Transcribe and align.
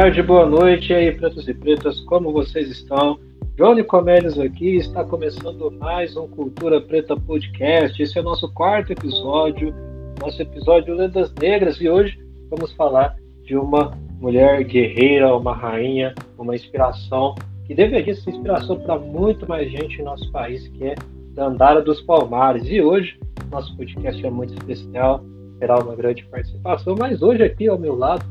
tarde, 0.00 0.22
boa 0.22 0.46
noite 0.46 0.94
aí, 0.94 1.10
pretos 1.10 1.48
e 1.48 1.52
pretas, 1.52 2.00
como 2.02 2.30
vocês 2.30 2.70
estão? 2.70 3.18
Johnny 3.56 3.82
Comédios 3.82 4.38
aqui, 4.38 4.76
está 4.76 5.04
começando 5.04 5.72
mais 5.72 6.16
um 6.16 6.28
Cultura 6.28 6.80
Preta 6.80 7.16
Podcast. 7.16 8.00
Esse 8.00 8.16
é 8.16 8.20
o 8.20 8.24
nosso 8.24 8.48
quarto 8.54 8.92
episódio, 8.92 9.74
nosso 10.20 10.40
episódio 10.40 10.94
Lendas 10.94 11.34
Negras, 11.34 11.80
e 11.80 11.88
hoje 11.88 12.16
vamos 12.48 12.72
falar 12.74 13.16
de 13.42 13.56
uma 13.56 13.90
mulher 14.20 14.62
guerreira, 14.62 15.36
uma 15.36 15.52
rainha, 15.52 16.14
uma 16.38 16.54
inspiração 16.54 17.34
que 17.66 17.74
deveria 17.74 18.14
ser 18.14 18.30
inspiração 18.30 18.78
para 18.78 18.96
muito 19.00 19.48
mais 19.48 19.68
gente 19.68 20.00
em 20.00 20.04
nosso 20.04 20.30
país, 20.30 20.68
que 20.68 20.84
é 20.84 20.94
Dandara 21.34 21.82
dos 21.82 22.00
Palmares. 22.02 22.62
E 22.68 22.80
hoje, 22.80 23.18
nosso 23.50 23.76
podcast 23.76 24.24
é 24.24 24.30
muito 24.30 24.54
especial, 24.54 25.24
terá 25.58 25.76
uma 25.76 25.96
grande 25.96 26.24
participação, 26.26 26.94
mas 26.96 27.20
hoje 27.20 27.42
aqui 27.42 27.66
ao 27.66 27.76
meu 27.76 27.96
lado, 27.96 28.24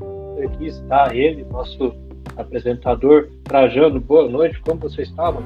aqui 0.46 0.68
está 0.68 1.14
ele, 1.16 1.46
nosso 1.46 1.94
apresentador 2.36 3.30
Trajano. 3.44 4.00
Boa 4.00 4.30
noite, 4.30 4.62
como 4.62 4.80
você 4.80 5.02
está, 5.02 5.32
mano? 5.32 5.46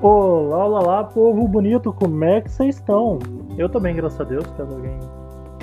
Olá, 0.00 0.66
olá, 0.66 0.80
olá, 0.80 1.04
povo 1.04 1.46
bonito, 1.46 1.92
como 1.92 2.24
é 2.24 2.40
que 2.40 2.50
vocês 2.50 2.76
estão? 2.76 3.18
Eu 3.56 3.68
também, 3.68 3.94
graças 3.94 4.20
a 4.20 4.24
Deus, 4.24 4.44
caso 4.56 4.74
alguém 4.74 4.98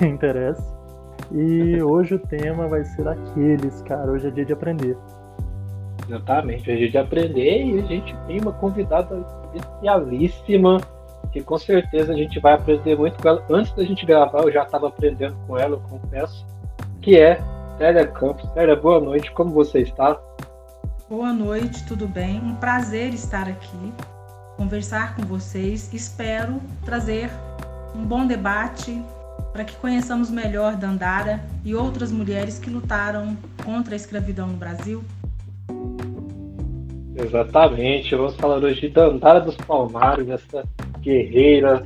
interesse. 0.08 0.62
E 1.30 1.80
hoje 1.84 2.14
o 2.14 2.18
tema 2.18 2.66
vai 2.66 2.84
ser 2.84 3.06
aqueles, 3.06 3.82
cara. 3.82 4.10
Hoje 4.10 4.28
é 4.28 4.30
dia 4.30 4.44
de 4.44 4.52
aprender. 4.52 4.96
Exatamente, 6.08 6.62
hoje 6.62 6.72
é 6.72 6.76
dia 6.76 6.90
de 6.90 6.98
aprender 6.98 7.64
e 7.64 7.78
a 7.80 7.82
gente 7.82 8.16
tem 8.26 8.40
uma 8.40 8.52
convidada 8.52 9.24
especialíssima 9.54 10.78
que 11.32 11.42
com 11.42 11.58
certeza 11.58 12.12
a 12.12 12.16
gente 12.16 12.40
vai 12.40 12.54
aprender 12.54 12.96
muito 12.96 13.22
com 13.22 13.28
ela. 13.28 13.44
Antes 13.50 13.72
da 13.74 13.84
gente 13.84 14.04
gravar, 14.04 14.42
eu 14.42 14.52
já 14.52 14.62
estava 14.62 14.88
aprendendo 14.88 15.36
com 15.46 15.56
ela, 15.56 15.76
eu 15.76 15.80
confesso, 15.80 16.44
que 17.00 17.18
é 17.18 17.40
Célia 17.80 18.06
Campos. 18.06 18.46
Célia, 18.52 18.76
boa 18.76 19.00
noite, 19.00 19.32
como 19.32 19.52
você 19.52 19.80
está? 19.80 20.20
Boa 21.08 21.32
noite, 21.32 21.82
tudo 21.86 22.06
bem? 22.06 22.38
Um 22.38 22.54
prazer 22.56 23.14
estar 23.14 23.48
aqui, 23.48 23.92
conversar 24.58 25.16
com 25.16 25.22
vocês. 25.22 25.90
Espero 25.94 26.60
trazer 26.84 27.30
um 27.96 28.04
bom 28.04 28.26
debate 28.26 29.02
para 29.50 29.64
que 29.64 29.74
conheçamos 29.76 30.30
melhor 30.30 30.76
Dandara 30.76 31.40
e 31.64 31.74
outras 31.74 32.12
mulheres 32.12 32.58
que 32.58 32.68
lutaram 32.68 33.34
contra 33.64 33.94
a 33.94 33.96
escravidão 33.96 34.48
no 34.48 34.58
Brasil. 34.58 35.02
Exatamente, 37.16 38.14
vamos 38.14 38.36
falar 38.36 38.62
hoje 38.62 38.82
de 38.82 38.88
Dandara 38.90 39.40
dos 39.40 39.56
Palmares, 39.56 40.28
essa 40.28 40.64
guerreira 41.00 41.82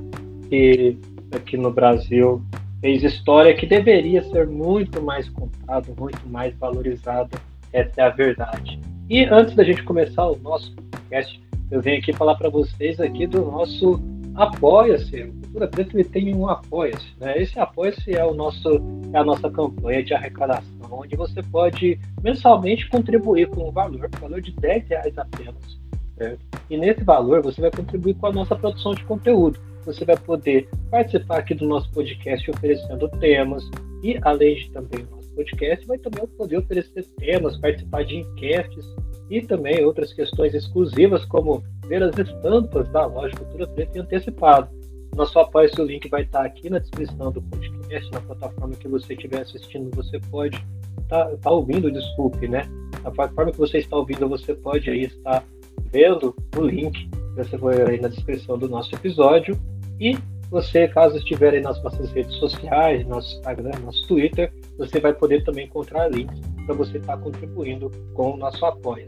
que 0.49 0.99
aqui 1.31 1.57
no 1.57 1.71
Brasil 1.71 2.43
fez 2.85 3.03
história 3.03 3.55
que 3.55 3.65
deveria 3.65 4.23
ser 4.25 4.47
muito 4.47 5.03
mais 5.03 5.27
contada, 5.31 5.91
muito 5.99 6.21
mais 6.29 6.55
valorizada. 6.59 7.31
Essa 7.73 8.03
é 8.03 8.05
a 8.05 8.11
verdade. 8.11 8.79
E 9.09 9.25
antes 9.25 9.55
da 9.55 9.65
gente 9.65 9.83
começar 9.85 10.27
o 10.27 10.37
nosso 10.37 10.71
podcast, 10.75 11.43
eu 11.71 11.81
venho 11.81 11.99
aqui 11.99 12.13
falar 12.13 12.35
para 12.35 12.51
vocês 12.51 13.01
aqui 13.01 13.27
do 13.27 13.43
nosso 13.43 13.99
Apoia-se. 14.35 15.29
Cultura 15.29 15.67
Preta 15.67 16.05
tem 16.11 16.35
um 16.37 16.47
Apoia-se. 16.47 17.07
Né? 17.19 17.39
Esse 17.39 17.59
Apoia-se 17.59 18.15
é, 18.15 18.23
o 18.23 18.35
nosso, 18.35 18.69
é 19.15 19.17
a 19.17 19.25
nossa 19.25 19.49
campanha 19.51 20.05
de 20.05 20.13
arrecadação, 20.13 20.87
onde 20.91 21.17
você 21.17 21.43
pode 21.43 21.99
mensalmente 22.23 22.87
contribuir 22.91 23.49
com 23.49 23.67
um 23.67 23.73
valor, 23.73 24.11
um 24.15 24.21
valor 24.21 24.43
de 24.43 24.53
10 24.53 24.89
reais 24.91 25.17
apenas. 25.17 25.81
Certo? 26.19 26.45
E 26.69 26.77
nesse 26.77 27.03
valor 27.03 27.41
você 27.41 27.63
vai 27.63 27.71
contribuir 27.71 28.13
com 28.13 28.27
a 28.27 28.33
nossa 28.33 28.55
produção 28.55 28.95
de 28.95 29.03
conteúdo 29.05 29.59
você 29.85 30.05
vai 30.05 30.17
poder 30.17 30.69
participar 30.91 31.39
aqui 31.39 31.55
do 31.55 31.67
nosso 31.67 31.91
podcast 31.93 32.51
oferecendo 32.51 33.09
temas 33.21 33.69
e, 34.03 34.19
além 34.23 34.57
de 34.57 34.71
também 34.71 35.05
o 35.05 35.17
nosso 35.17 35.31
podcast, 35.31 35.87
vai 35.87 35.99
também 35.99 36.27
poder 36.27 36.59
oferecer 36.59 37.05
temas, 37.19 37.57
participar 37.59 38.05
de 38.05 38.17
enquetes 38.17 38.85
e 39.31 39.41
também 39.43 39.85
outras 39.85 40.13
questões 40.13 40.55
exclusivas, 40.55 41.25
como 41.25 41.63
ver 41.87 42.03
as 42.03 42.17
estampas 42.17 42.89
da 42.91 43.07
loja 43.07 43.37
Cultura 43.37 43.67
Preta 43.67 43.99
em 43.99 44.01
antecipado. 44.03 44.69
Nosso 45.17 45.39
apoio, 45.39 45.71
o 45.79 45.83
link 45.83 46.09
vai 46.09 46.23
estar 46.23 46.45
aqui 46.45 46.69
na 46.69 46.79
descrição 46.79 47.31
do 47.31 47.41
podcast, 47.41 48.11
na 48.11 48.21
plataforma 48.21 48.75
que 48.75 48.89
você 48.89 49.15
estiver 49.15 49.43
assistindo, 49.43 49.95
você 49.95 50.19
pode 50.31 50.57
estar 51.03 51.27
tá, 51.27 51.37
tá 51.37 51.51
ouvindo, 51.51 51.91
desculpe, 51.91 52.49
né? 52.49 52.69
Na 53.03 53.11
plataforma 53.11 53.53
que 53.53 53.59
você 53.59 53.79
está 53.79 53.97
ouvindo, 53.97 54.29
você 54.29 54.55
pode 54.55 54.91
aí 54.91 55.05
estar 55.05 55.45
vendo 55.93 56.35
o 56.57 56.63
link 56.63 57.09
você 57.37 57.57
vai 57.57 57.83
aí 57.83 58.01
na 58.01 58.09
descrição 58.09 58.57
do 58.57 58.69
nosso 58.69 58.95
episódio 58.95 59.59
e 60.01 60.17
você, 60.51 60.87
caso 60.87 61.17
estiver 61.17 61.55
aí 61.55 61.61
nas 61.61 61.83
nossas 61.83 62.13
redes 62.13 62.35
sociais, 62.37 63.07
nosso 63.07 63.37
Instagram, 63.37 63.73
nosso 63.85 64.07
Twitter, 64.07 64.53
você 64.79 65.01
vai 65.01 65.13
poder 65.13 65.43
também 65.43 65.67
encontrar 65.67 66.09
links 66.09 66.39
para 66.67 66.75
você 66.75 66.99
estar 66.99 67.17
tá 67.17 67.23
contribuindo 67.23 67.91
com 68.15 68.33
o 68.33 68.37
nosso 68.37 68.65
apoio. 68.65 69.07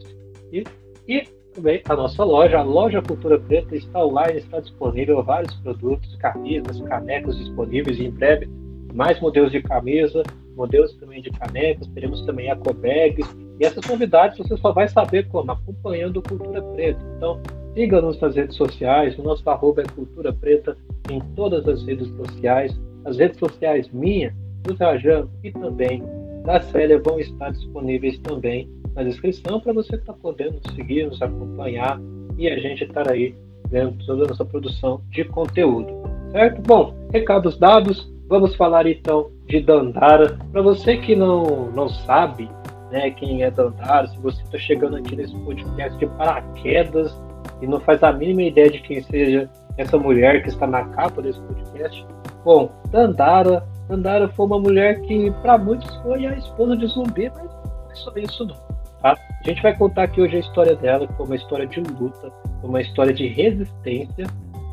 E, 0.52 0.64
e 1.06 1.22
também 1.54 1.82
a 1.88 1.96
nossa 1.96 2.24
loja, 2.24 2.58
a 2.58 2.62
loja 2.62 3.00
Cultura 3.00 3.38
Preta 3.38 3.76
está 3.76 4.04
online, 4.04 4.38
está 4.38 4.60
disponível 4.60 5.22
vários 5.22 5.54
produtos, 5.56 6.16
camisas, 6.16 6.80
canecas 6.82 7.36
disponíveis 7.36 7.98
em 8.00 8.10
breve, 8.10 8.48
mais 8.92 9.20
modelos 9.20 9.52
de 9.52 9.62
camisa, 9.62 10.22
modelos 10.56 10.94
também 10.94 11.22
de 11.22 11.30
canecas, 11.30 11.86
teremos 11.88 12.24
também 12.26 12.50
ecobags, 12.50 13.26
e 13.60 13.64
essas 13.64 13.86
novidades 13.86 14.38
você 14.38 14.56
só 14.56 14.72
vai 14.72 14.88
saber 14.88 15.28
como? 15.28 15.52
Acompanhando 15.52 16.22
Cultura 16.22 16.62
Preta. 16.62 17.00
Então, 17.16 17.40
Siga-nos 17.76 18.18
nas 18.20 18.34
redes 18.34 18.56
sociais, 18.56 19.18
o 19.18 19.22
nosso 19.22 19.48
arroba 19.50 19.82
é 19.82 19.84
Cultura 19.84 20.32
Preta 20.32 20.74
em 21.10 21.20
todas 21.34 21.68
as 21.68 21.84
redes 21.84 22.08
sociais. 22.16 22.74
As 23.04 23.18
redes 23.18 23.38
sociais 23.38 23.86
minha, 23.92 24.34
do 24.62 24.74
Trajano 24.74 25.30
e 25.44 25.52
também 25.52 26.02
da 26.42 26.58
Célia 26.58 26.98
vão 27.04 27.20
estar 27.20 27.50
disponíveis 27.50 28.18
também 28.20 28.66
na 28.94 29.02
descrição 29.02 29.60
para 29.60 29.74
você 29.74 29.96
estar 29.96 30.14
tá 30.14 30.18
podendo 30.22 30.58
seguir, 30.74 31.04
nos 31.04 31.20
acompanhar 31.20 32.00
e 32.38 32.48
a 32.48 32.58
gente 32.58 32.82
estar 32.82 33.10
aí 33.10 33.34
vendo 33.68 34.02
toda 34.06 34.24
a 34.24 34.28
nossa 34.28 34.44
produção 34.46 35.02
de 35.10 35.24
conteúdo. 35.24 35.92
Certo? 36.32 36.62
Bom, 36.62 36.94
recados 37.12 37.58
dados, 37.58 38.10
vamos 38.26 38.56
falar 38.56 38.86
então 38.86 39.30
de 39.46 39.60
Dandara. 39.60 40.38
Para 40.50 40.62
você 40.62 40.96
que 40.96 41.14
não, 41.14 41.70
não 41.72 41.90
sabe 41.90 42.48
né, 42.90 43.10
quem 43.10 43.42
é 43.42 43.50
Dandara, 43.50 44.06
se 44.06 44.18
você 44.20 44.42
está 44.44 44.56
chegando 44.56 44.96
aqui 44.96 45.14
nesse 45.14 45.36
podcast 45.40 45.98
de 45.98 46.06
paraquedas, 46.06 47.14
e 47.60 47.66
não 47.66 47.80
faz 47.80 48.02
a 48.02 48.12
mínima 48.12 48.42
ideia 48.42 48.70
de 48.70 48.80
quem 48.80 49.02
seja 49.02 49.48
essa 49.76 49.98
mulher 49.98 50.42
que 50.42 50.48
está 50.48 50.66
na 50.66 50.84
capa 50.84 51.22
desse 51.22 51.40
podcast. 51.40 52.06
Bom, 52.44 52.70
Dandara, 52.90 53.66
Dandara 53.88 54.28
foi 54.28 54.46
uma 54.46 54.58
mulher 54.58 55.00
que 55.02 55.30
para 55.42 55.58
muitos 55.58 55.94
foi 55.96 56.26
a 56.26 56.36
esposa 56.36 56.76
de 56.76 56.86
Zumbi, 56.86 57.30
mas 57.34 57.44
não 57.44 57.90
é 57.90 57.94
só 57.94 58.12
isso 58.16 58.44
não. 58.44 58.56
Tá? 59.02 59.16
A 59.44 59.48
gente 59.48 59.62
vai 59.62 59.76
contar 59.76 60.04
aqui 60.04 60.20
hoje 60.20 60.36
a 60.36 60.40
história 60.40 60.74
dela, 60.74 61.06
que 61.06 61.14
foi 61.14 61.26
uma 61.26 61.36
história 61.36 61.66
de 61.66 61.80
luta, 61.80 62.32
uma 62.62 62.80
história 62.80 63.12
de 63.12 63.26
resistência 63.26 64.26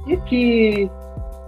e 0.08 0.18
que 0.18 0.90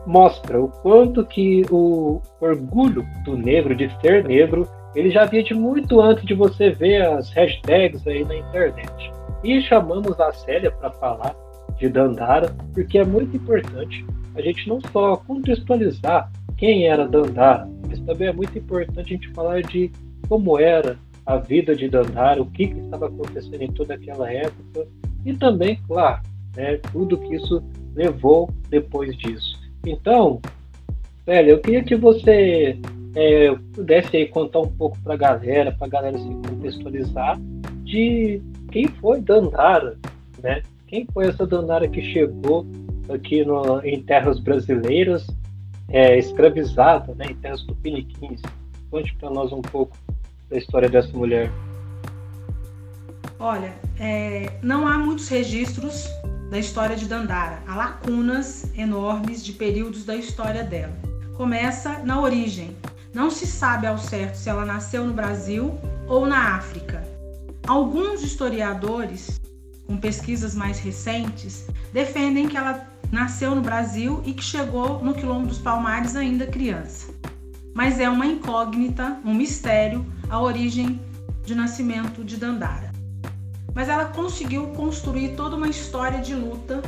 mostra 0.06 0.62
o 0.62 0.67
quanto 0.67 1.25
que 1.25 1.63
o 1.72 2.22
orgulho 2.40 3.06
do 3.23 3.35
negro, 3.35 3.75
de 3.75 3.90
ser 4.02 4.23
negro, 4.23 4.67
ele 4.96 5.09
já 5.09 5.23
havia 5.23 5.44
de 5.44 5.53
muito 5.53 6.00
antes 6.00 6.23
de 6.25 6.34
você 6.34 6.69
ver 6.69 7.02
as 7.02 7.29
hashtags 7.31 8.06
aí 8.07 8.23
na 8.23 8.35
internet. 8.35 9.15
E 9.45 9.61
chamamos 9.61 10.19
a 10.19 10.33
Célia 10.33 10.72
para 10.72 10.89
falar 10.94 11.35
de 11.78 11.88
Dandara, 11.88 12.50
porque 12.73 12.97
é 12.97 13.06
muito 13.06 13.38
importante 13.38 14.03
a 14.33 14.41
gente 14.41 14.67
não 14.67 14.81
só 14.91 15.17
contextualizar 15.17 16.31
quem 16.57 16.88
era 16.88 17.07
Dandara, 17.07 17.69
mas 17.88 18.00
também 18.01 18.29
é 18.29 18.34
muito 18.34 18.57
importante 18.57 19.00
a 19.00 19.03
gente 19.03 19.31
falar 19.34 19.61
de 19.61 19.91
como 20.28 20.59
era 20.59 20.97
a 21.28 21.38
vida 21.38 21.75
de 21.75 21.88
Dandara, 21.88 22.41
o 22.41 22.47
que, 22.47 22.69
que 22.69 22.79
estava 22.79 23.05
acontecendo 23.05 23.61
em 23.61 23.72
toda 23.72 23.94
aquela 23.94 24.34
época 24.34 24.88
e 25.23 25.31
também, 25.34 25.79
claro, 25.88 26.23
né, 26.57 26.78
tudo 26.91 27.19
que 27.19 27.35
isso 27.35 27.63
levou 27.94 28.50
depois 28.67 29.16
disso. 29.16 29.59
Então, 29.85 30.41
Célia, 31.23 31.51
eu 31.51 31.59
queria 31.59 31.84
que 31.84 31.95
você 31.95 32.79
é, 33.16 33.55
pudesse 33.75 34.17
aí 34.17 34.25
contar 34.25 34.61
um 34.61 34.72
pouco 34.72 34.97
para 35.03 35.14
a 35.14 35.17
galera, 35.17 35.72
para 35.72 35.85
a 35.85 35.90
galera 35.90 36.17
se 36.17 36.29
contextualizar 36.29 37.40
de 37.84 38.41
quem 38.75 38.89
foi 38.89 39.22
Dandara, 39.22 39.97
né? 40.43 40.61
Quem 40.85 41.07
foi 41.13 41.27
essa 41.27 41.47
Dandara 41.47 41.87
que 41.87 42.01
chegou 42.01 42.67
aqui 43.07 43.45
no, 43.45 43.79
em 43.85 44.03
terras 44.03 44.37
brasileiras, 44.37 45.25
é, 45.87 46.19
escravizada, 46.19 47.16
né, 47.16 47.27
em 47.29 47.35
terras 47.35 47.61
tupiniquins? 47.61 48.41
Conte 48.91 49.16
para 49.16 49.29
nós 49.29 49.53
um 49.53 49.61
pouco 49.61 49.95
da 50.49 50.57
história 50.57 50.89
dessa 50.89 51.17
mulher. 51.17 51.49
Olha, 53.39 53.73
é, 53.97 54.59
não 54.61 54.85
há 54.85 54.97
muitos 54.97 55.29
registros 55.29 56.09
da 56.51 56.59
história 56.59 56.97
de 56.97 57.07
Dandara. 57.07 57.59
Há 57.66 57.77
lacunas 57.77 58.77
enormes 58.77 59.45
de 59.45 59.53
períodos 59.53 60.03
da 60.03 60.17
história 60.17 60.66
dela. 60.66 60.93
Começa 61.37 61.99
na 61.99 62.19
origem. 62.19 62.75
Não 63.13 63.31
se 63.31 63.47
sabe 63.47 63.87
ao 63.87 63.97
certo 63.97 64.35
se 64.35 64.49
ela 64.49 64.66
nasceu 64.66 65.05
no 65.05 65.13
Brasil 65.13 65.79
ou 66.09 66.25
na 66.25 66.57
África. 66.57 67.15
Alguns 67.67 68.22
historiadores, 68.22 69.41
com 69.88 69.97
pesquisas 69.97 70.53
mais 70.53 70.78
recentes, 70.78 71.66
defendem 71.91 72.47
que 72.47 72.56
ela 72.56 72.88
nasceu 73.12 73.56
no 73.56 73.62
Brasil 73.62 74.22
e 74.23 74.34
que 74.34 74.44
chegou 74.44 75.03
no 75.03 75.16
Quilombo 75.16 75.47
dos 75.47 75.58
Palmares 75.58 76.16
ainda 76.16 76.46
criança. 76.46 77.12
Mas 77.73 78.00
é 78.00 78.08
uma 78.08 78.28
incógnita, 78.28 79.17
um 79.26 79.34
mistério, 79.34 80.06
a 80.29 80.40
origem 80.40 81.02
de 81.44 81.56
nascimento 81.56 82.23
de 82.23 82.38
Dandara. 82.38 82.91
Mas 83.73 83.90
ela 83.90 84.06
conseguiu 84.06 84.68
construir 84.68 85.29
toda 85.35 85.56
uma 85.56 85.68
história 85.68 86.20
de 86.20 86.35
luta 86.35 86.84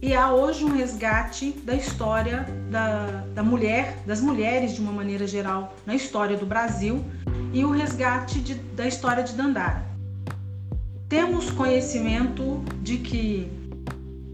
e 0.00 0.14
há 0.14 0.30
hoje 0.30 0.62
um 0.62 0.76
resgate 0.76 1.52
da 1.64 1.74
história 1.74 2.46
da, 2.70 3.24
da 3.34 3.42
mulher, 3.42 4.02
das 4.06 4.20
mulheres 4.20 4.74
de 4.74 4.80
uma 4.82 4.92
maneira 4.92 5.26
geral 5.26 5.74
na 5.86 5.94
história 5.94 6.36
do 6.36 6.44
Brasil 6.44 7.02
e 7.52 7.64
o 7.64 7.70
resgate 7.70 8.40
de, 8.40 8.54
da 8.54 8.86
história 8.86 9.24
de 9.24 9.32
Dandara. 9.32 9.88
Temos 11.08 11.50
conhecimento 11.50 12.62
de 12.82 12.98
que, 12.98 13.50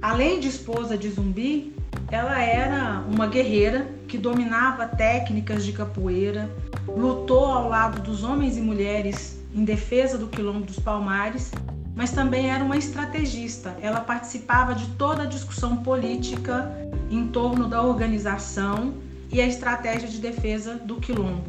além 0.03 0.41
de 0.41 0.49
esposa 0.49 0.99
de 0.99 1.09
zumbi, 1.11 1.75
ela 2.11 2.41
era 2.43 3.05
uma 3.09 3.27
guerreira 3.27 3.89
que 4.09 4.19
dominava 4.19 4.87
técnicas 4.87 5.65
de 5.65 5.73
capoeira, 5.73 6.51
lutou 6.87 7.47
ao 7.47 7.69
lado 7.69 8.03
dos 8.03 8.23
homens 8.23 8.57
e 8.57 8.61
mulheres 8.61 9.39
em 9.55 9.65
defesa 9.65 10.19
do 10.19 10.27
quilombo 10.27 10.67
dos 10.67 10.79
Palmares 10.79 11.53
mas 11.95 12.11
também 12.11 12.51
era 12.51 12.65
uma 12.65 12.77
estrategista. 12.77 13.77
Ela 13.81 14.01
participava 14.01 14.75
de 14.75 14.87
toda 14.97 15.23
a 15.23 15.27
discussão 15.27 15.77
política 15.77 16.71
em 17.11 17.29
torno 17.29 17.69
da 17.69 17.83
organização 17.83 18.95
e 19.31 19.41
a 19.41 19.47
estratégia 19.47 20.09
de 20.09 20.19
defesa 20.19 20.75
do 20.75 20.97
quilombo. 20.97 21.45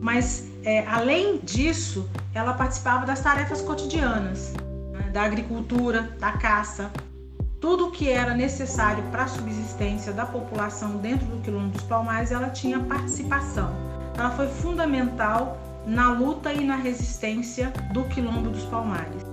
Mas, 0.00 0.48
é, 0.66 0.84
além 0.88 1.38
disso, 1.38 2.10
ela 2.34 2.52
participava 2.52 3.06
das 3.06 3.20
tarefas 3.20 3.62
cotidianas, 3.62 4.52
né, 4.92 5.10
da 5.12 5.22
agricultura, 5.22 6.10
da 6.18 6.32
caça, 6.32 6.90
tudo 7.60 7.92
que 7.92 8.10
era 8.10 8.34
necessário 8.34 9.02
para 9.12 9.22
a 9.22 9.28
subsistência 9.28 10.12
da 10.12 10.26
população 10.26 10.96
dentro 10.96 11.24
do 11.26 11.40
quilombo 11.40 11.68
dos 11.68 11.84
Palmares, 11.84 12.32
ela 12.32 12.50
tinha 12.50 12.80
participação. 12.80 13.70
Ela 14.18 14.30
foi 14.32 14.48
fundamental 14.48 15.56
na 15.86 16.12
luta 16.12 16.52
e 16.52 16.64
na 16.64 16.74
resistência 16.74 17.72
do 17.92 18.02
Quilombo 18.04 18.50
dos 18.50 18.64
Palmares. 18.64 19.24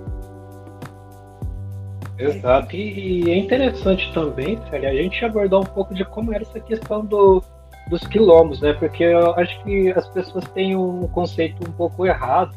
Exato, 2.20 2.76
e, 2.76 3.32
é 3.32 3.38
interessante 3.38 4.14
também, 4.14 4.60
Célia, 4.70 4.92
a 4.92 4.96
gente 4.96 5.26
abordar 5.26 5.62
um 5.62 5.66
pouco 5.66 5.96
de 5.96 6.06
como 6.06 6.32
era 6.32 6.44
essa 6.44 6.60
questão 6.60 7.04
do, 7.04 7.44
dos 7.90 8.02
quilombos, 8.08 8.62
né? 8.62 8.74
Porque 8.74 9.04
eu 9.04 9.34
acho 9.36 9.64
que 9.64 9.92
as 9.92 10.08
pessoas 10.10 10.46
têm 10.50 10.76
um 10.76 11.08
conceito 11.08 11.68
um 11.68 11.72
pouco 11.72 12.06
errado 12.06 12.56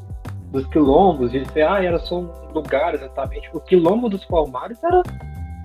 dos 0.51 0.67
quilombos, 0.67 1.33
de 1.33 1.45
dizer, 1.45 1.63
ah, 1.63 1.83
era 1.83 1.99
só 1.99 2.21
um 2.21 2.31
lugar 2.55 2.95
exatamente. 2.95 3.51
O 3.53 3.61
quilombo 3.61 4.09
dos 4.09 4.25
Palmares 4.25 4.83
era 4.83 5.03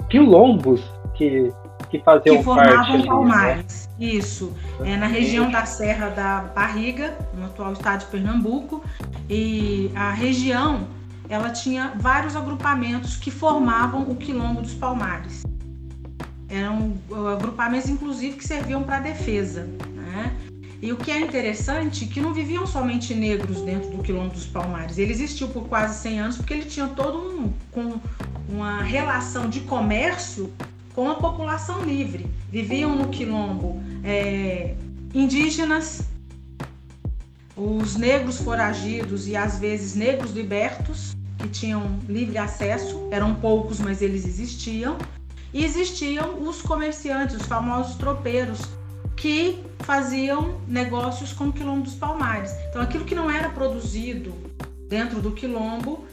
quilombos 0.10 0.82
que 1.14 1.52
que 1.92 2.00
faziam 2.00 2.38
que 2.38 2.44
formavam 2.44 2.76
parte, 2.76 3.06
palmares. 3.06 3.90
Né? 4.00 4.06
Isso, 4.08 4.54
é 4.80 4.96
na 4.96 5.08
região 5.08 5.52
da 5.52 5.66
Serra 5.66 6.10
da 6.10 6.40
Barriga, 6.56 7.18
no 7.34 7.46
atual 7.46 7.74
estado 7.74 8.00
de 8.00 8.06
Pernambuco, 8.06 8.82
e 9.30 9.92
a 9.94 10.12
região 10.12 10.88
ela 11.30 11.50
tinha 11.50 11.94
vários 11.98 12.36
agrupamentos 12.36 13.18
que 13.18 13.30
formavam 13.30 14.04
o 14.04 14.16
quilombo 14.16 14.62
dos 14.62 14.74
Palmares. 14.74 15.44
Eram 16.52 16.94
agrupamentos, 17.32 17.90
inclusive, 17.90 18.38
que 18.38 18.46
serviam 18.46 18.84
para 18.84 19.00
defesa. 19.00 19.64
Né? 19.96 20.36
E 20.82 20.92
o 20.92 20.98
que 20.98 21.12
é 21.12 21.20
interessante, 21.20 22.06
que 22.08 22.20
não 22.20 22.34
viviam 22.34 22.68
somente 22.68 23.14
negros 23.14 23.62
dentro 23.62 23.90
do 23.92 24.04
quilombo 24.04 24.34
dos 24.34 24.46
Palmares. 24.46 24.98
Ele 24.98 25.12
existiu 25.12 25.48
por 25.48 25.68
quase 25.68 26.02
100 26.02 26.20
anos 26.20 26.38
porque 26.38 26.54
ele 26.54 26.66
tinha 26.66 26.88
todo 26.88 27.18
um 27.20 27.54
com 27.72 28.00
uma 28.50 28.82
relação 28.82 29.50
de 29.50 29.62
comércio 29.62 30.52
com 30.94 31.10
a 31.10 31.16
população 31.16 31.84
livre. 31.84 32.26
Viviam 32.50 32.96
no 32.96 33.10
quilombo 33.10 33.82
é, 34.04 34.76
indígenas, 35.14 36.10
os 37.56 37.96
negros 37.96 38.40
foragidos 38.40 39.28
e 39.28 39.36
às 39.36 39.60
vezes 39.60 39.96
negros 39.96 40.32
libertos, 40.32 41.16
que 41.38 41.48
tinham 41.48 42.00
livre 42.08 42.38
acesso, 42.38 43.08
eram 43.12 43.36
poucos, 43.36 43.80
mas 43.80 44.02
eles 44.02 44.26
existiam. 44.26 44.98
E 45.54 45.64
existiam 45.64 46.42
os 46.42 46.62
comerciantes, 46.62 47.36
os 47.36 47.46
famosos 47.46 47.96
tropeiros, 47.96 48.62
que 49.16 49.64
faziam 49.80 50.60
negócios 50.68 51.34
com 51.34 51.46
o 51.46 51.54
quilombo 51.54 51.84
dos 51.84 51.96
Palmares. 51.96 52.52
Então, 52.70 52.82
aquilo 52.82 53.06
que 53.06 53.14
não 53.14 53.30
era 53.30 53.50
produzido 53.50 54.34
dentro 54.88 55.22
do 55.22 55.32
quilombo 55.32 56.06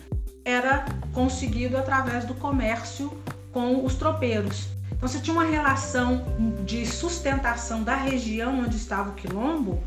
era 0.44 0.84
conseguido 1.12 1.76
através 1.76 2.24
do 2.24 2.34
comércio 2.34 3.12
com 3.52 3.84
os 3.84 3.94
tropeiros. 3.94 4.68
Então 4.92 5.08
você 5.08 5.20
tinha 5.20 5.34
uma 5.34 5.44
relação 5.44 6.24
de 6.64 6.86
sustentação 6.86 7.82
da 7.82 7.94
região 7.94 8.60
onde 8.60 8.76
estava 8.76 9.10
o 9.10 9.14
quilombo 9.14 9.82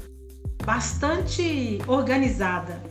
bastante 0.63 1.79
organizada, 1.87 2.81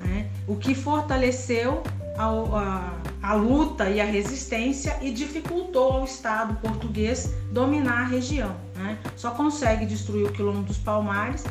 né? 0.00 0.28
o 0.46 0.56
que 0.56 0.74
fortaleceu 0.74 1.82
a, 2.16 2.26
a, 2.26 3.30
a, 3.30 3.34
luta 3.34 3.88
e 3.88 4.00
a 4.00 4.04
resistência 4.04 4.96
e 5.02 5.10
dificultou 5.10 5.92
ao 5.92 6.04
Estado 6.04 6.54
português 6.60 7.34
dominar 7.50 8.02
a 8.02 8.04
região. 8.04 8.54
Né? 8.76 8.98
Só 9.16 9.30
consegue 9.30 9.86
destruir 9.86 10.26
o 10.26 10.32
quilombo 10.32 10.62
dos 10.62 10.78
Palmares 10.78 11.44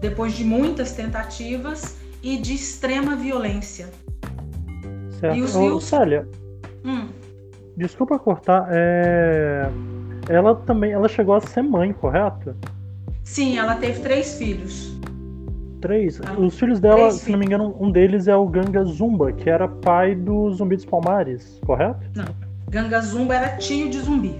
depois 0.00 0.34
de 0.34 0.44
muitas 0.44 0.92
tentativas 0.92 1.96
e 2.22 2.36
de 2.36 2.54
extrema 2.54 3.16
violência. 3.16 3.90
Certo. 5.20 5.36
E 5.36 5.42
os 5.42 5.54
rios... 5.54 5.84
Célia, 5.84 6.28
hum. 6.84 7.08
Desculpa 7.76 8.18
cortar, 8.18 8.68
é... 8.70 9.68
ela 10.28 10.54
também, 10.54 10.92
ela 10.92 11.08
chegou 11.08 11.34
a 11.34 11.40
ser 11.40 11.62
mãe, 11.62 11.92
correto? 11.92 12.54
Sim, 13.24 13.58
ela 13.58 13.74
teve 13.76 14.00
três 14.00 14.34
filhos. 14.38 14.94
Três? 15.84 16.18
Ela... 16.18 16.40
Os 16.40 16.58
filhos 16.58 16.80
dela, 16.80 17.08
três 17.08 17.14
se 17.16 17.30
não 17.30 17.38
me 17.38 17.44
engano, 17.44 17.76
um 17.78 17.90
deles 17.90 18.26
é 18.26 18.34
o 18.34 18.48
Ganga 18.48 18.82
Zumba, 18.84 19.32
que 19.32 19.50
era 19.50 19.68
pai 19.68 20.14
do 20.14 20.50
Zumbi 20.50 20.76
dos 20.76 20.86
Palmares, 20.86 21.60
correto? 21.66 22.00
Não, 22.14 22.24
Ganga 22.70 23.02
Zumba 23.02 23.34
era 23.34 23.58
tio 23.58 23.90
de 23.90 24.00
Zumbi. 24.00 24.34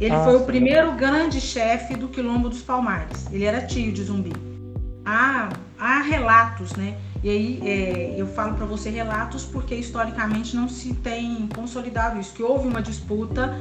Ele 0.00 0.14
ah, 0.14 0.24
foi 0.24 0.32
sim. 0.32 0.42
o 0.42 0.46
primeiro 0.46 0.92
grande 0.92 1.42
chefe 1.42 1.94
do 1.94 2.08
Quilombo 2.08 2.48
dos 2.48 2.62
Palmares. 2.62 3.30
Ele 3.30 3.44
era 3.44 3.60
tio 3.60 3.92
de 3.92 4.02
Zumbi. 4.02 4.32
Há, 5.04 5.50
há 5.78 6.00
relatos, 6.00 6.74
né? 6.74 6.96
E 7.22 7.28
aí 7.28 7.60
é, 7.64 8.14
eu 8.16 8.26
falo 8.26 8.54
para 8.54 8.64
você 8.64 8.88
relatos 8.88 9.44
porque 9.44 9.74
historicamente 9.74 10.56
não 10.56 10.70
se 10.70 10.94
tem 10.94 11.46
consolidado 11.54 12.18
isso, 12.18 12.32
que 12.32 12.42
houve 12.42 12.66
uma 12.66 12.80
disputa 12.80 13.54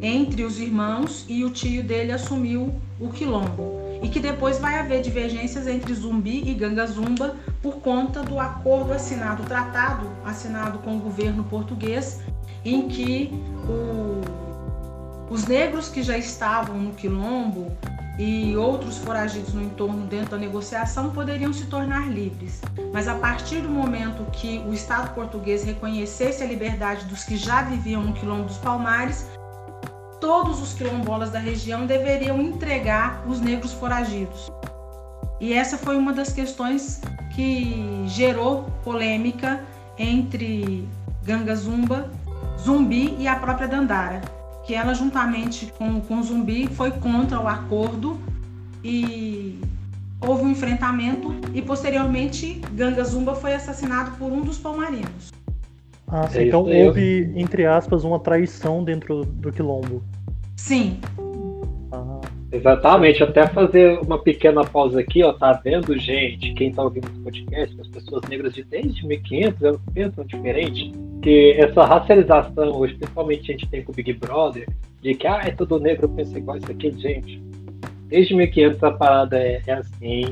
entre 0.00 0.44
os 0.44 0.58
irmãos 0.58 1.26
e 1.28 1.44
o 1.44 1.50
tio 1.50 1.82
dele 1.84 2.10
assumiu 2.10 2.74
o 2.98 3.08
quilombo. 3.10 3.83
E 4.04 4.08
que 4.10 4.20
depois 4.20 4.58
vai 4.58 4.78
haver 4.78 5.00
divergências 5.00 5.66
entre 5.66 5.94
Zumbi 5.94 6.46
e 6.46 6.52
Ganga 6.52 6.86
Zumba 6.86 7.36
por 7.62 7.76
conta 7.76 8.22
do 8.22 8.38
acordo 8.38 8.92
assinado, 8.92 9.42
tratado 9.44 10.06
assinado 10.26 10.78
com 10.80 10.98
o 10.98 11.00
governo 11.00 11.42
português, 11.44 12.20
em 12.62 12.86
que 12.86 13.30
o, 13.66 15.32
os 15.32 15.46
negros 15.46 15.88
que 15.88 16.02
já 16.02 16.18
estavam 16.18 16.76
no 16.76 16.92
quilombo 16.92 17.72
e 18.18 18.54
outros 18.56 18.98
foragidos 18.98 19.54
no 19.54 19.62
entorno 19.62 20.06
dentro 20.06 20.32
da 20.32 20.36
negociação 20.36 21.10
poderiam 21.10 21.52
se 21.54 21.64
tornar 21.64 22.06
livres. 22.06 22.60
Mas 22.92 23.08
a 23.08 23.14
partir 23.14 23.62
do 23.62 23.70
momento 23.70 24.30
que 24.32 24.58
o 24.68 24.74
Estado 24.74 25.14
português 25.14 25.64
reconhecesse 25.64 26.42
a 26.42 26.46
liberdade 26.46 27.06
dos 27.06 27.24
que 27.24 27.38
já 27.38 27.62
viviam 27.62 28.02
no 28.02 28.12
Quilombo 28.12 28.44
dos 28.44 28.58
Palmares, 28.58 29.26
todos 30.20 30.60
os 30.62 30.74
quilombolas 30.74 31.30
da 31.30 31.38
região 31.38 31.86
deveriam 31.86 32.40
entregar 32.40 33.24
os 33.26 33.40
negros 33.40 33.72
foragidos. 33.72 34.50
E 35.40 35.52
essa 35.52 35.76
foi 35.76 35.96
uma 35.96 36.12
das 36.12 36.32
questões 36.32 37.00
que 37.34 38.04
gerou 38.06 38.64
polêmica 38.82 39.60
entre 39.98 40.88
Ganga 41.24 41.54
Zumba, 41.54 42.10
Zumbi 42.58 43.16
e 43.18 43.26
a 43.26 43.36
própria 43.36 43.68
Dandara 43.68 44.22
que 44.64 44.74
ela 44.74 44.94
juntamente 44.94 45.72
com, 45.78 46.00
com 46.00 46.22
Zumbi 46.22 46.66
foi 46.68 46.90
contra 46.90 47.38
o 47.38 47.46
acordo 47.46 48.18
e 48.82 49.60
houve 50.20 50.44
um 50.44 50.50
enfrentamento 50.50 51.34
e 51.52 51.60
posteriormente 51.60 52.60
Ganga 52.72 53.04
Zumba 53.04 53.34
foi 53.34 53.54
assassinado 53.54 54.12
por 54.12 54.32
um 54.32 54.40
dos 54.40 54.58
palmarinos. 54.58 55.33
Ah, 56.06 56.28
sim. 56.28 56.38
É 56.38 56.46
então 56.46 56.62
houve, 56.62 57.32
entre 57.34 57.66
aspas, 57.66 58.04
uma 58.04 58.18
traição 58.18 58.84
dentro 58.84 59.24
do 59.24 59.52
quilombo. 59.52 60.02
Sim. 60.56 61.00
Ah. 61.92 62.20
Exatamente, 62.52 63.22
até 63.22 63.48
fazer 63.48 63.98
uma 63.98 64.16
pequena 64.18 64.64
pausa 64.64 65.00
aqui, 65.00 65.24
ó, 65.24 65.32
tá 65.32 65.60
vendo, 65.64 65.98
gente, 65.98 66.54
quem 66.54 66.72
tá 66.72 66.84
ouvindo 66.84 67.08
esse 67.08 67.18
podcast, 67.18 67.80
as 67.80 67.88
pessoas 67.88 68.22
negras 68.28 68.54
de 68.54 68.62
desde 68.62 69.04
1500 69.04 69.62
elas 69.62 69.80
pensam 69.92 70.24
diferente, 70.24 70.92
que 71.20 71.52
essa 71.58 71.84
racialização, 71.84 72.76
hoje, 72.76 72.94
principalmente 72.94 73.50
a 73.50 73.56
gente 73.56 73.68
tem 73.68 73.82
com 73.82 73.90
o 73.90 73.94
Big 73.94 74.12
Brother, 74.12 74.68
de 75.02 75.14
que 75.16 75.26
ah, 75.26 75.40
é 75.44 75.50
tudo 75.50 75.80
negro, 75.80 76.08
pensa 76.08 76.38
igual 76.38 76.58
isso 76.58 76.70
aqui, 76.70 76.92
gente. 76.92 77.42
Desde 78.06 78.36
1500 78.36 78.84
a 78.84 78.92
parada 78.92 79.36
é, 79.36 79.60
é 79.66 79.72
assim, 79.72 80.22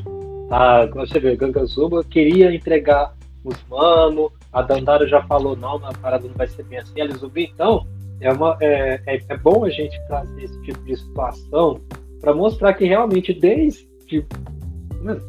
tá? 0.48 0.86
Você 0.86 1.18
vê, 1.18 1.34
Gangazuba 1.34 2.04
queria 2.04 2.54
entregar 2.54 3.14
os 3.42 3.56
mano, 3.68 4.30
a 4.52 4.62
Dandara 4.62 5.06
já 5.06 5.22
falou, 5.22 5.56
não, 5.56 5.76
a 5.76 5.92
parada 5.94 6.28
não 6.28 6.34
vai 6.34 6.46
ser 6.46 6.64
bem 6.64 6.78
assim, 6.78 7.00
a 7.00 7.04
Lizubi, 7.04 7.50
então, 7.54 7.86
é, 8.20 8.30
uma, 8.30 8.56
é, 8.60 9.00
é, 9.06 9.20
é, 9.28 9.36
bom 9.36 9.64
a 9.64 9.70
gente 9.70 9.98
trazer 10.06 10.44
esse 10.44 10.62
tipo 10.62 10.82
de 10.84 10.96
situação 10.96 11.80
para 12.20 12.34
mostrar 12.34 12.74
que 12.74 12.84
realmente 12.84 13.32
desde, 13.32 13.88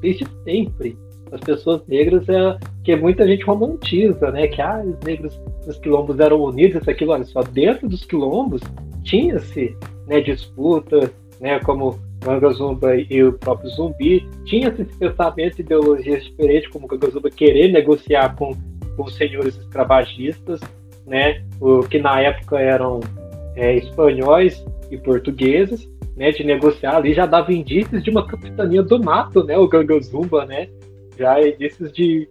desde 0.01 0.27
sempre 0.44 0.98
as 1.32 1.42
pessoas 1.42 1.82
negras 1.88 2.27
é, 2.30 2.58
que 2.84 2.96
muita 2.96 3.27
gente 3.27 3.44
romantiza, 3.44 4.30
né? 4.30 4.48
Que 4.48 4.62
ah, 4.62 4.84
os 4.86 5.00
negros 5.03 5.42
nos 5.65 5.77
quilombos 5.80 6.20
eram 6.20 6.39
unidos, 6.42 6.82
isso 6.82 6.92
aquilo, 6.92 7.12
olha 7.12 7.24
só, 7.24 7.42
dentro 7.42 7.89
dos 7.89 8.06
quilombos 8.06 8.62
tinha-se 9.03 9.75
né, 10.08 10.22
disputa, 10.22 11.12
né, 11.39 11.60
como 11.62 12.00
Zumba 12.53 12.96
e 12.96 13.24
o 13.24 13.34
próprio 13.34 13.70
Zumbi, 13.70 14.27
tinha-se 14.46 14.86
pensamento, 14.86 15.60
ideologias 15.60 16.24
diferentes, 16.24 16.70
como 16.70 16.88
Zumba 17.12 17.30
querer 17.30 17.72
negociar 17.72 18.36
com 18.36 18.56
os 18.97 19.15
senhores 19.15 19.57
escravagistas, 19.57 20.59
né, 21.05 21.43
o, 21.59 21.81
que 21.83 22.00
na 22.00 22.19
época 22.19 22.59
eram 22.59 23.00
é, 23.55 23.75
espanhóis 23.75 24.63
e 24.89 24.97
portugueses, 24.97 25.89
né, 26.15 26.31
de 26.31 26.43
negociar 26.43 26.97
ali, 26.97 27.13
já 27.13 27.25
dava 27.25 27.51
indícios 27.53 28.03
de 28.03 28.09
uma 28.09 28.25
capitania 28.25 28.83
do 28.83 29.03
mato, 29.03 29.43
né, 29.43 29.57
o 29.57 29.69
Zumba, 30.01 30.45
né, 30.45 30.69
já 31.17 31.41
indícios 31.45 31.91
de, 31.91 32.27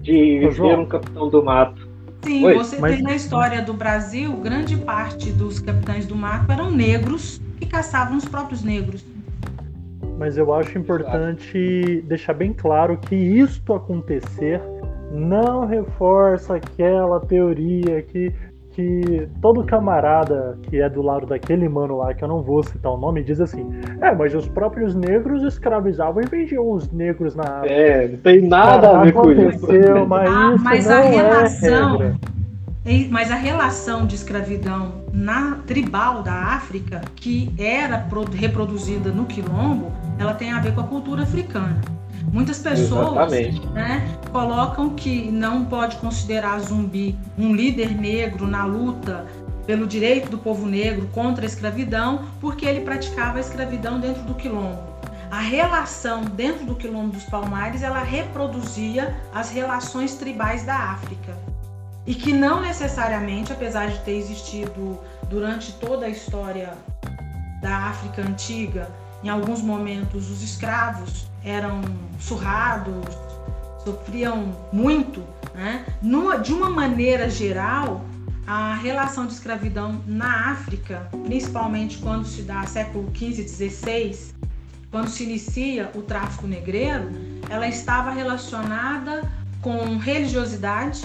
de 0.00 0.52
ser 0.52 0.78
um 0.78 0.86
capitão 0.86 1.28
do 1.28 1.42
mato. 1.42 1.94
Sim, 2.22 2.44
Oi, 2.44 2.54
você 2.54 2.78
mas... 2.78 2.94
tem 2.94 3.02
na 3.02 3.14
história 3.14 3.60
do 3.60 3.74
Brasil, 3.74 4.32
grande 4.36 4.76
parte 4.76 5.30
dos 5.30 5.60
capitães 5.60 6.06
do 6.06 6.16
mato 6.16 6.50
eram 6.50 6.70
negros 6.70 7.40
que 7.60 7.66
caçavam 7.66 8.16
os 8.16 8.24
próprios 8.24 8.62
negros. 8.62 9.04
Mas 10.18 10.38
eu 10.38 10.54
acho 10.54 10.78
importante 10.78 12.02
deixar 12.06 12.34
bem 12.34 12.52
claro 12.52 12.96
que 12.96 13.14
isto 13.14 13.74
acontecer 13.74 14.60
não 15.14 15.66
reforça 15.66 16.56
aquela 16.56 17.20
teoria 17.20 18.02
que 18.02 18.32
que 18.74 19.28
todo 19.40 19.62
camarada 19.62 20.58
que 20.62 20.80
é 20.80 20.88
do 20.88 21.00
lado 21.00 21.26
daquele 21.26 21.68
mano 21.68 21.98
lá, 21.98 22.12
que 22.12 22.24
eu 22.24 22.28
não 22.28 22.42
vou 22.42 22.60
citar 22.62 22.90
o 22.90 22.96
nome, 22.96 23.22
diz 23.22 23.40
assim: 23.40 23.70
É, 24.00 24.12
mas 24.12 24.34
os 24.34 24.48
próprios 24.48 24.96
negros 24.96 25.44
escravizavam 25.44 26.22
e 26.22 26.26
vendiam 26.26 26.68
os 26.68 26.90
negros 26.90 27.36
na 27.36 27.44
África. 27.44 27.72
É, 27.72 28.08
não 28.08 28.18
tem 28.18 28.42
nada 28.42 28.98
a 28.98 29.04
ver 29.04 29.12
com 29.12 29.30
isso. 29.30 29.66
Mas, 30.08 30.28
ah, 30.28 30.54
isso 30.54 30.64
mas 30.64 30.86
não 30.86 30.96
a 30.96 31.00
é 31.00 31.08
relação. 31.08 32.02
É 32.02 32.14
mas 33.10 33.30
a 33.30 33.36
relação 33.36 34.06
de 34.06 34.14
escravidão 34.14 35.04
na 35.10 35.58
tribal 35.66 36.22
da 36.22 36.32
África, 36.32 37.00
que 37.16 37.50
era 37.56 38.06
reproduzida 38.34 39.10
no 39.10 39.24
quilombo, 39.24 39.90
ela 40.18 40.34
tem 40.34 40.52
a 40.52 40.60
ver 40.60 40.74
com 40.74 40.82
a 40.82 40.84
cultura 40.84 41.22
africana. 41.22 41.80
Muitas 42.32 42.58
pessoas 42.58 43.30
né, 43.72 44.18
colocam 44.32 44.90
que 44.90 45.30
não 45.30 45.64
pode 45.64 45.96
considerar 45.96 46.58
Zumbi 46.60 47.16
um 47.38 47.54
líder 47.54 47.94
negro 47.94 48.46
na 48.46 48.64
luta 48.64 49.26
pelo 49.66 49.86
direito 49.86 50.28
do 50.28 50.38
povo 50.38 50.66
negro 50.66 51.08
contra 51.12 51.44
a 51.44 51.46
escravidão, 51.46 52.26
porque 52.40 52.66
ele 52.66 52.80
praticava 52.80 53.38
a 53.38 53.40
escravidão 53.40 53.98
dentro 53.98 54.22
do 54.22 54.34
quilombo. 54.34 54.82
A 55.30 55.40
relação 55.40 56.22
dentro 56.22 56.66
do 56.66 56.74
quilombo 56.74 57.12
dos 57.12 57.24
Palmares, 57.24 57.82
ela 57.82 58.02
reproduzia 58.02 59.16
as 59.34 59.50
relações 59.50 60.14
tribais 60.14 60.64
da 60.64 60.76
África. 60.76 61.36
E 62.06 62.14
que 62.14 62.32
não 62.32 62.60
necessariamente, 62.60 63.52
apesar 63.52 63.88
de 63.88 63.98
ter 64.00 64.12
existido 64.12 64.98
durante 65.30 65.72
toda 65.72 66.06
a 66.06 66.10
história 66.10 66.74
da 67.62 67.76
África 67.88 68.22
antiga, 68.22 68.90
em 69.22 69.28
alguns 69.30 69.62
momentos 69.62 70.30
os 70.30 70.42
escravos 70.42 71.26
eram 71.44 71.82
surrados, 72.18 73.04
sofriam 73.84 74.56
muito, 74.72 75.22
né? 75.54 75.84
De 76.42 76.52
uma 76.52 76.70
maneira 76.70 77.28
geral, 77.28 78.04
a 78.46 78.74
relação 78.74 79.26
de 79.26 79.34
escravidão 79.34 80.02
na 80.06 80.50
África, 80.50 81.08
principalmente 81.24 81.98
quando 81.98 82.26
se 82.26 82.42
dá 82.42 82.64
século 82.66 83.10
XV 83.14 83.46
XVI, 83.46 84.34
quando 84.90 85.08
se 85.08 85.24
inicia 85.24 85.90
o 85.94 86.02
tráfico 86.02 86.46
negreiro, 86.46 87.10
ela 87.50 87.68
estava 87.68 88.10
relacionada 88.10 89.30
com 89.60 89.96
religiosidade, 89.96 91.02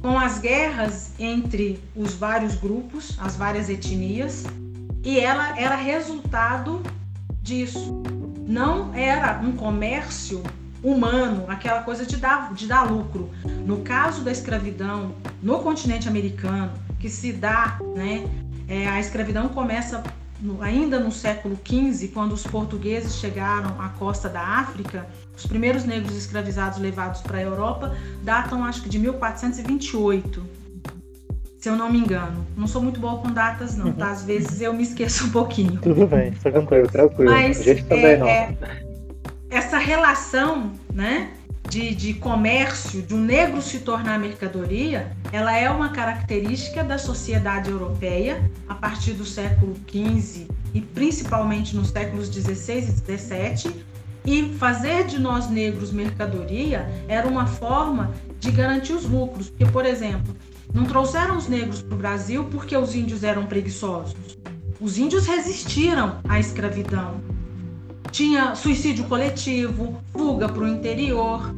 com 0.00 0.18
as 0.18 0.38
guerras 0.38 1.12
entre 1.18 1.80
os 1.96 2.14
vários 2.14 2.54
grupos, 2.56 3.16
as 3.20 3.36
várias 3.36 3.68
etnias, 3.68 4.44
e 5.02 5.18
ela 5.18 5.58
era 5.58 5.76
resultado 5.76 6.82
disso 7.42 8.02
não 8.46 8.94
era 8.94 9.40
um 9.40 9.52
comércio 9.52 10.42
humano, 10.82 11.44
aquela 11.48 11.82
coisa 11.82 12.06
de 12.06 12.16
dar, 12.16 12.54
de 12.54 12.66
dar 12.66 12.84
lucro. 12.84 13.30
No 13.64 13.78
caso 13.78 14.22
da 14.22 14.30
escravidão 14.30 15.14
no 15.42 15.58
continente 15.58 16.08
americano, 16.08 16.72
que 17.00 17.08
se 17.08 17.32
dá, 17.32 17.78
né, 17.94 18.24
é, 18.68 18.86
a 18.86 19.00
escravidão 19.00 19.48
começa 19.48 20.02
no, 20.40 20.62
ainda 20.62 21.00
no 21.00 21.10
século 21.10 21.58
XV, 21.64 22.08
quando 22.08 22.32
os 22.32 22.46
portugueses 22.46 23.16
chegaram 23.16 23.80
à 23.80 23.88
costa 23.90 24.28
da 24.28 24.40
África, 24.40 25.06
os 25.36 25.46
primeiros 25.46 25.84
negros 25.84 26.16
escravizados 26.16 26.78
levados 26.78 27.20
para 27.20 27.38
a 27.38 27.42
Europa 27.42 27.96
datam, 28.22 28.64
acho 28.64 28.82
que 28.82 28.88
de 28.88 28.98
1428, 28.98 30.46
se 31.58 31.68
eu 31.68 31.76
não 31.76 31.90
me 31.90 31.98
engano. 31.98 32.46
Não 32.56 32.66
sou 32.66 32.82
muito 32.82 33.00
boa 33.00 33.18
com 33.18 33.30
datas, 33.30 33.76
não, 33.76 33.92
tá? 33.92 34.10
Às 34.10 34.24
vezes 34.24 34.60
eu 34.60 34.72
me 34.72 34.82
esqueço 34.82 35.26
um 35.26 35.30
pouquinho. 35.30 35.80
Tudo 35.80 36.06
bem, 36.06 36.32
tá 36.32 36.50
tranquilo, 36.50 36.88
tranquilo. 36.88 37.30
Mas, 37.30 37.60
a 37.60 37.62
gente 37.62 37.84
também 37.84 38.06
é, 38.06 38.16
não. 38.16 38.28
É, 38.28 38.56
essa 39.50 39.78
relação, 39.78 40.72
né? 40.92 41.30
De, 41.68 41.96
de 41.96 42.14
comércio, 42.14 43.02
de 43.02 43.12
um 43.12 43.20
negro 43.20 43.60
se 43.60 43.80
tornar 43.80 44.20
mercadoria, 44.20 45.10
ela 45.32 45.56
é 45.58 45.68
uma 45.68 45.88
característica 45.88 46.84
da 46.84 46.96
sociedade 46.96 47.68
europeia 47.68 48.40
a 48.68 48.74
partir 48.76 49.14
do 49.14 49.24
século 49.24 49.74
XV 49.90 50.46
e 50.72 50.80
principalmente 50.80 51.74
nos 51.74 51.88
séculos 51.88 52.28
XVI 52.28 52.78
e 52.78 53.18
XVII. 53.18 53.84
E 54.24 54.54
fazer 54.58 55.06
de 55.06 55.18
nós 55.18 55.50
negros 55.50 55.90
mercadoria 55.90 56.88
era 57.08 57.26
uma 57.26 57.46
forma 57.46 58.12
de 58.38 58.52
garantir 58.52 58.92
os 58.92 59.04
lucros. 59.04 59.50
Porque, 59.50 59.66
por 59.66 59.84
exemplo, 59.84 60.36
não 60.76 60.84
trouxeram 60.84 61.38
os 61.38 61.48
negros 61.48 61.80
para 61.80 61.94
o 61.94 61.98
Brasil 61.98 62.44
porque 62.50 62.76
os 62.76 62.94
índios 62.94 63.24
eram 63.24 63.46
preguiçosos. 63.46 64.36
Os 64.78 64.98
índios 64.98 65.26
resistiram 65.26 66.20
à 66.28 66.38
escravidão. 66.38 67.18
Tinha 68.10 68.54
suicídio 68.54 69.04
coletivo, 69.04 69.98
fuga 70.12 70.46
para 70.46 70.62
o 70.62 70.68
interior. 70.68 71.50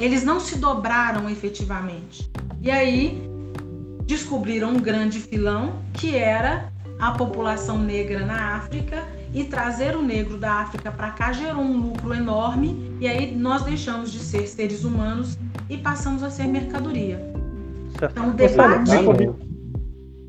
Eles 0.00 0.24
não 0.24 0.40
se 0.40 0.58
dobraram 0.58 1.30
efetivamente. 1.30 2.28
E 2.60 2.72
aí 2.72 3.22
descobriram 4.04 4.70
um 4.70 4.80
grande 4.80 5.20
filão 5.20 5.80
que 5.92 6.16
era 6.16 6.72
a 6.98 7.12
população 7.12 7.78
negra 7.78 8.26
na 8.26 8.56
África 8.56 9.06
e 9.32 9.44
trazer 9.44 9.94
o 9.94 10.02
negro 10.02 10.38
da 10.38 10.54
África 10.54 10.90
para 10.90 11.12
cá 11.12 11.32
gerou 11.32 11.62
um 11.62 11.76
lucro 11.76 12.12
enorme 12.12 12.96
e 12.98 13.06
aí 13.06 13.32
nós 13.36 13.62
deixamos 13.62 14.10
de 14.10 14.18
ser 14.18 14.48
seres 14.48 14.82
humanos 14.82 15.38
e 15.70 15.76
passamos 15.76 16.24
a 16.24 16.30
ser 16.30 16.48
mercadoria. 16.48 17.35
Então, 18.04 18.28
o 18.28 18.32
debate. 18.32 18.90
Me, 18.90 19.34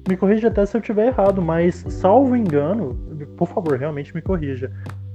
me 0.08 0.18
corrija 0.18 0.48
até 0.48 0.66
se 0.66 0.76
eu 0.76 0.80
estiver 0.80 1.08
errado, 1.08 1.42
mas 1.42 1.84
salvo 1.90 2.36
engano, 2.36 2.98
por 3.36 3.48
favor, 3.48 3.78
realmente 3.78 4.16
me 4.16 4.22
corrija. 4.22 4.72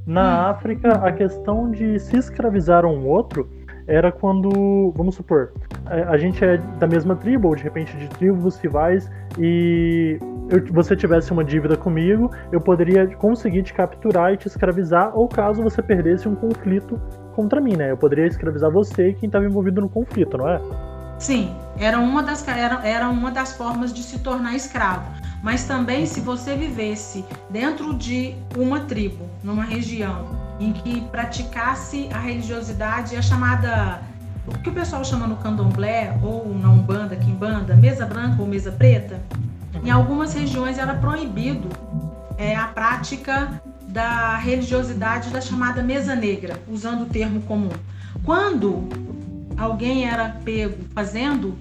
Na 0.06 0.22
hum. 0.22 0.50
África, 0.50 0.92
a 0.94 1.12
questão 1.12 1.70
de 1.70 1.98
se 1.98 2.16
escravizar 2.16 2.84
um 2.84 3.06
outro 3.06 3.48
era 3.86 4.12
quando, 4.12 4.92
vamos 4.96 5.14
supor, 5.14 5.52
a, 5.86 6.16
gente 6.16 6.44
é 6.44 6.56
da 6.78 6.86
mesma 6.86 7.16
tribo, 7.16 7.48
ou 7.48 7.56
de 7.56 7.62
repente 7.62 7.96
de 7.96 8.08
tribos 8.08 8.56
rivais, 8.58 9.10
e 9.38 10.18
eu, 10.48 10.64
você 10.72 10.94
tivesse 10.94 11.32
uma 11.32 11.44
dívida 11.44 11.76
comigo, 11.76 12.30
eu 12.52 12.60
poderia 12.60 13.06
conseguir 13.16 13.62
te 13.62 13.74
capturar 13.74 14.32
e 14.32 14.36
te 14.36 14.46
escravizar, 14.46 15.16
ou 15.16 15.28
caso 15.28 15.62
você 15.62 15.82
perdesse 15.82 16.28
um 16.28 16.34
conflito 16.34 17.00
contra 17.34 17.60
mim, 17.60 17.76
né? 17.76 17.90
Eu 17.90 17.96
poderia 17.96 18.26
escravizar 18.26 18.70
você 18.70 19.08
e 19.08 19.14
quem 19.14 19.26
estava 19.26 19.44
envolvido 19.44 19.80
no 19.80 19.88
conflito, 19.88 20.38
não 20.38 20.48
é? 20.48 20.60
Sim, 21.22 21.54
era 21.78 22.00
uma 22.00 22.20
das, 22.20 22.46
era, 22.48 22.84
era 22.84 23.08
uma 23.08 23.30
das 23.30 23.52
formas 23.52 23.92
de 23.92 24.02
se 24.02 24.18
tornar 24.18 24.56
escravo. 24.56 25.08
Mas 25.40 25.62
também, 25.62 26.04
se 26.04 26.20
você 26.20 26.56
vivesse 26.56 27.24
dentro 27.48 27.94
de 27.94 28.34
uma 28.56 28.80
tribo, 28.80 29.30
numa 29.40 29.62
região, 29.62 30.26
em 30.58 30.72
que 30.72 31.00
praticasse 31.12 32.08
a 32.12 32.18
religiosidade, 32.18 33.14
a 33.14 33.22
chamada. 33.22 34.02
O 34.48 34.58
que 34.58 34.70
o 34.70 34.72
pessoal 34.72 35.04
chama 35.04 35.28
no 35.28 35.36
candomblé, 35.36 36.18
ou 36.20 36.52
na 36.58 36.68
Umbanda, 36.70 37.14
Quimbanda, 37.14 37.76
mesa 37.76 38.04
branca 38.04 38.42
ou 38.42 38.48
mesa 38.48 38.72
preta, 38.72 39.20
em 39.84 39.92
algumas 39.92 40.34
regiões 40.34 40.76
era 40.76 40.94
proibido 40.94 41.68
é, 42.36 42.56
a 42.56 42.66
prática 42.66 43.62
da 43.86 44.36
religiosidade 44.38 45.30
da 45.30 45.40
chamada 45.40 45.84
mesa 45.84 46.16
negra, 46.16 46.60
usando 46.68 47.02
o 47.02 47.06
termo 47.06 47.40
comum. 47.42 47.70
Quando 48.24 48.88
alguém 49.56 50.06
era 50.06 50.30
pego 50.44 50.84
fazendo 50.94 51.56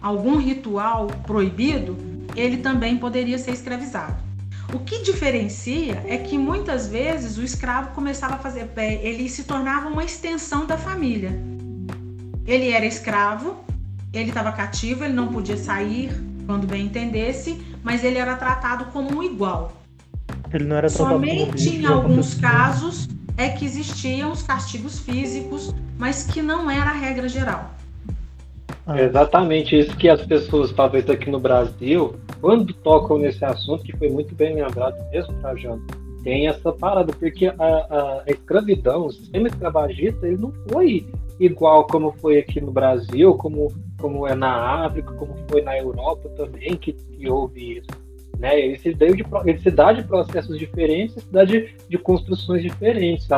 algum 0.00 0.38
ritual 0.38 1.08
proibido, 1.26 1.96
ele 2.36 2.58
também 2.58 2.96
poderia 2.96 3.38
ser 3.38 3.52
escravizado. 3.52 4.16
O 4.72 4.78
que 4.78 5.02
diferencia 5.02 6.02
é 6.06 6.16
que 6.16 6.38
muitas 6.38 6.86
vezes 6.86 7.36
o 7.36 7.42
escravo 7.42 7.90
começava 7.90 8.34
a 8.34 8.38
fazer, 8.38 8.70
é, 8.76 9.04
ele 9.06 9.28
se 9.28 9.44
tornava 9.44 9.88
uma 9.88 10.04
extensão 10.04 10.64
da 10.64 10.78
família. 10.78 11.32
Ele 12.46 12.70
era 12.70 12.86
escravo, 12.86 13.64
ele 14.12 14.28
estava 14.28 14.52
cativo, 14.52 15.04
ele 15.04 15.12
não 15.12 15.28
podia 15.28 15.56
sair 15.56 16.12
quando 16.46 16.66
bem 16.66 16.86
entendesse, 16.86 17.60
mas 17.82 18.04
ele 18.04 18.18
era 18.18 18.36
tratado 18.36 18.86
como 18.86 19.18
um 19.18 19.22
igual. 19.22 19.72
Ele 20.52 20.64
não 20.64 20.76
era 20.76 20.88
Somente 20.88 21.68
em 21.68 21.86
alguns 21.86 22.34
casos 22.34 23.08
é 23.40 23.48
que 23.48 23.64
existiam 23.64 24.30
os 24.30 24.42
castigos 24.42 25.00
físicos, 25.00 25.74
mas 25.98 26.26
que 26.26 26.42
não 26.42 26.70
era 26.70 26.90
a 26.90 26.94
regra 26.94 27.26
geral. 27.26 27.70
É 28.86 29.04
exatamente 29.04 29.78
isso 29.78 29.96
que 29.96 30.10
as 30.10 30.20
pessoas, 30.26 30.72
talvez 30.72 31.08
aqui 31.08 31.30
no 31.30 31.40
Brasil, 31.40 32.16
quando 32.40 32.74
tocam 32.74 33.16
nesse 33.16 33.42
assunto, 33.42 33.82
que 33.82 33.96
foi 33.96 34.10
muito 34.10 34.34
bem 34.34 34.54
lembrado 34.54 34.96
mesmo, 35.10 35.32
Trajano, 35.40 35.82
tem 36.22 36.48
essa 36.48 36.70
parada, 36.70 37.14
porque 37.14 37.46
a, 37.46 37.54
a, 37.58 38.22
a, 38.26 38.30
escravidão, 38.30 39.06
o 39.06 39.12
sistema 39.12 39.48
escravagista, 39.48 40.26
ele 40.26 40.36
não 40.36 40.52
foi 40.68 41.06
igual 41.38 41.86
como 41.86 42.12
foi 42.12 42.38
aqui 42.38 42.60
no 42.60 42.70
Brasil, 42.70 43.34
como, 43.36 43.72
como 43.98 44.26
é 44.26 44.34
na 44.34 44.84
África, 44.84 45.12
como 45.14 45.34
foi 45.48 45.62
na 45.62 45.78
Europa 45.78 46.28
também, 46.36 46.76
que, 46.76 46.92
que 46.92 47.28
houve 47.28 47.78
isso. 47.78 47.99
Né? 48.40 48.58
Ele, 48.58 48.78
se 48.78 48.94
deu 48.94 49.14
de, 49.14 49.22
ele 49.44 49.58
se 49.58 49.70
dá 49.70 49.92
de 49.92 50.02
processos 50.02 50.58
diferentes, 50.58 51.22
se 51.22 51.30
dá 51.30 51.44
de, 51.44 51.74
de 51.86 51.98
construções 51.98 52.62
diferentes. 52.62 53.28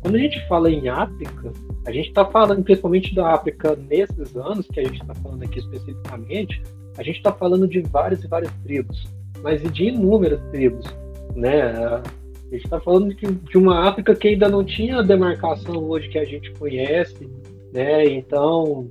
Quando 0.00 0.14
a 0.14 0.18
gente 0.18 0.40
fala 0.48 0.70
em 0.70 0.88
África, 0.88 1.52
a 1.86 1.92
gente 1.92 2.08
está 2.08 2.24
falando 2.24 2.64
principalmente 2.64 3.14
da 3.14 3.34
África 3.34 3.76
nesses 3.76 4.34
anos 4.34 4.66
que 4.66 4.80
a 4.80 4.84
gente 4.84 5.02
está 5.02 5.14
falando 5.14 5.42
aqui 5.42 5.58
especificamente, 5.58 6.62
a 6.96 7.02
gente 7.02 7.18
está 7.18 7.30
falando 7.32 7.68
de 7.68 7.80
várias 7.82 8.24
e 8.24 8.28
várias 8.28 8.50
tribos, 8.64 9.06
mas 9.42 9.62
de 9.62 9.84
inúmeras 9.84 10.40
tribos, 10.50 10.86
né? 11.34 11.72
A 11.72 12.02
gente 12.50 12.64
está 12.64 12.80
falando 12.80 13.14
de, 13.14 13.26
de, 13.26 13.58
uma 13.58 13.86
África 13.86 14.14
que 14.14 14.28
ainda 14.28 14.48
não 14.48 14.64
tinha 14.64 15.00
a 15.00 15.02
demarcação 15.02 15.84
hoje 15.84 16.08
que 16.08 16.18
a 16.18 16.24
gente 16.24 16.50
conhece, 16.52 17.28
né? 17.74 18.06
Então 18.06 18.90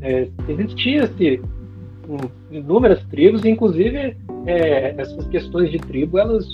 é, 0.00 0.28
existia-se 0.48 1.42
um, 2.08 2.39
inúmeras 2.50 3.02
tribos, 3.10 3.44
inclusive 3.44 4.16
é, 4.46 4.94
essas 4.98 5.26
questões 5.28 5.70
de 5.70 5.78
tribo 5.78 6.18
elas 6.18 6.44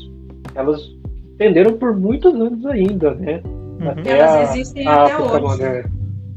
elas 0.54 0.80
estenderam 1.32 1.76
por 1.76 1.94
muitos 1.96 2.34
anos 2.34 2.64
ainda, 2.66 3.14
né? 3.14 3.42
Uhum. 3.44 3.90
Até 3.90 4.18
Elas 4.18 4.50
existem 4.50 4.86
a, 4.86 5.04
até 5.04 5.18
hoje. 5.18 5.42
Moderna. 5.42 5.90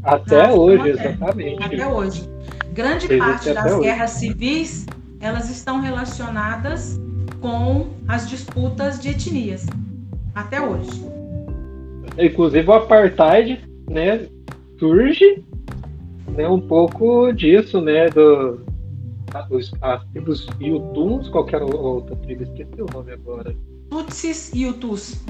Até 0.03 0.51
hoje, 0.51 0.89
exatamente. 0.89 1.63
Até 1.63 1.87
hoje. 1.87 2.29
Grande 2.73 3.05
Existe 3.05 3.17
parte 3.17 3.53
das 3.53 3.71
hoje. 3.73 3.81
guerras 3.81 4.11
civis, 4.11 4.85
elas 5.19 5.49
estão 5.49 5.81
relacionadas 5.81 6.99
com 7.41 7.87
as 8.07 8.29
disputas 8.29 8.99
de 8.99 9.09
etnias. 9.09 9.65
Até 10.35 10.61
hoje. 10.61 10.89
Inclusive 12.17 12.67
o 12.67 12.73
apartheid, 12.73 13.61
né, 13.89 14.27
surge 14.77 15.43
né, 16.35 16.47
um 16.47 16.59
pouco 16.59 17.31
disso, 17.31 17.81
né, 17.81 18.09
do, 18.09 18.59
os, 19.49 19.71
as 19.81 20.03
tribos 20.05 20.47
Yutuns, 20.61 21.29
qualquer 21.29 21.61
outra 21.61 22.15
tribo, 22.17 22.43
esqueci 22.43 22.81
o 22.81 22.85
nome 22.93 23.13
agora. 23.13 23.55
Tutsis 23.89 24.51
e 24.53 24.67
Hutus. 24.67 25.23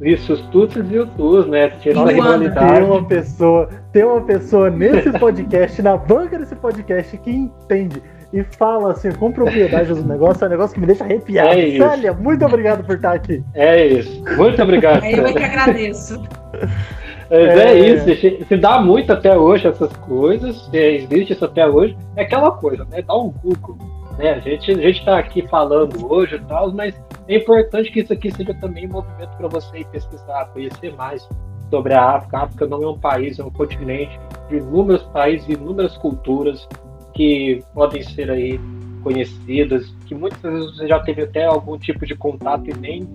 Isso, 0.00 0.32
os 0.32 0.40
Tutsis 0.48 0.84
e 0.90 0.98
os 0.98 1.08
Tus, 1.14 1.46
né? 1.46 1.70
Tirando 1.80 2.08
a 2.08 2.12
rivalidade. 2.12 2.72
Tem 2.74 2.84
uma 2.84 3.04
pessoa, 3.04 3.68
tem 3.92 4.04
uma 4.04 4.20
pessoa 4.22 4.70
nesse 4.70 5.10
podcast, 5.18 5.80
na 5.80 5.96
banca 5.96 6.38
desse 6.38 6.56
podcast, 6.56 7.16
que 7.18 7.30
entende 7.30 8.02
e 8.32 8.42
fala 8.42 8.92
assim 8.92 9.12
com 9.12 9.30
propriedade 9.30 9.92
do 9.92 10.02
negócio, 10.04 10.42
é 10.42 10.46
um 10.46 10.50
negócio 10.50 10.74
que 10.74 10.80
me 10.80 10.86
deixa 10.86 11.04
arrepiado. 11.04 11.50
É 11.50 11.78
Célia, 11.78 12.12
muito 12.14 12.44
obrigado 12.44 12.84
por 12.84 12.96
estar 12.96 13.12
aqui. 13.12 13.44
É 13.54 13.86
isso. 13.86 14.24
Muito 14.36 14.62
obrigado. 14.62 15.04
É 15.04 15.18
eu 15.18 15.26
é 15.26 15.32
que 15.32 15.44
agradeço. 15.44 16.22
Mas 17.32 17.58
é, 17.58 17.78
é 17.78 17.78
isso, 17.78 18.46
se 18.46 18.56
dá 18.58 18.78
muito 18.78 19.10
até 19.10 19.34
hoje 19.34 19.66
essas 19.66 19.90
coisas, 19.96 20.68
existe 20.70 21.32
isso 21.32 21.44
até 21.46 21.66
hoje, 21.66 21.96
é 22.14 22.22
aquela 22.24 22.50
coisa, 22.50 22.84
né? 22.84 23.00
Dá 23.00 23.16
um 23.16 23.30
Google. 23.30 23.78
Né? 24.18 24.32
A 24.32 24.38
gente 24.40 24.70
a 24.70 24.88
está 24.90 25.18
aqui 25.18 25.40
falando 25.48 26.12
hoje 26.12 26.36
e 26.36 26.40
tal, 26.40 26.70
mas 26.72 26.94
é 27.26 27.36
importante 27.36 27.90
que 27.90 28.00
isso 28.00 28.12
aqui 28.12 28.30
seja 28.30 28.52
também 28.52 28.86
um 28.86 28.92
movimento 28.92 29.34
para 29.38 29.48
você 29.48 29.78
ir 29.78 29.86
pesquisar, 29.86 30.50
conhecer 30.52 30.94
mais 30.94 31.26
sobre 31.70 31.94
a 31.94 32.16
África. 32.16 32.36
A 32.36 32.42
África 32.42 32.66
não 32.66 32.82
é 32.82 32.88
um 32.88 32.98
país, 32.98 33.38
é 33.38 33.44
um 33.44 33.50
continente 33.50 34.20
de 34.50 34.56
inúmeros 34.56 35.02
países, 35.04 35.48
inúmeras 35.48 35.96
culturas 35.96 36.68
que 37.14 37.64
podem 37.72 38.02
ser 38.02 38.30
aí 38.30 38.60
conhecidas, 39.02 39.94
que 40.06 40.14
muitas 40.14 40.42
vezes 40.42 40.76
você 40.76 40.86
já 40.86 41.00
teve 41.00 41.22
até 41.22 41.46
algum 41.46 41.78
tipo 41.78 42.04
de 42.04 42.14
contato 42.14 42.68
e 42.68 42.74
nem, 42.74 43.08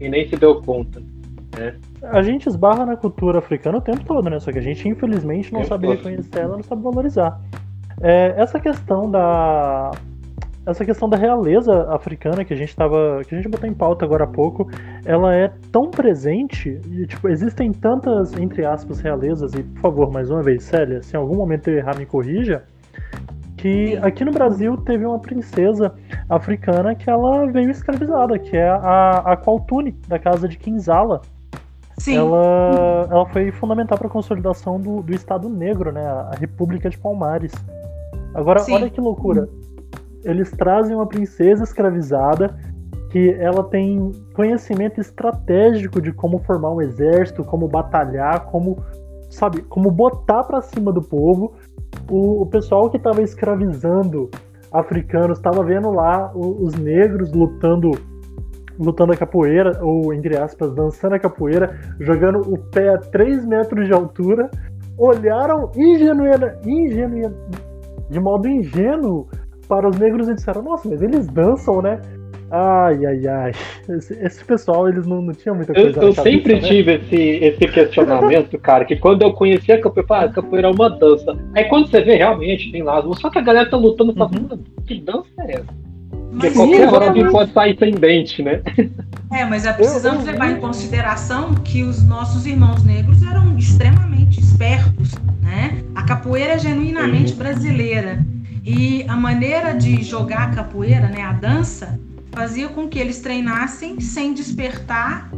e 0.00 0.08
nem 0.08 0.28
se 0.28 0.36
deu 0.36 0.62
conta. 0.62 1.02
A 2.02 2.22
gente 2.22 2.48
esbarra 2.48 2.84
na 2.84 2.96
cultura 2.96 3.38
africana 3.38 3.78
o 3.78 3.80
tempo 3.80 4.04
todo, 4.04 4.28
né? 4.28 4.38
Só 4.40 4.52
que 4.52 4.58
a 4.58 4.62
gente 4.62 4.88
infelizmente 4.88 5.52
não 5.52 5.64
sabe 5.64 5.88
reconhecer 5.88 6.40
ela, 6.40 6.56
não 6.56 6.62
sabe 6.62 6.82
valorizar. 6.82 7.40
É, 8.00 8.34
essa 8.36 8.58
questão 8.58 9.10
da, 9.10 9.92
essa 10.66 10.84
questão 10.84 11.08
da 11.08 11.16
realeza 11.16 11.88
africana 11.90 12.44
que 12.44 12.52
a 12.52 12.56
gente 12.56 12.70
estava 12.70 13.22
que 13.26 13.34
a 13.34 13.38
gente 13.38 13.48
botou 13.48 13.68
em 13.68 13.74
pauta 13.74 14.04
agora 14.04 14.24
há 14.24 14.26
pouco, 14.26 14.68
ela 15.04 15.34
é 15.34 15.52
tão 15.70 15.90
presente 15.90 16.80
e 16.90 17.06
tipo 17.06 17.28
existem 17.28 17.72
tantas 17.72 18.32
entre 18.34 18.64
aspas 18.64 19.00
realezas 19.00 19.52
e 19.54 19.62
por 19.62 19.80
favor 19.80 20.10
mais 20.10 20.30
uma 20.30 20.42
vez 20.42 20.64
Célia, 20.64 21.02
se 21.02 21.14
em 21.14 21.18
algum 21.20 21.36
momento 21.36 21.68
eu 21.68 21.76
errar 21.76 21.96
me 21.96 22.06
corrija, 22.06 22.64
que 23.56 23.96
aqui 23.98 24.24
no 24.24 24.30
Brasil 24.30 24.76
teve 24.78 25.06
uma 25.06 25.18
princesa 25.18 25.94
africana 26.28 26.94
que 26.94 27.08
ela 27.08 27.46
veio 27.46 27.70
escravizada, 27.70 28.38
que 28.38 28.56
é 28.56 28.68
a, 28.68 29.32
a 29.32 29.36
Qualtune 29.36 29.92
da 30.06 30.18
casa 30.18 30.48
de 30.48 30.58
Kinzala. 30.58 31.22
Sim. 31.98 32.16
Ela, 32.16 33.08
ela 33.10 33.26
foi 33.26 33.50
fundamental 33.52 33.96
para 33.96 34.08
a 34.08 34.10
consolidação 34.10 34.80
do, 34.80 35.02
do 35.02 35.14
Estado 35.14 35.48
Negro, 35.48 35.92
né, 35.92 36.04
a 36.04 36.32
República 36.38 36.90
de 36.90 36.98
Palmares. 36.98 37.52
Agora, 38.34 38.60
Sim. 38.60 38.74
olha 38.74 38.90
que 38.90 39.00
loucura 39.00 39.48
eles 40.24 40.50
trazem 40.50 40.96
uma 40.96 41.06
princesa 41.06 41.62
escravizada 41.62 42.56
que 43.10 43.30
ela 43.38 43.62
tem 43.62 44.10
conhecimento 44.34 45.00
estratégico 45.00 46.00
de 46.00 46.12
como 46.12 46.40
formar 46.40 46.72
um 46.72 46.80
exército, 46.80 47.44
como 47.44 47.68
batalhar, 47.68 48.46
como 48.46 48.82
sabe, 49.30 49.62
como 49.62 49.90
botar 49.90 50.42
para 50.44 50.60
cima 50.62 50.92
do 50.92 51.02
povo. 51.02 51.52
O, 52.10 52.42
o 52.42 52.46
pessoal 52.46 52.90
que 52.90 52.96
estava 52.96 53.22
escravizando 53.22 54.30
africanos 54.72 55.38
estava 55.38 55.62
vendo 55.62 55.90
lá 55.90 56.32
os, 56.34 56.74
os 56.74 56.74
negros 56.74 57.30
lutando 57.30 57.92
lutando 58.78 59.12
a 59.12 59.16
capoeira, 59.16 59.78
ou 59.82 60.12
entre 60.12 60.36
aspas, 60.36 60.74
dançando 60.74 61.14
a 61.14 61.18
capoeira, 61.18 61.78
jogando 62.00 62.40
o 62.40 62.58
pé 62.58 62.88
a 62.90 62.98
3 62.98 63.44
metros 63.44 63.86
de 63.86 63.92
altura, 63.92 64.50
olharam 64.98 65.70
ingenuina, 65.76 66.58
ingenu, 66.64 67.34
de 68.10 68.20
modo 68.20 68.48
ingênuo 68.48 69.28
para 69.68 69.88
os 69.88 69.98
negros 69.98 70.28
e 70.28 70.34
disseram, 70.34 70.62
nossa, 70.62 70.88
mas 70.88 71.02
eles 71.02 71.26
dançam, 71.28 71.80
né? 71.80 72.00
Ai, 72.50 73.04
ai, 73.04 73.26
ai. 73.26 73.52
Esse, 73.88 74.14
esse 74.24 74.44
pessoal, 74.44 74.88
eles 74.88 75.06
não, 75.06 75.20
não 75.22 75.32
tinham 75.32 75.56
muita 75.56 75.72
coisa. 75.72 75.98
Eu, 75.98 76.08
eu 76.08 76.12
sempre 76.12 76.54
né? 76.54 76.60
tive 76.60 76.94
esse, 76.94 77.16
esse 77.16 77.66
questionamento, 77.66 78.56
cara, 78.60 78.84
que 78.84 78.96
quando 78.96 79.22
eu 79.22 79.32
conhecia 79.32 79.74
a 79.74 79.80
capoeira, 79.80 80.14
ah, 80.14 80.24
a 80.24 80.32
capoeira 80.32 80.68
é 80.68 80.70
uma 80.70 80.90
dança. 80.90 81.36
Aí 81.54 81.64
quando 81.64 81.88
você 81.88 82.02
vê, 82.02 82.16
realmente, 82.16 82.70
tem 82.70 82.82
lá, 82.82 83.02
só 83.14 83.30
que 83.30 83.38
a 83.38 83.42
galera 83.42 83.68
tá 83.68 83.76
lutando, 83.76 84.10
uhum. 84.10 84.28
falando, 84.28 84.60
que 84.86 85.00
dança 85.00 85.28
é 85.40 85.54
essa? 85.54 85.83
Porque 86.34 86.48
mas 86.48 86.56
qualquer 86.56 86.88
alguém 86.88 87.30
pode 87.30 87.52
sair 87.52 87.76
sem 87.78 87.94
dente, 87.94 88.42
né? 88.42 88.60
É, 89.32 89.44
mas 89.44 89.64
é, 89.64 89.72
precisamos 89.72 90.24
levar 90.24 90.50
em 90.50 90.60
consideração 90.60 91.54
que 91.54 91.82
os 91.82 92.02
nossos 92.02 92.44
irmãos 92.44 92.82
negros 92.84 93.22
eram 93.22 93.56
extremamente 93.56 94.40
espertos, 94.40 95.12
né? 95.40 95.82
A 95.94 96.02
capoeira 96.02 96.54
é 96.54 96.58
genuinamente 96.58 97.32
uhum. 97.32 97.38
brasileira. 97.38 98.24
E 98.64 99.04
a 99.08 99.16
maneira 99.16 99.72
de 99.72 100.02
jogar 100.02 100.48
a 100.48 100.54
capoeira, 100.54 101.08
né, 101.08 101.22
a 101.22 101.32
dança, 101.32 101.98
fazia 102.32 102.68
com 102.68 102.88
que 102.88 102.98
eles 102.98 103.20
treinassem 103.20 104.00
sem 104.00 104.34
despertar 104.34 105.30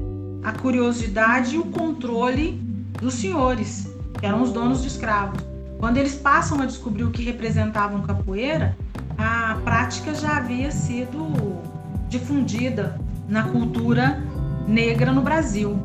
a 0.43 0.53
curiosidade 0.53 1.57
e 1.57 1.59
o 1.59 1.65
controle 1.65 2.53
dos 3.01 3.15
senhores, 3.15 3.93
que 4.19 4.25
eram 4.25 4.43
os 4.43 4.53
donos 4.53 4.83
de 4.83 4.89
escravos. 4.89 5.45
Quando 5.79 5.99
eles 5.99 6.15
passam 6.15 6.61
a 6.61 6.67
descobrir 6.67 7.05
o 7.05 7.11
que 7.11 7.23
representavam 7.23 8.01
capoeira, 8.03 8.77
a 9.19 9.57
prática 9.65 10.15
já 10.15 10.39
havia 10.39 10.71
sido 10.71 11.61
difundida 12.09 12.99
na 13.29 13.45
cultura 13.45 14.23
negra 14.67 15.13
no 15.13 15.23
Brasil. 15.23 15.79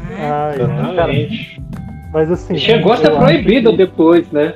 Né? 0.00 0.30
Ah, 0.30 0.52
exatamente. 0.54 1.62
Mas 2.12 2.30
assim. 2.30 2.56
Chegou 2.56 2.92
a 2.92 2.96
ser 2.96 3.10
proibido 3.10 3.70
que... 3.70 3.76
depois, 3.78 4.30
né? 4.30 4.54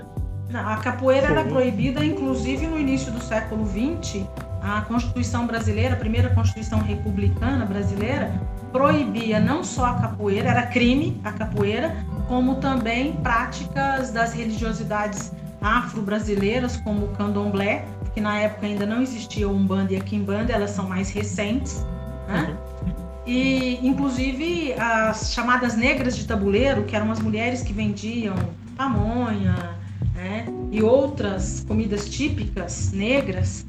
A 0.55 0.77
capoeira 0.77 1.27
Sim. 1.27 1.33
era 1.33 1.45
proibida, 1.45 2.05
inclusive 2.05 2.67
no 2.67 2.79
início 2.79 3.13
do 3.13 3.21
século 3.21 3.67
XX. 3.67 4.25
A 4.63 4.81
Constituição 4.83 5.47
brasileira, 5.47 5.95
a 5.95 5.97
primeira 5.97 6.31
Constituição 6.31 6.81
republicana 6.81 7.65
brasileira, 7.65 8.33
proibia 8.73 9.41
não 9.41 9.63
só 9.63 9.87
a 9.87 9.95
capoeira, 9.95 10.51
era 10.51 10.63
crime 10.67 11.21
a 11.25 11.33
capoeira, 11.33 11.97
como 12.27 12.57
também 12.57 13.13
práticas 13.15 14.11
das 14.11 14.33
religiosidades 14.33 15.33
afro-brasileiras, 15.61 16.77
como 16.79 17.07
o 17.07 17.09
candomblé, 17.09 17.85
que 18.15 18.21
na 18.21 18.39
época 18.39 18.67
ainda 18.67 18.87
não 18.87 19.03
existia 19.03 19.49
Umbanda 19.49 19.93
e 19.93 19.97
a 19.97 20.01
Quimbanda, 20.01 20.53
elas 20.53 20.71
são 20.71 20.89
mais 20.89 21.11
recentes. 21.11 21.85
Né? 22.27 22.57
Uhum. 22.83 22.95
E, 23.27 23.87
inclusive, 23.87 24.73
as 24.75 25.33
chamadas 25.33 25.77
negras 25.77 26.17
de 26.17 26.27
tabuleiro, 26.27 26.85
que 26.85 26.97
eram 26.97 27.11
as 27.13 27.21
mulheres 27.21 27.63
que 27.63 27.73
vendiam 27.73 28.35
pamonha, 28.77 29.77
né? 30.15 30.47
e 30.71 30.83
outras 30.83 31.65
comidas 31.67 32.09
típicas 32.09 32.93
negras, 32.93 33.67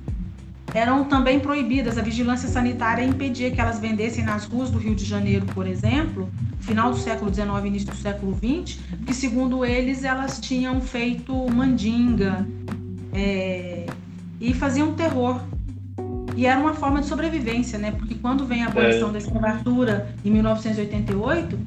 eram 0.74 1.04
também 1.04 1.40
proibidas. 1.40 1.98
A 1.98 2.02
vigilância 2.02 2.48
sanitária 2.48 3.04
impedia 3.04 3.52
que 3.52 3.60
elas 3.60 3.80
vendessem 3.80 4.24
nas 4.24 4.46
ruas 4.46 4.70
do 4.70 4.78
Rio 4.78 4.96
de 4.96 5.06
Janeiro, 5.06 5.46
por 5.48 5.68
exemplo, 5.68 6.30
final 6.60 6.92
do 6.92 6.98
século 6.98 7.34
XIX, 7.34 7.50
início 7.66 7.90
do 7.90 7.96
século 7.96 8.34
XX, 8.36 8.80
porque 8.98 9.14
segundo 9.14 9.66
eles 9.66 10.04
elas 10.04 10.40
tinham 10.40 10.80
feito 10.82 11.34
mandinga 11.52 12.48
é, 13.14 13.86
e 14.40 14.54
faziam 14.54 14.94
terror. 14.94 15.42
E 16.36 16.46
era 16.46 16.60
uma 16.60 16.74
forma 16.74 17.02
de 17.02 17.08
sobrevivência, 17.08 17.78
né? 17.78 17.92
Porque 17.92 18.16
quando 18.16 18.46
vem 18.46 18.64
a 18.64 18.68
abolição 18.68 19.10
é. 19.10 19.14
da 19.14 19.18
escravatura 19.18 20.16
em 20.24 20.32
1988, 20.32 21.60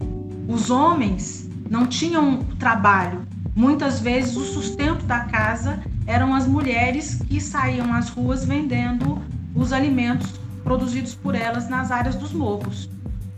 os 0.49 0.71
homens 0.71 1.51
não 1.69 1.87
tinham 1.87 2.39
trabalho. 2.59 3.27
Muitas 3.55 4.01
vezes 4.01 4.35
o 4.37 4.45
sustento 4.45 5.05
da 5.05 5.21
casa 5.21 5.83
eram 6.07 6.35
as 6.35 6.47
mulheres 6.47 7.23
que 7.29 7.41
saíam 7.41 7.93
às 7.93 8.09
ruas 8.09 8.45
vendendo 8.45 9.21
os 9.55 9.73
alimentos 9.73 10.41
produzidos 10.63 11.15
por 11.15 11.35
elas 11.35 11.69
nas 11.69 11.91
áreas 11.91 12.15
dos 12.15 12.33
morros. 12.33 12.89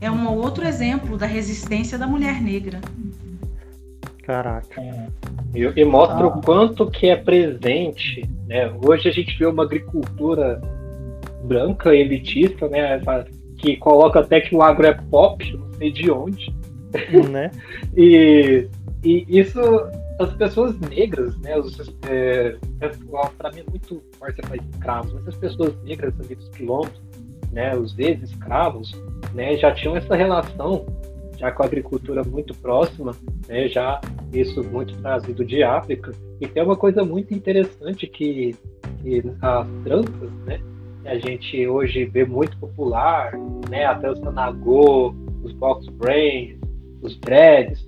É 0.01 0.11
um 0.11 0.29
outro 0.29 0.67
exemplo 0.67 1.17
da 1.17 1.27
resistência 1.27 1.99
da 1.99 2.07
mulher 2.07 2.41
negra. 2.41 2.81
Caraca. 4.23 4.83
E, 5.55 5.61
e 5.61 5.85
mostra 5.85 6.25
ah. 6.25 6.29
o 6.29 6.43
quanto 6.43 6.91
que 6.91 7.09
é 7.09 7.17
presente. 7.17 8.29
Né? 8.47 8.71
Hoje 8.83 9.09
a 9.09 9.13
gente 9.13 9.39
vê 9.39 9.47
uma 9.47 9.63
agricultura 9.63 10.61
branca, 11.45 11.95
elitista, 11.95 12.69
né? 12.69 13.01
que 13.59 13.77
coloca 13.77 14.21
até 14.21 14.41
que 14.41 14.55
o 14.55 14.63
agro 14.63 14.87
é 14.87 14.95
pop, 15.11 15.57
não 15.57 15.73
sei 15.75 15.93
de 15.93 16.11
onde. 16.11 16.55
Né? 17.31 17.51
e, 17.97 18.69
e 19.03 19.27
isso 19.29 19.61
as 20.19 20.33
pessoas 20.35 20.79
negras, 20.79 21.37
né, 21.39 21.59
os, 21.59 21.77
é, 22.09 22.57
para 23.37 23.51
mim 23.53 23.61
é 23.61 23.71
muito 23.71 24.03
forte 24.19 24.41
para 24.43 24.57
escravos, 24.57 25.13
mas 25.13 25.29
as 25.29 25.37
pessoas 25.37 25.75
negras 25.83 26.15
ali 26.21 26.35
dos 26.35 26.49
quilombos, 26.51 27.03
né, 27.53 27.77
os 27.77 27.99
ex-escravos, 27.99 28.93
né, 29.35 29.57
já 29.57 29.73
tinham 29.75 29.97
essa 29.97 30.15
relação 30.15 30.87
já 31.37 31.51
com 31.51 31.65
a 31.65 31.67
agricultura 31.67 32.23
muito 32.23 32.55
próxima, 32.55 33.13
né, 33.49 33.69
já 33.69 34.01
isso 34.33 34.63
muito 34.63 34.97
trazido 34.99 35.45
de 35.45 35.63
África, 35.63 36.13
e 36.41 36.47
tem 36.47 36.63
uma 36.63 36.77
coisa 36.77 37.05
muito 37.05 37.35
interessante 37.35 38.07
que, 38.07 38.55
que 39.03 39.23
as 39.43 39.67
tranças, 39.83 40.31
né, 40.47 40.61
a 41.05 41.19
gente 41.19 41.67
hoje 41.67 42.05
vê 42.05 42.25
muito 42.25 42.57
popular, 42.59 43.33
né, 43.69 43.85
a 43.85 43.95
trança 43.97 44.31
nagô, 44.31 45.15
os 45.43 45.53
box 45.53 45.87
brains, 45.89 46.57
os 47.03 47.17
dreads, 47.19 47.84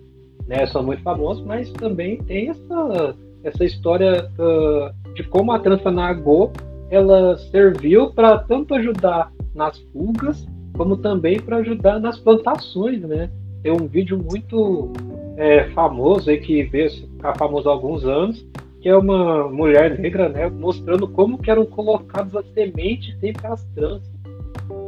né, 0.46 0.66
são 0.66 0.82
muito 0.82 1.02
famosos, 1.02 1.44
mas 1.44 1.70
também 1.72 2.18
tem 2.22 2.48
essa, 2.48 3.16
essa 3.42 3.64
história 3.64 4.30
uh, 4.38 5.14
de 5.14 5.24
como 5.24 5.52
a 5.52 5.58
trança 5.58 5.90
nagô 5.90 6.52
ela 6.90 7.36
serviu 7.36 8.10
para 8.10 8.38
tanto 8.38 8.74
ajudar 8.74 9.32
nas 9.54 9.78
fugas, 9.92 10.46
como 10.76 10.96
também 10.96 11.40
para 11.40 11.56
ajudar 11.56 11.98
nas 11.98 12.18
plantações, 12.18 13.02
né? 13.02 13.30
Tem 13.62 13.72
um 13.72 13.88
vídeo 13.88 14.18
muito 14.18 14.92
é, 15.36 15.64
famoso 15.70 16.30
aí 16.30 16.38
que 16.38 16.62
veio 16.64 16.90
ficar 16.90 17.36
famoso 17.36 17.68
há 17.68 17.72
alguns 17.72 18.04
anos, 18.04 18.46
que 18.80 18.88
é 18.88 18.96
uma 18.96 19.48
mulher 19.48 19.98
negra, 19.98 20.28
né, 20.28 20.48
mostrando 20.48 21.08
como 21.08 21.38
que 21.38 21.50
eram 21.50 21.66
colocadas 21.66 22.36
as 22.36 22.46
sementes 22.52 23.16
entre 23.22 23.46
as 23.46 23.64
tranças, 23.74 24.14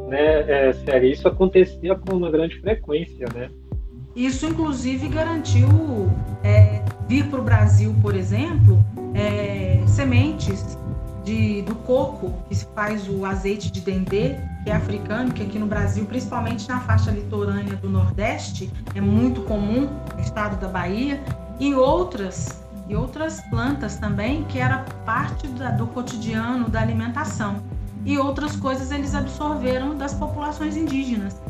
né? 0.09 0.69
É, 0.69 0.73
sério, 0.73 1.11
isso 1.11 1.27
acontecia 1.27 1.97
com 1.97 2.17
uma 2.17 2.31
grande 2.31 2.61
frequência, 2.61 3.27
né? 3.35 3.51
Isso, 4.19 4.47
inclusive, 4.47 5.07
garantiu 5.07 6.11
é, 6.43 6.83
vir 7.07 7.31
para 7.31 7.39
o 7.39 7.43
Brasil, 7.45 7.95
por 8.03 8.17
exemplo, 8.17 8.85
é, 9.15 9.81
sementes 9.87 10.77
de, 11.25 11.63
do 11.63 11.77
coco, 11.77 12.35
que 12.49 12.55
se 12.57 12.67
faz 12.75 13.09
o 13.09 13.25
azeite 13.25 13.71
de 13.71 13.81
dendê, 13.81 14.35
que 14.65 14.71
é 14.71 14.75
africano, 14.75 15.33
que 15.33 15.41
aqui 15.41 15.57
no 15.57 15.69
Brasil, 15.69 16.05
principalmente 16.05 16.69
na 16.69 16.81
faixa 16.81 17.13
litorânea 17.13 17.77
do 17.77 17.89
Nordeste, 17.89 18.69
é 18.93 19.01
muito 19.01 19.43
comum, 19.43 19.89
no 20.13 20.21
estado 20.21 20.61
da 20.61 20.67
Bahia, 20.67 21.23
e 21.61 21.73
outras 21.77 22.61
e 22.89 22.97
outras 22.97 23.41
plantas 23.43 23.99
também, 23.99 24.43
que 24.49 24.59
era 24.59 24.79
parte 25.07 25.47
da, 25.47 25.71
do 25.71 25.87
cotidiano 25.87 26.69
da 26.69 26.81
alimentação. 26.81 27.63
E 28.05 28.19
outras 28.19 28.57
coisas 28.57 28.91
eles 28.91 29.15
absorveram 29.15 29.97
das 29.97 30.13
populações 30.15 30.77
indígenas 30.77 31.41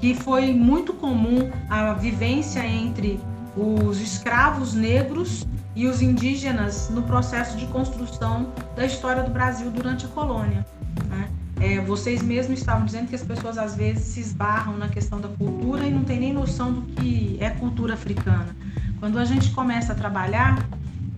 que 0.00 0.14
foi 0.14 0.52
muito 0.52 0.92
comum 0.92 1.50
a 1.68 1.92
vivência 1.94 2.64
entre 2.66 3.20
os 3.56 4.00
escravos 4.00 4.74
negros 4.74 5.46
e 5.74 5.86
os 5.86 6.00
indígenas 6.00 6.88
no 6.90 7.02
processo 7.02 7.56
de 7.56 7.66
construção 7.66 8.52
da 8.76 8.84
história 8.84 9.22
do 9.22 9.30
Brasil 9.30 9.70
durante 9.70 10.06
a 10.06 10.08
colônia. 10.08 10.66
Né? 11.08 11.28
É, 11.60 11.80
vocês 11.80 12.22
mesmos 12.22 12.60
estavam 12.60 12.84
dizendo 12.84 13.08
que 13.08 13.14
as 13.14 13.22
pessoas 13.22 13.58
às 13.58 13.74
vezes 13.74 14.04
se 14.04 14.20
esbarram 14.20 14.76
na 14.76 14.88
questão 14.88 15.20
da 15.20 15.28
cultura 15.28 15.84
e 15.86 15.90
não 15.90 16.04
tem 16.04 16.20
nem 16.20 16.32
noção 16.32 16.72
do 16.72 16.82
que 16.82 17.36
é 17.40 17.50
cultura 17.50 17.94
africana. 17.94 18.56
Quando 19.00 19.18
a 19.18 19.24
gente 19.24 19.50
começa 19.50 19.92
a 19.92 19.94
trabalhar, 19.94 20.68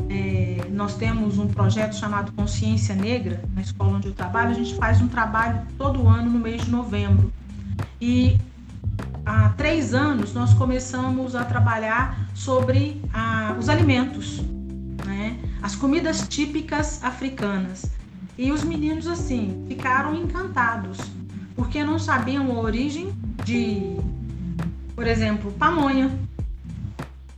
é, 0.09 0.66
nós 0.71 0.95
temos 0.95 1.38
um 1.38 1.47
projeto 1.47 1.95
chamado 1.95 2.33
Consciência 2.33 2.95
Negra, 2.95 3.43
na 3.55 3.62
escola 3.62 3.97
onde 3.97 4.09
eu 4.09 4.14
trabalho, 4.14 4.51
a 4.51 4.55
gente 4.55 4.75
faz 4.75 5.01
um 5.01 5.09
trabalho 5.09 5.61
todo 5.77 6.07
ano 6.09 6.31
no 6.31 6.38
mês 6.38 6.64
de 6.64 6.71
novembro. 6.71 7.33
E 8.01 8.38
há 9.24 9.50
três 9.50 9.94
anos 9.94 10.33
nós 10.33 10.54
começamos 10.54 11.35
a 11.35 11.44
trabalhar 11.44 12.28
sobre 12.35 13.00
ah, 13.12 13.56
os 13.59 13.68
alimentos, 13.68 14.40
né? 15.04 15.38
as 15.62 15.74
comidas 15.74 16.26
típicas 16.28 17.02
africanas. 17.02 17.85
E 18.38 18.50
os 18.50 18.64
meninos, 18.64 19.06
assim, 19.06 19.64
ficaram 19.68 20.14
encantados, 20.14 20.98
porque 21.54 21.85
não 21.85 21.98
sabiam 21.98 22.50
a 22.56 22.61
origem 22.61 23.12
de, 23.44 23.96
por 24.94 25.06
exemplo, 25.06 25.52
pamonha, 25.52 26.11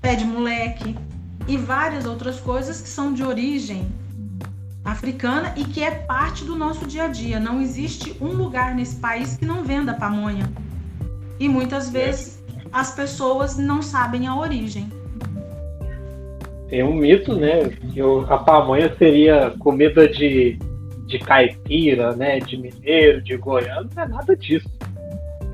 pé 0.00 0.14
de 0.14 0.24
moleque 0.24 0.96
e 1.48 1.56
várias 1.56 2.04
outras 2.04 2.38
coisas 2.38 2.80
que 2.80 2.88
são 2.88 3.12
de 3.12 3.24
origem 3.24 3.90
africana 4.84 5.52
e 5.56 5.64
que 5.64 5.82
é 5.82 5.90
parte 5.90 6.44
do 6.44 6.54
nosso 6.54 6.86
dia 6.86 7.04
a 7.04 7.08
dia. 7.08 7.40
Não 7.40 7.60
existe 7.60 8.16
um 8.20 8.28
lugar 8.28 8.74
nesse 8.74 8.96
país 8.96 9.36
que 9.36 9.44
não 9.44 9.64
venda 9.64 9.94
pamonha. 9.94 10.50
E 11.42 11.48
muitas 11.48 11.90
vezes 11.90 12.40
as 12.72 12.94
pessoas 12.94 13.58
não 13.58 13.82
sabem 13.82 14.28
a 14.28 14.36
origem. 14.36 14.88
Tem 16.68 16.84
um 16.84 16.94
mito, 16.94 17.34
né? 17.34 17.68
Que 17.92 18.00
a 18.28 18.38
pamonha 18.38 18.94
seria 18.96 19.52
comida 19.58 20.08
de, 20.08 20.56
de 21.04 21.18
caipira, 21.18 22.14
né? 22.14 22.38
De 22.38 22.56
mineiro, 22.56 23.20
de 23.20 23.36
goiano, 23.36 23.90
não 23.92 24.02
é 24.04 24.06
nada 24.06 24.36
disso. 24.36 24.70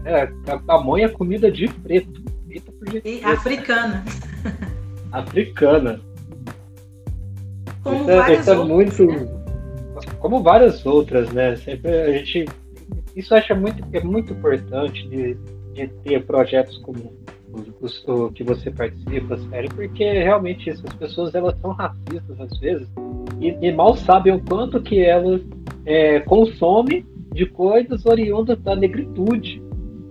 É, 0.05 0.31
a 0.53 0.59
pamonha 0.59 1.07
é 1.07 1.09
comida 1.09 1.51
de 1.51 1.69
preto. 1.69 2.23
Feita 2.47 2.71
por 2.71 3.07
e 3.07 3.25
africana. 3.25 4.05
Africana. 5.11 6.01
Como 7.83 8.03
isso, 8.03 8.11
é, 8.11 8.35
isso 8.35 8.51
é 8.51 8.57
muito. 8.57 9.07
Né? 9.07 9.27
Como 10.19 10.43
várias 10.43 10.85
outras, 10.85 11.33
né? 11.33 11.57
Sempre 11.57 11.91
a 11.91 12.13
gente. 12.13 12.45
Isso 13.17 13.35
acha 13.35 13.55
muito, 13.55 13.83
é 13.91 14.01
muito 14.03 14.35
importante 14.35 15.09
de 15.09 15.35
de 15.87 15.95
ter 16.03 16.25
projetos 16.25 16.79
como 16.79 17.13
o 17.51 18.31
que 18.31 18.45
você 18.45 18.71
participa, 18.71 19.39
sério, 19.51 19.71
porque 19.75 20.05
realmente 20.05 20.69
essas 20.69 20.93
pessoas 20.95 21.35
elas 21.35 21.59
são 21.61 21.73
racistas 21.73 22.41
às 22.41 22.59
vezes 22.59 22.89
e, 23.41 23.57
e 23.61 23.73
mal 23.73 23.97
sabem 23.97 24.35
o 24.35 24.41
quanto 24.45 24.81
que 24.83 25.03
elas 25.03 25.41
é, 25.87 26.21
consomem 26.21 27.05
de 27.33 27.47
coisas 27.47 28.05
oriundas 28.05 28.61
da 28.61 28.75
negritude, 28.75 29.63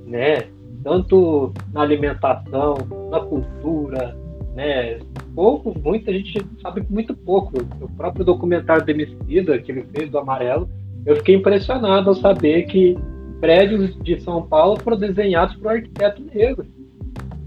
né? 0.06 0.48
Tanto 0.84 1.54
na 1.74 1.82
alimentação, 1.82 2.76
na 3.12 3.20
cultura, 3.20 4.18
né? 4.56 5.00
Pouco, 5.36 5.78
muita 5.78 6.12
gente 6.12 6.44
sabe 6.62 6.84
muito 6.90 7.16
pouco. 7.16 7.54
O 7.82 7.90
próprio 7.96 8.26
documentário 8.26 8.90
Emicida, 8.90 9.60
que 9.60 9.72
ele 9.72 9.86
fez 9.94 10.10
do 10.10 10.18
Amarelo, 10.18 10.70
eu 11.06 11.18
fiquei 11.18 11.36
impressionado 11.36 12.10
ao 12.10 12.16
saber 12.16 12.64
que 12.64 12.98
prédios 13.40 13.96
de 14.02 14.20
São 14.22 14.42
Paulo 14.48 14.80
foram 14.82 14.98
desenhados 14.98 15.56
por 15.56 15.68
um 15.68 15.70
arquiteto 15.70 16.24
negro. 16.34 16.66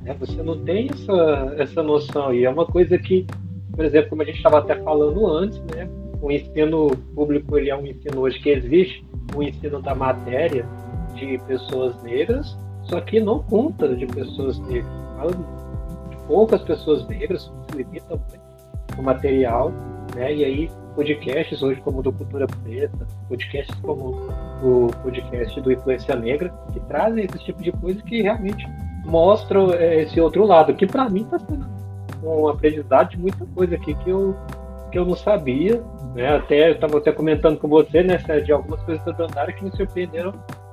Né? 0.02 0.16
Você 0.18 0.42
não 0.42 0.58
tem 0.64 0.88
essa, 0.90 1.54
essa 1.58 1.82
noção. 1.82 2.32
E 2.32 2.44
é 2.44 2.50
uma 2.50 2.66
coisa 2.66 2.98
que, 2.98 3.26
por 3.74 3.84
exemplo, 3.84 4.10
como 4.10 4.22
a 4.22 4.24
gente 4.24 4.36
estava 4.36 4.58
até 4.58 4.76
falando 4.76 5.26
antes, 5.26 5.60
né? 5.74 5.88
o 6.22 6.30
ensino 6.30 6.90
público 7.14 7.56
ele 7.56 7.70
é 7.70 7.76
um 7.76 7.86
ensino 7.86 8.20
hoje 8.20 8.38
que 8.40 8.50
existe, 8.50 9.04
o 9.34 9.42
ensino 9.42 9.80
da 9.80 9.94
matéria 9.94 10.66
de 11.14 11.38
pessoas 11.46 12.00
negras, 12.02 12.56
só 12.82 13.00
que 13.00 13.20
não 13.20 13.40
conta 13.40 13.88
de 13.94 14.06
pessoas 14.06 14.58
negras. 14.60 14.92
Fala 15.16 15.32
de 15.32 16.16
poucas 16.26 16.62
pessoas 16.62 17.06
negras, 17.08 17.50
se 17.70 17.76
limita 17.76 18.16
muito 18.16 18.50
o 18.98 19.02
material, 19.02 19.72
né? 20.14 20.34
E 20.34 20.44
aí 20.44 20.70
podcasts 20.94 21.62
hoje 21.62 21.80
como 21.80 22.02
do 22.02 22.12
Cultura 22.12 22.46
Preta, 22.46 23.06
podcasts 23.28 23.74
como 23.80 24.28
o 24.62 24.88
podcast 25.02 25.60
do 25.60 25.72
Influência 25.72 26.14
Negra, 26.16 26.52
que 26.72 26.80
trazem 26.80 27.24
esse 27.24 27.38
tipo 27.38 27.62
de 27.62 27.72
coisa 27.72 28.02
que 28.02 28.22
realmente 28.22 28.66
mostram 29.04 29.72
é, 29.72 30.02
esse 30.02 30.20
outro 30.20 30.44
lado, 30.44 30.74
que 30.74 30.86
para 30.86 31.08
mim 31.08 31.22
está 31.22 31.38
sendo 31.38 31.66
um 32.22 32.48
aprendizado 32.48 33.10
de 33.10 33.18
muita 33.18 33.46
coisa 33.46 33.74
aqui 33.74 33.94
que 33.94 34.10
eu 34.10 34.36
que 34.90 34.98
eu 34.98 35.04
não 35.04 35.14
sabia, 35.14 35.80
né? 36.14 36.36
Até 36.36 36.68
eu 36.68 36.74
estava 36.74 36.98
até 36.98 37.12
comentando 37.12 37.58
com 37.58 37.68
você, 37.68 38.02
né, 38.02 38.16
de 38.44 38.52
algumas 38.52 38.82
coisas 38.82 39.04
da 39.04 39.12
Dandara 39.12 39.52
que 39.52 39.64
me 39.64 39.70
surpreenderam 39.70 40.32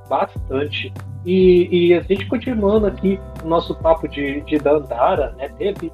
bastante. 0.09 0.91
E, 1.23 1.67
e, 1.71 1.93
a 1.93 2.01
gente 2.01 2.25
continuando 2.25 2.87
aqui 2.87 3.19
o 3.43 3.47
nosso 3.47 3.75
papo 3.75 4.07
de, 4.07 4.41
de 4.41 4.57
Dandara, 4.57 5.33
né? 5.37 5.49
Teve 5.49 5.91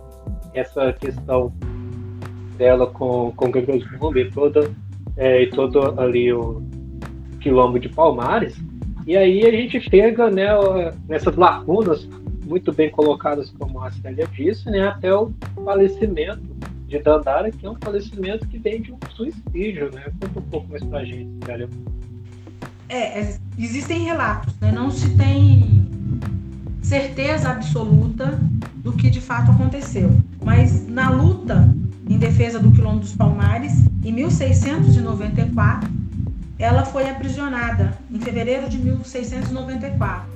essa 0.53 0.93
questão 0.93 1.51
dela 2.57 2.87
com, 2.87 3.31
com 3.35 3.45
o 3.45 4.17
e 4.17 4.31
toda 4.31 4.71
é, 5.17 5.43
e 5.43 5.49
todo 5.49 5.99
ali 5.99 6.31
o 6.33 6.61
quilombo 7.39 7.79
de 7.79 7.89
Palmares. 7.89 8.55
E 9.05 9.17
aí 9.17 9.45
a 9.45 9.51
gente 9.51 9.81
chega 9.81 10.31
né, 10.31 10.47
nessas 11.07 11.35
lacunas 11.35 12.07
muito 12.45 12.71
bem 12.71 12.89
colocadas, 12.89 13.53
como 13.59 13.81
a 13.81 13.91
Célia 13.91 14.27
disse, 14.33 14.69
né, 14.69 14.87
até 14.87 15.13
o 15.13 15.31
falecimento 15.63 16.41
de 16.87 16.99
Dandara, 16.99 17.51
que 17.51 17.65
é 17.65 17.69
um 17.69 17.75
falecimento 17.81 18.47
que 18.47 18.57
vem 18.57 18.81
de 18.81 18.93
um 18.93 18.97
suicídio. 19.15 19.91
Né? 19.93 20.03
Conta 20.21 20.39
um 20.39 20.43
pouco 20.43 20.69
mais 20.69 20.83
pra 20.83 21.03
gente, 21.03 21.45
Célia. 21.45 21.69
É, 22.89 23.21
é, 23.21 23.37
existem 23.57 24.03
relatos, 24.03 24.53
né? 24.59 24.71
não 24.71 24.91
se 24.91 25.15
tem 25.17 25.89
certeza 26.81 27.49
absoluta 27.49 28.39
do 28.75 28.91
que 28.91 29.09
de 29.09 29.19
fato 29.19 29.51
aconteceu. 29.51 30.11
Mas 30.43 30.87
na 30.87 31.09
luta 31.09 31.67
em 32.07 32.17
defesa 32.17 32.59
do 32.59 32.71
Quilombo 32.71 32.99
dos 32.99 33.15
Palmares, 33.15 33.85
em 34.03 34.11
1694, 34.11 35.89
ela 36.59 36.85
foi 36.85 37.09
aprisionada 37.09 37.97
em 38.11 38.19
fevereiro 38.19 38.69
de 38.69 38.77
1694. 38.77 40.31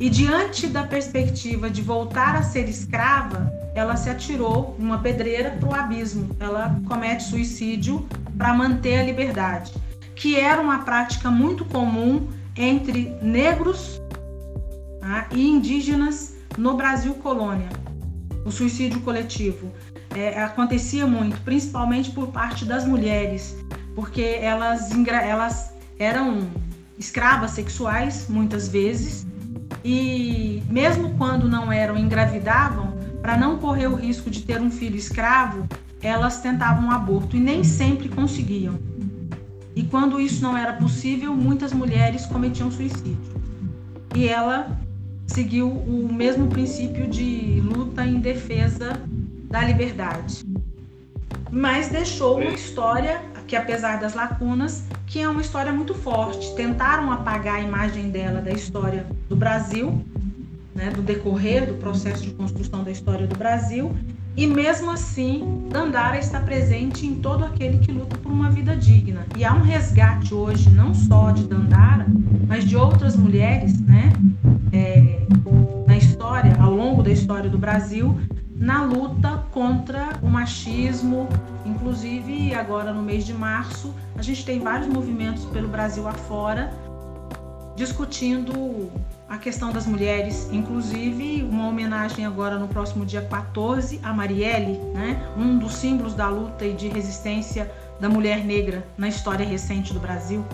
E 0.00 0.10
diante 0.10 0.66
da 0.66 0.82
perspectiva 0.82 1.70
de 1.70 1.80
voltar 1.80 2.34
a 2.34 2.42
ser 2.42 2.68
escrava, 2.68 3.52
ela 3.74 3.96
se 3.96 4.10
atirou 4.10 4.74
numa 4.78 4.98
pedreira 4.98 5.50
para 5.50 5.68
o 5.68 5.74
abismo. 5.74 6.34
Ela 6.40 6.76
comete 6.88 7.22
suicídio 7.24 8.06
para 8.36 8.52
manter 8.52 8.98
a 8.98 9.02
liberdade, 9.04 9.72
que 10.16 10.38
era 10.38 10.60
uma 10.60 10.80
prática 10.80 11.30
muito 11.30 11.64
comum 11.64 12.28
entre 12.56 13.16
negros 13.22 14.00
tá, 15.00 15.28
e 15.30 15.48
indígenas 15.48 16.34
no 16.58 16.76
Brasil 16.76 17.14
colônia. 17.14 17.68
O 18.44 18.50
suicídio 18.50 19.00
coletivo 19.02 19.72
é, 20.14 20.42
acontecia 20.42 21.06
muito, 21.06 21.40
principalmente 21.42 22.10
por 22.10 22.28
parte 22.28 22.64
das 22.64 22.86
mulheres, 22.86 23.56
porque 23.94 24.38
elas, 24.40 24.90
elas 25.06 25.72
eram 25.98 26.48
escravas 26.98 27.52
sexuais 27.52 28.26
muitas 28.28 28.68
vezes 28.68 29.26
e 29.84 30.62
mesmo 30.68 31.14
quando 31.16 31.48
não 31.48 31.72
eram 31.72 31.96
engravidavam, 31.96 32.92
para 33.20 33.36
não 33.36 33.58
correr 33.58 33.86
o 33.86 33.94
risco 33.94 34.30
de 34.30 34.42
ter 34.42 34.60
um 34.60 34.70
filho 34.70 34.96
escravo, 34.96 35.66
elas 36.02 36.40
tentavam 36.40 36.86
um 36.86 36.90
aborto 36.90 37.36
e 37.36 37.40
nem 37.40 37.62
sempre 37.62 38.08
conseguiam. 38.08 38.78
E 39.74 39.84
quando 39.84 40.20
isso 40.20 40.42
não 40.42 40.56
era 40.56 40.72
possível, 40.74 41.34
muitas 41.34 41.72
mulheres 41.72 42.26
cometiam 42.26 42.70
suicídio. 42.70 43.16
E 44.14 44.28
ela 44.28 44.78
seguiu 45.26 45.68
o 45.68 46.12
mesmo 46.12 46.48
princípio 46.48 47.06
de 47.08 47.62
luta 47.64 48.04
em 48.04 48.20
defesa 48.20 49.00
da 49.52 49.60
liberdade. 49.62 50.44
Mas 51.50 51.88
deixou 51.88 52.40
uma 52.40 52.50
história 52.50 53.20
que, 53.46 53.54
apesar 53.54 54.00
das 54.00 54.14
lacunas, 54.14 54.84
que 55.06 55.20
é 55.20 55.28
uma 55.28 55.42
história 55.42 55.70
muito 55.70 55.94
forte. 55.94 56.54
Tentaram 56.56 57.12
apagar 57.12 57.56
a 57.56 57.60
imagem 57.60 58.08
dela 58.10 58.40
da 58.40 58.50
história 58.50 59.06
do 59.28 59.36
Brasil, 59.36 60.02
né, 60.74 60.90
do 60.90 61.02
decorrer 61.02 61.66
do 61.66 61.74
processo 61.74 62.22
de 62.22 62.30
construção 62.30 62.82
da 62.82 62.90
história 62.90 63.26
do 63.26 63.36
Brasil, 63.36 63.94
e 64.34 64.46
mesmo 64.46 64.90
assim, 64.90 65.68
Dandara 65.70 66.18
está 66.18 66.40
presente 66.40 67.06
em 67.06 67.16
todo 67.16 67.44
aquele 67.44 67.76
que 67.76 67.92
luta 67.92 68.16
por 68.16 68.32
uma 68.32 68.50
vida 68.50 68.74
digna. 68.74 69.26
E 69.36 69.44
há 69.44 69.52
um 69.52 69.60
resgate 69.60 70.32
hoje, 70.32 70.70
não 70.70 70.94
só 70.94 71.30
de 71.30 71.46
Dandara, 71.46 72.06
mas 72.48 72.64
de 72.64 72.74
outras 72.74 73.14
mulheres, 73.14 73.78
né, 73.82 74.14
é, 74.72 75.26
na 75.86 75.98
história, 75.98 76.56
ao 76.58 76.74
longo 76.74 77.02
da 77.02 77.10
história 77.10 77.50
do 77.50 77.58
Brasil, 77.58 78.18
na 78.62 78.84
luta 78.84 79.44
contra 79.50 80.10
o 80.22 80.28
machismo. 80.28 81.28
Inclusive, 81.66 82.54
agora 82.54 82.92
no 82.92 83.02
mês 83.02 83.26
de 83.26 83.34
março, 83.34 83.92
a 84.16 84.22
gente 84.22 84.44
tem 84.44 84.60
vários 84.60 84.86
movimentos 84.86 85.44
pelo 85.46 85.68
Brasil 85.68 86.06
afora 86.06 86.72
discutindo 87.74 88.92
a 89.28 89.38
questão 89.38 89.72
das 89.72 89.86
mulheres, 89.86 90.48
inclusive 90.52 91.42
uma 91.42 91.66
homenagem 91.66 92.24
agora 92.24 92.58
no 92.58 92.68
próximo 92.68 93.04
dia 93.04 93.22
14 93.22 93.98
a 94.02 94.12
Marielle, 94.12 94.78
né? 94.94 95.20
um 95.36 95.58
dos 95.58 95.74
símbolos 95.74 96.14
da 96.14 96.28
luta 96.28 96.64
e 96.64 96.74
de 96.74 96.88
resistência 96.88 97.72
da 97.98 98.08
mulher 98.08 98.44
negra 98.44 98.86
na 98.96 99.08
história 99.08 99.44
recente 99.44 99.92
do 99.92 99.98
Brasil. 99.98 100.44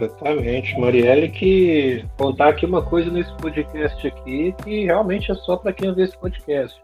Exatamente, 0.00 0.80
Marielle, 0.80 1.28
que 1.28 2.02
contar 2.16 2.48
aqui 2.48 2.64
uma 2.64 2.80
coisa 2.80 3.10
nesse 3.10 3.36
podcast 3.36 4.06
aqui 4.06 4.54
que 4.64 4.86
realmente 4.86 5.30
é 5.30 5.34
só 5.34 5.58
para 5.58 5.74
quem 5.74 5.94
vê 5.94 6.04
esse 6.04 6.16
podcast. 6.16 6.80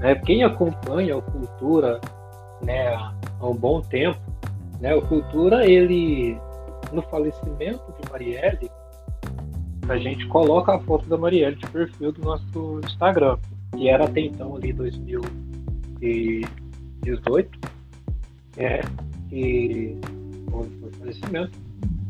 Né? 0.00 0.14
Quem 0.14 0.44
acompanha 0.44 1.18
o 1.18 1.22
Cultura 1.22 2.00
né, 2.62 2.94
há 2.94 3.12
um 3.46 3.54
bom 3.54 3.82
tempo, 3.82 4.18
né, 4.80 4.94
o 4.94 5.02
Cultura, 5.02 5.66
ele, 5.66 6.38
no 6.90 7.02
falecimento 7.02 7.84
de 8.00 8.10
Marielle, 8.10 8.70
a 9.86 9.98
gente 9.98 10.26
coloca 10.28 10.74
a 10.74 10.80
foto 10.80 11.06
da 11.06 11.18
Marielle 11.18 11.56
de 11.56 11.66
perfil 11.66 12.12
do 12.12 12.22
nosso 12.22 12.80
Instagram, 12.82 13.36
que 13.76 13.90
era 13.90 14.06
até 14.06 14.20
então 14.20 14.56
ali 14.56 14.72
2018, 14.72 17.58
né, 18.56 18.80
e 19.30 19.98
com 20.50 20.60
o 20.60 20.90
falecimento 20.98 21.63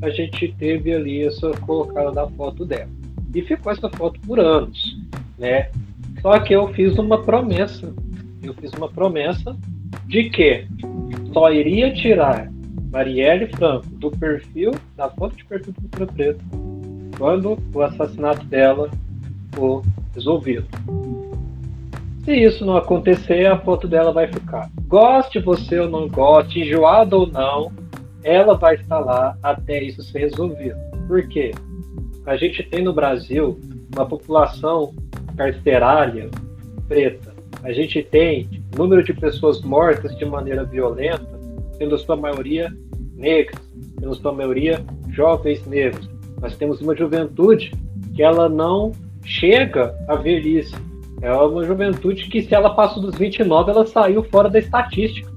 a 0.05 0.11
gente 0.11 0.55
teve 0.59 0.93
ali 0.93 1.25
essa 1.25 1.51
colocada 1.61 2.13
da 2.13 2.29
foto 2.29 2.65
dela. 2.65 2.91
E 3.35 3.43
ficou 3.43 3.73
essa 3.73 3.89
foto 3.91 4.21
por 4.21 4.39
anos, 4.39 4.97
né? 5.39 5.71
Só 6.21 6.39
que 6.39 6.55
eu 6.55 6.69
fiz 6.69 6.97
uma 6.99 7.23
promessa. 7.23 7.93
Eu 8.43 8.55
fiz 8.55 8.73
uma 8.73 8.89
promessa 8.89 9.57
de 10.07 10.31
que 10.31 10.67
só 11.33 11.53
iria 11.53 11.93
tirar 11.93 12.51
Marielle 12.93 13.49
Franco 13.49 13.87
do 13.97 14.11
perfil, 14.11 14.71
da 14.97 15.09
foto 15.11 15.37
de 15.37 15.45
perfil 15.45 15.73
do 15.73 15.81
Cultura 15.81 16.07
Preto, 16.07 16.45
quando 17.19 17.59
o 17.75 17.83
assassinato 17.83 18.45
dela 18.47 18.91
for 19.53 19.83
resolvido. 20.15 20.67
Se 22.25 22.33
isso 22.33 22.65
não 22.65 22.77
acontecer, 22.77 23.47
a 23.47 23.59
foto 23.59 23.87
dela 23.87 24.13
vai 24.13 24.29
ficar. 24.29 24.71
Goste 24.87 25.41
você 25.41 25.79
ou 25.81 25.91
não 25.91 26.09
goste, 26.09 26.61
enjoado 26.61 27.19
ou 27.19 27.27
não, 27.27 27.73
ela 28.25 28.55
vai 28.55 28.77
estar 28.77 28.99
lá 28.99 29.37
até 29.43 29.83
isso 29.83 30.03
ser 30.03 30.21
resolvido. 30.21 30.77
Por 31.07 31.29
quê? 31.29 31.53
A 32.27 32.37
gente 32.37 32.63
tem 32.63 32.83
no 32.83 32.93
Brasil 32.93 33.61
uma 33.95 34.07
população 34.07 34.95
carcerária 35.37 36.31
preta. 36.89 37.35
A 37.63 37.73
gente 37.73 38.03
tem 38.03 38.49
número 38.77 39.05
de 39.05 39.13
pessoas 39.13 39.61
mortas 39.61 40.17
de 40.17 40.25
maneira 40.25 40.65
violenta, 40.65 41.39
sendo 41.77 41.99
sua 41.99 42.17
maioria 42.17 42.75
negras, 43.15 43.61
sendo 44.01 44.15
sua 44.15 44.33
maioria 44.33 44.85
jovens 45.11 45.65
negros. 45.67 46.09
Nós 46.41 46.57
temos 46.57 46.81
uma 46.81 46.97
juventude 46.97 47.73
que 48.15 48.23
ela 48.23 48.49
não 48.49 48.93
chega 49.25 49.95
à 50.09 50.17
velhice. 50.17 50.75
É 51.21 51.33
uma 51.33 51.65
juventude 51.65 52.29
que, 52.29 52.43
se 52.43 52.55
ela 52.55 52.75
passou 52.75 53.03
dos 53.03 53.15
29, 53.17 53.71
ela 53.71 53.87
saiu 53.87 54.23
fora 54.25 54.49
da 54.49 54.59
estatística. 54.59 55.31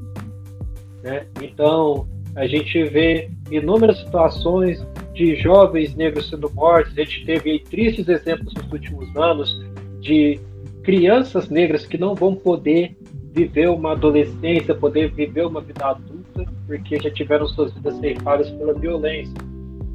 Né? 1.02 1.26
Então, 1.42 2.08
a 2.38 2.46
gente 2.46 2.84
vê 2.84 3.30
inúmeras 3.50 3.98
situações 3.98 4.86
de 5.14 5.36
jovens 5.36 5.96
negros 5.96 6.30
sendo 6.30 6.50
mortos. 6.54 6.94
A 6.96 7.04
gente 7.04 7.26
teve 7.26 7.50
aí, 7.50 7.60
tristes 7.60 8.08
exemplos 8.08 8.54
nos 8.54 8.72
últimos 8.72 9.16
anos 9.18 9.66
de 10.00 10.40
crianças 10.84 11.50
negras 11.50 11.86
que 11.86 11.98
não 11.98 12.14
vão 12.14 12.36
poder 12.36 12.96
viver 13.34 13.70
uma 13.70 13.94
adolescência, 13.94 14.76
poder 14.76 15.12
viver 15.12 15.48
uma 15.48 15.62
vida 15.62 15.84
adulta, 15.84 16.46
porque 16.68 17.00
já 17.00 17.10
tiveram 17.10 17.48
suas 17.48 17.74
vidas 17.74 17.98
ceifadas 17.98 18.52
pela 18.52 18.74
violência. 18.76 19.34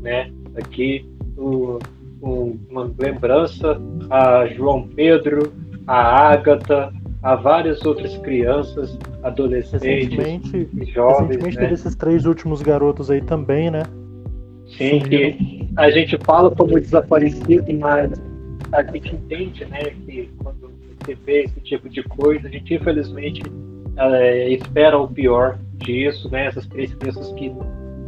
Né? 0.01 0.33
Aqui, 0.57 1.09
o, 1.37 1.79
um, 2.21 2.59
uma 2.69 2.93
lembrança 2.99 3.81
a 4.11 4.47
João 4.49 4.89
Pedro, 4.89 5.53
a 5.87 6.33
Ágata, 6.33 6.93
a 7.23 7.37
várias 7.37 7.85
outras 7.85 8.17
crianças, 8.19 8.99
adolescentes 9.23 10.13
e 10.13 10.85
jovens. 10.87 11.29
Recentemente 11.29 11.57
né? 11.57 11.63
teve 11.63 11.75
esses 11.75 11.95
três 11.95 12.27
últimos 12.27 12.63
garotos 12.63 13.11
aí 13.11 13.21
também, 13.21 13.71
né? 13.71 13.85
Sim, 14.77 15.01
que 15.01 15.69
a 15.77 15.91
gente 15.91 16.19
fala 16.25 16.51
como 16.51 16.81
desaparecido, 16.81 17.65
mas 17.79 18.13
a 18.73 18.83
gente 18.83 19.15
entende, 19.15 19.65
né, 19.67 19.81
que 20.05 20.31
quando 20.39 20.73
você 20.99 21.15
vê 21.27 21.43
esse 21.43 21.61
tipo 21.61 21.89
de 21.89 22.03
coisa, 22.03 22.49
a 22.49 22.51
gente 22.51 22.75
infelizmente 22.75 23.43
é, 23.97 24.49
espera 24.51 24.99
o 24.99 25.07
pior 25.07 25.59
disso, 25.75 26.31
né? 26.31 26.47
Essas 26.47 26.67
três 26.67 26.95
crianças 26.95 27.31
que 27.33 27.53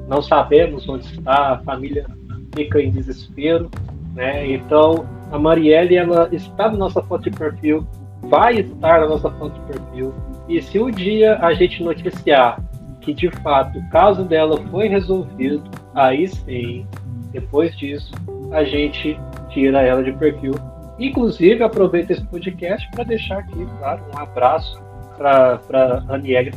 não 0.09 0.23
sabemos 0.23 0.89
onde 0.89 1.05
está, 1.07 1.53
a 1.53 1.59
família 1.59 2.07
fica 2.55 2.81
em 2.81 2.91
desespero, 2.91 3.71
né? 4.15 4.51
Então 4.51 5.07
a 5.31 5.39
Marielle 5.39 5.97
ela 5.97 6.29
está 6.33 6.71
na 6.71 6.79
nossa 6.79 7.03
foto 7.03 7.31
de 7.31 7.37
perfil 7.37 7.87
vai 8.29 8.57
estar 8.57 9.01
na 9.01 9.07
nossa 9.07 9.31
foto 9.31 9.55
de 9.55 9.73
perfil. 9.73 10.15
E 10.49 10.61
se 10.61 10.79
um 10.79 10.91
dia 10.91 11.39
a 11.39 11.55
gente 11.55 11.83
noticiar 11.83 12.61
que 13.01 13.13
de 13.13 13.31
fato 13.43 13.79
o 13.79 13.89
caso 13.91 14.25
dela 14.25 14.59
foi 14.71 14.89
resolvido, 14.89 15.63
aí 15.95 16.27
sim, 16.29 16.87
depois 17.33 17.77
disso, 17.77 18.13
a 18.51 18.65
gente 18.65 19.19
tira 19.51 19.83
ela 19.83 20.03
de 20.03 20.13
perfil. 20.13 20.55
Inclusive, 20.99 21.63
aproveita 21.63 22.13
esse 22.13 22.25
podcast 22.25 22.89
para 22.93 23.05
deixar 23.05 23.39
aqui, 23.39 23.67
claro, 23.79 24.03
um 24.15 24.19
abraço 24.19 24.81
para 25.17 26.05
Aniele, 26.09 26.53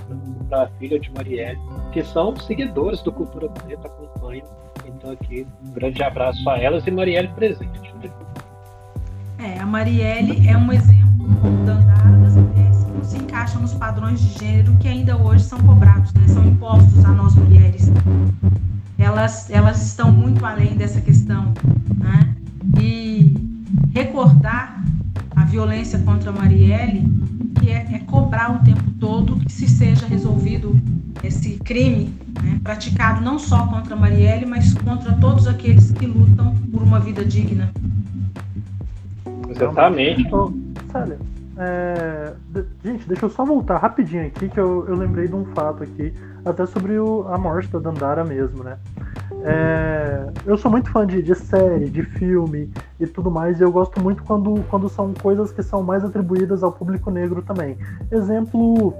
para 0.47 0.63
a 0.63 0.67
filha 0.79 0.99
de 0.99 1.11
Marielle, 1.11 1.59
que 1.91 2.03
são 2.03 2.35
seguidores 2.35 3.01
do 3.01 3.11
Cultura 3.11 3.49
Preta, 3.49 3.87
acompanham. 3.87 4.45
Então, 4.85 5.11
aqui, 5.11 5.45
um 5.65 5.71
grande 5.71 6.01
abraço 6.03 6.47
a 6.49 6.57
elas 6.57 6.85
e 6.85 6.91
Marielle 6.91 7.29
presente. 7.29 7.87
É, 9.39 9.59
a 9.59 9.65
Marielle 9.65 10.47
é 10.47 10.57
um 10.57 10.71
exemplo 10.71 11.06
da 11.65 11.73
andada 11.73 12.17
das 12.19 12.35
mulheres 12.35 12.83
que 12.83 12.91
não 12.91 13.03
se 13.03 13.17
encaixam 13.17 13.61
nos 13.61 13.73
padrões 13.73 14.19
de 14.19 14.39
gênero 14.39 14.75
que 14.79 14.87
ainda 14.87 15.17
hoje 15.17 15.43
são 15.43 15.59
cobrados, 15.59 16.13
né? 16.13 16.27
são 16.27 16.45
impostos 16.45 17.03
a 17.05 17.11
nós 17.11 17.35
mulheres. 17.35 17.91
Elas, 18.97 19.49
elas 19.49 19.85
estão 19.85 20.11
muito 20.11 20.45
além 20.45 20.75
dessa 20.75 21.01
questão. 21.01 21.53
Né? 21.97 22.35
E 22.79 23.35
recordar 23.93 24.83
a 25.35 25.43
violência 25.45 25.99
contra 25.99 26.29
a 26.29 26.33
Marielle, 26.33 27.05
que 27.59 27.69
é, 27.69 27.87
é 27.93 27.99
cobrar 27.99 28.55
o 28.55 28.59
tempo 28.59 28.83
todo 28.99 29.37
que 29.37 29.51
se 29.51 29.67
seja 29.67 30.07
resolvido 30.07 30.79
esse 31.23 31.57
crime 31.57 32.13
né? 32.41 32.59
praticado 32.63 33.21
não 33.21 33.37
só 33.37 33.67
contra 33.67 33.95
a 33.95 33.97
Marielle, 33.97 34.45
mas 34.45 34.73
contra 34.73 35.13
todos 35.13 35.47
aqueles 35.47 35.91
que 35.91 36.05
lutam 36.05 36.55
por 36.71 36.81
uma 36.81 36.99
vida 36.99 37.23
digna. 37.23 37.71
Exatamente. 39.49 40.21
Então, 40.21 40.53
Célia, 40.91 41.17
é, 41.57 42.33
gente, 42.83 43.07
deixa 43.07 43.25
eu 43.25 43.29
só 43.29 43.43
voltar 43.43 43.77
rapidinho 43.77 44.27
aqui, 44.27 44.47
que 44.47 44.59
eu, 44.59 44.85
eu 44.87 44.95
lembrei 44.95 45.27
de 45.27 45.35
um 45.35 45.45
fato 45.45 45.83
aqui, 45.83 46.13
até 46.45 46.65
sobre 46.65 46.99
o, 46.99 47.27
a 47.27 47.37
morte 47.37 47.67
da 47.69 47.79
Dandara 47.79 48.23
mesmo, 48.23 48.63
né? 48.63 48.77
É, 49.43 50.27
eu 50.45 50.57
sou 50.57 50.69
muito 50.69 50.89
fã 50.91 51.05
de, 51.05 51.21
de, 51.21 51.35
série, 51.35 51.89
de 51.89 52.03
filme 52.03 52.71
e 52.99 53.07
tudo 53.07 53.31
mais, 53.31 53.59
e 53.59 53.63
eu 53.63 53.71
gosto 53.71 53.99
muito 54.01 54.23
quando, 54.23 54.63
quando 54.69 54.87
são 54.87 55.13
coisas 55.13 55.51
que 55.51 55.63
são 55.63 55.81
mais 55.81 56.03
atribuídas 56.03 56.63
ao 56.63 56.71
público 56.71 57.09
negro 57.09 57.41
também. 57.41 57.77
Exemplo, 58.11 58.93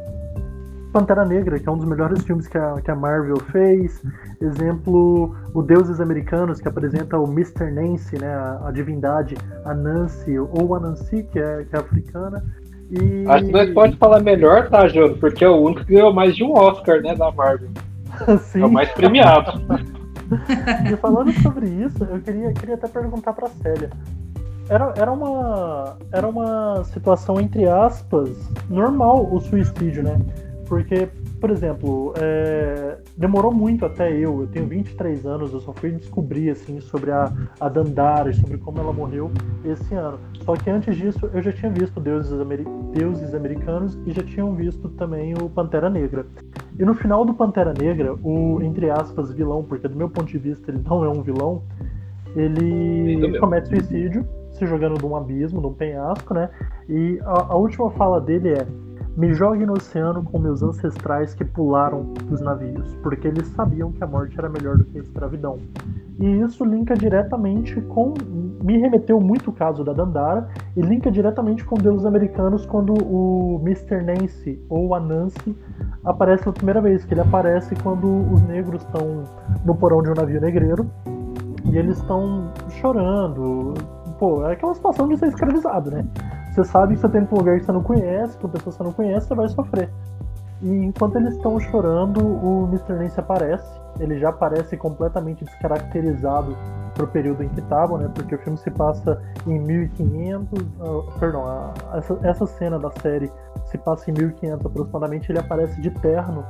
Pantera 0.92 1.26
Negra, 1.26 1.60
que 1.60 1.68
é 1.68 1.72
um 1.72 1.78
dos 1.78 1.88
melhores 1.88 2.24
filmes 2.24 2.48
que 2.48 2.58
a, 2.58 2.76
que 2.82 2.90
a 2.90 2.96
Marvel 2.96 3.38
fez. 3.52 4.02
Exemplo, 4.42 5.36
O 5.54 5.62
Deuses 5.62 6.00
Americanos, 6.00 6.60
que 6.60 6.68
apresenta 6.68 7.18
o 7.18 7.26
Mr. 7.26 7.72
Nancy, 7.72 8.20
né, 8.20 8.34
a, 8.34 8.68
a 8.68 8.72
divindade, 8.72 9.36
a 9.66 9.74
Nancy, 9.74 10.38
ou 10.40 10.76
a 10.76 10.80
Nancy, 10.80 11.24
que 11.32 11.40
é, 11.40 11.66
que 11.66 11.76
é 11.76 11.80
africana. 11.80 12.44
E... 12.90 13.26
Acho 13.28 13.46
que 13.46 13.52
nós 13.52 13.70
pode 13.72 13.98
falar 13.98 14.22
melhor, 14.22 14.70
tá, 14.70 14.88
Júlio? 14.88 15.18
Porque 15.18 15.44
é 15.44 15.50
o 15.50 15.58
único 15.58 15.86
que 15.86 15.94
ganhou 15.94 16.14
mais 16.14 16.36
de 16.36 16.44
um 16.44 16.54
Oscar, 16.54 17.02
né, 17.02 17.16
da 17.16 17.32
Marvel. 17.32 17.70
Sim. 18.40 18.62
É 18.62 18.66
o 18.66 18.72
mais 18.72 18.90
premiado. 18.92 19.62
e 20.92 20.96
falando 20.98 21.32
sobre 21.42 21.68
isso, 21.68 22.04
eu 22.04 22.20
queria, 22.22 22.54
queria 22.54 22.76
até 22.76 22.88
perguntar 22.88 23.34
pra 23.34 23.48
Célia. 23.48 23.90
Era, 24.70 24.94
era, 24.98 25.12
uma, 25.12 25.98
era 26.12 26.28
uma 26.28 26.84
situação, 26.86 27.40
entre 27.40 27.68
aspas, 27.68 28.30
normal 28.70 29.34
o 29.34 29.40
suicídio, 29.40 30.04
né? 30.04 30.20
Porque, 30.68 31.08
por 31.40 31.50
exemplo, 31.50 32.14
é, 32.20 32.98
demorou 33.16 33.54
muito 33.54 33.86
até 33.86 34.12
eu, 34.12 34.42
eu 34.42 34.48
tenho 34.48 34.68
23 34.68 35.26
anos, 35.26 35.54
eu 35.54 35.62
só 35.62 35.72
fui 35.72 35.92
descobrir 35.92 36.50
assim 36.50 36.82
sobre 36.82 37.12
a, 37.12 37.32
a 37.60 37.70
Dandara, 37.70 38.34
sobre 38.34 38.58
como 38.58 38.80
ela 38.80 38.92
morreu 38.92 39.32
esse 39.64 39.96
ano. 39.96 40.20
Só 40.44 40.56
que 40.56 40.70
antes 40.70 40.96
disso 40.96 41.30
eu 41.34 41.42
já 41.42 41.54
tinha 41.54 41.72
visto 41.72 42.00
Deuses, 42.02 42.40
Ameri 42.40 42.66
Deuses 42.94 43.34
Americanos 43.34 43.98
e 44.06 44.12
já 44.12 44.24
tinham 44.24 44.54
visto 44.56 44.90
também 44.90 45.34
o 45.36 45.50
Pantera 45.50 45.90
Negra. 45.90 46.26
E 46.78 46.84
no 46.84 46.94
final 46.94 47.24
do 47.24 47.34
Pantera 47.34 47.74
Negra, 47.74 48.14
o, 48.22 48.62
entre 48.62 48.90
aspas, 48.90 49.32
vilão, 49.32 49.64
porque 49.64 49.88
do 49.88 49.96
meu 49.96 50.10
ponto 50.10 50.28
de 50.28 50.38
vista 50.38 50.70
ele 50.70 50.82
não 50.86 51.04
é 51.04 51.10
um 51.10 51.22
vilão, 51.22 51.64
ele 52.36 53.40
comete 53.40 53.70
suicídio, 53.70 54.28
se 54.52 54.66
jogando 54.66 54.98
de 55.00 55.06
um 55.06 55.16
abismo, 55.16 55.62
de 55.62 55.68
um 55.68 55.74
penhasco, 55.74 56.34
né? 56.34 56.50
E 56.90 57.20
a, 57.24 57.54
a 57.54 57.56
última 57.56 57.90
fala 57.92 58.20
dele 58.20 58.50
é 58.50 58.68
me 59.18 59.34
jogue 59.34 59.66
no 59.66 59.74
oceano 59.74 60.24
com 60.24 60.38
meus 60.38 60.62
ancestrais 60.62 61.34
que 61.34 61.44
pularam 61.44 62.14
dos 62.30 62.40
navios, 62.40 62.94
porque 63.02 63.28
eles 63.28 63.48
sabiam 63.48 63.92
que 63.92 64.04
a 64.04 64.08
morte 64.08 64.38
era 64.38 64.48
melhor 64.48 64.78
do 64.78 64.86
que 64.86 65.00
a 65.00 65.02
escravidão. 65.02 65.58
E 66.20 66.26
isso 66.42 66.64
linka 66.64 66.94
diretamente 66.94 67.82
com. 67.82 68.14
Me 68.64 68.78
remeteu 68.78 69.20
muito 69.20 69.50
o 69.50 69.54
caso 69.54 69.84
da 69.84 69.92
Dandara, 69.92 70.48
e 70.76 70.82
linka 70.82 71.10
diretamente 71.10 71.66
com 71.66 71.76
deuses 71.76 72.06
americanos 72.06 72.66
quando 72.68 72.94
o 72.94 73.60
Mr. 73.64 74.04
Nancy 74.04 74.60
ou 74.70 74.94
a 74.94 75.00
Nancy 75.00 75.56
aparece 76.06 76.44
pela 76.44 76.54
primeira 76.54 76.82
vez, 76.82 77.04
que 77.04 77.14
ele 77.16 77.22
aparece 77.22 77.76
quando 77.78 78.08
os 78.32 78.42
negros 78.44 78.84
estão 78.84 79.24
no 79.66 79.76
porão 79.76 80.04
de 80.04 80.12
um 80.12 80.14
navio 80.14 80.40
negreiro 80.40 80.90
e 81.66 81.76
eles 81.76 81.98
estão 81.98 82.52
chorando. 82.70 83.74
Pô, 84.20 84.46
é 84.46 84.54
aquela 84.54 84.76
situação 84.76 85.08
de 85.08 85.18
ser 85.18 85.28
escravizado, 85.28 85.90
né? 85.90 86.06
Você 86.58 86.72
sabe 86.72 86.96
que 86.96 87.02
você 87.02 87.10
tem 87.10 87.22
um 87.22 87.36
lugar 87.36 87.60
que 87.60 87.66
você 87.68 87.72
não 87.72 87.84
conhece, 87.84 88.36
com 88.40 88.50
pessoas 88.50 88.76
que 88.76 88.82
você 88.82 88.84
não 88.84 88.92
conhece, 88.92 89.28
você 89.28 89.36
vai 89.36 89.48
sofrer. 89.48 89.92
E 90.60 90.86
enquanto 90.86 91.18
eles 91.18 91.36
estão 91.36 91.60
chorando, 91.60 92.20
o 92.20 92.66
Mr. 92.70 92.94
Nance 92.94 93.20
aparece. 93.20 93.80
Ele 94.00 94.18
já 94.18 94.30
aparece 94.30 94.76
completamente 94.76 95.46
descaracterizado 95.46 96.58
pro 96.96 97.06
período 97.06 97.44
em 97.44 97.50
que 97.50 97.60
estavam, 97.60 98.00
né? 98.00 98.10
Porque 98.12 98.34
o 98.34 98.40
filme 98.40 98.58
se 98.58 98.72
passa 98.72 99.22
em 99.46 99.60
1500, 99.60 100.60
uh, 100.60 100.66
ah, 100.82 101.20
perdão, 101.20 101.46
a, 101.46 101.74
essa, 101.96 102.20
essa 102.24 102.48
cena 102.48 102.80
da 102.80 102.90
série 102.90 103.32
se 103.66 103.78
passa 103.78 104.10
em 104.10 104.16
1500 104.16 104.66
aproximadamente. 104.66 105.32
Ele 105.32 105.38
aparece 105.38 105.80
de 105.80 105.92
terno 105.92 106.44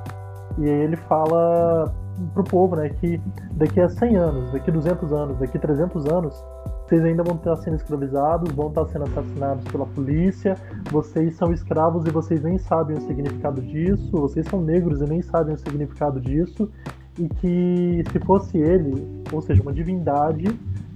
e 0.57 0.69
aí 0.69 0.83
ele 0.83 0.95
fala 0.95 1.93
pro 2.33 2.45
povo, 2.45 2.77
né, 2.77 2.87
que 2.87 3.21
daqui 3.51 3.81
a 3.81 3.89
100 3.89 4.15
anos, 4.15 4.51
daqui 4.53 4.69
a 4.69 4.73
200 4.73 5.11
anos, 5.11 5.37
daqui 5.37 5.57
a 5.57 5.59
300 5.59 6.05
anos, 6.05 6.45
vocês 6.87 7.03
ainda 7.03 7.21
vão 7.21 7.35
estar 7.35 7.57
sendo 7.57 7.75
escravizados, 7.75 8.49
vão 8.53 8.69
estar 8.69 8.85
sendo 8.85 9.03
assassinados 9.03 9.65
pela 9.65 9.85
polícia, 9.85 10.55
vocês 10.89 11.35
são 11.35 11.51
escravos 11.51 12.05
e 12.05 12.11
vocês 12.11 12.41
nem 12.41 12.57
sabem 12.57 12.97
o 12.97 13.01
significado 13.01 13.61
disso, 13.61 14.09
vocês 14.11 14.47
são 14.47 14.61
negros 14.61 15.01
e 15.01 15.05
nem 15.05 15.21
sabem 15.21 15.53
o 15.53 15.57
significado 15.57 16.21
disso, 16.21 16.71
e 17.19 17.27
que 17.27 18.03
se 18.09 18.19
fosse 18.19 18.57
ele, 18.57 19.05
ou 19.33 19.41
seja, 19.41 19.61
uma 19.61 19.73
divindade, 19.73 20.45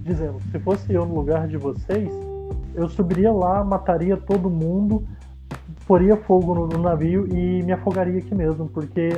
dizendo: 0.00 0.38
se 0.50 0.58
fosse 0.60 0.94
eu 0.94 1.04
no 1.04 1.14
lugar 1.14 1.46
de 1.46 1.58
vocês, 1.58 2.10
eu 2.74 2.88
subiria 2.88 3.30
lá, 3.30 3.62
mataria 3.62 4.16
todo 4.16 4.48
mundo, 4.48 5.06
poria 5.86 6.16
fogo 6.16 6.54
no, 6.54 6.78
navio 6.78 7.26
e 7.28 7.62
me 7.62 7.72
afogaria 7.72 8.18
aqui 8.18 8.34
mesmo, 8.34 8.66
porque, 8.66 9.10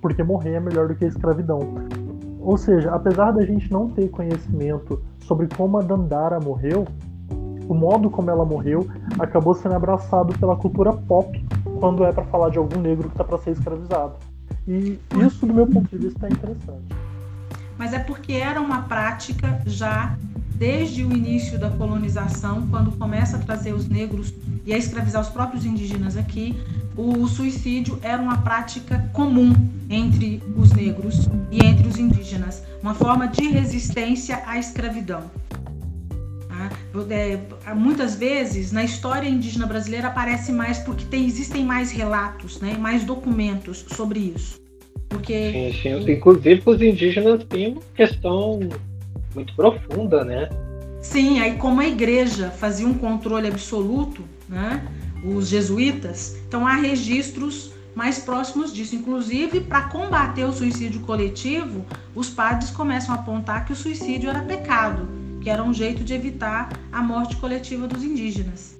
porque 0.00 0.22
morrer 0.22 0.54
é 0.54 0.60
melhor 0.60 0.88
do 0.88 0.94
que 0.94 1.04
a 1.04 1.08
escravidão. 1.08 1.58
Ou 2.42 2.56
seja, 2.56 2.90
apesar 2.92 3.30
da 3.30 3.44
gente 3.44 3.70
não 3.70 3.88
ter 3.88 4.08
conhecimento 4.08 5.00
sobre 5.20 5.46
como 5.56 5.78
a 5.78 5.82
Dandara 5.82 6.40
morreu, 6.40 6.86
o 7.68 7.74
modo 7.74 8.10
como 8.10 8.30
ela 8.30 8.44
morreu 8.44 8.86
acabou 9.18 9.54
sendo 9.54 9.76
abraçado 9.76 10.36
pela 10.38 10.56
cultura 10.56 10.92
pop 10.92 11.46
quando 11.78 12.04
é 12.04 12.12
para 12.12 12.24
falar 12.24 12.50
de 12.50 12.58
algum 12.58 12.80
negro 12.80 13.08
que 13.08 13.14
está 13.14 13.24
para 13.24 13.38
ser 13.38 13.52
escravizado. 13.52 14.14
E 14.66 14.98
isso, 15.24 15.46
do 15.46 15.54
meu 15.54 15.66
ponto 15.66 15.88
de 15.88 15.98
vista, 15.98 16.26
é 16.26 16.30
interessante. 16.30 16.94
Mas 17.78 17.92
é 17.92 17.98
porque 17.98 18.34
era 18.34 18.60
uma 18.60 18.82
prática 18.82 19.60
já 19.66 20.16
desde 20.62 21.02
o 21.02 21.12
início 21.12 21.58
da 21.58 21.68
colonização, 21.70 22.68
quando 22.68 22.92
começa 22.92 23.36
a 23.36 23.40
trazer 23.40 23.74
os 23.74 23.88
negros 23.88 24.32
e 24.64 24.72
a 24.72 24.78
escravizar 24.78 25.20
os 25.20 25.28
próprios 25.28 25.66
indígenas 25.66 26.16
aqui, 26.16 26.54
o 26.96 27.26
suicídio 27.26 27.98
era 28.00 28.22
uma 28.22 28.42
prática 28.42 29.10
comum 29.12 29.52
entre 29.90 30.40
os 30.56 30.70
negros 30.70 31.28
e 31.50 31.66
entre 31.66 31.88
os 31.88 31.98
indígenas, 31.98 32.62
uma 32.80 32.94
forma 32.94 33.26
de 33.26 33.48
resistência 33.48 34.40
à 34.46 34.56
escravidão. 34.56 35.28
Tá? 36.46 36.70
É, 37.10 37.74
muitas 37.74 38.14
vezes 38.14 38.70
na 38.70 38.84
história 38.84 39.28
indígena 39.28 39.66
brasileira 39.66 40.06
aparece 40.06 40.52
mais 40.52 40.78
porque 40.78 41.04
tem, 41.06 41.26
existem 41.26 41.64
mais 41.64 41.90
relatos, 41.90 42.60
né, 42.60 42.76
mais 42.78 43.02
documentos 43.02 43.84
sobre 43.96 44.32
isso. 44.36 44.60
Porque... 45.08 45.72
Sim, 45.82 46.04
sim. 46.04 46.12
Inclusive 46.12 46.62
os 46.64 46.80
indígenas 46.80 47.42
têm 47.46 47.72
uma 47.72 47.82
questão 47.96 48.60
muito 49.34 49.54
profunda, 49.54 50.24
né? 50.24 50.48
Sim, 51.00 51.40
aí 51.40 51.56
como 51.56 51.80
a 51.80 51.86
igreja 51.86 52.50
fazia 52.50 52.86
um 52.86 52.94
controle 52.94 53.48
absoluto, 53.48 54.22
né? 54.48 54.86
os 55.24 55.48
jesuítas, 55.48 56.36
então 56.46 56.66
há 56.66 56.74
registros 56.74 57.72
mais 57.94 58.18
próximos 58.18 58.72
disso. 58.72 58.94
Inclusive, 58.94 59.60
para 59.60 59.82
combater 59.82 60.44
o 60.44 60.52
suicídio 60.52 61.00
coletivo, 61.00 61.84
os 62.14 62.30
padres 62.30 62.70
começam 62.70 63.14
a 63.14 63.18
apontar 63.18 63.64
que 63.64 63.72
o 63.72 63.76
suicídio 63.76 64.30
era 64.30 64.40
pecado, 64.40 65.08
que 65.40 65.50
era 65.50 65.62
um 65.62 65.72
jeito 65.72 66.02
de 66.02 66.14
evitar 66.14 66.70
a 66.90 67.02
morte 67.02 67.36
coletiva 67.36 67.86
dos 67.86 68.02
indígenas. 68.02 68.76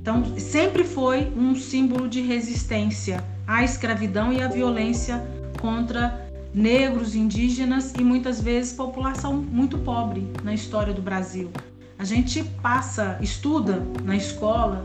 Então, 0.00 0.38
sempre 0.38 0.84
foi 0.84 1.32
um 1.36 1.54
símbolo 1.56 2.08
de 2.08 2.20
resistência 2.20 3.24
à 3.46 3.64
escravidão 3.64 4.32
e 4.32 4.40
à 4.40 4.48
violência 4.48 5.24
contra 5.60 6.25
negros, 6.56 7.14
indígenas 7.14 7.92
e 7.92 8.02
muitas 8.02 8.40
vezes 8.40 8.72
população 8.72 9.34
muito 9.34 9.76
pobre 9.76 10.26
na 10.42 10.54
história 10.54 10.94
do 10.94 11.02
Brasil. 11.02 11.50
A 11.98 12.04
gente 12.04 12.42
passa, 12.62 13.18
estuda 13.20 13.86
na 14.02 14.16
escola 14.16 14.82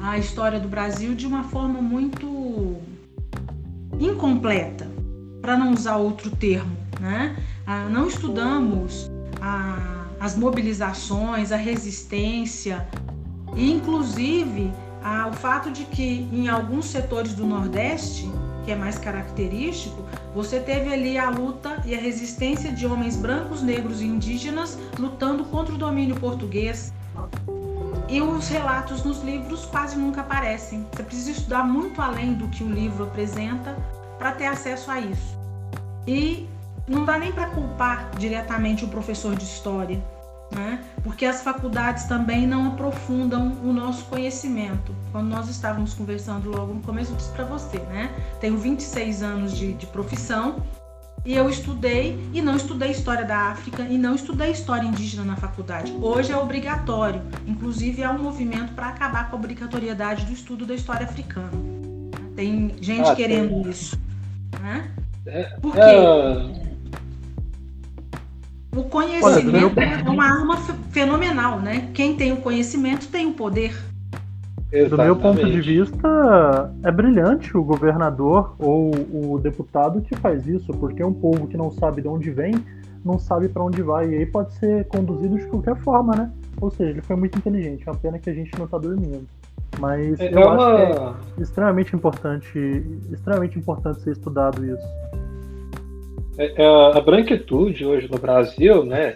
a 0.00 0.18
história 0.18 0.58
do 0.58 0.66
Brasil 0.66 1.14
de 1.14 1.24
uma 1.24 1.44
forma 1.44 1.80
muito 1.80 2.78
incompleta, 4.00 4.90
para 5.40 5.56
não 5.56 5.72
usar 5.72 5.96
outro 5.96 6.30
termo. 6.32 6.76
Né? 6.98 7.36
Ah, 7.64 7.86
não 7.88 8.08
estudamos 8.08 9.08
a, 9.40 10.06
as 10.18 10.36
mobilizações, 10.36 11.52
a 11.52 11.56
resistência, 11.56 12.86
e 13.54 13.70
inclusive 13.70 14.72
o 15.30 15.32
fato 15.34 15.70
de 15.70 15.84
que 15.84 16.26
em 16.32 16.48
alguns 16.48 16.86
setores 16.86 17.34
do 17.34 17.46
Nordeste, 17.46 18.28
que 18.64 18.72
é 18.72 18.76
mais 18.76 18.98
característico, 18.98 20.02
você 20.34 20.58
teve 20.58 20.92
ali 20.92 21.18
a 21.18 21.30
luta 21.30 21.82
e 21.84 21.94
a 21.94 21.98
resistência 21.98 22.72
de 22.72 22.86
homens 22.86 23.16
brancos, 23.16 23.62
negros 23.62 24.00
e 24.00 24.06
indígenas 24.06 24.78
lutando 24.98 25.44
contra 25.44 25.74
o 25.74 25.78
domínio 25.78 26.16
português. 26.16 26.92
E 28.08 28.20
os 28.20 28.48
relatos 28.48 29.04
nos 29.04 29.22
livros 29.22 29.64
quase 29.66 29.96
nunca 29.96 30.20
aparecem. 30.20 30.86
Você 30.92 31.02
precisa 31.02 31.30
estudar 31.30 31.64
muito 31.64 32.00
além 32.00 32.34
do 32.34 32.48
que 32.48 32.62
o 32.62 32.70
livro 32.70 33.04
apresenta 33.04 33.76
para 34.18 34.32
ter 34.32 34.46
acesso 34.46 34.90
a 34.90 35.00
isso. 35.00 35.38
E 36.06 36.48
não 36.86 37.04
dá 37.04 37.18
nem 37.18 37.32
para 37.32 37.48
culpar 37.48 38.10
diretamente 38.18 38.84
o 38.84 38.88
professor 38.88 39.34
de 39.34 39.44
história, 39.44 40.02
né? 40.50 40.82
porque 41.04 41.26
as 41.26 41.42
faculdades 41.42 42.04
também 42.04 42.46
não 42.46 42.66
aprofundam 42.68 43.56
o 43.62 43.72
nosso 43.72 44.04
conhecimento. 44.06 44.94
Quando 45.12 45.28
nós 45.28 45.48
estávamos 45.48 45.94
conversando 45.94 46.50
logo 46.50 46.74
no 46.74 46.80
começo, 46.80 47.12
eu 47.12 47.16
disse 47.16 47.30
para 47.30 47.44
você, 47.44 47.78
né? 47.78 48.10
Tenho 48.40 48.56
26 48.56 49.22
anos 49.22 49.56
de, 49.56 49.74
de 49.74 49.86
profissão 49.86 50.62
e 51.24 51.34
eu 51.34 51.48
estudei 51.48 52.18
e 52.32 52.42
não 52.42 52.56
estudei 52.56 52.90
história 52.90 53.24
da 53.24 53.50
África 53.50 53.82
e 53.82 53.96
não 53.96 54.14
estudei 54.14 54.50
história 54.50 54.86
indígena 54.86 55.24
na 55.24 55.36
faculdade. 55.36 55.92
Hoje 56.00 56.32
é 56.32 56.36
obrigatório, 56.36 57.22
inclusive 57.46 58.02
é 58.02 58.08
um 58.08 58.18
movimento 58.18 58.72
para 58.74 58.88
acabar 58.88 59.30
com 59.30 59.36
a 59.36 59.38
obrigatoriedade 59.38 60.24
do 60.24 60.32
estudo 60.32 60.66
da 60.66 60.74
história 60.74 61.06
africana. 61.06 61.50
Tem 62.34 62.74
gente 62.80 63.08
ah, 63.08 63.14
querendo 63.14 63.62
tem... 63.62 63.70
isso, 63.70 63.98
né? 64.60 64.90
É, 65.26 65.44
Por 65.60 65.72
quê? 65.72 65.80
É... 65.80 66.63
O 68.76 68.84
conhecimento 68.84 69.78
Olha, 69.78 70.06
é 70.06 70.10
uma 70.10 70.24
arma 70.24 70.56
fenomenal, 70.90 71.60
né? 71.60 71.90
Quem 71.94 72.16
tem 72.16 72.32
o 72.32 72.38
conhecimento 72.38 73.08
tem 73.08 73.26
o 73.26 73.32
poder. 73.32 73.74
Exatamente. 74.72 74.90
Do 74.90 75.04
meu 75.04 75.16
ponto 75.16 75.44
de 75.48 75.60
vista, 75.60 76.72
é 76.82 76.90
brilhante 76.90 77.56
o 77.56 77.62
governador 77.62 78.56
ou 78.58 78.90
o 79.12 79.38
deputado 79.38 80.00
que 80.00 80.16
faz 80.16 80.46
isso, 80.48 80.72
porque 80.72 81.04
um 81.04 81.12
povo 81.12 81.46
que 81.46 81.56
não 81.56 81.70
sabe 81.70 82.02
de 82.02 82.08
onde 82.08 82.30
vem, 82.30 82.54
não 83.04 83.18
sabe 83.18 83.48
para 83.48 83.62
onde 83.62 83.82
vai, 83.82 84.08
e 84.08 84.16
aí 84.16 84.26
pode 84.26 84.52
ser 84.54 84.84
conduzido 84.86 85.36
de 85.36 85.46
qualquer 85.46 85.76
forma, 85.76 86.16
né? 86.16 86.30
Ou 86.60 86.70
seja, 86.70 86.90
ele 86.90 87.02
foi 87.02 87.14
muito 87.14 87.38
inteligente, 87.38 87.84
é 87.86 87.90
uma 87.90 87.98
pena 87.98 88.18
que 88.18 88.28
a 88.28 88.34
gente 88.34 88.50
não 88.58 88.66
tá 88.66 88.78
dormindo. 88.78 89.26
Mas 89.78 90.18
é, 90.18 90.32
eu 90.32 90.38
é 90.38 90.44
uma... 90.44 90.54
acho 90.54 91.14
que 91.34 91.40
é 91.40 91.42
extremamente 91.42 91.94
importante, 91.94 92.84
extremamente 93.12 93.58
importante 93.58 94.00
ser 94.00 94.12
estudado 94.12 94.64
isso. 94.64 94.86
É, 96.38 96.62
é, 96.62 96.96
a 96.96 97.00
branquitude 97.00 97.84
hoje 97.84 98.08
no 98.10 98.18
Brasil, 98.18 98.84
né, 98.84 99.14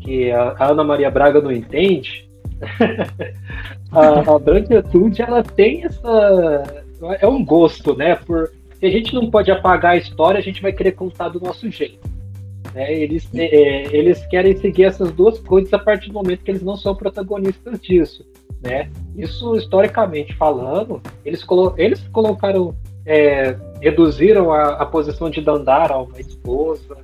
que 0.00 0.30
a 0.30 0.54
Ana 0.60 0.84
Maria 0.84 1.10
Braga 1.10 1.40
não 1.40 1.50
entende, 1.50 2.28
a, 3.90 4.34
a 4.34 4.38
branquitude 4.38 5.22
ela 5.22 5.42
tem 5.42 5.84
essa 5.84 6.84
é 7.20 7.26
um 7.26 7.44
gosto, 7.44 7.94
né? 7.94 8.14
Por 8.14 8.50
se 8.78 8.86
a 8.86 8.90
gente 8.90 9.14
não 9.14 9.30
pode 9.30 9.50
apagar 9.50 9.92
a 9.92 9.96
história, 9.96 10.38
a 10.38 10.42
gente 10.42 10.60
vai 10.60 10.72
querer 10.72 10.92
contar 10.92 11.30
do 11.30 11.40
nosso 11.40 11.70
jeito. 11.70 12.08
Né? 12.74 12.92
Eles, 12.92 13.28
é, 13.34 13.96
eles 13.96 14.24
querem 14.26 14.54
seguir 14.56 14.84
essas 14.84 15.10
duas 15.12 15.38
coisas 15.38 15.72
a 15.72 15.78
partir 15.78 16.08
do 16.08 16.14
momento 16.14 16.44
que 16.44 16.50
eles 16.50 16.62
não 16.62 16.76
são 16.76 16.94
protagonistas 16.94 17.80
disso. 17.80 18.26
Né? 18.62 18.90
Isso, 19.16 19.56
historicamente 19.56 20.34
falando, 20.34 21.00
eles, 21.24 21.42
colo 21.42 21.74
eles 21.78 22.06
colocaram 22.08 22.76
é, 23.06 23.56
reduziram 23.80 24.52
a, 24.52 24.70
a, 24.74 24.86
posição 24.86 25.30
de 25.30 25.40
Dandara 25.40 25.94
a 25.94 26.02
uma 26.02 26.20
esposa, 26.20 26.96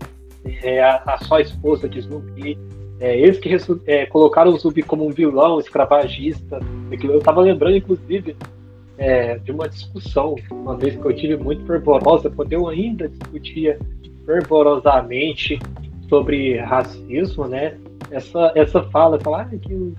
é, 0.63 0.83
a, 0.83 1.03
a, 1.07 1.19
só 1.19 1.39
esposa 1.39 1.89
de 1.89 2.01
Zumbi. 2.01 2.59
É, 3.01 3.19
eles 3.19 3.39
que 3.39 3.51
é, 3.87 4.07
colocaram 4.07 4.53
o 4.53 4.59
Zumbi 4.59 4.83
como 4.83 5.07
um 5.07 5.11
vilão 5.11 5.59
escravagista. 5.59 6.61
Eu 7.03 7.19
estava 7.19 7.41
lembrando, 7.41 7.77
inclusive, 7.77 8.37
é, 8.97 9.39
de 9.39 9.51
uma 9.51 9.69
discussão, 9.69 10.37
uma 10.51 10.77
vez 10.77 10.97
que 10.97 11.05
eu 11.05 11.15
tive 11.15 11.37
muito 11.37 11.65
fervorosa, 11.67 12.31
quando 12.31 12.53
eu 12.53 12.69
ainda 12.69 13.09
discutia 13.09 13.79
fervorosamente 14.25 15.59
sobre 16.09 16.59
racismo, 16.59 17.49
né? 17.49 17.77
Essa, 18.11 18.53
essa 18.55 18.83
fala, 18.85 19.19
falar 19.19 19.49
ah, 19.53 19.57
que 19.57 19.95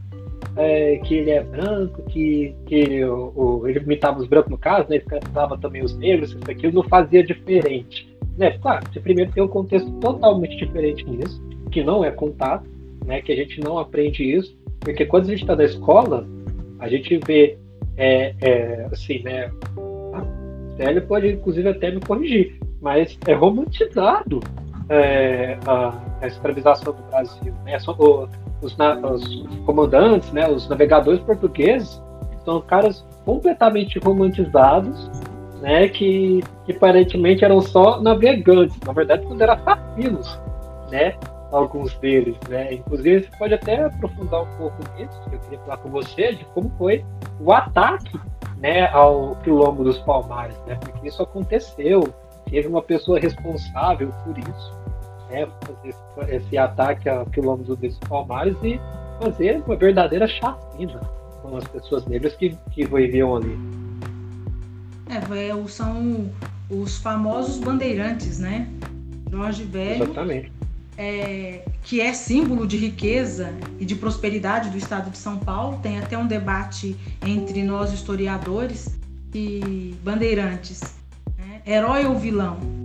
é, 0.56 0.98
que 0.98 1.16
ele 1.16 1.32
é 1.32 1.44
branco, 1.44 2.04
que, 2.04 2.56
que 2.66 3.04
o, 3.04 3.34
o, 3.36 3.68
ele 3.68 3.80
imitava 3.80 4.20
os 4.20 4.28
brancos 4.28 4.52
no 4.52 4.58
caso, 4.58 4.90
né, 4.90 4.98
ele 4.98 5.06
cantava 5.06 5.58
também 5.58 5.84
os 5.84 5.98
negros, 5.98 6.32
isso 6.32 6.52
aqui 6.52 6.72
não 6.72 6.84
fazia 6.84 7.24
diferente. 7.24 8.14
Né? 8.38 8.58
Claro, 8.60 8.86
você 8.92 9.00
primeiro 9.00 9.32
tem 9.32 9.44
um 9.44 9.48
contexto 9.48 9.92
totalmente 10.00 10.56
diferente 10.58 11.08
nisso, 11.10 11.42
que 11.72 11.84
não 11.84 12.04
é 12.04 12.12
contado, 12.12 12.68
né, 13.06 13.22
que 13.22 13.32
a 13.32 13.36
gente 13.36 13.60
não 13.62 13.78
aprende 13.78 14.24
isso, 14.24 14.56
porque 14.80 15.06
quando 15.06 15.26
a 15.26 15.30
gente 15.30 15.42
está 15.42 15.56
na 15.56 15.64
escola, 15.64 16.28
a 16.80 16.88
gente 16.88 17.20
vê, 17.26 17.58
é, 17.98 18.36
é, 18.42 18.88
assim, 18.92 19.24
né, 19.24 19.52
a 20.14 20.76
Célia 20.78 21.02
pode 21.02 21.30
inclusive 21.30 21.70
até 21.70 21.92
me 21.92 22.00
corrigir, 22.02 22.60
mas 22.82 23.18
é 23.28 23.34
romantizado 23.34 24.40
é, 24.90 25.58
a, 25.66 25.94
a, 26.22 26.28
escravização 26.28 26.94
do 26.94 27.04
Brasil. 27.04 27.54
Né? 27.64 27.78
Os, 27.78 27.88
os, 28.62 29.46
comandantes, 29.66 30.32
né, 30.32 30.50
os 30.50 30.68
navegadores 30.68 31.20
portugueses, 31.22 32.02
são 32.44 32.62
caras 32.62 33.06
completamente 33.26 34.00
romantizados, 34.00 35.10
né, 35.62 35.88
que, 35.88 36.44
que 36.66 36.74
aparentemente 36.74 37.46
eram 37.46 37.62
só 37.62 38.02
navegantes. 38.02 38.78
Na 38.86 38.92
verdade, 38.94 39.26
quando 39.26 39.42
eram 39.42 39.54
assassinos, 39.54 40.40
né, 40.92 41.16
alguns 41.52 41.94
deles, 42.00 42.38
né. 42.50 42.74
Inclusive, 42.74 43.24
você 43.24 43.38
pode 43.38 43.54
até 43.54 43.86
aprofundar 43.86 44.44
um 44.44 44.58
pouco 44.58 44.76
nisso, 44.98 45.22
que 45.30 45.36
eu 45.36 45.40
queria 45.40 45.60
falar 45.60 45.78
com 45.78 45.90
você, 45.90 46.34
de 46.34 46.46
como 46.46 46.70
foi 46.78 47.06
o 47.40 47.52
ataque, 47.52 48.20
né, 48.58 48.88
ao 48.90 49.38
quilombo 49.44 49.84
dos 49.84 50.00
Palmares, 50.00 50.58
né, 50.68 50.76
porque 50.76 51.08
isso 51.08 51.24
aconteceu, 51.24 52.14
teve 52.54 52.68
uma 52.68 52.84
pessoa 52.84 53.20
responsável 53.20 54.14
por 54.24 54.38
isso, 54.38 54.74
né, 55.32 55.48
fazer 56.16 56.36
esse 56.36 56.56
ataque 56.56 57.10
ao 57.10 57.26
quilômetro 57.26 57.76
dos 57.76 57.98
Palmares 58.08 58.56
e 58.64 58.80
fazer 59.20 59.64
uma 59.66 59.76
verdadeira 59.76 60.28
chacina 60.28 61.00
com 61.42 61.58
as 61.58 61.68
pessoas 61.68 62.06
negras 62.06 62.36
que, 62.36 62.56
que 62.72 62.86
viviam 62.86 63.36
ali. 63.36 63.58
É, 65.10 65.68
são 65.68 66.30
os 66.70 66.98
famosos 67.00 67.58
bandeirantes, 67.58 68.38
né? 68.38 68.68
Jorge 69.32 69.64
Velho. 69.64 70.04
Exatamente. 70.04 70.52
É, 70.96 71.66
que 71.82 72.00
é 72.00 72.14
símbolo 72.14 72.68
de 72.68 72.78
riqueza 72.78 73.52
e 73.80 73.86
de 73.86 73.96
prosperidade 73.96 74.70
do 74.70 74.78
estado 74.78 75.10
de 75.10 75.18
São 75.18 75.40
Paulo. 75.40 75.80
Tem 75.82 75.98
até 75.98 76.16
um 76.16 76.28
debate 76.28 76.96
entre 77.26 77.64
nós 77.64 77.92
historiadores 77.92 78.96
e 79.34 79.96
bandeirantes. 80.04 81.03
Herói 81.66 82.06
ou 82.06 82.18
vilão? 82.18 82.84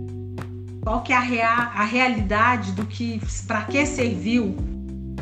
qual 0.81 1.01
que 1.03 1.13
é 1.13 1.15
a, 1.15 1.19
rea, 1.19 1.49
a 1.49 1.83
realidade 1.83 2.71
do 2.71 2.85
que, 2.85 3.21
para 3.45 3.63
que 3.63 3.85
serviu 3.85 4.55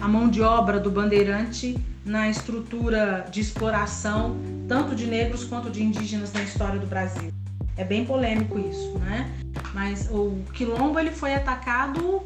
a 0.01 0.07
mão 0.07 0.29
de 0.29 0.41
obra 0.41 0.79
do 0.79 0.89
bandeirante 0.89 1.77
na 2.05 2.29
estrutura 2.29 3.27
de 3.29 3.41
exploração 3.41 4.37
tanto 4.67 4.95
de 4.95 5.05
negros 5.05 5.43
quanto 5.43 5.69
de 5.69 5.83
indígenas 5.83 6.31
na 6.31 6.41
história 6.41 6.79
do 6.79 6.87
Brasil. 6.87 7.33
É 7.75 7.83
bem 7.83 8.05
polêmico 8.05 8.57
isso, 8.57 8.97
né? 8.99 9.29
Mas 9.73 10.09
o 10.09 10.41
quilombo 10.53 10.99
ele 10.99 11.11
foi 11.11 11.33
atacado 11.33 12.21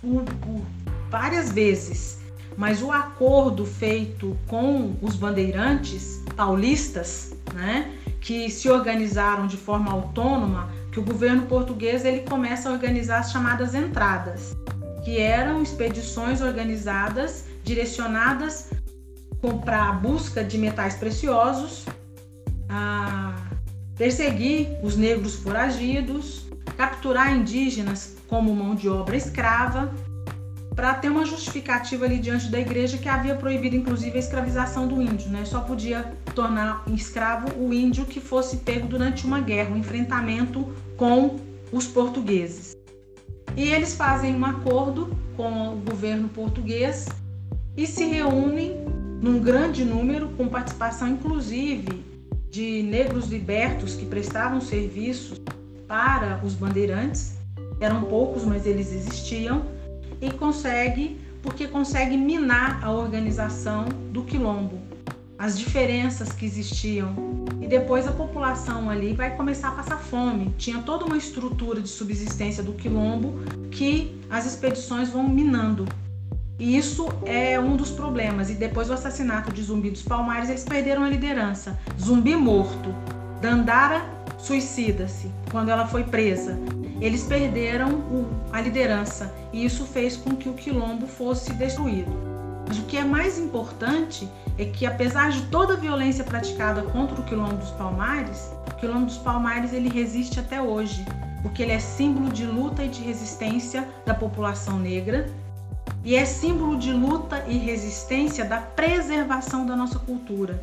por, 0.00 0.22
por 0.22 0.62
várias 1.10 1.50
vezes, 1.50 2.20
mas 2.56 2.82
o 2.82 2.92
acordo 2.92 3.66
feito 3.66 4.36
com 4.46 4.94
os 5.02 5.16
bandeirantes 5.16 6.22
paulistas, 6.36 7.34
né, 7.54 7.92
que 8.20 8.50
se 8.50 8.68
organizaram 8.68 9.46
de 9.46 9.56
forma 9.56 9.92
autônoma 9.92 10.70
que 10.90 10.98
o 10.98 11.02
governo 11.02 11.46
português 11.46 12.04
ele 12.04 12.20
começa 12.20 12.68
a 12.68 12.72
organizar 12.72 13.20
as 13.20 13.30
chamadas 13.30 13.74
entradas, 13.74 14.56
que 15.04 15.18
eram 15.18 15.62
expedições 15.62 16.40
organizadas, 16.40 17.44
direcionadas 17.62 18.70
para 19.64 19.88
a 19.88 19.92
busca 19.92 20.42
de 20.42 20.58
metais 20.58 20.94
preciosos, 20.94 21.84
a 22.68 23.34
perseguir 23.96 24.68
os 24.82 24.96
negros 24.96 25.36
foragidos, 25.36 26.46
capturar 26.76 27.34
indígenas 27.34 28.16
como 28.28 28.54
mão 28.54 28.74
de 28.74 28.88
obra 28.88 29.16
escrava 29.16 29.92
para 30.78 30.94
ter 30.94 31.08
uma 31.08 31.24
justificativa 31.24 32.04
ali 32.04 32.20
diante 32.20 32.46
da 32.46 32.60
igreja 32.60 32.98
que 32.98 33.08
havia 33.08 33.34
proibido 33.34 33.74
inclusive 33.74 34.16
a 34.16 34.20
escravização 34.20 34.86
do 34.86 35.02
índio, 35.02 35.28
né? 35.28 35.44
Só 35.44 35.58
podia 35.58 36.12
tornar 36.36 36.84
escravo 36.94 37.48
o 37.60 37.74
índio 37.74 38.06
que 38.06 38.20
fosse 38.20 38.58
pego 38.58 38.86
durante 38.86 39.26
uma 39.26 39.40
guerra, 39.40 39.74
um 39.74 39.76
enfrentamento 39.76 40.72
com 40.96 41.40
os 41.72 41.88
portugueses. 41.88 42.76
E 43.56 43.72
eles 43.72 43.96
fazem 43.96 44.36
um 44.36 44.44
acordo 44.44 45.18
com 45.36 45.72
o 45.72 45.76
governo 45.78 46.28
português 46.28 47.08
e 47.76 47.84
se 47.84 48.04
reúnem 48.04 48.76
num 49.20 49.40
grande 49.40 49.84
número, 49.84 50.28
com 50.36 50.46
participação 50.46 51.08
inclusive 51.08 52.04
de 52.52 52.84
negros 52.84 53.26
libertos 53.26 53.96
que 53.96 54.06
prestavam 54.06 54.60
serviços 54.60 55.40
para 55.88 56.40
os 56.44 56.54
bandeirantes. 56.54 57.36
Eram 57.80 58.04
poucos, 58.04 58.44
mas 58.44 58.64
eles 58.64 58.92
existiam. 58.92 59.76
E 60.20 60.30
consegue, 60.30 61.20
porque 61.42 61.68
consegue 61.68 62.16
minar 62.16 62.82
a 62.82 62.90
organização 62.90 63.84
do 64.10 64.22
quilombo, 64.24 64.78
as 65.38 65.58
diferenças 65.58 66.32
que 66.32 66.44
existiam. 66.44 67.14
E 67.60 67.66
depois 67.66 68.06
a 68.06 68.12
população 68.12 68.90
ali 68.90 69.12
vai 69.12 69.36
começar 69.36 69.68
a 69.68 69.72
passar 69.72 69.98
fome. 69.98 70.54
Tinha 70.58 70.82
toda 70.82 71.04
uma 71.04 71.16
estrutura 71.16 71.80
de 71.80 71.88
subsistência 71.88 72.62
do 72.62 72.72
quilombo 72.72 73.34
que 73.70 74.20
as 74.28 74.46
expedições 74.46 75.10
vão 75.10 75.28
minando. 75.28 75.86
E 76.58 76.76
isso 76.76 77.08
é 77.24 77.58
um 77.60 77.76
dos 77.76 77.90
problemas. 77.90 78.50
E 78.50 78.54
depois 78.54 78.88
do 78.88 78.94
assassinato 78.94 79.52
de 79.52 79.62
Zumbi 79.62 79.90
dos 79.90 80.02
Palmares, 80.02 80.48
eles 80.48 80.64
perderam 80.64 81.04
a 81.04 81.08
liderança. 81.08 81.78
Zumbi 82.00 82.34
morto. 82.34 82.92
Dandara 83.40 84.04
suicida-se 84.38 85.30
quando 85.50 85.68
ela 85.68 85.86
foi 85.86 86.02
presa. 86.02 86.58
Eles 87.00 87.24
perderam 87.24 88.02
a 88.52 88.60
liderança 88.60 89.32
e 89.52 89.64
isso 89.64 89.84
fez 89.86 90.16
com 90.16 90.34
que 90.34 90.48
o 90.48 90.54
quilombo 90.54 91.06
fosse 91.06 91.52
destruído. 91.54 92.10
Mas 92.66 92.78
o 92.78 92.82
que 92.82 92.98
é 92.98 93.04
mais 93.04 93.38
importante 93.38 94.28
é 94.58 94.64
que, 94.64 94.84
apesar 94.84 95.30
de 95.30 95.42
toda 95.46 95.74
a 95.74 95.76
violência 95.76 96.24
praticada 96.24 96.82
contra 96.82 97.20
o 97.20 97.24
quilombo 97.24 97.56
dos 97.56 97.70
Palmares, 97.70 98.50
o 98.70 98.74
quilombo 98.74 99.06
dos 99.06 99.18
Palmares 99.18 99.72
ele 99.72 99.88
resiste 99.88 100.38
até 100.40 100.60
hoje, 100.60 101.04
porque 101.42 101.62
ele 101.62 101.72
é 101.72 101.78
símbolo 101.78 102.30
de 102.30 102.44
luta 102.44 102.84
e 102.84 102.88
de 102.88 103.02
resistência 103.02 103.88
da 104.04 104.14
população 104.14 104.78
negra 104.78 105.30
e 106.04 106.14
é 106.14 106.24
símbolo 106.24 106.78
de 106.78 106.92
luta 106.92 107.44
e 107.46 107.58
resistência 107.58 108.44
da 108.44 108.58
preservação 108.58 109.66
da 109.66 109.76
nossa 109.76 109.98
cultura. 109.98 110.60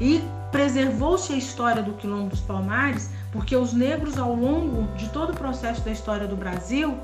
E 0.00 0.22
preservou-se 0.50 1.32
a 1.32 1.36
história 1.36 1.82
do 1.82 1.92
Quilombo 1.94 2.30
dos 2.30 2.40
Palmares 2.40 3.10
porque 3.34 3.56
os 3.56 3.72
negros, 3.72 4.16
ao 4.16 4.32
longo 4.32 4.86
de 4.96 5.08
todo 5.10 5.32
o 5.32 5.36
processo 5.36 5.82
da 5.82 5.90
história 5.90 6.26
do 6.26 6.36
Brasil, 6.36 6.96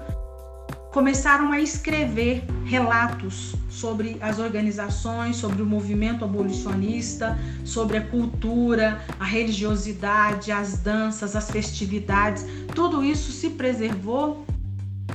começaram 0.92 1.50
a 1.50 1.60
escrever 1.60 2.44
relatos 2.64 3.56
sobre 3.68 4.16
as 4.20 4.38
organizações, 4.38 5.36
sobre 5.36 5.60
o 5.60 5.66
movimento 5.66 6.24
abolicionista, 6.24 7.36
sobre 7.64 7.96
a 7.96 8.06
cultura, 8.06 9.00
a 9.18 9.24
religiosidade, 9.24 10.52
as 10.52 10.78
danças, 10.78 11.34
as 11.34 11.50
festividades. 11.50 12.46
Tudo 12.76 13.02
isso 13.04 13.32
se 13.32 13.50
preservou 13.50 14.46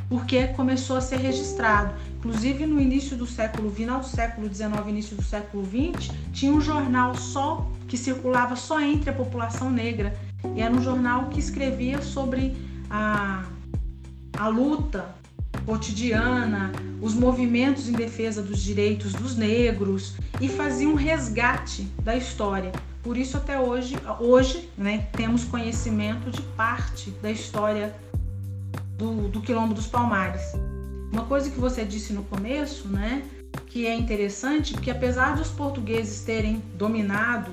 porque 0.10 0.48
começou 0.48 0.98
a 0.98 1.02
ser 1.02 1.18
registrado. 1.18 1.94
Inclusive 2.18 2.66
no 2.66 2.82
início 2.82 3.16
do 3.16 3.26
século, 3.26 3.72
final 3.72 4.02
do 4.02 4.06
século 4.06 4.54
XIX, 4.54 4.88
início 4.90 5.16
do 5.16 5.24
século 5.24 5.64
XX, 5.64 6.12
tinha 6.34 6.52
um 6.52 6.60
jornal 6.60 7.16
só 7.16 7.66
que 7.88 7.98
circulava 7.98 8.56
só 8.56 8.82
entre 8.82 9.10
a 9.10 9.14
população 9.14 9.70
negra. 9.70 10.18
E 10.56 10.62
era 10.62 10.74
um 10.74 10.82
jornal 10.82 11.30
que 11.30 11.40
escrevia 11.40 12.02
sobre 12.02 12.56
a, 12.90 13.46
a 14.38 14.48
luta 14.48 15.16
cotidiana, 15.66 16.72
os 17.02 17.14
movimentos 17.14 17.88
em 17.88 17.94
defesa 17.94 18.42
dos 18.42 18.62
direitos 18.62 19.14
dos 19.14 19.36
negros 19.36 20.16
e 20.40 20.48
fazia 20.48 20.88
um 20.88 20.96
resgate 20.96 21.84
da 22.04 22.16
história. 22.16 22.72
Por 23.02 23.18
isso 23.18 23.38
até 23.38 23.60
hoje, 23.60 23.96
hoje, 24.20 24.70
né, 24.78 25.08
temos 25.12 25.44
conhecimento 25.44 26.32
de 26.32 26.42
parte 26.42 27.12
da 27.22 27.32
história 27.32 27.96
do, 28.98 29.28
do 29.30 29.42
Quilombo 29.42 29.74
dos 29.74 29.88
Palmares. 29.88 30.42
Uma 31.12 31.24
coisa 31.26 31.50
que 31.50 31.60
você 31.60 31.86
disse 31.86 32.14
no 32.14 32.24
começo, 32.24 32.88
né, 32.88 33.24
que 33.68 33.86
é 33.86 33.96
interessante, 33.96 34.74
porque 34.74 34.90
apesar 34.90 35.36
dos 35.36 35.50
portugueses 35.50 36.22
terem 36.22 36.62
dominado 36.76 37.52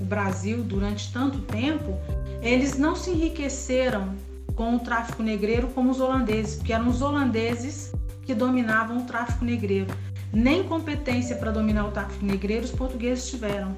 o 0.00 0.04
Brasil 0.04 0.62
durante 0.62 1.12
tanto 1.12 1.38
tempo, 1.40 1.98
eles 2.42 2.78
não 2.78 2.96
se 2.96 3.10
enriqueceram 3.10 4.14
com 4.54 4.76
o 4.76 4.78
tráfico 4.78 5.22
negreiro 5.22 5.68
como 5.68 5.90
os 5.90 6.00
holandeses, 6.00 6.56
porque 6.56 6.72
eram 6.72 6.88
os 6.88 7.02
holandeses 7.02 7.92
que 8.22 8.34
dominavam 8.34 8.98
o 8.98 9.02
tráfico 9.04 9.44
negreiro. 9.44 9.88
Nem 10.32 10.62
competência 10.62 11.36
para 11.36 11.50
dominar 11.50 11.86
o 11.86 11.90
tráfico 11.90 12.24
negreiro 12.24 12.64
os 12.64 12.70
portugueses 12.70 13.28
tiveram. 13.28 13.76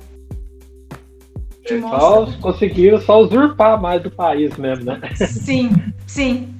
Só 1.80 2.26
conseguiram 2.40 3.00
só 3.00 3.20
usurpar 3.22 3.80
mais 3.80 4.02
do 4.02 4.10
país 4.10 4.56
mesmo, 4.56 4.84
né? 4.84 5.00
Sim, 5.14 5.70
sim. 6.06 6.52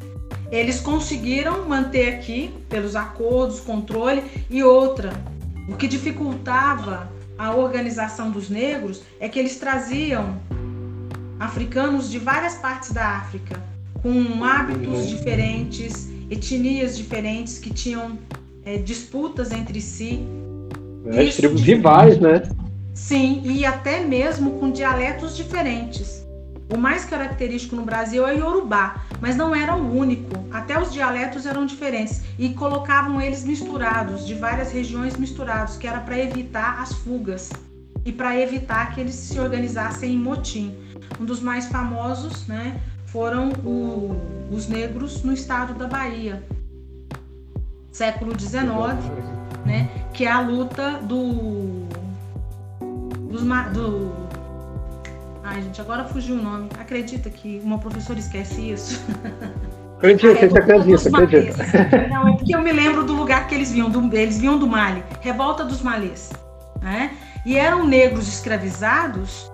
Eles 0.50 0.80
conseguiram 0.80 1.68
manter 1.68 2.14
aqui, 2.14 2.54
pelos 2.68 2.94
acordos, 2.94 3.58
controle 3.58 4.22
e 4.48 4.62
outra. 4.62 5.12
O 5.68 5.76
que 5.76 5.88
dificultava 5.88 7.10
a 7.42 7.56
organização 7.56 8.30
dos 8.30 8.48
negros 8.48 9.02
é 9.18 9.28
que 9.28 9.36
eles 9.36 9.56
traziam 9.56 10.40
africanos 11.40 12.08
de 12.08 12.16
várias 12.16 12.54
partes 12.54 12.92
da 12.92 13.16
África, 13.16 13.60
com 14.00 14.44
hábitos 14.44 15.00
uhum. 15.00 15.06
diferentes, 15.06 16.08
etnias 16.30 16.96
diferentes, 16.96 17.58
que 17.58 17.70
tinham 17.70 18.16
é, 18.64 18.76
disputas 18.76 19.50
entre 19.50 19.80
si. 19.80 20.24
É, 21.06 21.26
tribos 21.30 21.62
rivais, 21.62 22.16
né? 22.20 22.42
Sim, 22.94 23.42
e 23.44 23.66
até 23.66 24.04
mesmo 24.04 24.60
com 24.60 24.70
dialetos 24.70 25.36
diferentes. 25.36 26.21
O 26.72 26.78
mais 26.78 27.04
característico 27.04 27.76
no 27.76 27.84
Brasil 27.84 28.26
é 28.26 28.32
o 28.34 28.38
Yorubá, 28.38 29.04
mas 29.20 29.36
não 29.36 29.54
era 29.54 29.76
o 29.76 29.94
único. 29.94 30.30
Até 30.50 30.80
os 30.80 30.90
dialetos 30.90 31.44
eram 31.44 31.66
diferentes 31.66 32.22
e 32.38 32.48
colocavam 32.54 33.20
eles 33.20 33.44
misturados, 33.44 34.26
de 34.26 34.34
várias 34.34 34.72
regiões 34.72 35.18
misturados, 35.18 35.76
que 35.76 35.86
era 35.86 36.00
para 36.00 36.18
evitar 36.18 36.80
as 36.80 36.94
fugas 36.94 37.50
e 38.06 38.10
para 38.10 38.40
evitar 38.40 38.94
que 38.94 39.02
eles 39.02 39.14
se 39.14 39.38
organizassem 39.38 40.14
em 40.14 40.18
motim. 40.18 40.74
Um 41.20 41.26
dos 41.26 41.40
mais 41.40 41.66
famosos, 41.66 42.46
né, 42.46 42.80
foram 43.04 43.50
o, 43.64 44.16
os 44.50 44.66
negros 44.66 45.22
no 45.22 45.34
estado 45.34 45.74
da 45.74 45.86
Bahia, 45.86 46.42
século 47.92 48.32
XIX, 48.38 48.62
né, 49.66 49.90
que 50.14 50.24
é 50.24 50.30
a 50.30 50.40
luta 50.40 50.92
do, 51.02 51.86
dos, 53.30 53.42
do 53.42 54.21
Ai, 55.54 55.60
gente, 55.60 55.82
agora 55.82 56.06
fugiu 56.06 56.36
o 56.36 56.42
nome. 56.42 56.70
Acredita 56.80 57.28
que 57.28 57.60
uma 57.62 57.78
professora 57.78 58.18
esquece 58.18 58.70
isso? 58.70 59.04
Acredito, 59.98 60.34
você 60.34 60.58
acredita, 60.58 61.18
acredita. 61.18 62.08
Não, 62.08 62.28
é 62.28 62.36
porque 62.36 62.56
eu 62.56 62.62
me 62.62 62.72
lembro 62.72 63.04
do 63.04 63.12
lugar 63.12 63.46
que 63.46 63.54
eles 63.54 63.70
vinham, 63.70 63.88
do, 63.88 64.16
eles 64.16 64.38
vinham 64.38 64.58
do 64.58 64.66
Mali, 64.66 65.04
Revolta 65.20 65.62
dos 65.62 65.80
Malês. 65.80 66.32
Né? 66.80 67.12
E 67.46 67.56
eram 67.56 67.86
negros 67.86 68.26
escravizados 68.26 69.48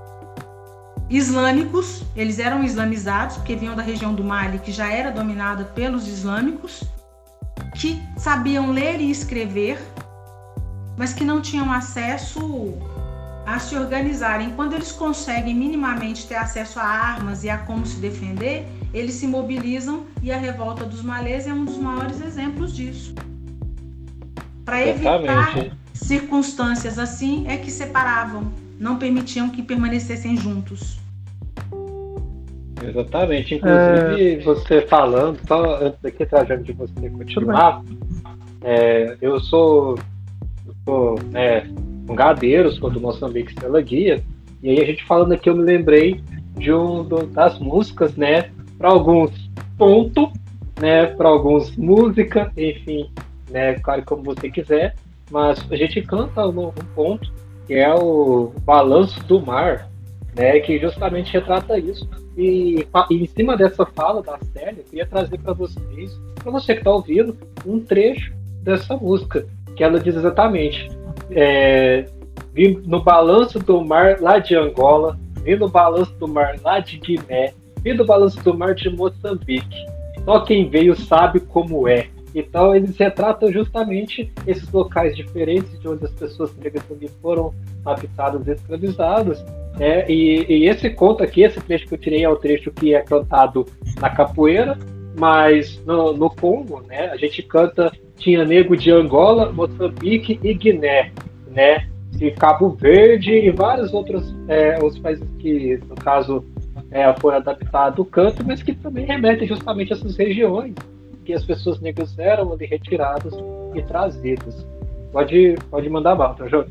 islâmicos, 1.11 2.05
eles 2.17 2.39
eram 2.39 2.63
islamizados, 2.63 3.37
porque 3.37 3.57
vinham 3.57 3.75
da 3.75 3.83
região 3.83 4.15
do 4.15 4.25
Mali, 4.25 4.59
que 4.59 4.73
já 4.73 4.91
era 4.91 5.11
dominada 5.11 5.65
pelos 5.65 6.07
islâmicos, 6.07 6.83
que 7.75 8.03
sabiam 8.17 8.71
ler 8.71 9.01
e 9.01 9.11
escrever, 9.11 9.79
mas 10.97 11.13
que 11.13 11.25
não 11.25 11.43
tinham 11.43 11.71
acesso 11.71 12.73
a 13.55 13.59
se 13.59 13.75
organizarem. 13.75 14.51
Quando 14.51 14.75
eles 14.75 14.93
conseguem 14.93 15.55
minimamente 15.55 16.27
ter 16.27 16.35
acesso 16.35 16.79
a 16.79 16.85
armas 16.85 17.45
e 17.45 17.49
a 17.49 17.57
como 17.57 17.87
se 17.87 17.99
defender, 17.99 18.67
eles 18.93 19.15
se 19.15 19.27
mobilizam 19.27 20.05
e 20.23 20.31
a 20.31 20.37
revolta 20.37 20.85
dos 20.85 21.03
malês 21.03 21.47
é 21.47 21.53
um 21.53 21.65
dos 21.65 21.79
maiores 21.79 22.21
exemplos 22.21 22.77
disso. 22.77 23.15
Para 24.67 24.87
evitar 24.87 25.71
circunstâncias 25.95 26.99
assim 26.99 27.49
é 27.49 27.57
que 27.57 27.71
separavam, 27.71 28.53
não 28.79 28.99
permitiam 28.99 29.49
que 29.49 29.63
permanecessem 29.63 30.37
juntos. 30.37 30.99
Exatamente. 32.87 33.55
Inclusive, 33.55 34.35
é... 34.35 34.41
você 34.45 34.83
falando, 34.83 35.41
só 35.49 35.83
antes 35.83 35.99
daqui, 36.03 36.27
trajando 36.27 36.65
de 36.65 36.73
você 36.73 37.11
continuar, 37.11 37.83
é, 38.63 39.17
eu 39.23 39.41
sou, 39.41 39.99
eu 40.67 40.75
sou 40.85 41.19
é, 41.35 41.67
Gadeiros, 42.15 42.79
quando 42.79 43.01
Moçambique 43.01 43.51
Estrela 43.51 43.81
Guia. 43.81 44.23
E 44.63 44.71
aí 44.71 44.81
a 44.81 44.85
gente 44.85 45.05
falando 45.05 45.33
aqui, 45.33 45.49
eu 45.49 45.57
me 45.57 45.63
lembrei 45.63 46.21
de 46.57 46.73
um 46.73 47.05
das 47.33 47.59
músicas, 47.59 48.17
né? 48.17 48.51
Para 48.77 48.91
alguns 48.91 49.31
ponto, 49.77 50.33
né? 50.81 51.07
Para 51.07 51.29
alguns 51.29 51.77
música, 51.77 52.53
enfim, 52.57 53.11
né? 53.51 53.75
Claro 53.75 54.05
como 54.05 54.23
você 54.25 54.51
quiser. 54.51 54.95
Mas 55.31 55.65
a 55.71 55.77
gente 55.77 56.03
canta 56.03 56.47
um, 56.47 56.69
um 56.69 56.73
ponto 56.95 57.33
que 57.67 57.75
é 57.75 57.95
o 57.95 58.53
Balanço 58.65 59.23
do 59.25 59.41
Mar, 59.45 59.89
né? 60.35 60.59
Que 60.61 60.79
justamente 60.79 61.33
retrata 61.33 61.79
isso. 61.79 62.09
E, 62.37 62.87
e 63.11 63.15
em 63.15 63.27
cima 63.27 63.57
dessa 63.57 63.85
fala 63.85 64.23
da 64.23 64.39
Célia, 64.53 64.77
eu 64.79 64.85
queria 64.85 65.07
trazer 65.07 65.39
para 65.39 65.53
vocês, 65.53 66.19
para 66.37 66.53
você 66.53 66.75
que 66.75 66.81
está 66.81 66.91
ouvindo, 66.91 67.37
um 67.67 67.81
trecho 67.81 68.33
dessa 68.63 68.97
música, 68.97 69.47
que 69.77 69.83
ela 69.83 70.01
diz 70.01 70.17
exatamente: 70.17 70.89
é, 71.31 72.07
vi 72.53 72.81
no 72.87 73.03
balanço 73.03 73.59
do 73.59 73.85
mar 73.85 74.21
lá 74.21 74.39
de 74.39 74.55
Angola, 74.55 75.19
no 75.59 75.69
balanço 75.69 76.13
do 76.19 76.29
mar 76.29 76.57
lá 76.63 76.81
de 76.81 76.99
Guiné, 76.99 77.55
no 77.97 78.05
balanço 78.05 78.43
do 78.43 78.57
mar 78.57 78.75
de 78.75 78.91
Moçambique. 78.91 79.87
Só 80.25 80.41
quem 80.41 80.69
veio 80.69 80.95
sabe 80.95 81.41
como 81.41 81.89
é. 81.89 82.09
Então 82.35 82.75
eles 82.75 82.97
retratam 82.97 83.51
justamente 83.51 84.31
esses 84.47 84.71
locais 84.71 85.17
diferentes 85.17 85.79
de 85.81 85.89
onde 85.89 86.05
as 86.05 86.13
pessoas 86.13 86.55
negras 86.57 86.85
também 86.85 87.09
foram 87.23 87.55
raptados 87.85 88.47
e 88.47 88.53
escravizados. 88.53 89.43
É, 89.81 90.11
e, 90.11 90.45
e, 90.49 90.69
esse 90.69 90.91
conto 90.91 91.23
aqui, 91.23 91.43
esse 91.43 91.61
trecho 91.61 91.87
que 91.87 91.95
eu 91.95 91.99
tirei 91.99 92.25
é 92.25 92.29
o 92.29 92.37
trecho 92.37 92.71
que 92.71 92.95
é 92.95 93.01
cantado 93.01 93.65
na 94.01 94.11
capoeira, 94.11 94.77
mas 95.17 95.81
no, 95.85 96.13
no 96.13 96.31
Congo, 96.31 96.83
né, 96.87 97.09
a 97.09 97.17
gente 97.17 97.43
canta, 97.43 97.93
tinha 98.19 98.45
nego 98.45 98.77
de 98.77 98.91
Angola, 98.91 99.53
Moçambique 99.53 100.39
e 100.43 100.55
Guiné, 100.55 101.13
né, 101.51 101.89
de 102.11 102.31
Cabo 102.33 102.71
Verde 102.71 103.33
e 103.33 103.51
vários 103.51 103.93
outros 103.93 104.35
é, 104.49 104.79
os 104.83 104.99
países 104.99 105.29
que, 105.39 105.79
no 105.89 105.95
caso, 105.95 106.45
é, 106.91 107.13
foi 107.21 107.35
adaptado 107.35 108.03
o 108.03 108.05
canto, 108.05 108.45
mas 108.45 108.63
que 108.63 108.75
também 108.75 109.05
remete 109.05 109.47
justamente 109.47 109.93
a 109.93 109.97
essas 109.97 110.17
regiões 110.17 110.75
que 111.25 111.33
as 111.33 111.45
pessoas 111.45 111.79
negras 111.81 112.19
eram 112.19 112.53
ali 112.53 112.67
retiradas 112.67 113.35
e 113.75 113.83
trazidas. 113.83 114.67
Pode, 115.13 115.57
pode 115.71 115.89
mandar 115.91 116.15
bala, 116.15 116.35
tá, 116.35 116.49
Jô? 116.49 116.65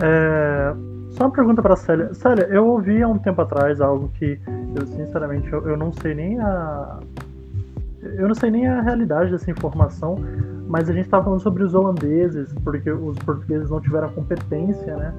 É, 0.00 0.74
só 1.10 1.24
uma 1.24 1.32
pergunta 1.32 1.60
para 1.60 1.76
Célia. 1.76 2.14
Célia, 2.14 2.44
eu 2.44 2.66
ouvi 2.66 3.02
há 3.02 3.08
um 3.08 3.18
tempo 3.18 3.42
atrás 3.42 3.80
algo 3.80 4.10
que 4.18 4.38
eu 4.74 4.86
sinceramente 4.86 5.52
eu, 5.52 5.68
eu 5.68 5.76
não 5.76 5.92
sei 5.92 6.14
nem 6.14 6.38
a 6.38 7.00
eu 8.16 8.28
não 8.28 8.34
sei 8.34 8.50
nem 8.50 8.66
a 8.66 8.80
realidade 8.80 9.30
dessa 9.30 9.50
informação, 9.50 10.16
mas 10.68 10.88
a 10.88 10.92
gente 10.92 11.06
estava 11.06 11.24
falando 11.24 11.40
sobre 11.40 11.62
os 11.62 11.74
holandeses, 11.74 12.52
porque 12.64 12.90
os 12.90 13.18
portugueses 13.18 13.70
não 13.70 13.80
tiveram 13.80 14.08
competência, 14.10 14.96
né? 14.96 15.12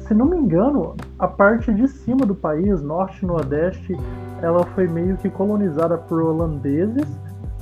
Se 0.00 0.14
não 0.14 0.26
me 0.26 0.36
engano, 0.36 0.96
a 1.18 1.28
parte 1.28 1.72
de 1.72 1.86
cima 1.86 2.26
do 2.26 2.34
país, 2.34 2.82
norte 2.82 3.22
e 3.22 3.26
nordeste, 3.26 3.96
ela 4.42 4.64
foi 4.74 4.88
meio 4.88 5.16
que 5.16 5.30
colonizada 5.30 5.96
por 5.96 6.20
holandeses, 6.20 7.06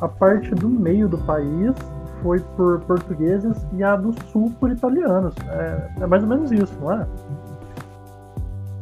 a 0.00 0.08
parte 0.08 0.54
do 0.54 0.68
meio 0.68 1.08
do 1.08 1.18
país 1.18 1.74
foi 2.22 2.40
por 2.56 2.80
portugueses 2.80 3.66
e 3.72 3.82
a 3.82 3.96
do 3.96 4.12
sul 4.30 4.52
por 4.58 4.70
italianos. 4.70 5.34
É, 5.50 5.90
é 6.00 6.06
mais 6.06 6.22
ou 6.22 6.28
menos 6.28 6.50
isso, 6.50 6.76
não 6.80 6.92
é? 6.92 7.06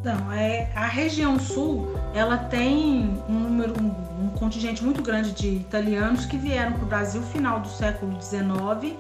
Não, 0.06 0.32
é, 0.32 0.70
a 0.76 0.86
região 0.86 1.36
sul 1.36 1.92
ela 2.14 2.38
tem 2.38 3.20
um 3.28 3.40
número, 3.40 3.74
um, 3.82 4.26
um 4.26 4.30
contingente 4.38 4.84
muito 4.84 5.02
grande 5.02 5.32
de 5.32 5.48
italianos 5.48 6.24
que 6.24 6.36
vieram 6.36 6.74
para 6.74 6.84
o 6.84 6.86
Brasil 6.86 7.20
final 7.22 7.58
do 7.58 7.66
século 7.66 8.16
XIX, 8.22 8.94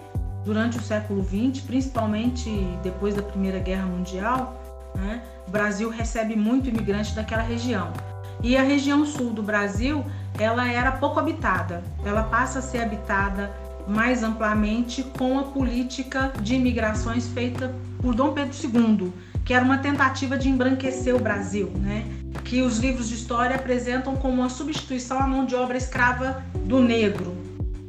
durante 0.44 0.78
o 0.78 0.82
século 0.82 1.22
XX, 1.22 1.62
principalmente 1.64 2.50
depois 2.82 3.14
da 3.14 3.22
Primeira 3.22 3.60
Guerra 3.60 3.86
Mundial. 3.86 4.60
Né, 4.96 5.22
o 5.46 5.50
Brasil 5.52 5.90
recebe 5.90 6.34
muito 6.34 6.68
imigrante 6.68 7.14
daquela 7.14 7.42
região. 7.42 7.92
E 8.42 8.56
a 8.56 8.62
região 8.64 9.06
sul 9.06 9.30
do 9.30 9.44
Brasil, 9.44 10.04
ela 10.36 10.66
era 10.66 10.90
pouco 10.90 11.20
habitada. 11.20 11.84
Ela 12.04 12.24
passa 12.24 12.58
a 12.58 12.62
ser 12.62 12.80
habitada 12.80 13.52
mais 13.86 14.24
amplamente 14.24 15.04
com 15.16 15.38
a 15.38 15.44
política 15.44 16.32
de 16.42 16.56
imigrações 16.56 17.28
feita 17.28 17.72
por 18.02 18.12
Dom 18.12 18.32
Pedro 18.32 18.52
II 18.52 19.12
que 19.46 19.54
era 19.54 19.64
uma 19.64 19.78
tentativa 19.78 20.36
de 20.36 20.48
embranquecer 20.48 21.14
o 21.14 21.20
Brasil, 21.20 21.72
né? 21.76 22.04
que 22.44 22.62
os 22.62 22.78
livros 22.78 23.08
de 23.08 23.14
história 23.14 23.54
apresentam 23.54 24.16
como 24.16 24.34
uma 24.34 24.50
substituição 24.50 25.20
à 25.20 25.26
mão 25.26 25.46
de 25.46 25.54
obra 25.54 25.78
escrava 25.78 26.42
do 26.64 26.80
negro, 26.80 27.32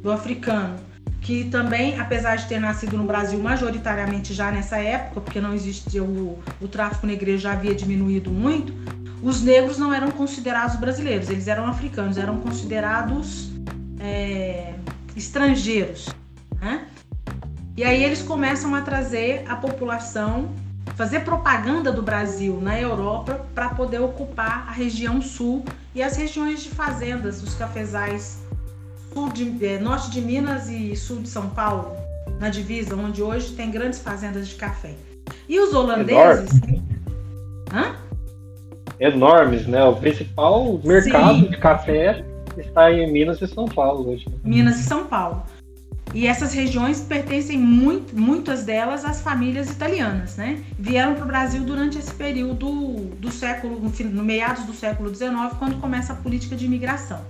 do 0.00 0.12
africano, 0.12 0.76
que 1.20 1.44
também, 1.50 1.98
apesar 1.98 2.36
de 2.36 2.46
ter 2.46 2.60
nascido 2.60 2.96
no 2.96 3.02
Brasil 3.02 3.40
majoritariamente 3.40 4.32
já 4.32 4.52
nessa 4.52 4.78
época, 4.78 5.20
porque 5.20 5.40
não 5.40 5.52
existia 5.52 6.02
o, 6.02 6.38
o 6.60 6.68
tráfico 6.68 7.08
negreiro 7.08 7.40
já 7.40 7.52
havia 7.52 7.74
diminuído 7.74 8.30
muito, 8.30 8.72
os 9.20 9.42
negros 9.42 9.78
não 9.78 9.92
eram 9.92 10.12
considerados 10.12 10.76
brasileiros, 10.76 11.28
eles 11.28 11.48
eram 11.48 11.66
africanos, 11.66 12.16
eram 12.18 12.38
considerados 12.38 13.50
é, 13.98 14.74
estrangeiros. 15.16 16.08
Né? 16.60 16.86
E 17.76 17.82
aí 17.82 18.04
eles 18.04 18.22
começam 18.22 18.76
a 18.76 18.80
trazer 18.80 19.42
a 19.48 19.56
população 19.56 20.54
fazer 20.96 21.20
propaganda 21.20 21.92
do 21.92 22.02
Brasil 22.02 22.58
na 22.60 22.78
Europa 22.78 23.46
para 23.54 23.70
poder 23.70 24.00
ocupar 24.00 24.66
a 24.68 24.72
região 24.72 25.20
sul 25.22 25.64
e 25.94 26.02
as 26.02 26.16
regiões 26.16 26.62
de 26.62 26.70
fazendas, 26.70 27.42
os 27.42 27.54
cafezais 27.54 28.38
sul 29.12 29.30
de, 29.30 29.64
é, 29.64 29.78
norte 29.78 30.10
de 30.10 30.20
Minas 30.20 30.68
e 30.68 30.94
sul 30.94 31.20
de 31.20 31.28
São 31.28 31.48
Paulo, 31.50 31.96
na 32.38 32.48
divisa, 32.48 32.94
onde 32.94 33.22
hoje 33.22 33.52
tem 33.52 33.70
grandes 33.70 33.98
fazendas 33.98 34.48
de 34.48 34.54
café. 34.54 34.94
E 35.48 35.58
os 35.58 35.74
holandeses. 35.74 36.50
Enorme. 36.62 36.82
Hã? 37.72 37.96
Enormes, 39.00 39.66
né? 39.66 39.82
O 39.84 39.96
principal 39.96 40.80
mercado 40.84 41.40
Sim. 41.40 41.50
de 41.50 41.56
café 41.58 42.24
está 42.56 42.92
em 42.92 43.10
Minas 43.12 43.40
e 43.40 43.46
São 43.46 43.66
Paulo 43.66 44.10
hoje. 44.10 44.26
Minas 44.42 44.80
e 44.80 44.82
São 44.82 45.04
Paulo. 45.04 45.42
E 46.14 46.26
essas 46.26 46.54
regiões 46.54 47.00
pertencem 47.00 47.58
muito, 47.58 48.18
muitas 48.18 48.64
delas 48.64 49.04
às 49.04 49.20
famílias 49.20 49.70
italianas, 49.70 50.36
né? 50.36 50.62
Vieram 50.78 51.14
para 51.14 51.24
o 51.24 51.26
Brasil 51.26 51.62
durante 51.64 51.98
esse 51.98 52.12
período 52.14 53.10
do 53.18 53.30
século, 53.30 53.80
no 53.80 54.24
meados 54.24 54.64
do 54.64 54.72
século 54.72 55.14
XIX, 55.14 55.32
quando 55.58 55.78
começa 55.80 56.12
a 56.12 56.16
política 56.16 56.56
de 56.56 56.64
imigração. 56.64 57.20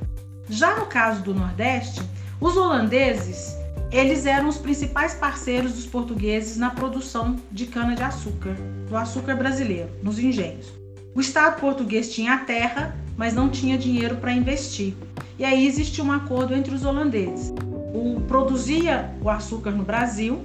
Já 0.49 0.76
no 0.76 0.87
caso 0.87 1.22
do 1.22 1.35
Nordeste, 1.35 2.01
os 2.41 2.57
holandeses 2.57 3.57
eles 3.91 4.26
eram 4.26 4.49
os 4.49 4.59
principais 4.59 5.14
parceiros 5.14 5.72
dos 5.72 5.87
portugueses 5.87 6.59
na 6.59 6.70
produção 6.70 7.37
de 7.51 7.66
cana-de-açúcar, 7.66 8.55
do 8.87 8.97
açúcar 8.97 9.35
brasileiro, 9.35 9.89
nos 10.03 10.18
engenhos. 10.18 10.66
O 11.14 11.20
Estado 11.20 11.59
português 11.59 12.12
tinha 12.12 12.35
a 12.35 12.39
terra, 12.39 12.95
mas 13.16 13.35
não 13.35 13.49
tinha 13.49 13.79
dinheiro 13.79 14.16
para 14.16 14.33
investir. 14.33 14.95
E 15.39 15.45
aí 15.45 15.66
existiu 15.66 16.05
um 16.05 16.12
acordo 16.12 16.55
entre 16.55 16.74
os 16.74 16.85
holandeses 16.85 17.53
o, 17.95 18.20
produzia 18.22 19.14
o 19.22 19.28
açúcar 19.28 19.70
no 19.70 19.84
Brasil, 19.84 20.45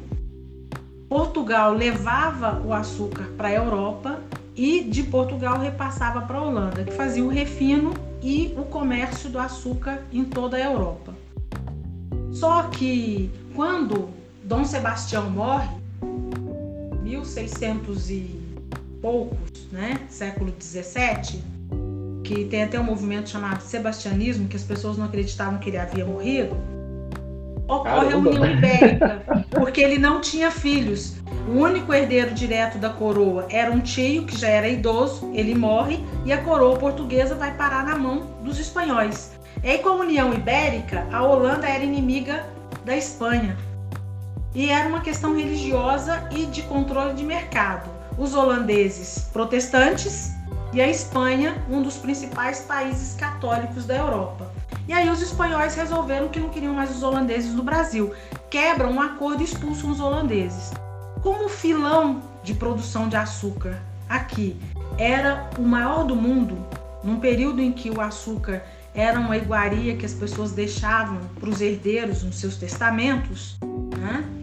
Portugal 1.09 1.73
levava 1.73 2.61
o 2.65 2.73
açúcar 2.73 3.29
para 3.37 3.49
a 3.49 3.53
Europa 3.53 4.19
e 4.55 4.83
de 4.83 5.03
Portugal 5.03 5.59
repassava 5.59 6.21
para 6.21 6.37
a 6.37 6.43
Holanda, 6.43 6.83
que 6.83 6.93
fazia 6.93 7.23
o 7.23 7.27
refino 7.27 7.93
e 8.21 8.53
o 8.57 8.63
comércio 8.63 9.29
do 9.29 9.39
açúcar 9.39 10.03
em 10.11 10.23
toda 10.23 10.57
a 10.57 10.61
Europa. 10.61 11.13
Só 12.31 12.63
que 12.63 13.31
quando 13.55 14.09
Dom 14.43 14.65
Sebastião 14.65 15.29
morre, 15.29 15.69
1600 17.03 18.09
e 18.09 18.41
poucos, 19.01 19.67
né, 19.71 19.99
século 20.09 20.51
17, 20.51 21.43
que 22.23 22.45
tem 22.45 22.63
até 22.63 22.79
um 22.79 22.83
movimento 22.83 23.29
chamado 23.29 23.61
sebastianismo, 23.61 24.47
que 24.47 24.55
as 24.55 24.63
pessoas 24.63 24.97
não 24.97 25.05
acreditavam 25.05 25.59
que 25.59 25.69
ele 25.69 25.77
havia 25.77 26.05
morrido, 26.05 26.55
ocorre 27.75 28.09
Caramba. 28.09 28.29
a 28.29 28.33
União 28.33 28.45
Ibérica, 28.45 29.45
porque 29.51 29.81
ele 29.81 29.97
não 29.97 30.21
tinha 30.21 30.51
filhos. 30.51 31.15
O 31.47 31.59
único 31.59 31.93
herdeiro 31.93 32.33
direto 32.33 32.77
da 32.77 32.89
coroa 32.89 33.45
era 33.49 33.71
um 33.71 33.79
tio 33.79 34.25
que 34.25 34.37
já 34.37 34.47
era 34.47 34.67
idoso, 34.67 35.29
ele 35.33 35.53
morre 35.53 36.03
e 36.25 36.31
a 36.31 36.41
coroa 36.41 36.77
portuguesa 36.77 37.35
vai 37.35 37.53
parar 37.55 37.85
na 37.85 37.97
mão 37.97 38.27
dos 38.43 38.59
espanhóis. 38.59 39.33
E 39.63 39.69
aí, 39.69 39.79
com 39.79 39.89
a 39.89 39.95
União 39.95 40.33
Ibérica, 40.33 41.07
a 41.11 41.23
Holanda 41.23 41.67
era 41.67 41.83
inimiga 41.83 42.45
da 42.85 42.95
Espanha. 42.95 43.57
E 44.55 44.69
era 44.69 44.87
uma 44.87 45.01
questão 45.01 45.35
religiosa 45.35 46.27
e 46.31 46.45
de 46.45 46.61
controle 46.63 47.13
de 47.13 47.23
mercado. 47.23 47.89
Os 48.17 48.35
holandeses 48.35 49.29
protestantes 49.33 50.31
e 50.73 50.81
a 50.81 50.87
Espanha, 50.87 51.55
um 51.69 51.81
dos 51.81 51.97
principais 51.97 52.61
países 52.61 53.15
católicos 53.15 53.85
da 53.85 53.95
Europa. 53.95 54.51
E 54.87 54.93
aí 54.93 55.09
os 55.09 55.21
espanhóis 55.21 55.75
resolveram 55.75 56.27
que 56.27 56.39
não 56.39 56.49
queriam 56.49 56.73
mais 56.73 56.91
os 56.91 57.03
holandeses 57.03 57.53
no 57.53 57.63
Brasil. 57.63 58.13
Quebram 58.49 58.91
um 58.91 59.01
acordo 59.01 59.41
e 59.41 59.45
expulsam 59.45 59.89
os 59.89 59.99
holandeses. 59.99 60.71
Como 61.21 61.45
o 61.45 61.49
filão 61.49 62.21
de 62.43 62.53
produção 62.53 63.07
de 63.07 63.15
açúcar 63.15 63.81
aqui 64.09 64.57
era 64.97 65.49
o 65.57 65.61
maior 65.61 66.03
do 66.03 66.15
mundo, 66.15 66.57
num 67.03 67.19
período 67.19 67.61
em 67.61 67.71
que 67.71 67.89
o 67.89 68.01
açúcar 68.01 68.61
era 68.93 69.19
uma 69.19 69.37
iguaria 69.37 69.95
que 69.95 70.05
as 70.05 70.13
pessoas 70.13 70.51
deixavam 70.51 71.19
para 71.39 71.49
os 71.49 71.61
herdeiros 71.61 72.21
nos 72.23 72.35
seus 72.35 72.57
testamentos, 72.57 73.57
né? 73.97 74.42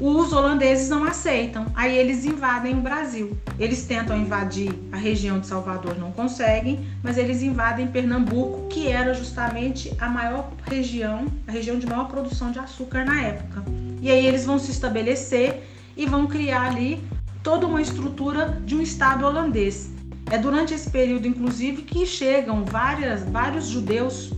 Os 0.00 0.32
holandeses 0.32 0.88
não 0.88 1.04
aceitam. 1.04 1.66
Aí 1.74 1.96
eles 1.96 2.24
invadem 2.24 2.74
o 2.74 2.80
Brasil. 2.80 3.36
Eles 3.58 3.84
tentam 3.84 4.16
invadir 4.16 4.72
a 4.92 4.96
região 4.96 5.40
de 5.40 5.46
Salvador, 5.46 5.98
não 5.98 6.12
conseguem, 6.12 6.86
mas 7.02 7.18
eles 7.18 7.42
invadem 7.42 7.88
Pernambuco, 7.88 8.68
que 8.68 8.88
era 8.88 9.12
justamente 9.12 9.92
a 9.98 10.08
maior 10.08 10.52
região, 10.64 11.26
a 11.46 11.50
região 11.50 11.78
de 11.78 11.86
maior 11.86 12.06
produção 12.06 12.52
de 12.52 12.58
açúcar 12.58 13.04
na 13.04 13.20
época. 13.22 13.64
E 14.00 14.10
aí 14.10 14.26
eles 14.26 14.46
vão 14.46 14.58
se 14.58 14.70
estabelecer 14.70 15.62
e 15.96 16.06
vão 16.06 16.26
criar 16.26 16.66
ali 16.66 17.02
toda 17.42 17.66
uma 17.66 17.82
estrutura 17.82 18.60
de 18.64 18.76
um 18.76 18.80
estado 18.80 19.24
holandês. 19.26 19.90
É 20.30 20.38
durante 20.38 20.74
esse 20.74 20.90
período, 20.90 21.26
inclusive, 21.26 21.82
que 21.82 22.06
chegam 22.06 22.64
várias, 22.64 23.24
vários 23.24 23.66
judeus 23.66 24.30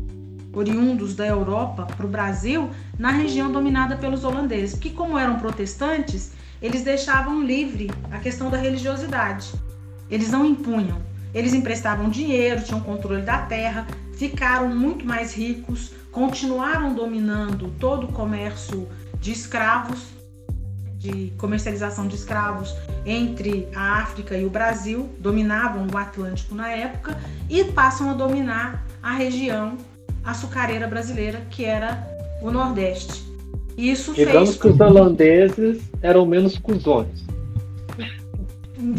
oriundos 0.53 1.15
da 1.15 1.27
Europa 1.27 1.87
para 1.87 2.07
o 2.07 2.09
Brasil 2.09 2.71
na 2.99 3.11
região 3.11 3.51
dominada 3.51 3.97
pelos 3.97 4.25
holandeses, 4.25 4.79
que 4.79 4.91
como 4.91 5.19
eram 5.19 5.39
protestantes, 5.39 6.33
eles 6.61 6.83
deixavam 6.83 7.43
livre 7.43 7.91
a 8.11 8.19
questão 8.19 8.51
da 8.51 8.57
religiosidade. 8.57 9.53
Eles 10.11 10.31
não 10.31 10.45
impunham. 10.45 11.01
Eles 11.33 11.55
emprestavam 11.55 12.11
dinheiro, 12.11 12.63
tinham 12.63 12.81
controle 12.81 13.23
da 13.23 13.39
terra, 13.39 13.87
ficaram 14.15 14.69
muito 14.75 15.07
mais 15.07 15.33
ricos, 15.33 15.93
continuaram 16.11 16.93
dominando 16.93 17.73
todo 17.79 18.05
o 18.09 18.13
comércio 18.13 18.89
de 19.21 19.33
escravos. 19.33 20.19
de 20.99 21.33
comercialização 21.39 22.07
de 22.07 22.15
escravos 22.15 22.75
entre 23.07 23.67
a 23.75 24.03
África 24.03 24.37
e 24.37 24.45
o 24.45 24.51
Brasil, 24.51 25.09
dominavam 25.19 25.87
o 25.91 25.97
Atlântico 25.97 26.55
na 26.55 26.69
época 26.69 27.19
e 27.49 27.65
passam 27.65 28.11
a 28.11 28.13
dominar 28.13 28.85
a 29.03 29.13
região 29.13 29.79
açucareira 30.25 30.87
brasileira, 30.87 31.43
que 31.51 31.65
era 31.65 32.07
o 32.43 32.51
Nordeste. 32.51 33.25
Isso 33.77 34.13
Digamos 34.13 34.51
fez 34.51 34.61
que 34.61 34.69
os 34.69 34.81
holandeses 34.81 35.83
eram 36.03 36.27
menos 36.27 36.59
cuzões. 36.59 37.25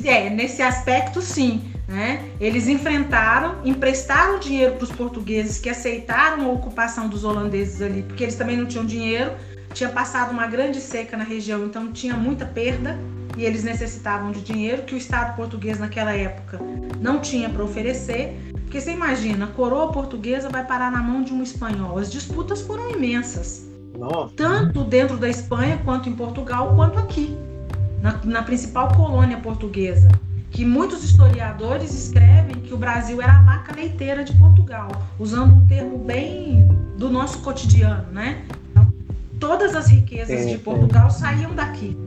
É, 0.03 0.29
nesse 0.29 0.61
aspecto 0.61 1.21
sim. 1.21 1.61
Né? 1.87 2.23
Eles 2.39 2.69
enfrentaram, 2.69 3.55
emprestaram 3.65 4.39
dinheiro 4.39 4.75
para 4.75 4.85
os 4.85 4.91
portugueses 4.91 5.59
que 5.59 5.69
aceitaram 5.69 6.45
a 6.45 6.47
ocupação 6.53 7.09
dos 7.09 7.25
holandeses 7.25 7.81
ali, 7.81 8.01
porque 8.03 8.23
eles 8.23 8.35
também 8.35 8.55
não 8.55 8.65
tinham 8.65 8.85
dinheiro, 8.85 9.31
tinha 9.73 9.89
passado 9.89 10.31
uma 10.31 10.47
grande 10.47 10.79
seca 10.79 11.17
na 11.17 11.25
região, 11.25 11.65
então 11.65 11.91
tinha 11.91 12.15
muita 12.15 12.45
perda 12.45 12.97
e 13.37 13.43
eles 13.43 13.63
necessitavam 13.63 14.31
de 14.31 14.41
dinheiro 14.41 14.83
que 14.83 14.95
o 14.95 14.97
Estado 14.97 15.35
português 15.35 15.79
naquela 15.79 16.13
época 16.13 16.59
não 17.01 17.19
tinha 17.19 17.49
para 17.49 17.63
oferecer. 17.63 18.37
Porque 18.71 18.79
você 18.79 18.93
imagina, 18.93 19.43
a 19.43 19.47
coroa 19.49 19.91
portuguesa 19.91 20.47
vai 20.47 20.65
parar 20.65 20.89
na 20.89 20.99
mão 21.03 21.21
de 21.21 21.33
um 21.33 21.43
espanhol. 21.43 21.97
As 21.97 22.09
disputas 22.09 22.61
foram 22.61 22.89
imensas. 22.89 23.67
Nossa. 23.99 24.33
Tanto 24.33 24.85
dentro 24.85 25.17
da 25.17 25.27
Espanha, 25.27 25.81
quanto 25.83 26.07
em 26.07 26.13
Portugal, 26.13 26.73
quanto 26.73 26.97
aqui, 26.97 27.37
na, 28.01 28.17
na 28.23 28.41
principal 28.43 28.95
colônia 28.95 29.37
portuguesa. 29.39 30.07
Que 30.51 30.63
muitos 30.63 31.03
historiadores 31.03 31.93
escrevem 31.93 32.61
que 32.61 32.73
o 32.73 32.77
Brasil 32.77 33.21
era 33.21 33.39
a 33.39 33.41
vaca 33.41 33.75
leiteira 33.75 34.23
de 34.23 34.33
Portugal, 34.37 34.87
usando 35.19 35.53
um 35.53 35.67
termo 35.67 35.97
bem 35.97 36.65
do 36.97 37.09
nosso 37.09 37.39
cotidiano, 37.39 38.09
né? 38.13 38.45
todas 39.37 39.75
as 39.75 39.87
riquezas 39.87 40.47
de 40.47 40.57
Portugal 40.59 41.09
saíam 41.09 41.53
daqui. 41.53 41.97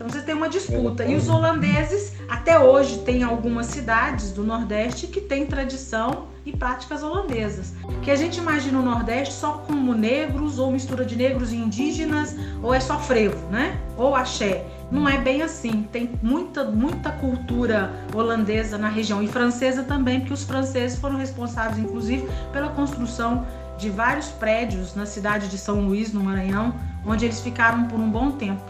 Então 0.00 0.08
você 0.08 0.22
tem 0.22 0.34
uma 0.34 0.48
disputa. 0.48 1.04
E 1.04 1.14
os 1.14 1.28
holandeses, 1.28 2.14
até 2.26 2.58
hoje, 2.58 3.00
tem 3.00 3.22
algumas 3.22 3.66
cidades 3.66 4.32
do 4.32 4.42
Nordeste 4.42 5.06
que 5.06 5.20
têm 5.20 5.44
tradição 5.44 6.28
e 6.46 6.56
práticas 6.56 7.02
holandesas. 7.02 7.74
Que 8.00 8.10
a 8.10 8.16
gente 8.16 8.38
imagina 8.38 8.78
o 8.78 8.82
Nordeste 8.82 9.34
só 9.34 9.58
como 9.66 9.92
negros, 9.92 10.58
ou 10.58 10.72
mistura 10.72 11.04
de 11.04 11.14
negros 11.16 11.52
e 11.52 11.56
indígenas, 11.56 12.34
ou 12.62 12.72
é 12.72 12.80
só 12.80 12.98
frevo, 12.98 13.46
né? 13.50 13.78
Ou 13.94 14.16
axé. 14.16 14.64
Não 14.90 15.06
é 15.06 15.18
bem 15.18 15.42
assim. 15.42 15.86
Tem 15.92 16.10
muita, 16.22 16.64
muita 16.64 17.12
cultura 17.12 17.92
holandesa 18.14 18.78
na 18.78 18.88
região 18.88 19.22
e 19.22 19.28
francesa 19.28 19.82
também, 19.82 20.20
porque 20.20 20.32
os 20.32 20.44
franceses 20.44 20.98
foram 20.98 21.18
responsáveis, 21.18 21.78
inclusive, 21.78 22.26
pela 22.54 22.70
construção 22.70 23.46
de 23.76 23.90
vários 23.90 24.28
prédios 24.28 24.94
na 24.94 25.04
cidade 25.04 25.48
de 25.48 25.58
São 25.58 25.78
Luís, 25.82 26.10
no 26.10 26.24
Maranhão, 26.24 26.74
onde 27.04 27.26
eles 27.26 27.40
ficaram 27.40 27.84
por 27.84 28.00
um 28.00 28.10
bom 28.10 28.30
tempo. 28.30 28.69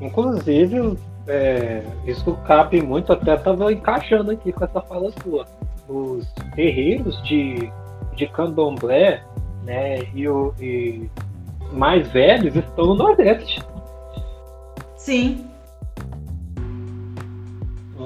Inclusive, 0.00 0.96
é, 1.26 1.82
isso 2.06 2.32
cabe 2.46 2.80
muito, 2.80 3.12
até 3.12 3.34
estava 3.34 3.72
encaixando 3.72 4.30
aqui 4.30 4.52
com 4.52 4.64
essa 4.64 4.80
fala 4.80 5.12
sua. 5.22 5.46
Os 5.88 6.26
terreiros 6.54 7.20
de, 7.22 7.70
de 8.14 8.26
candomblé 8.28 9.22
né, 9.64 10.02
e, 10.14 10.28
o, 10.28 10.54
e 10.60 11.10
mais 11.72 12.06
velhos 12.08 12.54
estão 12.56 12.86
no 12.86 12.94
Nordeste. 12.94 13.62
Sim. 14.96 15.44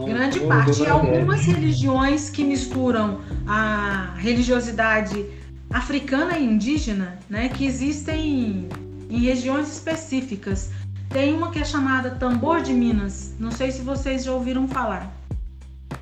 Grande 0.06 0.40
parte. 0.40 0.82
E 0.82 0.86
algumas 0.86 1.44
religiões 1.44 2.30
que 2.30 2.42
misturam 2.42 3.20
a 3.46 4.14
religiosidade 4.16 5.26
africana 5.70 6.38
e 6.38 6.44
indígena, 6.44 7.18
né, 7.28 7.48
que 7.48 7.64
existem 7.64 8.68
em 9.08 9.18
regiões 9.18 9.70
específicas. 9.72 10.70
Tem 11.12 11.34
uma 11.34 11.50
que 11.50 11.58
é 11.58 11.64
chamada 11.64 12.12
Tambor 12.12 12.62
de 12.62 12.72
Minas, 12.72 13.34
não 13.38 13.50
sei 13.50 13.70
se 13.70 13.82
vocês 13.82 14.24
já 14.24 14.32
ouviram 14.32 14.66
falar, 14.66 15.12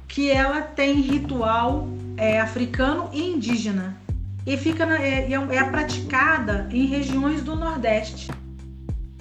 que 0.07 0.31
ela 0.31 0.63
tem 0.63 1.01
ritual 1.01 1.89
é, 2.17 2.41
africano 2.41 3.11
e 3.13 3.21
indígena. 3.21 3.97
E 4.47 4.57
fica 4.57 4.87
na, 4.87 5.03
é, 5.03 5.29
é, 5.29 5.57
é 5.57 5.65
praticada 5.65 6.69
em 6.71 6.87
regiões 6.87 7.43
do 7.43 7.57
Nordeste 7.57 8.31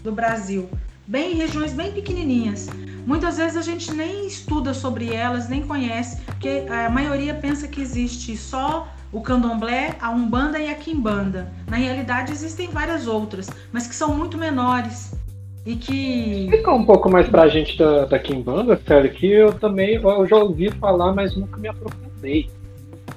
do 0.04 0.12
Brasil, 0.12 0.70
bem 1.08 1.34
regiões 1.34 1.74
bem 1.74 1.92
pequenininhas. 1.92 2.68
Muitas 3.04 3.38
vezes 3.38 3.58
a 3.58 3.64
gente 3.64 3.92
nem 3.92 4.28
estuda 4.28 4.76
sobre 4.76 5.12
elas, 5.12 5.50
nem 5.50 5.66
conhece, 5.66 6.22
porque 6.22 6.66
a 6.70 6.88
maioria 6.88 7.34
pensa 7.34 7.68
que 7.68 7.82
existe 7.82 8.38
só 8.38 8.88
o 9.12 9.22
candomblé, 9.22 9.98
a 10.00 10.12
umbanda 10.12 10.60
e 10.60 10.70
a 10.70 10.76
quimbanda. 10.76 11.52
Na 11.68 11.78
realidade 11.78 12.32
existem 12.32 12.70
várias 12.70 13.08
outras, 13.08 13.50
mas 13.72 13.88
que 13.88 13.96
são 13.96 14.16
muito 14.16 14.38
menores 14.38 15.18
e 15.66 15.76
que 15.76 16.44
explica 16.44 16.74
um 16.74 16.86
pouco 16.86 17.10
mais 17.10 17.28
pra 17.28 17.48
gente 17.48 17.78
da, 17.78 18.06
da 18.06 18.20
quimbanda, 18.20 18.80
sério, 18.88 19.12
que 19.12 19.32
eu 19.32 19.54
também 19.54 19.96
eu 19.96 20.28
já 20.28 20.38
ouvi 20.38 20.72
falar, 20.72 21.14
mas 21.14 21.36
nunca 21.36 21.60
me 21.60 21.68
aprofundei. 21.68 22.50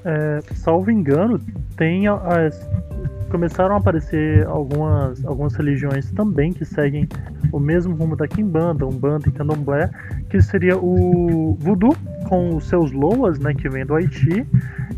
É, 0.05 0.41
salvo 0.55 0.91
engano, 0.91 1.41
tem 1.77 2.09
as, 2.09 2.69
começaram 3.33 3.75
a 3.75 3.79
aparecer 3.79 4.47
algumas, 4.47 5.25
algumas 5.25 5.55
religiões 5.55 6.11
também 6.11 6.53
que 6.53 6.67
seguem 6.67 7.09
o 7.51 7.59
mesmo 7.59 7.95
rumo 7.95 8.15
da 8.15 8.29
Kimbanda, 8.29 8.87
Umbanda 8.87 9.27
e 9.27 9.33
Candomblé, 9.33 9.91
que 10.29 10.43
seria 10.43 10.77
o 10.77 11.57
Voodoo, 11.59 11.97
com 12.29 12.57
os 12.57 12.69
seus 12.69 12.93
loas, 12.93 13.39
né, 13.39 13.55
que 13.55 13.71
vem 13.71 13.87
do 13.87 13.95
Haiti, 13.95 14.47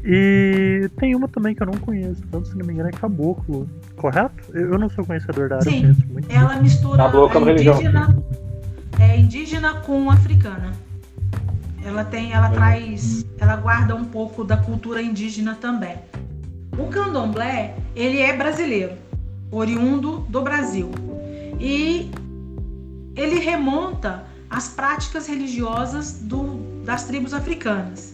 e 0.05 0.91
tem 0.99 1.15
uma 1.15 1.29
também 1.29 1.55
que 1.55 1.63
eu 1.63 1.67
não 1.67 1.79
conheço, 1.79 2.23
tanto 2.31 2.49
se 2.49 2.59
não 2.59 2.67
me 2.67 2.73
engano 2.73 2.89
é 2.89 2.93
Caboclo, 2.93 3.69
correto? 3.97 4.35
Eu, 4.53 4.79
não 4.79 4.89
sou 4.89 5.05
conhecedor 5.05 5.49
da 5.49 5.57
área, 5.57 5.71
Sim, 5.71 5.97
muito 6.09 6.31
ela 6.31 6.57
mistura 6.57 6.97
Caboclo, 6.97 7.49
é 7.49 7.53
indígena, 7.53 8.25
é 8.99 9.19
indígena 9.19 9.75
com 9.81 10.11
africana. 10.11 10.73
Ela 11.85 12.05
tem, 12.05 12.33
ela 12.33 12.49
traz, 12.49 13.27
ela 13.39 13.57
guarda 13.57 13.95
um 13.95 14.05
pouco 14.05 14.43
da 14.43 14.57
cultura 14.57 15.03
indígena 15.03 15.55
também. 15.55 15.97
O 16.79 16.89
candomblé, 16.89 17.77
ele 17.95 18.21
é 18.21 18.35
brasileiro, 18.35 18.95
oriundo 19.51 20.21
do 20.29 20.41
Brasil. 20.41 20.91
E 21.61 22.11
ele 23.15 23.39
remonta 23.39 24.25
às 24.49 24.69
práticas 24.69 25.27
religiosas 25.27 26.21
do, 26.23 26.83
das 26.85 27.05
tribos 27.05 27.35
africanas. 27.35 28.11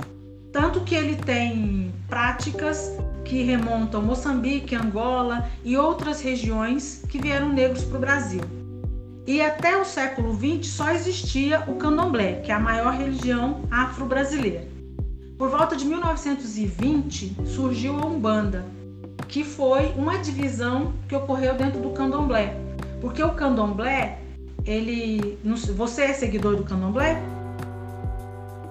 Tanto 0.53 0.81
que 0.81 0.95
ele 0.95 1.17
tem 1.17 1.93
práticas 2.09 2.93
que 3.31 3.45
remontam 3.45 4.03
Moçambique, 4.03 4.75
Angola 4.75 5.49
e 5.65 5.77
outras 5.77 6.21
regiões 6.21 7.05
que 7.09 7.17
vieram 7.17 7.49
negros 7.49 7.85
para 7.85 7.97
o 7.97 8.01
Brasil. 8.01 8.41
E 9.25 9.41
até 9.41 9.81
o 9.81 9.85
século 9.85 10.35
XX 10.35 10.67
só 10.67 10.91
existia 10.91 11.63
o 11.69 11.77
candomblé, 11.77 12.41
que 12.41 12.51
é 12.51 12.55
a 12.57 12.59
maior 12.59 12.93
religião 12.93 13.61
afro-brasileira. 13.71 14.67
Por 15.39 15.49
volta 15.49 15.77
de 15.77 15.85
1920 15.85 17.37
surgiu 17.47 17.97
a 18.01 18.05
Umbanda, 18.05 18.65
que 19.29 19.45
foi 19.45 19.93
uma 19.97 20.19
divisão 20.19 20.93
que 21.09 21.15
ocorreu 21.15 21.55
dentro 21.55 21.81
do 21.81 21.91
Candomblé. 21.91 22.57
Porque 23.01 23.23
o 23.23 23.31
Candomblé, 23.31 24.19
ele. 24.67 25.39
Você 25.77 26.03
é 26.03 26.13
seguidor 26.13 26.57
do 26.57 26.65
Candomblé? 26.65 27.23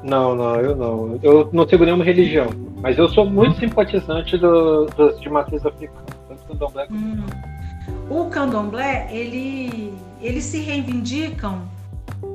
Não, 0.03 0.36
não, 0.36 0.55
eu 0.60 0.76
não. 0.76 1.20
Eu 1.24 1.49
não 1.53 1.68
sigo 1.68 1.86
nenhuma 1.86 2.03
religião. 2.03 2.69
Mas 2.82 2.98
eu 2.98 3.10
sou 3.10 3.26
muito 3.26 3.60
simpatizante 3.60 4.38
do, 4.38 4.86
dos 4.86 5.20
de 5.20 5.30
matriz 5.30 5.66
africana, 5.66 6.06
tanto 6.28 6.44
Candomblé 6.46 6.88
hum. 6.92 7.26
O 8.10 8.26
Candomblé, 8.30 9.08
ele, 9.12 9.94
eles 10.22 10.46
se 10.46 10.60
reivindicam 10.60 11.62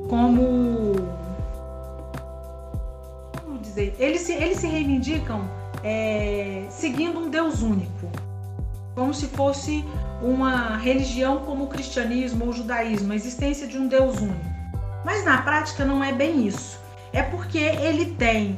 como 0.07 0.93
dizer, 3.61 3.95
eles 3.99 4.21
se, 4.21 4.33
eles 4.33 4.57
se 4.57 4.67
reivindicam 4.67 5.41
é, 5.83 6.65
seguindo 6.69 7.19
um 7.19 7.29
Deus 7.29 7.61
único, 7.61 8.09
como 8.95 9.13
se 9.13 9.27
fosse 9.27 9.83
uma 10.21 10.77
religião 10.77 11.39
como 11.39 11.65
o 11.65 11.67
cristianismo 11.67 12.45
ou 12.45 12.51
o 12.51 12.53
judaísmo, 12.53 13.11
a 13.11 13.15
existência 13.15 13.67
de 13.67 13.77
um 13.77 13.87
Deus 13.87 14.21
único. 14.21 14.55
Mas 15.03 15.25
na 15.25 15.41
prática 15.41 15.83
não 15.83 16.03
é 16.03 16.11
bem 16.11 16.47
isso. 16.47 16.79
É 17.11 17.21
porque 17.21 17.59
ele 17.59 18.07
tem 18.15 18.57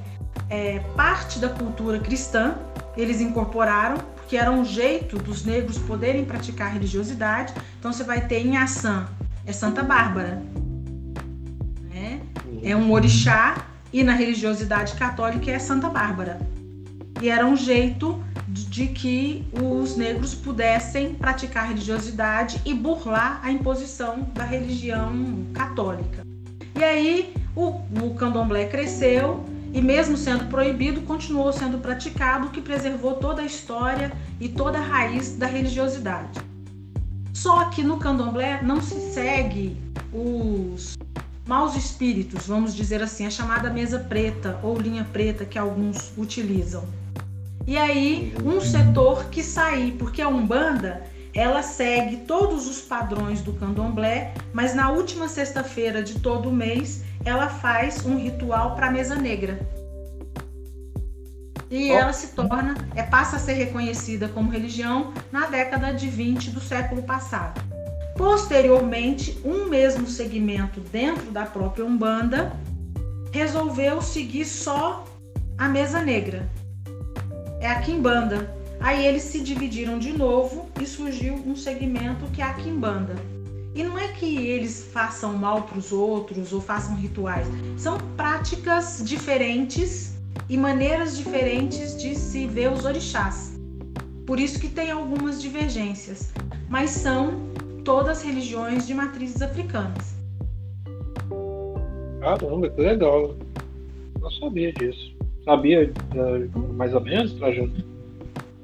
é, 0.50 0.80
parte 0.96 1.40
da 1.40 1.50
cultura 1.50 2.00
cristã, 2.00 2.56
eles 2.96 3.22
incorporaram, 3.22 3.98
porque 4.16 4.38
era 4.38 4.52
um 4.52 4.66
jeito 4.66 5.18
dos 5.18 5.46
negros 5.46 5.78
poderem 5.78 6.26
praticar 6.26 6.72
religiosidade. 6.72 7.54
Então 7.80 7.94
você 7.94 8.04
vai 8.04 8.28
ter 8.28 8.46
em 8.46 8.58
Assam, 8.58 9.08
é 9.46 9.52
Santa 9.52 9.84
Bárbara. 9.84 10.42
Né? 11.94 12.22
É 12.64 12.76
um 12.76 12.92
orixá 12.92 13.66
e 13.92 14.04
na 14.04 14.14
religiosidade 14.14 14.96
católica 14.96 15.52
é 15.52 15.60
Santa 15.60 15.90
Bárbara. 15.90 16.40
E 17.22 17.30
era 17.30 17.46
um 17.46 17.56
jeito 17.56 18.22
de 18.48 18.88
que 18.88 19.46
os 19.54 19.96
negros 19.96 20.34
pudessem 20.34 21.14
praticar 21.14 21.68
religiosidade 21.68 22.62
e 22.66 22.74
burlar 22.74 23.40
a 23.44 23.52
imposição 23.52 24.28
da 24.34 24.44
religião 24.44 25.46
católica. 25.54 26.24
E 26.76 26.84
aí 26.84 27.34
o, 27.56 27.70
o 28.04 28.14
candomblé 28.16 28.66
cresceu 28.66 29.44
e, 29.74 29.82
mesmo 29.82 30.18
sendo 30.18 30.46
proibido, 30.46 31.02
continuou 31.02 31.52
sendo 31.52 31.78
praticado, 31.78 32.48
o 32.48 32.50
que 32.50 32.62
preservou 32.62 33.16
toda 33.16 33.42
a 33.42 33.46
história 33.46 34.12
e 34.40 34.50
toda 34.50 34.78
a 34.78 34.82
raiz 34.82 35.36
da 35.36 35.48
religiosidade. 35.48 36.40
Só 37.34 37.66
que 37.66 37.84
no 37.84 37.98
candomblé 37.98 38.62
não 38.64 38.82
se 38.82 39.00
segue 39.14 39.78
os 40.12 40.98
maus 41.48 41.76
espíritos, 41.76 42.48
vamos 42.48 42.76
dizer 42.76 43.02
assim, 43.02 43.26
a 43.26 43.30
chamada 43.30 43.70
mesa 43.70 44.00
preta 44.00 44.60
ou 44.62 44.78
linha 44.78 45.08
preta 45.14 45.46
que 45.46 45.58
alguns 45.58 46.12
utilizam. 46.18 46.84
E 47.66 47.78
aí, 47.78 48.34
um 48.44 48.60
setor 48.60 49.26
que 49.26 49.44
sair, 49.44 49.94
porque 49.94 50.22
a 50.22 50.28
Umbanda 50.28 51.04
ela 51.34 51.62
segue 51.62 52.18
todos 52.18 52.68
os 52.68 52.82
padrões 52.82 53.42
do 53.42 53.54
candomblé, 53.54 54.34
mas 54.52 54.74
na 54.74 54.90
última 54.90 55.28
sexta-feira 55.28 56.02
de 56.02 56.20
todo 56.20 56.52
mês 56.52 57.04
ela 57.28 57.50
faz 57.50 58.06
um 58.06 58.18
ritual 58.18 58.76
para 58.76 58.88
a 58.88 58.92
mesa 58.92 59.16
negra. 59.16 59.60
E 61.70 61.92
oh. 61.92 61.96
ela 61.96 62.14
se 62.14 62.34
torna, 62.34 62.76
é, 62.96 63.04
passa 63.04 63.36
a 63.36 63.40
ser 63.40 63.54
reconhecida 63.54 64.28
como 64.30 64.50
religião 64.50 65.14
na 65.32 65.48
década 65.48 65.92
de 65.92 66.08
20 66.08 66.52
do 66.52 66.62
século 66.62 67.04
passado. 67.04 67.62
Posteriormente, 68.16 69.38
um 69.44 69.66
mesmo 69.66 70.08
segmento 70.08 70.80
dentro 70.80 71.30
da 71.32 71.46
própria 71.46 71.86
Umbanda 71.86 72.52
resolveu 73.32 74.02
seguir 74.02 74.46
só 74.46 75.06
a 75.58 75.68
mesa 75.68 76.02
negra. 76.02 76.50
É 77.60 77.68
a 77.68 77.82
Kimbanda, 77.82 78.58
Aí 78.80 79.06
eles 79.06 79.24
se 79.24 79.42
dividiram 79.42 79.98
de 79.98 80.14
novo 80.14 80.70
e 80.80 80.86
surgiu 80.86 81.34
um 81.34 81.56
segmento 81.56 82.26
que 82.28 82.42
é 82.42 82.46
a 82.46 82.54
Kimbanda. 82.54 83.16
E 83.78 83.84
não 83.84 83.96
é 83.96 84.08
que 84.08 84.26
eles 84.48 84.90
façam 84.92 85.38
mal 85.38 85.62
para 85.62 85.78
os 85.78 85.92
outros 85.92 86.52
ou 86.52 86.60
façam 86.60 86.96
rituais, 86.96 87.46
são 87.78 88.00
práticas 88.18 89.04
diferentes 89.06 90.18
e 90.50 90.58
maneiras 90.58 91.16
diferentes 91.16 91.96
de 91.96 92.16
se 92.16 92.48
ver 92.48 92.72
os 92.72 92.86
orixás. 92.86 93.56
Por 94.26 94.40
isso 94.40 94.60
que 94.60 94.68
tem 94.68 94.90
algumas 94.90 95.40
divergências, 95.40 96.34
mas 96.68 96.90
são 96.90 97.34
todas 97.86 98.24
religiões 98.24 98.88
de 98.88 98.96
matrizes 98.96 99.44
africanas. 99.44 100.16
Caramba, 102.20 102.70
que 102.72 102.82
legal. 102.82 103.36
Não 104.20 104.32
sabia 104.32 104.74
disso. 104.74 105.16
Sabia 105.46 105.84
eh, 105.84 106.74
mais 106.74 106.96
ou 106.96 107.02
menos, 107.02 107.32
Trajano? 107.34 107.72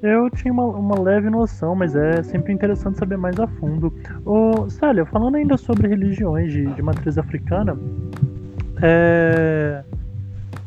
Eu 0.04 0.28
tinha 0.28 0.52
uma, 0.52 0.66
uma, 0.66 1.00
leve 1.00 1.30
noção, 1.30 1.74
mas 1.74 1.96
é 1.96 2.22
sempre 2.22 2.52
interessante 2.52 2.98
saber 2.98 3.16
mais 3.16 3.40
a 3.40 3.46
fundo. 3.46 3.90
Ô, 4.22 4.68
Célia, 4.68 5.06
falando 5.06 5.36
ainda 5.36 5.56
sobre 5.56 5.88
religiões 5.88 6.52
de, 6.52 6.66
de 6.66 6.82
matriz 6.82 7.16
africana, 7.16 7.74
é... 8.82 9.82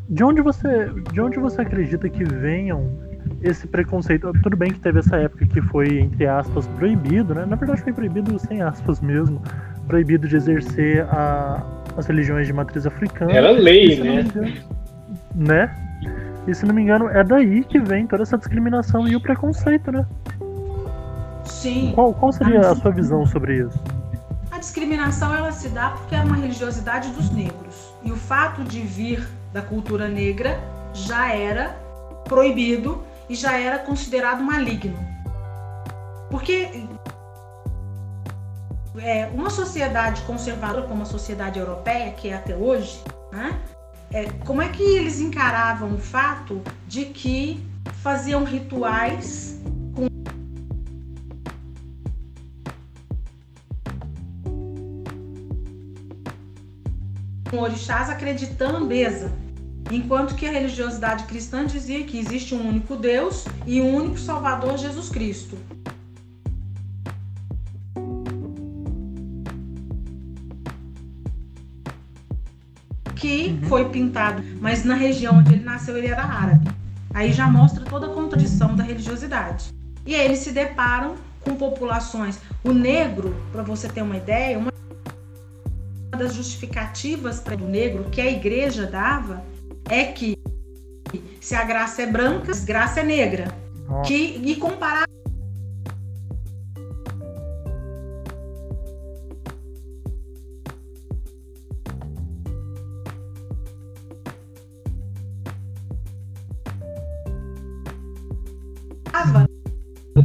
de, 0.09 0.23
onde 0.23 0.41
você, 0.41 0.89
de 1.13 1.21
onde 1.21 1.37
você 1.37 1.61
acredita 1.61 2.09
que 2.09 2.23
venham 2.23 2.89
esse 3.43 3.67
preconceito? 3.67 4.33
Tudo 4.41 4.57
bem 4.57 4.71
que 4.71 4.79
teve 4.79 4.97
essa 4.97 5.17
época 5.17 5.45
que 5.45 5.61
foi, 5.61 5.99
entre 5.99 6.25
aspas, 6.25 6.65
proibido, 6.69 7.35
né? 7.35 7.45
Na 7.45 7.57
verdade 7.57 7.83
foi 7.83 7.93
proibido 7.93 8.39
sem 8.39 8.63
aspas 8.63 8.99
mesmo, 9.01 9.39
proibido 9.85 10.27
de 10.27 10.35
exercer 10.35 11.03
a, 11.11 11.63
as 11.95 12.07
religiões 12.07 12.47
de 12.47 12.53
matriz 12.53 12.87
africana. 12.87 13.31
Era 13.31 13.51
lei, 13.51 13.99
né? 13.99 14.21
Engano, 14.21 14.53
né? 15.35 15.86
E 16.47 16.55
se 16.55 16.65
não 16.65 16.73
me 16.73 16.81
engano, 16.81 17.09
é 17.09 17.23
daí 17.23 17.63
que 17.63 17.77
vem 17.77 18.07
toda 18.07 18.23
essa 18.23 18.37
discriminação 18.37 19.05
e 19.05 19.15
o 19.15 19.21
preconceito, 19.21 19.91
né? 19.91 20.05
Sim. 21.43 21.91
Qual, 21.93 22.13
qual 22.13 22.31
seria 22.31 22.61
a 22.61 22.75
sua 22.75 22.91
visão 22.91 23.25
sobre 23.25 23.59
isso? 23.59 23.77
A 24.49 24.57
discriminação 24.57 25.35
ela 25.35 25.51
se 25.51 25.69
dá 25.69 25.89
porque 25.89 26.15
é 26.15 26.21
uma 26.21 26.35
religiosidade 26.35 27.09
dos 27.09 27.29
negros. 27.31 27.93
E 28.03 28.11
o 28.11 28.15
fato 28.15 28.63
de 28.63 28.79
vir 28.79 29.27
da 29.51 29.61
cultura 29.61 30.07
negra 30.07 30.57
já 30.93 31.33
era 31.33 31.75
proibido 32.25 33.03
e 33.29 33.35
já 33.35 33.59
era 33.59 33.77
considerado 33.79 34.41
maligno. 34.41 34.97
Porque 36.29 36.87
é, 38.99 39.27
uma 39.33 39.49
sociedade 39.49 40.21
conservadora 40.23 40.87
como 40.87 41.03
a 41.03 41.05
sociedade 41.05 41.59
europeia, 41.59 42.11
que 42.11 42.29
é 42.29 42.35
até 42.35 42.55
hoje, 42.55 43.01
né, 43.31 43.59
é, 44.11 44.25
como 44.45 44.61
é 44.61 44.69
que 44.69 44.83
eles 44.83 45.19
encaravam 45.19 45.95
o 45.95 45.97
fato 45.97 46.61
de 46.87 47.05
que 47.05 47.63
faziam 48.01 48.43
rituais 48.43 49.59
com 57.49 57.59
orixás 57.59 58.09
acreditando 58.09 58.85
mesa, 58.85 59.31
enquanto 59.91 60.35
que 60.35 60.45
a 60.45 60.51
religiosidade 60.51 61.23
cristã 61.25 61.65
dizia 61.65 62.03
que 62.03 62.19
existe 62.19 62.53
um 62.53 62.67
único 62.67 62.95
Deus 62.95 63.45
e 63.65 63.81
um 63.81 63.95
único 63.95 64.17
Salvador 64.17 64.77
Jesus 64.77 65.09
Cristo. 65.09 65.57
Que 73.19 73.59
foi 73.67 73.89
pintado, 73.89 74.43
mas 74.61 74.83
na 74.83 74.95
região 74.95 75.37
onde 75.37 75.53
ele 75.53 75.63
nasceu 75.63 75.97
ele 75.97 76.07
era 76.07 76.23
árabe. 76.23 76.69
Aí 77.13 77.31
já 77.31 77.47
mostra 77.47 77.83
toda 77.83 78.07
a 78.07 78.09
contradição 78.09 78.75
da 78.75 78.83
religiosidade. 78.83 79.73
E 80.05 80.15
aí 80.15 80.25
eles 80.25 80.39
se 80.39 80.51
deparam 80.51 81.15
com 81.41 81.55
populações. 81.55 82.39
O 82.63 82.71
negro, 82.71 83.35
para 83.51 83.63
você 83.63 83.87
ter 83.87 84.01
uma 84.01 84.17
ideia, 84.17 84.59
uma 84.59 84.71
das 86.11 86.33
justificativas 86.33 87.39
para 87.39 87.55
o 87.55 87.67
negro 87.67 88.05
que 88.11 88.21
a 88.21 88.29
igreja 88.29 88.85
dava 88.85 89.43
é 89.89 90.05
que 90.05 90.37
se 91.41 91.55
a 91.55 91.63
graça 91.63 92.01
é 92.01 92.05
branca, 92.05 92.51
a 92.51 92.65
graça 92.65 92.99
é 92.99 93.03
negra. 93.03 93.47
Que, 94.05 94.41
e 94.43 94.55
comparar 94.57 95.05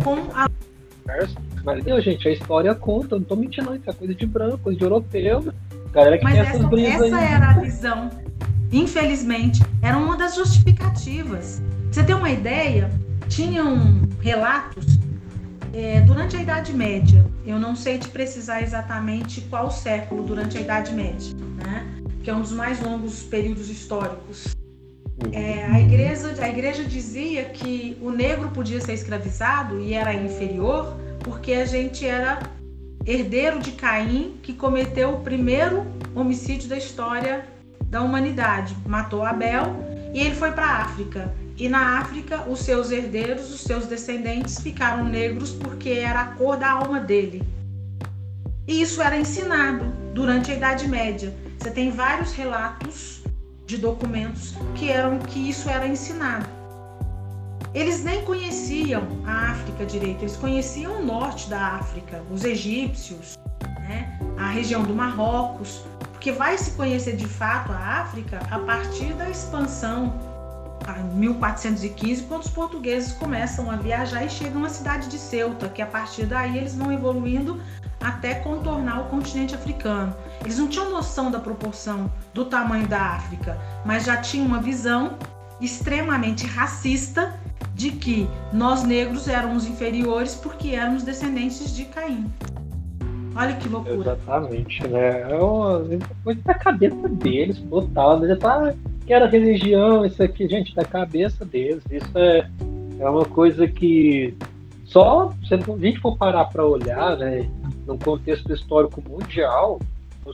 com 0.03 0.15
a. 0.35 0.49
Gente, 2.01 2.29
a 2.29 2.33
história 2.33 2.75
conta, 2.75 3.17
não 3.17 3.25
tô 3.25 3.37
mentindo, 3.37 3.67
não, 3.67 3.77
isso 3.77 3.89
é 3.89 3.93
coisa 3.93 4.15
de 4.15 4.27
branco, 4.27 4.59
coisa 4.59 4.79
de 4.79 4.85
europeu. 4.85 5.53
Galera 5.93 6.17
que 6.19 6.25
Mas 6.25 6.35
tem 6.35 6.43
essa, 6.43 6.57
essas 6.57 6.71
brisas 6.71 7.03
essa 7.03 7.17
aí. 7.17 7.33
era 7.33 7.51
a 7.51 7.61
visão. 7.61 8.11
Infelizmente, 8.73 9.61
era 9.83 9.99
uma 9.99 10.17
das 10.17 10.35
justificativas. 10.35 11.63
Você 11.91 12.03
ter 12.03 12.15
uma 12.15 12.31
ideia, 12.31 12.91
tinham 13.29 14.03
relatos 14.21 14.99
é, 15.75 16.01
durante 16.01 16.37
a 16.37 16.43
Idade 16.43 16.73
Média. 16.73 17.25
Eu 17.47 17.59
não 17.59 17.77
sei 17.77 17.99
te 17.99 18.09
precisar 18.09 18.63
exatamente 18.63 19.43
qual 19.43 19.71
século 19.71 20.23
durante 20.23 20.57
a 20.57 20.61
Idade 20.61 20.95
Média, 20.95 21.35
né? 21.63 21.87
Que 22.23 22.31
é 22.31 22.35
um 22.35 22.41
dos 22.41 22.53
mais 22.53 22.81
longos 22.81 23.23
períodos 23.23 23.69
históricos. 23.69 24.55
É, 25.31 25.65
a, 25.67 25.81
igreja, 25.81 26.35
a 26.41 26.49
igreja 26.49 26.85
dizia 26.85 27.45
que 27.45 27.97
o 28.01 28.11
negro 28.11 28.51
podia 28.51 28.81
ser 28.81 28.95
escravizado 28.95 29.81
e 29.81 29.95
era 29.95 30.13
inferior 30.13 30.97
porque 31.21 31.53
a 31.53 31.65
gente 31.65 32.05
era 32.05 32.41
herdeiro 33.07 33.61
de 33.61 33.73
Caim, 33.73 34.39
que 34.43 34.53
cometeu 34.53 35.15
o 35.15 35.21
primeiro 35.21 35.87
homicídio 36.15 36.69
da 36.69 36.77
história 36.77 37.47
da 37.87 38.03
humanidade. 38.03 38.77
Matou 38.87 39.25
Abel 39.25 39.77
e 40.13 40.21
ele 40.21 40.35
foi 40.35 40.51
para 40.53 40.67
a 40.67 40.83
África. 40.83 41.33
E 41.57 41.69
na 41.69 41.99
África, 41.99 42.49
os 42.49 42.61
seus 42.61 42.91
herdeiros, 42.91 43.53
os 43.53 43.61
seus 43.61 43.87
descendentes 43.87 44.59
ficaram 44.61 45.05
negros 45.05 45.53
porque 45.53 45.91
era 45.91 46.23
a 46.23 46.27
cor 46.27 46.57
da 46.57 46.71
alma 46.73 46.99
dele. 46.99 47.43
E 48.67 48.81
isso 48.81 49.03
era 49.03 49.17
ensinado 49.17 49.85
durante 50.15 50.51
a 50.51 50.55
Idade 50.55 50.89
Média. 50.89 51.33
Você 51.59 51.71
tem 51.71 51.91
vários 51.91 52.33
relatos 52.33 53.22
de 53.73 53.79
documentos 53.79 54.55
que 54.75 54.91
eram 54.91 55.19
que 55.19 55.49
isso 55.49 55.69
era 55.69 55.87
ensinado. 55.87 56.47
Eles 57.73 58.05
nem 58.05 58.23
conheciam 58.23 59.03
a 59.25 59.53
África 59.53 59.87
direito, 59.87 60.23
eles 60.23 60.37
conheciam 60.37 61.01
o 61.01 61.05
norte 61.05 61.49
da 61.49 61.77
África, 61.77 62.23
os 62.31 62.45
egípcios, 62.45 63.39
né? 63.81 64.19
a 64.37 64.51
região 64.51 64.83
do 64.83 64.95
Marrocos, 64.95 65.83
porque 66.13 66.33
vai 66.33 66.59
se 66.59 66.73
conhecer 66.73 67.17
de 67.17 67.27
fato 67.27 67.73
a 67.73 68.03
África 68.03 68.41
a 68.51 68.59
partir 68.59 69.15
da 69.15 69.31
expansão 69.31 70.32
em 70.99 71.19
1415, 71.19 72.23
quando 72.25 72.43
os 72.43 72.51
portugueses 72.51 73.13
começam 73.13 73.71
a 73.71 73.77
viajar 73.77 74.25
e 74.25 74.31
chegam 74.31 74.65
à 74.65 74.69
cidade 74.69 75.09
de 75.09 75.19
Ceuta, 75.19 75.69
que 75.69 75.83
a 75.83 75.87
partir 75.87 76.27
daí 76.27 76.59
eles 76.59 76.75
vão 76.75 76.93
evoluindo 76.93 77.61
até 78.01 78.35
contornar 78.35 79.03
o 79.03 79.05
continente 79.05 79.55
africano. 79.55 80.15
Eles 80.43 80.59
não 80.59 80.69
tinham 80.69 80.91
noção 80.91 81.31
da 81.31 81.39
proporção 81.39 82.11
do 82.35 82.45
tamanho 82.45 82.87
da 82.87 83.01
África, 83.01 83.59
mas 83.85 84.05
já 84.05 84.17
tinham 84.17 84.47
uma 84.47 84.61
visão 84.61 85.17
extremamente 85.61 86.47
racista 86.47 87.35
de 87.75 87.93
que 87.93 88.29
nós 88.53 88.83
negros 88.83 89.29
éramos 89.29 89.67
inferiores 89.67 90.35
porque 90.35 90.71
éramos 90.71 91.05
descendentes 91.05 91.75
de 91.75 91.85
Caim. 91.85 92.31
Olha 93.35 93.57
que 93.57 93.69
loucura. 93.69 94.19
Exatamente, 94.21 94.87
né? 94.89 95.23
É 95.23 95.37
uma 95.37 95.83
coisa 96.23 96.41
da 96.43 96.55
cabeça 96.55 97.09
deles. 97.09 97.61
Né? 97.61 98.29
Já 98.29 98.37
tá 98.37 98.75
era 99.13 99.27
religião, 99.27 100.05
isso 100.05 100.23
aqui, 100.23 100.49
gente, 100.49 100.75
da 100.75 100.85
cabeça 100.85 101.45
deles. 101.45 101.83
Isso 101.91 102.17
é, 102.17 102.49
é 102.99 103.09
uma 103.09 103.25
coisa 103.25 103.67
que 103.67 104.35
só 104.85 105.33
se 105.47 105.55
a 105.55 105.59
gente 105.79 105.99
for 106.01 106.17
parar 106.17 106.45
para 106.47 106.67
olhar, 106.67 107.17
né, 107.17 107.49
num 107.87 107.99
contexto 107.99 108.53
histórico 108.53 109.03
mundial, 109.09 109.81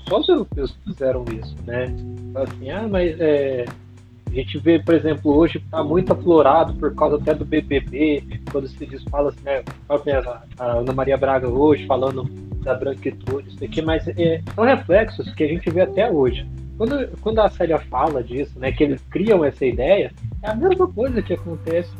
só 0.08 0.20
os 0.20 0.28
europeus 0.28 0.76
fizeram 0.84 1.24
isso, 1.32 1.54
né? 1.64 1.86
Assim, 2.34 2.70
ah, 2.70 2.86
mas 2.88 3.18
é, 3.20 3.64
a 4.26 4.34
gente 4.34 4.58
vê, 4.58 4.78
por 4.78 4.94
exemplo, 4.94 5.34
hoje 5.34 5.58
está 5.58 5.82
muito 5.82 6.12
aflorado 6.12 6.74
por 6.74 6.94
causa 6.94 7.16
até 7.16 7.34
do 7.34 7.44
BBB, 7.44 8.22
quando 8.50 8.68
se 8.68 8.84
diz, 8.84 9.02
fala 9.04 9.30
assim, 9.30 9.42
né, 9.44 9.62
a 10.58 10.72
Ana 10.72 10.92
Maria 10.92 11.16
Braga 11.16 11.48
hoje 11.48 11.86
falando 11.86 12.24
da 12.62 12.74
branquitude, 12.74 13.48
isso 13.48 13.64
aqui, 13.64 13.80
mas 13.80 14.06
é, 14.08 14.42
são 14.54 14.64
reflexos 14.64 15.32
que 15.34 15.44
a 15.44 15.48
gente 15.48 15.70
vê 15.70 15.82
até 15.82 16.10
hoje. 16.10 16.46
Quando, 16.78 17.08
quando 17.20 17.40
a 17.40 17.50
Célia 17.50 17.78
fala 17.78 18.22
disso, 18.22 18.56
né, 18.56 18.70
que 18.70 18.84
eles 18.84 19.02
criam 19.10 19.44
essa 19.44 19.66
ideia, 19.66 20.12
é 20.42 20.48
a 20.48 20.54
mesma 20.54 20.86
coisa 20.86 21.20
que 21.20 21.34
acontece 21.34 21.90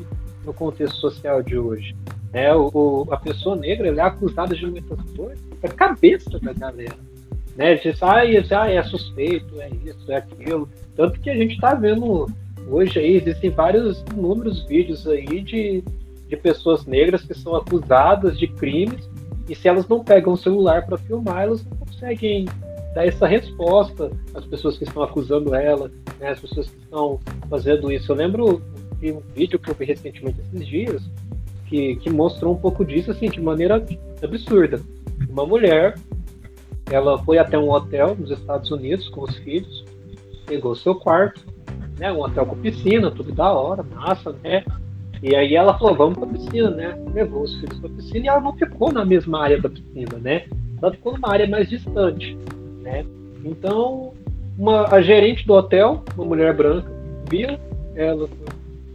no 0.44 0.54
contexto 0.54 0.96
social 0.96 1.42
de 1.42 1.58
hoje. 1.58 1.96
É, 2.32 2.54
o, 2.54 2.70
o 2.72 3.06
a 3.10 3.16
pessoa 3.16 3.56
negra 3.56 3.88
é 3.88 4.00
acusada 4.00 4.54
de 4.54 4.64
muitas 4.64 5.00
coisas, 5.16 5.40
é 5.62 5.68
cabeça 5.68 6.38
da 6.38 6.52
galera. 6.52 6.96
Né? 7.56 7.74
Diz, 7.74 8.00
ah, 8.04 8.24
isso, 8.24 8.54
ah, 8.54 8.70
é 8.70 8.80
suspeito, 8.84 9.60
é 9.60 9.68
isso, 9.84 10.12
é 10.12 10.16
aquilo. 10.16 10.68
Tanto 10.94 11.18
que 11.18 11.28
a 11.28 11.34
gente 11.34 11.54
está 11.54 11.74
vendo 11.74 12.28
hoje 12.68 13.00
aí, 13.00 13.16
existem 13.16 13.50
vários 13.50 14.04
inúmeros 14.14 14.64
vídeos 14.66 15.08
aí 15.08 15.40
de, 15.40 15.82
de 16.28 16.36
pessoas 16.36 16.86
negras 16.86 17.22
que 17.22 17.34
são 17.34 17.56
acusadas 17.56 18.38
de 18.38 18.46
crimes 18.46 19.10
e 19.48 19.56
se 19.56 19.66
elas 19.66 19.88
não 19.88 20.04
pegam 20.04 20.34
o 20.34 20.36
celular 20.36 20.86
para 20.86 20.98
filmar, 20.98 21.42
elas 21.42 21.64
não 21.64 21.76
conseguem 21.78 22.46
dar 22.95 23.07
essa 23.07 23.26
resposta 23.26 24.11
às 24.34 24.45
pessoas 24.47 24.78
que 24.78 24.84
estão 24.84 25.03
acusando 25.03 25.55
ela, 25.55 25.91
né, 26.18 26.30
as 26.30 26.41
pessoas 26.41 26.68
que 26.68 26.78
estão 26.78 27.18
fazendo 27.49 27.93
isso. 27.93 28.12
Eu 28.12 28.16
lembro 28.16 28.62
de 28.99 29.12
um 29.12 29.22
vídeo 29.34 29.59
que 29.59 29.70
eu 29.70 29.74
vi 29.74 29.84
recentemente 29.84 30.41
esses 30.41 30.66
dias 30.66 31.11
que, 31.66 31.97
que 31.97 32.11
mostrou 32.11 32.55
um 32.55 32.59
pouco 32.59 32.84
disso 32.84 33.11
assim, 33.11 33.28
de 33.28 33.41
maneira 33.41 33.84
absurda. 34.22 34.80
Uma 35.28 35.47
mulher, 35.47 35.95
ela 36.91 37.18
foi 37.22 37.39
até 37.39 37.59
um 37.59 37.70
hotel 37.70 38.16
nos 38.18 38.30
Estados 38.30 38.70
Unidos 38.70 39.09
com 39.09 39.22
os 39.22 39.36
filhos, 39.36 39.84
pegou 40.47 40.74
seu 40.74 40.95
quarto, 40.95 41.41
né, 41.99 42.11
um 42.12 42.20
hotel 42.20 42.47
com 42.47 42.57
piscina, 42.57 43.11
tudo 43.11 43.32
da 43.32 43.53
hora, 43.53 43.82
massa, 43.82 44.34
né? 44.43 44.64
E 45.22 45.34
aí 45.34 45.57
ela 45.57 45.76
falou, 45.76 45.97
vamos 45.97 46.18
pra 46.18 46.28
piscina, 46.28 46.70
né? 46.70 46.97
Levou 47.12 47.43
os 47.43 47.55
filhos 47.57 47.78
pra 47.80 47.91
piscina 47.91 48.24
e 48.24 48.28
ela 48.28 48.41
não 48.41 48.53
ficou 48.53 48.93
na 48.93 49.05
mesma 49.05 49.43
área 49.43 49.61
da 49.61 49.68
piscina, 49.68 50.16
né? 50.20 50.47
Ela 50.80 50.93
ficou 50.93 51.12
numa 51.12 51.32
área 51.32 51.47
mais 51.49 51.68
distante, 51.68 52.39
né? 52.89 53.05
Então, 53.45 54.14
uma, 54.59 54.93
a 54.93 55.01
gerente 55.01 55.47
do 55.47 55.55
hotel, 55.55 56.03
uma 56.16 56.24
mulher 56.24 56.55
branca, 56.55 56.91
viu 57.28 57.59
ela, 57.95 58.28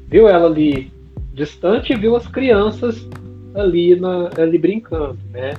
viu 0.07 0.27
ela 0.27 0.47
ali 0.47 0.91
distante 1.33 1.93
e 1.93 1.95
viu 1.95 2.15
as 2.15 2.27
crianças 2.27 3.07
ali, 3.55 3.95
na, 3.95 4.29
ali 4.37 4.57
brincando, 4.57 5.17
né? 5.31 5.53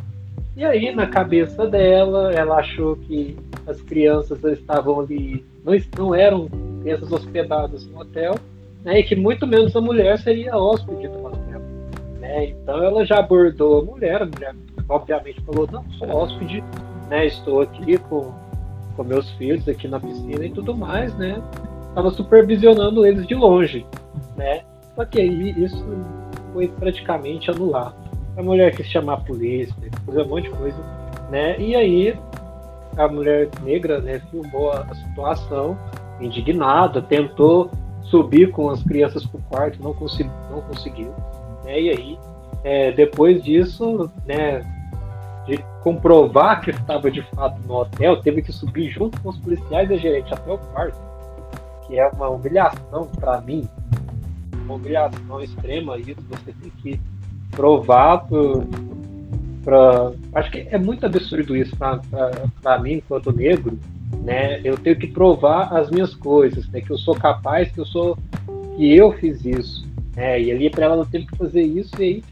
E 0.56 0.64
aí, 0.64 0.94
na 0.94 1.06
cabeça 1.06 1.66
dela, 1.66 2.32
ela 2.32 2.58
achou 2.58 2.96
que 2.96 3.36
as 3.66 3.80
crianças 3.80 4.42
estavam 4.44 5.00
ali, 5.00 5.44
não, 5.64 5.72
não 5.96 6.14
eram 6.14 6.48
crianças 6.82 7.10
hospedadas 7.10 7.86
no 7.86 8.00
hotel, 8.00 8.34
né, 8.84 9.00
e 9.00 9.02
que 9.02 9.16
muito 9.16 9.46
menos 9.46 9.74
a 9.74 9.80
mulher 9.80 10.18
seria 10.18 10.56
hóspede 10.56 11.08
do 11.08 11.24
hotel. 11.24 11.60
Né? 12.20 12.50
Então 12.50 12.82
ela 12.84 13.04
já 13.04 13.18
abordou 13.18 13.80
a 13.80 13.84
mulher, 13.84 14.22
a 14.22 14.26
mulher 14.26 14.54
obviamente 14.88 15.40
falou, 15.40 15.66
não, 15.72 15.84
sou 15.92 16.08
hóspede, 16.08 16.62
né, 17.08 17.26
estou 17.26 17.60
aqui 17.60 17.98
com, 17.98 18.32
com 18.96 19.04
meus 19.04 19.30
filhos 19.32 19.68
aqui 19.68 19.88
na 19.88 20.00
piscina 20.00 20.44
e 20.44 20.50
tudo 20.50 20.76
mais, 20.76 21.14
né? 21.16 21.42
Estava 21.88 22.10
supervisionando 22.10 23.06
eles 23.06 23.26
de 23.26 23.34
longe, 23.34 23.86
né? 24.36 24.62
Só 24.96 25.04
que 25.04 25.20
aí 25.20 25.50
isso 25.62 25.84
foi 26.52 26.68
praticamente 26.68 27.50
anulado. 27.50 27.94
A 28.36 28.42
mulher 28.42 28.74
quis 28.74 28.86
chamar 28.86 29.14
a 29.14 29.18
polícia, 29.18 29.74
fazer 30.06 30.22
um 30.22 30.28
monte 30.28 30.44
de 30.44 30.50
coisa, 30.50 30.78
né? 31.30 31.58
E 31.60 31.74
aí 31.76 32.16
a 32.96 33.08
mulher 33.08 33.48
negra, 33.62 34.00
né, 34.00 34.20
filmou 34.30 34.70
a, 34.72 34.94
situação, 34.94 35.76
indignada, 36.20 37.02
tentou 37.02 37.70
subir 38.02 38.50
com 38.50 38.70
as 38.70 38.82
crianças 38.82 39.26
para 39.26 39.38
o 39.38 39.42
quarto, 39.44 39.82
não, 39.82 39.92
consegui, 39.92 40.30
não 40.50 40.60
conseguiu. 40.62 41.12
Né? 41.64 41.80
E 41.80 41.90
aí, 41.90 42.18
é, 42.62 42.92
depois 42.92 43.42
disso, 43.42 44.10
né, 44.24 44.62
comprovar 45.84 46.62
que 46.62 46.70
estava 46.70 47.10
de 47.10 47.20
fato 47.34 47.60
no 47.68 47.74
hotel, 47.74 48.16
teve 48.16 48.40
que 48.40 48.50
subir 48.50 48.90
junto 48.90 49.20
com 49.20 49.28
os 49.28 49.36
policiais 49.36 49.90
e 49.90 49.92
a 49.92 49.96
gerente 49.98 50.32
até 50.32 50.50
o 50.50 50.56
quarto, 50.56 50.98
que 51.86 51.98
é 51.98 52.08
uma 52.08 52.30
humilhação 52.30 53.06
para 53.20 53.38
mim, 53.42 53.68
uma 54.64 54.76
humilhação 54.76 55.42
extrema. 55.42 55.98
Isso 55.98 56.16
você 56.26 56.54
tem 56.54 56.70
que 56.82 56.98
provar 57.50 58.26
para. 59.62 60.12
Acho 60.34 60.50
que 60.50 60.66
é 60.70 60.78
muito 60.78 61.04
absurdo 61.04 61.54
isso 61.54 61.76
para 61.76 62.78
mim, 62.78 62.94
enquanto 62.94 63.30
negro, 63.30 63.78
né? 64.22 64.62
Eu 64.64 64.78
tenho 64.78 64.96
que 64.96 65.08
provar 65.08 65.70
as 65.76 65.90
minhas 65.90 66.14
coisas, 66.14 66.66
né? 66.68 66.80
Que 66.80 66.92
eu 66.92 66.98
sou 66.98 67.14
capaz, 67.14 67.70
que 67.70 67.80
eu 67.80 67.84
sou, 67.84 68.16
que 68.74 68.96
eu 68.96 69.12
fiz 69.12 69.44
isso, 69.44 69.86
né? 70.16 70.40
E 70.40 70.50
ali 70.50 70.70
para 70.70 70.86
ela 70.86 70.94
ela 70.94 71.06
teve 71.06 71.26
que 71.26 71.36
fazer 71.36 71.62
isso 71.62 71.90
e 72.00 72.04
aí 72.04 72.24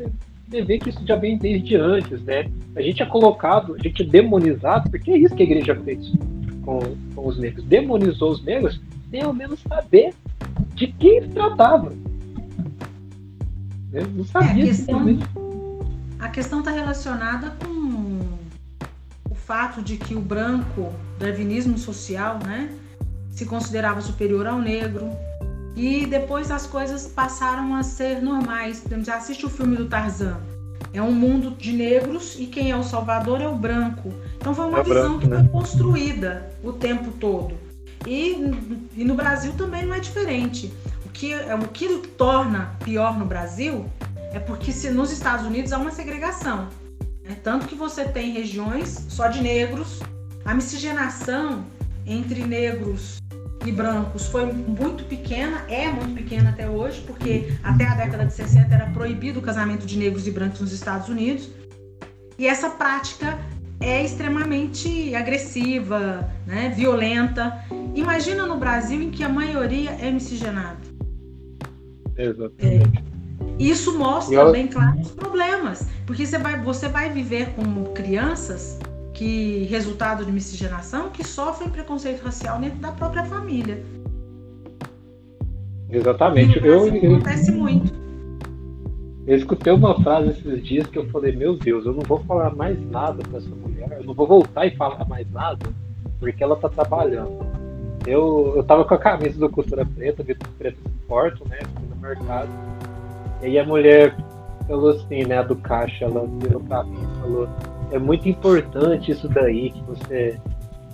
você 0.53 0.63
vê 0.63 0.79
que 0.79 0.91
isso 0.91 1.01
já 1.07 1.17
vem 1.17 1.39
desde 1.39 1.77
antes, 1.77 2.23
né? 2.23 2.51
A 2.77 2.83
gente 2.83 3.03
é 3.03 3.07
colocado, 3.07 3.75
a 3.75 3.79
gente 3.79 4.03
é 4.03 4.07
demonizado, 4.07 4.91
porque 4.91 5.11
é 5.11 5.19
isso 5.19 5.35
que 5.35 5.43
a 5.43 5.47
igreja 5.47 5.75
fez 5.77 6.13
com, 6.63 6.79
com 7.15 7.27
os 7.27 7.39
negros, 7.39 7.65
demonizou 7.65 8.33
os 8.33 8.45
negros 8.45 8.81
sem 9.11 9.23
ao 9.23 9.33
menos 9.33 9.61
saber 9.61 10.15
de 10.75 10.89
quem 10.89 11.23
se 11.23 11.29
tratava. 11.29 11.93
Eu 13.93 14.07
não 14.09 14.25
sabia. 14.25 14.65
É, 14.65 16.25
a 16.25 16.29
questão 16.29 16.61
está 16.61 16.71
relacionada 16.71 17.51
com 17.65 17.83
fato 19.53 19.83
de 19.83 19.97
que 19.97 20.15
o 20.15 20.21
branco, 20.21 20.93
darwinismo 21.19 21.77
social, 21.77 22.39
né, 22.39 22.71
se 23.31 23.45
considerava 23.45 24.01
superior 24.01 24.47
ao 24.47 24.59
negro. 24.59 25.11
E 25.75 26.07
depois 26.07 26.51
as 26.51 26.66
coisas 26.66 27.07
passaram 27.07 27.75
a 27.75 27.83
ser 27.83 28.20
normais. 28.20 28.81
Por 28.81 28.89
exemplo, 28.89 29.05
já 29.05 29.16
assiste 29.16 29.47
o 29.47 29.51
filme 29.51 29.77
do 29.77 29.89
Tarzan. 29.89 30.39
É 30.93 31.01
um 31.01 31.12
mundo 31.12 31.53
de 31.53 31.73
negros 31.73 32.37
e 32.39 32.47
quem 32.47 32.70
é 32.70 32.77
o 32.77 32.83
salvador 32.83 33.41
é 33.41 33.49
o 33.49 33.57
branco. 33.57 34.12
Então 34.37 34.55
foi 34.55 34.66
uma 34.66 34.81
é 34.81 34.83
visão 34.83 35.03
branco, 35.03 35.18
que 35.20 35.29
foi 35.29 35.43
né? 35.43 35.49
construída 35.51 36.51
o 36.62 36.73
tempo 36.73 37.11
todo. 37.12 37.55
E, 38.07 38.37
e 38.97 39.05
no 39.05 39.14
Brasil 39.14 39.53
também 39.57 39.87
não 39.87 39.95
é 39.95 40.01
diferente. 40.01 40.73
O 41.07 41.09
que, 41.09 41.33
é, 41.33 41.55
o 41.55 41.68
que 41.68 41.89
torna 42.18 42.77
pior 42.85 43.18
no 43.18 43.25
Brasil 43.25 43.87
é 44.33 44.39
porque 44.39 44.73
se 44.73 44.91
nos 44.91 45.11
Estados 45.11 45.47
Unidos 45.47 45.73
há 45.73 45.79
uma 45.79 45.91
segregação. 45.91 46.68
Né? 47.25 47.37
Tanto 47.43 47.66
que 47.66 47.75
você 47.75 48.05
tem 48.05 48.33
regiões 48.33 49.07
só 49.09 49.29
de 49.29 49.41
negros. 49.41 50.01
A 50.45 50.53
miscigenação 50.53 51.64
entre 52.05 52.45
negros 52.45 53.22
e 53.65 53.73
brancos 53.73 54.27
foi 54.27 54.47
muito 54.53 55.05
pequena, 55.05 55.65
é 55.69 55.89
muito 55.89 56.15
pequena 56.15 56.51
até 56.51 56.69
hoje, 56.69 57.01
porque 57.07 57.53
até 57.63 57.87
a 57.87 57.95
década 57.95 58.27
de 58.27 58.33
60 58.33 58.75
era 58.75 58.87
proibido 58.87 59.39
o 59.39 59.43
casamento 59.43 59.87
de 59.87 59.99
negros 59.99 60.27
e 60.27 60.31
brancos 60.31 60.61
nos 60.61 60.73
Estados 60.73 61.09
Unidos. 61.09 61.49
E 62.39 62.47
essa 62.47 62.71
prática 62.71 63.39
é 63.81 64.05
extremamente 64.05 65.15
agressiva, 65.15 66.31
né, 66.47 66.73
violenta. 66.75 67.65
Imagina 67.95 68.47
no 68.47 68.57
Brasil 68.57 69.03
em 69.03 69.11
que 69.11 69.23
a 69.23 69.29
maioria 69.29 69.91
é 70.01 70.11
miscigenada. 70.11 70.79
Exatamente. 72.17 72.99
É. 72.99 73.13
Isso 73.59 73.97
mostra 73.99 74.51
bem 74.51 74.67
claro 74.67 75.01
os 75.01 75.11
problemas, 75.11 75.87
porque 76.07 76.27
você 76.27 76.39
vai, 76.39 76.61
você 76.61 76.89
vai 76.89 77.11
viver 77.11 77.51
com 77.55 77.85
crianças 77.93 78.79
que 79.23 79.68
resultado 79.70 80.25
de 80.25 80.33
miscigenação 80.33 81.09
que 81.11 81.23
sofrem 81.23 81.70
preconceito 81.70 82.25
racial 82.25 82.59
dentro 82.59 82.81
da 82.81 82.91
própria 82.91 83.25
família. 83.25 83.81
Exatamente. 85.89 86.59
Eu, 86.59 86.89
eu, 86.89 87.14
acontece 87.14 87.53
muito. 87.53 87.93
Eu 89.25 89.37
escutei 89.37 89.73
uma 89.73 89.95
frase 90.03 90.31
esses 90.31 90.64
dias 90.64 90.89
que 90.89 90.99
eu 90.99 91.09
falei, 91.11 91.37
meu 91.37 91.57
Deus, 91.57 91.87
eu 91.87 91.93
não 91.93 92.03
vou 92.03 92.18
falar 92.25 92.53
mais 92.57 92.77
nada 92.91 93.23
para 93.23 93.39
essa 93.39 93.49
mulher, 93.49 93.99
eu 94.01 94.05
não 94.05 94.12
vou 94.12 94.27
voltar 94.27 94.66
e 94.66 94.75
falar 94.75 95.05
mais 95.05 95.31
nada, 95.31 95.68
porque 96.18 96.43
ela 96.43 96.57
tá 96.57 96.68
trabalhando. 96.68 97.47
Eu, 98.05 98.55
eu 98.57 98.64
tava 98.64 98.85
com 98.85 98.95
a 98.95 98.99
camisa 98.99 99.39
do 99.39 99.49
Cultura 99.49 99.87
Preta, 99.87 100.25
Vitor 100.25 100.49
Preto 100.59 100.79
Porto, 101.07 101.49
né, 101.49 101.61
no 101.89 101.97
mercado, 101.97 102.51
e 103.41 103.47
aí 103.47 103.59
a 103.61 103.64
mulher 103.64 104.16
falou 104.66 104.91
assim, 104.91 105.25
né, 105.25 105.39
a 105.39 105.43
do 105.43 105.55
caixa, 105.55 106.07
ela 106.07 106.27
virou 106.41 106.61
pra 106.62 106.83
mim 106.83 106.99
e 107.01 107.20
falou, 107.20 107.49
é 107.93 107.99
muito 107.99 108.28
importante 108.28 109.12
isso 109.12 109.28
daí 109.28 109.70
que 109.70 109.82
você 109.82 110.40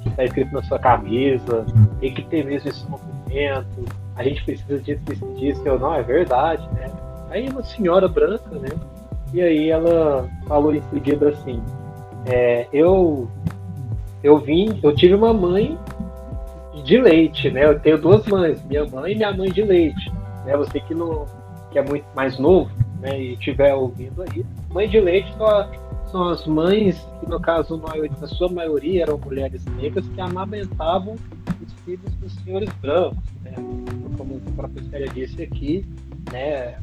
que 0.02 0.10
tá 0.10 0.24
escrito 0.24 0.52
na 0.52 0.62
sua 0.62 0.78
camisa, 0.78 1.64
tem 2.00 2.12
que 2.12 2.22
ter 2.22 2.44
mesmo 2.44 2.68
esse 2.68 2.88
movimento, 2.88 3.84
a 4.14 4.22
gente 4.22 4.44
precisa 4.44 4.78
disso, 4.78 5.00
disso, 5.04 5.34
disso, 5.34 5.62
eu 5.64 5.78
não, 5.78 5.94
é 5.94 6.02
verdade, 6.02 6.68
né? 6.74 6.90
Aí 7.30 7.48
uma 7.48 7.62
senhora 7.62 8.06
branca, 8.06 8.50
né? 8.50 8.68
E 9.32 9.40
aí 9.40 9.70
ela 9.70 10.28
falou 10.46 10.74
em 10.74 10.82
seguida 10.90 11.30
assim, 11.30 11.62
é, 12.26 12.66
eu 12.72 13.28
eu 14.22 14.38
vim, 14.38 14.78
eu 14.82 14.94
tive 14.94 15.14
uma 15.14 15.32
mãe 15.32 15.78
de 16.84 17.00
leite, 17.00 17.50
né? 17.50 17.64
Eu 17.64 17.78
tenho 17.78 17.98
duas 17.98 18.26
mães, 18.26 18.64
minha 18.64 18.84
mãe 18.86 19.12
e 19.12 19.16
minha 19.16 19.32
mãe 19.32 19.50
de 19.50 19.62
leite, 19.62 20.12
né? 20.44 20.56
Você 20.56 20.80
que 20.80 20.94
não 20.94 21.26
que 21.70 21.78
é 21.78 21.82
muito 21.82 22.06
mais 22.14 22.38
novo, 22.38 22.70
né, 23.00 23.20
e 23.20 23.32
estiver 23.34 23.74
ouvindo 23.74 24.22
aí, 24.22 24.44
mãe 24.70 24.88
de 24.88 24.98
leite 24.98 25.30
só, 25.36 25.70
são 26.10 26.28
as 26.28 26.46
mães, 26.46 27.06
que 27.20 27.28
no 27.28 27.40
caso, 27.40 27.80
na 28.20 28.26
sua 28.26 28.48
maioria 28.48 29.02
eram 29.02 29.18
mulheres 29.18 29.64
negras, 29.76 30.06
que 30.08 30.20
amamentavam 30.20 31.16
os 31.64 31.72
filhos 31.84 32.14
dos 32.16 32.32
senhores 32.44 32.70
brancos. 32.80 33.18
Né? 33.42 33.54
Como 34.16 34.40
a 34.46 34.52
professora 34.52 35.08
disse 35.08 35.42
aqui, 35.42 35.84
né, 36.32 36.78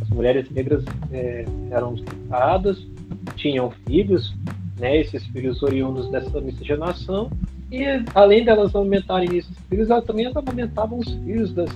as 0.00 0.08
mulheres 0.10 0.50
negras 0.50 0.84
é, 1.12 1.44
eram 1.70 1.94
estupradas, 1.94 2.86
tinham 3.36 3.70
filhos, 3.86 4.34
né, 4.78 4.98
esses 4.98 5.26
filhos 5.26 5.62
oriundos 5.62 6.08
dessa 6.10 6.40
miscigenação, 6.40 7.30
e 7.70 7.84
além 8.14 8.44
delas 8.44 8.74
aumentarem 8.74 9.36
esses 9.36 9.56
filhos, 9.68 9.90
elas 9.90 10.04
também 10.04 10.30
aumentavam 10.34 10.98
os 10.98 11.12
filhos 11.12 11.52
das, 11.52 11.70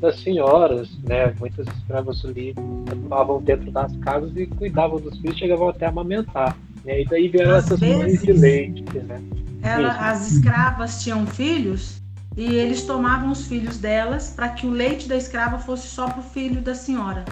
das 0.00 0.20
senhoras, 0.20 0.88
né? 1.08 1.34
Muitas 1.38 1.66
escravas 1.66 2.24
ali 2.24 2.54
atuavam 2.90 3.42
dentro 3.42 3.70
das 3.70 3.94
casas 3.98 4.30
e 4.36 4.46
cuidavam 4.46 5.00
dos 5.00 5.18
filhos, 5.18 5.38
chegavam 5.38 5.68
até 5.68 5.86
a 5.86 5.88
amamentar. 5.88 6.56
Né? 6.84 7.02
E 7.02 7.04
daí 7.04 7.28
vieram 7.28 7.54
Às 7.54 7.66
essas 7.66 7.80
vezes, 7.80 7.98
mães 7.98 8.22
de 8.22 8.32
leite, 8.32 8.98
né? 9.00 9.20
Ela, 9.62 9.90
as 10.10 10.30
escravas 10.30 11.02
tinham 11.02 11.26
filhos 11.26 12.00
e 12.36 12.54
eles 12.54 12.84
tomavam 12.84 13.32
os 13.32 13.46
filhos 13.46 13.78
delas 13.78 14.30
para 14.30 14.50
que 14.50 14.66
o 14.66 14.70
leite 14.70 15.08
da 15.08 15.16
escrava 15.16 15.58
fosse 15.58 15.88
só 15.88 16.08
para 16.08 16.20
o 16.20 16.22
filho 16.22 16.60
da 16.60 16.74
senhora, 16.74 17.24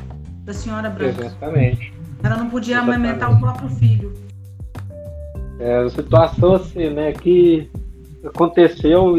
da 0.45 0.53
senhora 0.53 0.91
branca. 0.91 1.27
Exatamente. 1.27 1.95
Ela 2.23 2.37
não 2.37 2.51
podia 2.51 2.77
Exatamente. 2.77 2.97
amamentar 2.97 3.33
o 3.33 3.39
próprio 3.39 3.69
filho. 3.71 4.12
É 5.61 5.81
uma 5.81 5.91
situação 5.91 6.55
assim, 6.55 6.91
né, 6.91 7.12
que 7.12 7.71
aconteceu 8.25 9.17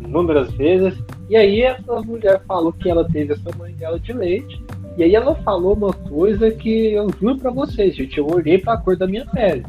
inúmeras 0.00 0.52
vezes. 0.52 0.94
E 1.30 1.36
aí 1.36 1.62
essa 1.62 2.02
mulher 2.02 2.42
falou 2.44 2.72
que 2.72 2.90
ela 2.90 3.08
teve 3.08 3.34
essa 3.34 3.56
mãe 3.56 3.72
dela 3.74 4.00
de 4.00 4.12
leite. 4.12 4.60
E 4.98 5.04
aí 5.04 5.14
ela 5.14 5.32
falou 5.36 5.74
uma 5.74 5.92
coisa 5.92 6.50
que 6.50 6.92
eu 6.92 7.08
juro 7.20 7.38
para 7.38 7.52
vocês, 7.52 7.94
gente, 7.94 8.18
eu 8.18 8.26
olhei 8.26 8.58
para 8.58 8.72
a 8.72 8.76
cor 8.76 8.96
da 8.96 9.06
minha 9.06 9.24
pele. 9.24 9.64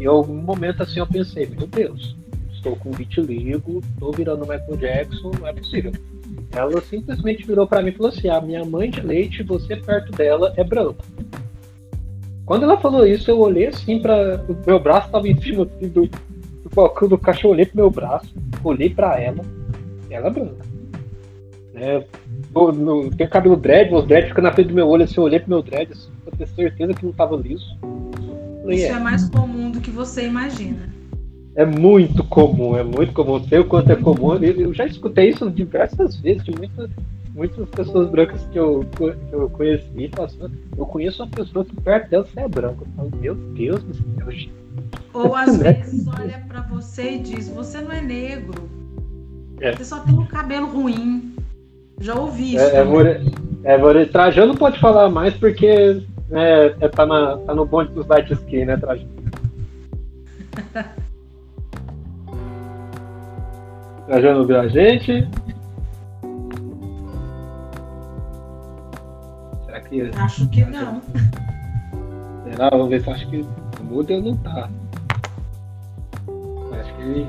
E 0.00 0.02
em 0.02 0.06
algum 0.06 0.34
momento 0.34 0.82
assim 0.82 0.98
eu 0.98 1.06
pensei, 1.06 1.46
meu 1.46 1.68
Deus, 1.68 2.16
estou 2.52 2.74
com 2.74 2.90
vitiligo, 2.90 3.80
estou 3.94 4.10
virando 4.10 4.40
Michael 4.40 4.76
Jackson, 4.76 5.30
não 5.38 5.46
é 5.46 5.52
possível. 5.52 5.92
Ela 6.50 6.80
simplesmente 6.80 7.46
virou 7.46 7.64
para 7.64 7.80
mim 7.80 7.90
e 7.90 7.92
falou 7.92 8.10
assim: 8.10 8.28
a 8.28 8.40
minha 8.40 8.64
mãe 8.64 8.90
de 8.90 9.00
leite, 9.00 9.44
você 9.44 9.76
perto 9.76 10.10
dela 10.10 10.52
é 10.56 10.64
branco. 10.64 11.04
Quando 12.44 12.64
ela 12.64 12.76
falou 12.76 13.06
isso, 13.06 13.30
eu 13.30 13.38
olhei 13.38 13.68
assim 13.68 14.00
para 14.00 14.44
o 14.48 14.66
meu 14.66 14.80
braço 14.80 15.06
estava 15.06 15.28
em 15.28 15.40
cima 15.40 15.62
assim, 15.62 15.88
do, 15.88 16.10
balcão 16.74 17.06
do 17.06 17.16
cachorro, 17.16 17.54
olhei 17.54 17.66
pro 17.66 17.76
meu 17.76 17.90
braço, 17.90 18.34
olhei 18.64 18.90
para 18.90 19.20
ela, 19.20 19.44
ela 20.10 20.26
é 20.26 20.30
branca. 20.30 20.73
Né? 21.74 22.04
No, 22.54 22.72
no, 22.72 23.10
tem 23.10 23.28
cabelo 23.28 23.56
dread, 23.56 23.92
os 23.92 24.06
dread 24.06 24.28
ficam 24.28 24.44
na 24.44 24.52
frente 24.52 24.68
do 24.68 24.74
meu 24.74 24.88
olho, 24.88 25.04
assim, 25.04 25.16
eu 25.18 25.24
olhei 25.24 25.40
pro 25.40 25.50
meu 25.50 25.62
dread, 25.62 25.92
assim, 25.92 26.08
pra 26.24 26.36
ter 26.38 26.46
certeza 26.48 26.94
que 26.94 27.04
não 27.04 27.12
tava 27.12 27.36
liso. 27.36 27.76
Falei, 28.62 28.78
isso 28.78 28.86
é. 28.86 28.96
é 28.96 28.98
mais 29.00 29.28
comum 29.28 29.70
do 29.70 29.80
que 29.80 29.90
você 29.90 30.26
imagina. 30.26 30.88
É 31.56 31.66
muito 31.66 32.24
comum, 32.24 32.76
é 32.76 32.82
muito 32.82 33.12
comum. 33.12 33.42
Sei 33.44 33.58
o 33.58 33.64
quanto 33.64 33.92
é 33.92 33.96
comum. 33.96 34.34
Eu 34.34 34.72
já 34.72 34.86
escutei 34.86 35.30
isso 35.30 35.48
diversas 35.50 36.16
vezes 36.16 36.42
de 36.44 36.50
muitas 36.52 36.90
muitas 37.34 37.68
pessoas 37.70 38.08
brancas 38.10 38.46
que 38.52 38.58
eu, 38.58 38.86
que 38.96 39.32
eu 39.32 39.50
conheci, 39.50 40.10
assim, 40.22 40.38
eu 40.78 40.86
conheço 40.86 41.22
uma 41.22 41.28
pessoa 41.28 41.64
que 41.64 41.74
perto 41.80 42.08
dela 42.08 42.24
você 42.24 42.40
é 42.40 42.48
branco. 42.48 42.84
Eu 42.84 42.92
falo, 42.96 43.20
meu 43.20 43.34
Deus 43.34 43.82
do 43.82 43.94
céu, 43.94 44.52
Ou 45.12 45.34
às 45.34 45.58
né? 45.58 45.72
vezes 45.72 46.06
olha 46.06 46.38
para 46.46 46.60
você 46.62 47.16
e 47.16 47.18
diz, 47.18 47.48
você 47.48 47.80
não 47.80 47.90
é 47.90 48.00
negro. 48.00 48.70
É. 49.60 49.74
Você 49.74 49.84
só 49.84 50.00
tem 50.00 50.14
um 50.14 50.26
cabelo 50.26 50.68
ruim. 50.68 51.34
Já 52.00 52.14
ouvi 52.14 52.54
isso. 52.54 52.64
É, 52.64 52.76
é, 52.76 52.84
more, 52.84 53.30
é 53.64 54.04
Trajano 54.06 54.56
pode 54.56 54.78
falar 54.78 55.08
mais 55.08 55.34
porque 55.34 56.02
é, 56.30 56.74
é, 56.80 56.88
tá, 56.88 57.06
na, 57.06 57.36
tá 57.38 57.54
no 57.54 57.64
bonde 57.64 57.92
dos 57.92 58.06
light 58.06 58.32
skin, 58.32 58.64
né, 58.66 58.76
Trajano? 58.76 59.10
Trajano 64.06 64.46
viu 64.46 64.60
a 64.60 64.68
gente? 64.68 65.26
Acho 70.16 70.48
que 70.48 70.64
não. 70.64 71.00
Será? 72.44 72.68
Vamos 72.70 72.88
ver 72.88 73.02
se 73.02 73.10
acho 73.10 73.28
que 73.28 73.46
muda 73.82 74.14
ou 74.14 74.22
não 74.22 74.36
tá. 74.38 74.68
Acho 76.80 76.94
que. 76.96 77.26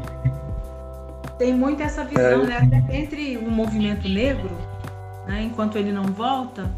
Tem 1.37 1.53
muito 1.53 1.81
essa 1.83 2.03
visão, 2.03 2.43
é. 2.43 2.45
né? 2.45 2.57
Até 2.57 2.97
entre 2.97 3.37
o 3.37 3.49
movimento 3.49 4.07
negro, 4.07 4.51
né? 5.27 5.43
enquanto 5.43 5.77
ele 5.77 5.91
não 5.91 6.03
volta, 6.03 6.71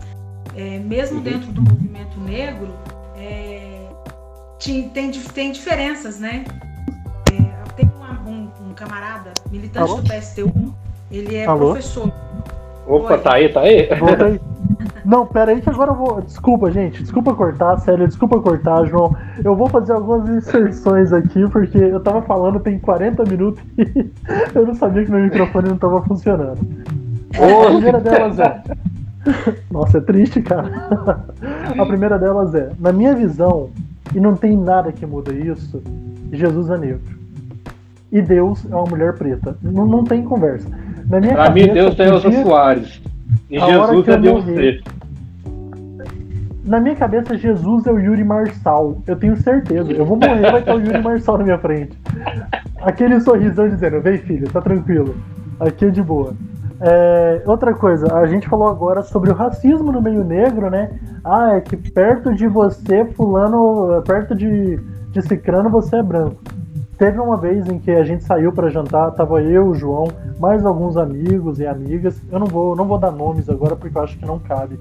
é, 0.55 0.79
mesmo 0.79 1.17
uhum. 1.17 1.23
dentro 1.23 1.51
do 1.51 1.61
movimento 1.61 2.19
negro, 2.19 2.73
é, 3.17 3.87
tem, 4.91 5.11
tem 5.33 5.51
diferenças, 5.51 6.19
né? 6.19 6.43
É, 7.31 7.73
tem 7.75 7.85
um, 7.85 8.29
um, 8.29 8.51
um, 8.69 8.73
camarada, 8.73 9.31
militante 9.51 9.91
Alô? 9.91 10.01
do 10.01 10.09
PSTU, 10.09 10.73
ele 11.11 11.35
é 11.35 11.45
Alô? 11.45 11.71
professor. 11.71 12.11
Opa, 12.87 13.13
Oi. 13.13 13.19
tá 13.19 13.33
aí, 13.35 13.49
tá 13.49 13.61
aí? 13.61 13.87
Volta 13.95 14.25
aí. 14.25 14.41
Não, 15.03 15.25
pera 15.25 15.51
aí 15.51 15.61
que 15.61 15.69
agora 15.69 15.91
eu 15.91 15.95
vou. 15.95 16.21
Desculpa, 16.21 16.71
gente. 16.71 17.01
Desculpa 17.01 17.33
cortar, 17.33 17.77
sério. 17.79 18.07
Desculpa 18.07 18.39
cortar, 18.39 18.85
João. 18.85 19.15
Eu 19.43 19.55
vou 19.55 19.67
fazer 19.67 19.93
algumas 19.93 20.29
inserções 20.29 21.13
aqui, 21.13 21.47
porque 21.49 21.77
eu 21.77 21.99
tava 21.99 22.21
falando 22.21 22.59
tem 22.59 22.79
40 22.79 23.23
minutos 23.25 23.63
e 23.77 24.09
eu 24.53 24.65
não 24.65 24.75
sabia 24.75 25.05
que 25.05 25.11
meu 25.11 25.21
microfone 25.21 25.69
não 25.69 25.77
tava 25.77 26.01
funcionando. 26.03 26.59
A 27.35 27.69
primeira 27.69 27.99
delas 27.99 28.39
é. 28.39 28.63
Nossa, 29.71 29.97
é 29.97 30.01
triste, 30.01 30.41
cara. 30.41 30.69
A 31.77 31.85
primeira 31.85 32.17
delas 32.17 32.55
é, 32.55 32.69
na 32.79 32.91
minha 32.91 33.13
visão, 33.15 33.69
e 34.15 34.19
não 34.19 34.35
tem 34.35 34.55
nada 34.55 34.91
que 34.91 35.05
muda 35.05 35.33
isso, 35.33 35.81
Jesus 36.31 36.69
é 36.69 36.77
negro. 36.77 37.17
E 38.11 38.21
Deus 38.21 38.65
é 38.69 38.75
uma 38.75 38.85
mulher 38.85 39.17
preta. 39.17 39.57
Não, 39.61 39.85
não 39.85 40.03
tem 40.03 40.23
conversa. 40.23 40.69
Na 41.09 41.19
minha 41.19 41.33
pra 41.33 41.45
cabeça, 41.45 41.67
mim, 41.67 41.73
Deus 41.73 41.99
é 41.99 42.07
Elza 42.07 42.31
Soares. 42.43 43.01
E 43.49 43.59
Jesus 43.59 44.07
é 44.07 44.17
Deus 44.17 44.43
preto. 44.43 44.91
Na 46.65 46.81
minha 46.81 46.95
cabeça, 46.95 47.37
Jesus 47.37 47.87
é 47.87 47.91
o 47.91 47.97
Yuri 47.97 48.25
Marçal. 48.25 49.01
Eu 49.07 49.15
tenho 49.15 49.37
certeza. 49.37 49.89
Eu 49.91 50.05
vou 50.05 50.17
morrer, 50.17 50.51
vai 50.51 50.59
estar 50.59 50.75
o 50.75 50.79
Yuri 50.79 51.01
Marçal 51.01 51.37
na 51.37 51.45
minha 51.45 51.57
frente. 51.57 51.97
Aquele 52.81 53.19
sorrisão 53.21 53.69
dizendo: 53.69 54.01
Vem, 54.01 54.17
filho, 54.17 54.51
tá 54.51 54.61
tranquilo. 54.61 55.15
Aqui 55.59 55.85
é 55.85 55.89
de 55.89 56.01
boa. 56.01 56.33
É, 56.79 57.41
outra 57.45 57.73
coisa, 57.73 58.13
a 58.15 58.27
gente 58.27 58.47
falou 58.47 58.67
agora 58.67 59.01
sobre 59.01 59.31
o 59.31 59.33
racismo 59.33 59.91
no 59.91 60.01
meio 60.01 60.23
negro, 60.23 60.69
né? 60.69 60.91
Ah, 61.23 61.55
é 61.55 61.61
que 61.61 61.75
perto 61.75 62.35
de 62.35 62.47
você, 62.47 63.05
fulano, 63.05 64.01
perto 64.03 64.35
de, 64.35 64.77
de 65.11 65.21
cicrano, 65.23 65.69
você 65.69 65.95
é 65.95 66.03
branco. 66.03 66.37
Teve 66.97 67.19
uma 67.19 67.37
vez 67.37 67.67
em 67.67 67.77
que 67.77 67.91
a 67.91 68.03
gente 68.03 68.23
saiu 68.23 68.51
para 68.51 68.69
jantar, 68.69 69.11
tava 69.11 69.39
eu, 69.41 69.67
o 69.67 69.75
João, 69.75 70.07
mais 70.39 70.65
alguns 70.65 70.97
amigos 70.97 71.59
e 71.59 71.67
amigas. 71.67 72.19
Eu 72.31 72.39
não 72.39 72.47
vou, 72.47 72.75
não 72.75 72.85
vou 72.85 72.97
dar 72.97 73.11
nomes 73.11 73.47
agora 73.47 73.75
porque 73.75 73.95
eu 73.95 74.01
acho 74.01 74.17
que 74.17 74.25
não 74.25 74.39
cabe. 74.39 74.79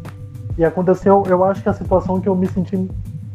E 0.57 0.65
aconteceu, 0.65 1.23
eu 1.29 1.45
acho 1.45 1.63
que 1.63 1.69
a 1.69 1.75
situação 1.75 2.19
que 2.19 2.29
eu 2.29 2.35
me 2.35 2.47
senti. 2.47 2.89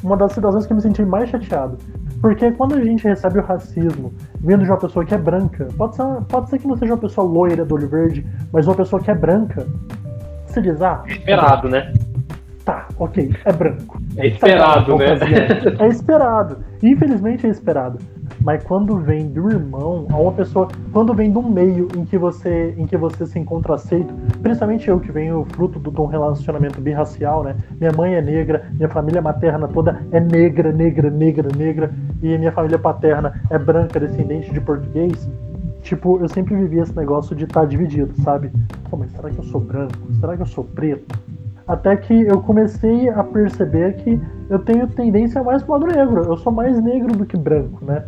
Uma 0.03 0.17
das 0.17 0.31
situações 0.31 0.65
que 0.65 0.73
eu 0.73 0.77
me 0.77 0.81
senti 0.81 1.05
mais 1.05 1.29
chateado. 1.29 1.77
Porque 2.19 2.51
quando 2.51 2.73
a 2.73 2.83
gente 2.83 3.03
recebe 3.03 3.37
o 3.37 3.43
racismo 3.43 4.11
vindo 4.39 4.63
de 4.63 4.69
uma 4.71 4.77
pessoa 4.77 5.05
que 5.05 5.13
é 5.13 5.17
branca, 5.17 5.67
pode 5.77 5.95
ser, 5.95 6.03
pode 6.27 6.49
ser 6.49 6.57
que 6.57 6.67
não 6.67 6.75
seja 6.75 6.93
uma 6.93 6.99
pessoa 6.99 7.27
loira 7.27 7.63
do 7.63 7.75
olho 7.75 7.87
verde, 7.87 8.25
mas 8.51 8.65
uma 8.65 8.75
pessoa 8.75 8.99
que 8.99 9.11
é 9.11 9.15
branca, 9.15 9.67
você 10.47 10.59
diz, 10.59 10.81
ah. 10.81 11.03
Esperado, 11.05 11.69
né? 11.69 11.93
Tá, 12.65 12.87
ok, 12.97 13.31
é 13.45 13.53
branco. 13.53 13.99
É 14.17 14.27
esperado, 14.27 14.97
né? 14.97 15.05
É 15.79 15.87
esperado. 15.87 16.57
Infelizmente 16.81 17.45
é 17.45 17.49
esperado. 17.49 17.99
Mas 18.43 18.63
quando 18.63 18.97
vem 18.97 19.27
do 19.27 19.51
irmão, 19.51 20.07
a 20.09 20.17
uma 20.17 20.31
pessoa, 20.31 20.67
quando 20.91 21.13
vem 21.13 21.31
do 21.31 21.41
meio 21.41 21.87
em 21.95 22.03
que 22.05 22.17
você, 22.17 22.73
em 22.77 22.87
que 22.87 22.97
você 22.97 23.25
se 23.25 23.37
encontra 23.37 23.75
aceito, 23.75 24.13
principalmente 24.41 24.89
eu 24.89 24.99
que 24.99 25.11
venho 25.11 25.45
fruto 25.51 25.79
de 25.79 26.01
um 26.01 26.05
relacionamento 26.05 26.81
birracial, 26.81 27.43
né? 27.43 27.55
Minha 27.79 27.91
mãe 27.91 28.15
é 28.15 28.21
negra, 28.21 28.65
minha 28.73 28.89
família 28.89 29.21
materna 29.21 29.67
toda 29.67 30.01
é 30.11 30.19
negra, 30.19 30.71
negra, 30.71 31.09
negra, 31.09 31.49
negra, 31.55 31.93
e 32.21 32.37
minha 32.37 32.51
família 32.51 32.79
paterna 32.79 33.41
é 33.49 33.59
branca, 33.59 33.99
descendente 33.99 34.51
de 34.51 34.59
português. 34.59 35.29
Tipo, 35.83 36.19
eu 36.19 36.29
sempre 36.29 36.55
vivi 36.55 36.79
esse 36.79 36.95
negócio 36.95 37.35
de 37.35 37.45
estar 37.45 37.61
tá 37.61 37.65
dividido, 37.65 38.13
sabe? 38.21 38.51
Pô, 38.89 38.97
mas 38.97 39.11
será 39.11 39.29
que 39.29 39.37
eu 39.37 39.43
sou 39.43 39.59
branco? 39.59 39.93
Será 40.19 40.35
que 40.35 40.41
eu 40.41 40.47
sou 40.47 40.63
preto? 40.63 41.19
Até 41.67 41.95
que 41.95 42.13
eu 42.23 42.41
comecei 42.41 43.09
a 43.09 43.23
perceber 43.23 43.95
que 43.97 44.19
eu 44.49 44.59
tenho 44.59 44.87
tendência 44.87 45.41
mais 45.43 45.63
pro 45.63 45.73
lado 45.73 45.87
negro. 45.87 46.23
Eu 46.23 46.37
sou 46.37 46.51
mais 46.51 46.81
negro 46.81 47.15
do 47.15 47.25
que 47.25 47.37
branco, 47.37 47.83
né? 47.85 48.03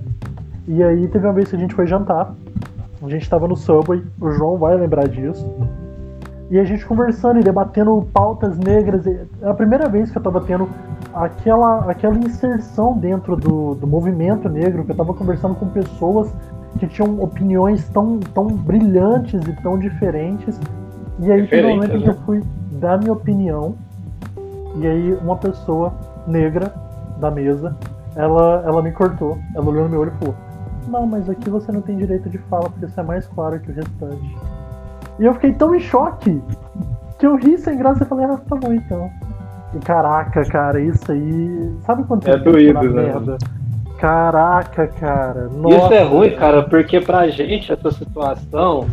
E 0.68 0.82
aí 0.84 1.08
teve 1.08 1.26
uma 1.26 1.34
vez 1.34 1.50
que 1.50 1.56
a 1.56 1.60
gente 1.60 1.74
foi 1.74 1.86
jantar. 1.86 2.34
A 3.02 3.10
gente 3.10 3.30
tava 3.30 3.48
no 3.48 3.56
Subway, 3.56 4.02
o 4.20 4.32
João 4.32 4.58
vai 4.58 4.78
lembrar 4.78 5.08
disso. 5.08 5.46
E 6.50 6.60
a 6.60 6.64
gente 6.64 6.86
conversando 6.86 7.40
e 7.40 7.44
debatendo 7.44 8.08
pautas 8.14 8.58
negras. 8.58 9.06
É 9.08 9.26
a 9.44 9.54
primeira 9.54 9.90
vez 9.90 10.10
que 10.10 10.18
eu 10.18 10.22
tava 10.22 10.40
tendo 10.42 10.70
aquela, 11.14 11.90
aquela 11.90 12.16
inserção 12.16 12.98
dentro 12.98 13.36
do, 13.36 13.76
do 13.76 13.88
movimento 13.88 14.48
negro, 14.48 14.86
que 14.86 14.92
eu 14.92 14.96
tava 14.96 15.14
conversando 15.14 15.56
com 15.56 15.68
pessoas 15.68 16.34
que 16.80 16.88
tinham 16.88 17.22
opiniões 17.22 17.88
tão, 17.90 18.20
tão 18.20 18.48
brilhantes 18.48 19.42
e 19.46 19.54
tão 19.62 19.78
diferentes. 19.78 20.60
E 21.20 21.32
aí 21.32 21.46
teve 21.48 21.68
um 21.68 21.76
momento 21.76 21.98
né? 21.98 22.04
que 22.04 22.10
eu 22.10 22.16
fui 22.26 22.42
dar 22.72 22.98
minha 22.98 23.14
opinião 23.14 23.76
E 24.78 24.88
aí 24.88 25.14
uma 25.22 25.38
pessoa 25.38 25.94
negra 26.28 26.74
da 27.20 27.30
mesa, 27.30 27.76
ela, 28.16 28.64
ela 28.66 28.82
me 28.82 28.92
cortou. 28.92 29.38
Ela 29.56 29.66
olhou 29.66 29.84
no 29.84 29.90
meu 29.90 30.02
olho 30.02 30.14
e 30.16 30.20
falou: 30.20 30.36
Não, 30.88 31.06
mas 31.06 31.30
aqui 31.30 31.50
você 31.50 31.72
não 31.72 31.82
tem 31.82 31.98
direito 31.98 32.30
de 32.30 32.38
fala 32.38 32.70
porque 32.70 32.88
você 32.88 33.00
é 33.00 33.04
mais 33.04 33.28
claro 33.28 33.60
que 33.60 33.72
o 33.72 33.74
restante. 33.74 34.36
E 35.20 35.26
eu 35.26 35.34
fiquei 35.36 35.54
tão 35.54 35.76
em 35.76 35.80
choque 35.80 36.42
que 37.20 37.26
eu 37.26 37.36
ri 37.36 37.58
sem 37.58 37.78
graça 37.78 38.04
e 38.04 38.08
falei: 38.08 38.26
Ah, 38.26 38.38
tá 38.38 38.56
bom 38.56 38.74
então. 38.74 39.10
E 39.76 39.80
caraca, 39.80 40.44
cara, 40.46 40.80
isso 40.80 41.12
aí. 41.12 41.72
Sabe 41.86 42.04
quando 42.04 42.28
É 42.28 42.38
doído, 42.38 42.82
né? 42.84 43.04
merda? 43.04 43.38
Caraca, 43.98 44.88
cara. 44.88 45.48
Nossa, 45.50 45.78
Isso 45.78 45.94
é 45.94 46.04
ruim, 46.04 46.36
cara, 46.36 46.64
porque 46.64 47.00
pra 47.00 47.28
gente 47.30 47.72
essa 47.72 47.90
situação 47.92 48.88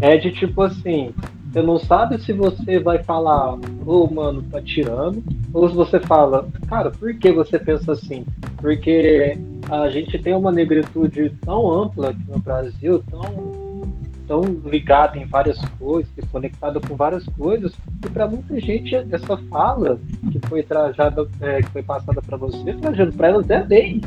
é 0.00 0.16
de 0.16 0.32
tipo 0.32 0.62
assim, 0.62 1.14
você 1.54 1.62
não 1.62 1.78
sabe 1.78 2.20
se 2.20 2.32
você 2.32 2.80
vai 2.80 3.00
falar, 3.04 3.56
ô 3.86 4.08
mano, 4.12 4.42
tá 4.42 4.60
tirando, 4.60 5.22
ou 5.52 5.68
se 5.68 5.74
você 5.76 6.00
fala, 6.00 6.48
cara, 6.66 6.90
por 6.90 7.14
que 7.14 7.30
você 7.30 7.60
pensa 7.60 7.92
assim? 7.92 8.26
Porque 8.56 9.38
a 9.70 9.88
gente 9.88 10.18
tem 10.18 10.34
uma 10.34 10.50
negritude 10.50 11.32
tão 11.44 11.70
ampla 11.70 12.10
aqui 12.10 12.24
no 12.28 12.40
Brasil, 12.40 13.04
tão, 13.08 13.84
tão 14.26 14.42
ligada 14.68 15.16
em 15.16 15.26
várias 15.26 15.64
coisas, 15.78 16.10
conectada 16.32 16.80
com 16.80 16.96
várias 16.96 17.24
coisas, 17.38 17.72
e 18.04 18.10
pra 18.10 18.26
muita 18.26 18.58
gente 18.58 18.92
essa 18.96 19.36
fala 19.48 20.00
que 20.32 20.40
foi 20.48 20.64
trajada, 20.64 21.24
é, 21.40 21.62
que 21.62 21.70
foi 21.70 21.84
passada 21.84 22.20
pra 22.20 22.36
você, 22.36 22.72
trajando 22.72 23.12
pra 23.12 23.28
elas 23.28 23.48
é 23.48 23.62
lei 23.62 24.00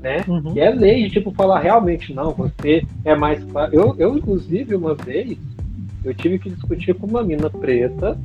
né? 0.00 0.24
Uhum. 0.26 0.54
E 0.56 0.60
é 0.60 0.70
lei 0.70 1.04
de 1.04 1.10
tipo 1.10 1.30
falar 1.30 1.60
realmente 1.60 2.12
não, 2.12 2.32
você 2.32 2.82
é 3.04 3.14
mais 3.14 3.44
claro. 3.44 3.70
Eu, 3.72 3.94
eu 3.98 4.16
inclusive 4.16 4.74
uma 4.74 4.94
vez 4.94 5.38
eu 6.04 6.14
tive 6.14 6.38
que 6.38 6.50
discutir 6.50 6.94
com 6.94 7.06
uma 7.06 7.22
mina 7.22 7.48
preta, 7.50 8.18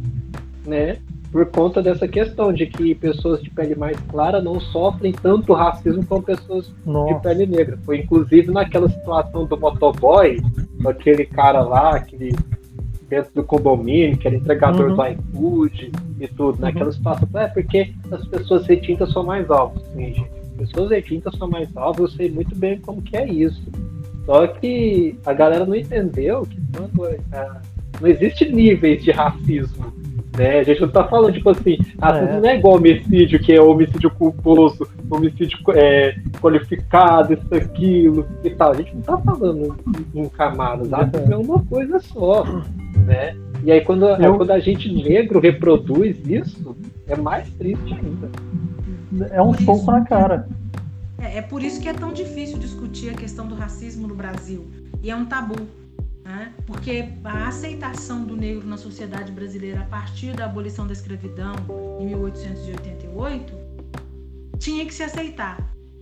né? 0.65 0.97
Por 1.31 1.45
conta 1.47 1.81
dessa 1.81 2.07
questão 2.07 2.53
de 2.53 2.65
que 2.65 2.95
pessoas 2.95 3.41
de 3.41 3.49
pele 3.49 3.75
mais 3.75 3.99
clara 4.09 4.41
não 4.41 4.59
sofrem 4.59 5.11
tanto 5.11 5.53
racismo 5.53 6.05
como 6.05 6.23
pessoas 6.23 6.67
de 6.67 6.73
Nossa. 6.85 7.15
pele 7.19 7.45
negra. 7.45 7.77
Foi 7.83 7.97
inclusive 7.99 8.51
naquela 8.51 8.87
situação 8.87 9.45
do 9.45 9.59
motoboy, 9.59 10.39
aquele 10.85 11.25
cara 11.25 11.61
lá, 11.61 11.95
aquele 11.97 12.33
dentro 13.09 13.31
do 13.35 13.43
condomínio, 13.43 14.17
que 14.17 14.27
era 14.27 14.35
entregador 14.37 14.89
Uhum. 14.91 14.95
do 14.95 15.05
iFood 15.07 15.91
e 16.21 16.27
tudo, 16.29 16.59
naquela 16.59 16.91
situação. 16.91 17.27
É 17.35 17.47
porque 17.47 17.93
as 18.09 18.25
pessoas 18.27 18.65
retintas 18.65 19.11
são 19.11 19.23
mais 19.23 19.49
alvas, 19.51 19.83
sim, 19.93 20.13
gente. 20.13 20.31
Pessoas 20.57 20.89
retintas 20.89 21.35
são 21.37 21.49
mais 21.49 21.69
alvas, 21.75 21.99
eu 22.11 22.17
sei 22.17 22.31
muito 22.31 22.55
bem 22.55 22.79
como 22.79 23.01
que 23.01 23.17
é 23.17 23.27
isso. 23.27 23.61
Só 24.25 24.47
que 24.47 25.17
a 25.25 25.33
galera 25.33 25.65
não 25.65 25.75
entendeu 25.75 26.43
que 26.43 26.59
quando 26.75 27.19
ah, 27.31 27.61
não 28.01 28.07
existe 28.09 28.51
níveis 28.51 29.03
de 29.03 29.11
racismo. 29.11 29.93
Né? 30.37 30.59
A 30.59 30.63
gente 30.63 30.81
não 30.81 30.89
tá 30.89 31.05
falando, 31.05 31.33
tipo 31.33 31.49
assim, 31.49 31.77
racismo 32.01 32.35
É. 32.35 32.39
não 32.41 32.49
é 32.49 32.57
igual 32.57 32.75
homicídio, 32.75 33.39
que 33.39 33.53
é 33.53 33.61
homicídio 33.61 34.09
culposo, 34.11 34.85
homicídio 35.09 35.57
é, 35.73 36.15
qualificado, 36.41 37.33
isso, 37.33 37.55
aquilo 37.55 38.27
e 38.43 38.49
tal. 38.49 38.71
A 38.71 38.75
gente 38.75 38.93
não 38.95 39.01
tá 39.01 39.17
falando 39.19 39.77
em, 40.13 40.27
camadas, 40.29 40.91
racismo 40.91 41.31
é 41.31 41.37
uma 41.37 41.59
coisa 41.63 41.99
só. 41.99 42.43
Né? 43.05 43.35
E 43.63 43.71
aí 43.71 43.81
quando, 43.81 44.05
Eu- 44.07 44.35
quando 44.35 44.51
a 44.51 44.59
gente 44.59 44.91
negro 44.91 45.39
reproduz 45.39 46.17
isso, 46.27 46.75
é 47.07 47.15
mais 47.15 47.47
triste 47.51 47.93
ainda. 47.93 48.29
É 49.31 49.41
um 49.41 49.53
soco 49.53 49.89
na 49.89 50.01
cara. 50.03 50.47
É, 51.25 51.37
é 51.37 51.41
por 51.41 51.63
isso 51.63 51.81
que 51.81 51.89
é 51.89 51.93
tão 51.93 52.13
difícil 52.13 52.57
discutir 52.59 53.09
a 53.09 53.13
questão 53.13 53.47
do 53.47 53.55
racismo 53.55 54.07
no 54.07 54.15
Brasil. 54.15 54.69
E 55.01 55.09
é 55.09 55.15
um 55.15 55.25
tabu. 55.25 55.55
Né? 56.23 56.53
Porque 56.65 57.09
a 57.23 57.47
aceitação 57.47 58.23
do 58.23 58.35
negro 58.35 58.67
na 58.67 58.77
sociedade 58.77 59.31
brasileira 59.31 59.81
a 59.81 59.85
partir 59.85 60.35
da 60.35 60.45
abolição 60.45 60.87
da 60.87 60.93
escravidão 60.93 61.55
em 61.99 62.07
1888 62.07 63.53
tinha 64.57 64.85
que 64.85 64.93
se 64.93 65.03
aceitar. 65.03 65.57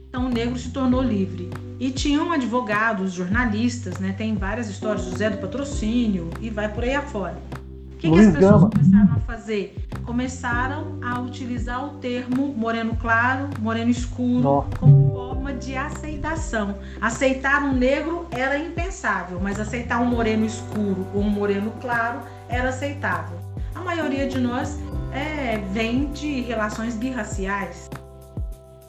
Então 0.07 0.27
o 0.27 0.29
negro 0.29 0.57
se 0.57 0.71
tornou 0.71 1.01
livre. 1.01 1.49
E 1.79 1.91
tinham 1.91 2.31
advogados, 2.31 3.13
jornalistas, 3.13 3.99
né? 3.99 4.13
tem 4.13 4.35
várias 4.35 4.69
histórias, 4.69 5.05
José 5.05 5.29
do 5.29 5.37
Patrocínio 5.39 6.29
e 6.39 6.49
vai 6.49 6.71
por 6.71 6.83
aí 6.83 6.95
afora. 6.95 7.37
O 8.03 8.11
que, 8.11 8.11
que 8.11 8.19
as 8.19 8.33
pessoas 8.33 8.51
Gama. 8.51 8.69
começaram 8.69 9.13
a 9.13 9.19
fazer? 9.21 9.87
Começaram 10.03 10.99
a 11.01 11.19
utilizar 11.21 11.85
o 11.85 11.89
termo 11.99 12.53
moreno 12.53 12.97
claro, 12.97 13.49
moreno 13.61 13.89
escuro, 13.89 14.41
Nossa. 14.41 14.77
como 14.77 15.11
forma 15.13 15.53
de 15.53 15.77
aceitação. 15.77 16.75
Aceitar 16.99 17.63
um 17.63 17.73
negro 17.73 18.27
era 18.31 18.57
impensável, 18.57 19.39
mas 19.41 19.57
aceitar 19.57 20.01
um 20.01 20.05
moreno 20.05 20.45
escuro 20.45 21.07
ou 21.13 21.21
um 21.21 21.29
moreno 21.29 21.71
claro 21.79 22.19
era 22.49 22.69
aceitável. 22.69 23.37
A 23.73 23.79
maioria 23.79 24.27
de 24.27 24.37
nós 24.37 24.77
é, 25.13 25.59
vem 25.71 26.11
de 26.11 26.41
relações 26.41 26.95
birraciais. 26.95 27.89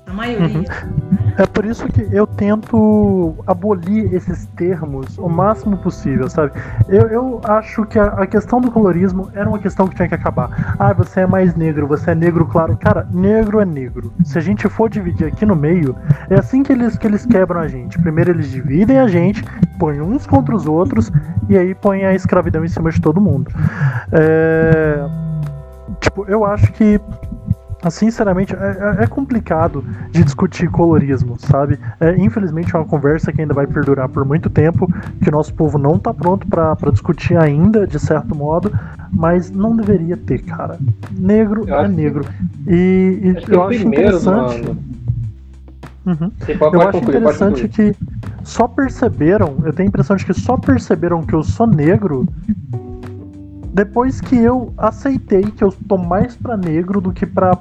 A 0.07 0.13
maioria. 0.13 0.65
É 1.37 1.47
por 1.47 1.65
isso 1.65 1.87
que 1.89 2.07
eu 2.13 2.27
tento 2.27 3.35
abolir 3.47 4.15
esses 4.15 4.47
termos 4.57 5.19
o 5.19 5.29
máximo 5.29 5.77
possível, 5.77 6.29
sabe? 6.29 6.53
Eu, 6.89 7.09
eu 7.09 7.41
acho 7.45 7.85
que 7.87 7.99
a, 7.99 8.07
a 8.07 8.27
questão 8.27 8.61
do 8.61 8.71
colorismo 8.71 9.31
era 9.35 9.49
uma 9.49 9.59
questão 9.59 9.89
que 9.89 9.97
tinha 9.97 10.09
que 10.09 10.15
acabar. 10.15 10.77
Ah, 10.79 10.93
você 10.93 11.21
é 11.21 11.27
mais 11.27 11.55
negro, 11.55 11.87
você 11.87 12.13
é 12.13 12.15
negro 12.15 12.47
claro. 12.47 12.77
Cara, 12.77 13.07
negro 13.11 13.61
é 13.61 13.65
negro. 13.65 14.13
Se 14.25 14.39
a 14.39 14.41
gente 14.41 14.69
for 14.69 14.89
dividir 14.89 15.27
aqui 15.27 15.45
no 15.45 15.57
meio, 15.57 15.97
é 16.31 16.37
assim 16.37 16.63
que 16.63 16.73
eles, 16.73 16.97
que 16.97 17.07
eles 17.07 17.27
quebram 17.27 17.61
a 17.61 17.69
gente. 17.69 17.99
Primeiro 17.99 18.31
eles 18.31 18.51
dividem 18.51 18.99
a 18.99 19.09
gente, 19.09 19.45
põem 19.79 20.01
uns 20.01 20.27
contra 20.27 20.55
os 20.55 20.67
outros, 20.67 21.11
e 21.49 21.59
aí 21.59 21.75
põem 21.75 22.05
a 22.05 22.15
escravidão 22.15 22.65
em 22.65 22.69
cima 22.69 22.91
de 22.91 23.01
todo 23.01 23.21
mundo. 23.21 23.51
É, 24.13 25.05
Tipo, 26.01 26.25
eu 26.29 26.45
acho 26.45 26.71
que 26.73 27.01
Sinceramente, 27.91 28.55
é, 28.55 28.97
é- 29.01 29.05
é 29.05 29.07
complicado 29.07 29.85
de 30.11 30.23
discutir 30.25 30.69
colorismo, 30.71 31.37
sabe? 31.39 31.79
É, 32.01 32.17
infelizmente 32.17 32.75
é 32.75 32.79
uma 32.79 32.85
conversa 32.85 33.33
que 33.33 33.41
ainda 33.41 33.55
vai 33.55 33.67
perdurar 33.67 34.09
por 34.09 34.25
muito 34.25 34.49
tempo, 34.51 34.87
que 35.23 35.29
o 35.29 35.33
nosso 35.33 35.53
povo 35.55 35.79
não 35.79 35.99
tá 35.99 36.13
pronto 36.13 36.47
pra 36.47 36.77
discutir 36.91 37.37
ainda, 37.37 37.87
de 37.87 37.99
certo 37.99 38.35
modo, 38.35 38.73
mas 39.13 39.51
não 39.51 39.77
deveria 39.77 40.17
ter, 40.17 40.39
cara. 40.41 40.79
Negro 41.13 41.65
Eu 41.67 41.75
é 41.75 41.79
acho 41.81 41.91
que- 41.91 41.97
negro. 41.97 42.25
E, 42.67 43.21
e 43.23 43.31
Acho 43.37 43.53
eu 43.53 43.63
acho 43.63 43.79
primeiro, 43.81 44.03
interessante. 44.09 44.63
mano. 44.63 44.79
Uhum. 46.07 46.31
Pode, 46.31 46.51
Eu 46.51 46.59
pode 46.59 46.77
acho 46.83 46.93
concluir, 46.93 47.17
interessante 47.17 47.69
que 47.69 47.95
só 48.43 48.69
perceberam, 48.69 49.57
eu 49.65 49.73
tenho 49.73 49.87
a 49.87 49.89
impressão 49.89 50.17
de 50.17 50.27
que 50.27 50.35
só 50.35 50.57
perceberam 50.59 51.23
que 51.23 51.35
eu 51.35 51.43
sou 51.43 51.67
negro 51.67 52.27
depois 53.75 54.21
que 54.21 54.37
eu 54.37 54.73
aceitei 54.79 55.43
que 55.43 55.65
eu 55.65 55.73
tô 55.89 55.99
mais 55.99 56.37
pra 56.37 56.57
negro 56.57 57.01
do 57.01 57.13
que 57.13 57.27
pra 57.27 57.53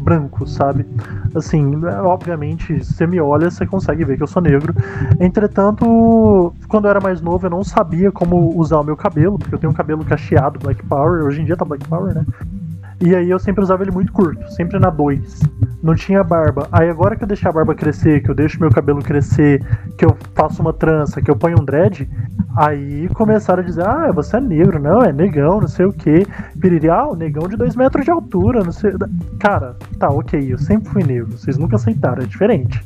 branco, 0.00 0.46
sabe? 0.46 0.86
Assim, 1.34 1.82
obviamente, 2.04 2.84
você 2.84 3.06
me 3.06 3.18
olha, 3.18 3.50
você 3.50 3.66
consegue 3.66 4.04
ver 4.04 4.18
que 4.18 4.22
eu 4.22 4.26
sou 4.26 4.42
negro. 4.42 4.74
Entretanto, 5.18 6.52
quando 6.68 6.84
eu 6.84 6.90
era 6.90 7.00
mais 7.00 7.22
novo, 7.22 7.46
eu 7.46 7.50
não 7.50 7.64
sabia 7.64 8.12
como 8.12 8.54
usar 8.54 8.80
o 8.80 8.84
meu 8.84 8.96
cabelo, 8.96 9.38
porque 9.38 9.54
eu 9.54 9.58
tenho 9.58 9.72
um 9.72 9.74
cabelo 9.74 10.04
cacheado, 10.04 10.58
Black 10.58 10.84
Power, 10.84 11.24
hoje 11.24 11.40
em 11.40 11.46
dia 11.46 11.56
tá 11.56 11.64
Black 11.64 11.88
Power, 11.88 12.14
né? 12.14 12.26
E 13.00 13.16
aí 13.16 13.30
eu 13.30 13.38
sempre 13.38 13.64
usava 13.64 13.82
ele 13.82 13.90
muito 13.90 14.12
curto, 14.12 14.46
sempre 14.52 14.78
na 14.78 14.90
2. 14.90 15.40
Não 15.82 15.94
tinha 15.96 16.22
barba. 16.22 16.68
Aí 16.70 16.88
agora 16.88 17.16
que 17.16 17.24
eu 17.24 17.28
deixei 17.28 17.48
a 17.48 17.52
barba 17.52 17.74
crescer, 17.74 18.22
que 18.22 18.30
eu 18.30 18.34
deixo 18.34 18.60
meu 18.60 18.70
cabelo 18.70 19.02
crescer, 19.02 19.64
que 19.98 20.04
eu 20.04 20.16
faço 20.34 20.62
uma 20.62 20.72
trança, 20.72 21.20
que 21.20 21.30
eu 21.30 21.36
ponho 21.36 21.60
um 21.60 21.64
dread, 21.64 22.08
aí 22.56 23.08
começaram 23.08 23.62
a 23.62 23.66
dizer, 23.66 23.84
ah, 23.84 24.12
você 24.12 24.36
é 24.36 24.40
negro, 24.40 24.78
não, 24.78 25.02
é 25.02 25.12
negão, 25.12 25.60
não 25.60 25.68
sei 25.68 25.86
o 25.86 25.92
quê. 25.92 26.24
Piriri, 26.60 26.88
ah, 26.88 27.08
negão 27.16 27.48
de 27.48 27.56
2 27.56 27.74
metros 27.74 28.04
de 28.04 28.10
altura, 28.10 28.62
não 28.62 28.72
sei. 28.72 28.92
Cara, 29.40 29.76
tá, 29.98 30.08
ok, 30.08 30.52
eu 30.52 30.58
sempre 30.58 30.88
fui 30.88 31.02
negro, 31.02 31.36
vocês 31.36 31.58
nunca 31.58 31.76
aceitaram, 31.76 32.22
é 32.22 32.26
diferente. 32.26 32.80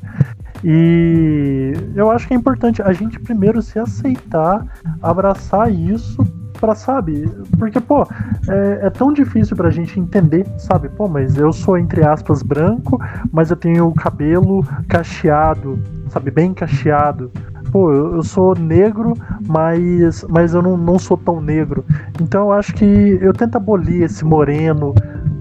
E 0.65 1.75
eu 1.95 2.11
acho 2.11 2.27
que 2.27 2.33
é 2.33 2.37
importante 2.37 2.81
a 2.81 2.93
gente 2.93 3.21
primeiro 3.21 3.61
se 3.61 3.79
aceitar, 3.79 4.67
abraçar 5.03 5.71
isso 5.71 6.25
pra, 6.57 6.75
sabe? 6.75 7.29
Porque, 7.59 7.81
pô, 7.81 8.07
é, 8.49 8.87
é 8.87 8.91
tão 8.91 9.13
difícil 9.13 9.57
pra 9.57 9.71
gente 9.71 9.99
entender, 9.99 10.47
sabe? 10.59 10.89
Pô, 10.89 11.09
mas 11.09 11.37
eu 11.37 11.53
sou, 11.53 11.79
entre 11.79 12.05
aspas, 12.05 12.43
branco, 12.43 13.01
mas 13.33 13.51
eu 13.51 13.57
tenho 13.57 13.87
o 13.87 13.95
cabelo 13.95 14.67
cacheado, 14.89 15.79
sabe? 16.09 16.31
Bem 16.31 16.53
cacheado. 16.55 17.31
Pô, 17.71 17.93
eu, 17.93 18.17
eu 18.17 18.23
sou 18.23 18.55
negro, 18.55 19.15
mas, 19.47 20.25
mas 20.29 20.55
eu 20.55 20.63
não, 20.63 20.77
não 20.77 20.99
sou 20.99 21.17
tão 21.17 21.41
negro. 21.41 21.85
Então 22.21 22.45
eu 22.45 22.53
acho 22.53 22.75
que 22.75 22.85
eu 22.85 23.33
tento 23.33 23.57
abolir 23.57 24.03
esse 24.03 24.25
moreno, 24.25 24.95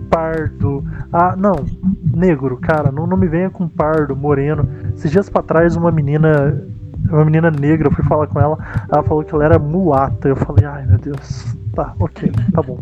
pardo. 0.10 0.84
Ah, 1.12 1.36
não, 1.36 1.66
negro, 2.14 2.58
cara, 2.58 2.92
não, 2.92 3.06
não 3.06 3.18
me 3.18 3.28
venha 3.28 3.50
com 3.50 3.68
pardo, 3.68 4.16
moreno. 4.16 4.68
Esses 4.96 5.12
dias 5.12 5.30
pra 5.30 5.44
trás, 5.44 5.76
uma 5.76 5.92
menina 5.92 6.62
uma 7.10 7.26
menina 7.26 7.50
negra, 7.52 7.88
eu 7.88 7.92
fui 7.92 8.04
falar 8.06 8.28
com 8.28 8.40
ela, 8.40 8.58
ela 8.92 9.04
falou 9.04 9.24
que 9.24 9.34
ela 9.34 9.46
era 9.46 9.60
mulata. 9.60 10.28
Eu 10.28 10.36
falei, 10.36 10.66
ai 10.66 10.86
meu 10.86 10.98
Deus, 10.98 11.56
tá, 11.74 11.94
ok, 12.00 12.32
tá 12.54 12.62
bom. 12.62 12.80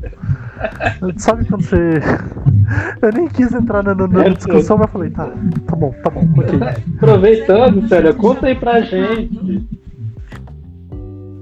Sabe 1.17 1.45
quando 1.45 1.63
você. 1.63 1.99
Eu 3.01 3.11
nem 3.11 3.27
quis 3.27 3.53
entrar 3.53 3.83
na, 3.83 3.93
na- 3.93 4.07
na 4.07 4.29
discussão, 4.29 4.77
mas 4.77 4.87
eu 4.87 4.91
falei, 4.93 5.09
tá, 5.09 5.29
tá 5.67 5.75
bom, 5.75 5.93
tá 6.01 6.09
bom, 6.09 6.21
ok. 6.37 6.59
Aproveitando, 6.95 7.87
Célia, 7.89 8.13
conta 8.13 8.47
aí 8.47 8.55
pra 8.55 8.79
gente. 8.81 9.67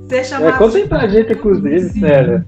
Ser 0.10 0.42
É, 0.42 0.52
conta 0.54 0.78
aí 0.78 0.88
pra 0.88 1.08
gente, 1.08 1.34
inclusive, 1.34 1.80
Célia. 2.00 2.46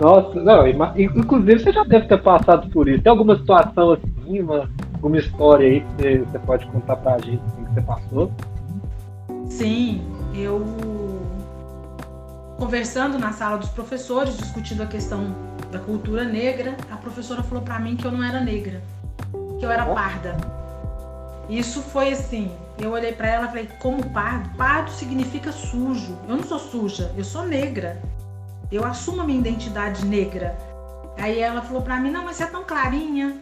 Nossa, 0.00 0.40
não, 0.40 0.66
inclusive 0.66 1.58
você 1.58 1.72
já 1.72 1.84
deve 1.84 2.06
ter 2.06 2.22
passado 2.22 2.70
por 2.70 2.88
isso. 2.88 3.02
Tem 3.02 3.10
alguma 3.10 3.36
situação 3.36 3.92
assim, 3.92 4.40
uma, 4.40 4.70
alguma 4.94 5.18
história 5.18 5.66
aí 5.66 5.80
que 5.80 5.86
você, 6.02 6.18
você 6.18 6.38
pode 6.38 6.66
contar 6.68 6.96
pra 6.96 7.18
gente 7.18 7.42
assim, 7.46 7.64
que 7.64 7.74
você 7.74 7.80
passou? 7.82 8.30
Sim, 9.50 10.00
eu 10.34 10.64
conversando 12.56 13.18
na 13.18 13.32
sala 13.32 13.58
dos 13.58 13.68
professores, 13.70 14.36
discutindo 14.36 14.82
a 14.82 14.86
questão 14.86 15.34
da 15.70 15.78
cultura 15.78 16.24
negra, 16.24 16.76
a 16.90 16.96
professora 16.96 17.42
falou 17.42 17.62
para 17.62 17.78
mim 17.78 17.96
que 17.96 18.06
eu 18.06 18.12
não 18.12 18.22
era 18.22 18.40
negra, 18.40 18.82
que 19.58 19.64
eu 19.64 19.70
era 19.70 19.84
parda. 19.86 20.36
Isso 21.48 21.82
foi 21.82 22.12
assim, 22.12 22.50
eu 22.78 22.92
olhei 22.92 23.12
para 23.12 23.28
ela 23.28 23.46
e 23.46 23.48
falei, 23.48 23.68
como 23.80 24.08
pardo? 24.10 24.48
Pardo 24.56 24.90
significa 24.90 25.50
sujo. 25.50 26.16
Eu 26.28 26.36
não 26.36 26.44
sou 26.44 26.58
suja, 26.58 27.12
eu 27.16 27.24
sou 27.24 27.44
negra. 27.44 28.00
Eu 28.70 28.84
assumo 28.84 29.20
a 29.20 29.24
minha 29.24 29.40
identidade 29.40 30.06
negra. 30.06 30.56
Aí 31.18 31.40
ela 31.40 31.60
falou 31.60 31.82
para 31.82 31.98
mim, 31.98 32.10
não, 32.10 32.24
mas 32.24 32.36
você 32.36 32.44
é 32.44 32.46
tão 32.46 32.62
clarinha. 32.62 33.36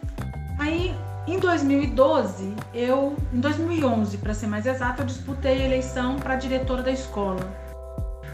Aí, 0.57 0.93
em 1.33 1.39
2012, 1.39 2.55
eu, 2.73 3.15
em 3.33 3.39
2011, 3.39 4.17
para 4.17 4.33
ser 4.33 4.47
mais 4.47 4.65
exato, 4.65 5.01
eu 5.01 5.05
disputei 5.05 5.61
a 5.61 5.65
eleição 5.65 6.15
para 6.15 6.35
diretora 6.35 6.81
da 6.81 6.91
escola. 6.91 7.39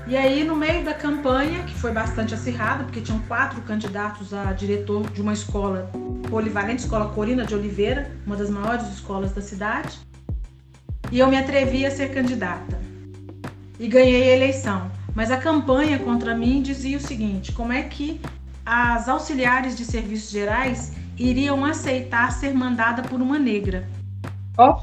E 0.07 0.15
aí, 0.15 0.43
no 0.43 0.55
meio 0.55 0.85
da 0.85 0.93
campanha, 0.93 1.63
que 1.63 1.73
foi 1.73 1.91
bastante 1.91 2.33
acirrada, 2.33 2.83
porque 2.83 3.01
tinham 3.01 3.19
quatro 3.27 3.59
candidatos 3.61 4.33
a 4.33 4.53
diretor 4.53 5.09
de 5.09 5.21
uma 5.21 5.33
escola 5.33 5.89
polivalente, 6.29 6.83
Escola 6.83 7.09
Corina 7.09 7.43
de 7.43 7.55
Oliveira, 7.55 8.11
uma 8.25 8.35
das 8.35 8.49
maiores 8.49 8.87
escolas 8.89 9.33
da 9.33 9.41
cidade, 9.41 9.99
e 11.11 11.19
eu 11.19 11.27
me 11.27 11.37
atrevi 11.37 11.85
a 11.85 11.91
ser 11.91 12.13
candidata. 12.13 12.79
E 13.79 13.87
ganhei 13.87 14.31
a 14.31 14.35
eleição. 14.35 14.91
Mas 15.13 15.31
a 15.31 15.37
campanha 15.37 15.97
contra 15.99 16.35
mim 16.35 16.61
dizia 16.61 16.97
o 16.97 17.01
seguinte: 17.01 17.51
como 17.51 17.73
é 17.73 17.83
que 17.83 18.21
as 18.65 19.07
auxiliares 19.07 19.75
de 19.75 19.85
serviços 19.85 20.29
gerais 20.29 20.93
iriam 21.17 21.63
aceitar 21.65 22.31
ser 22.31 22.53
mandada 22.53 23.01
por 23.03 23.21
uma 23.21 23.39
negra? 23.39 23.87
Oh. 24.57 24.77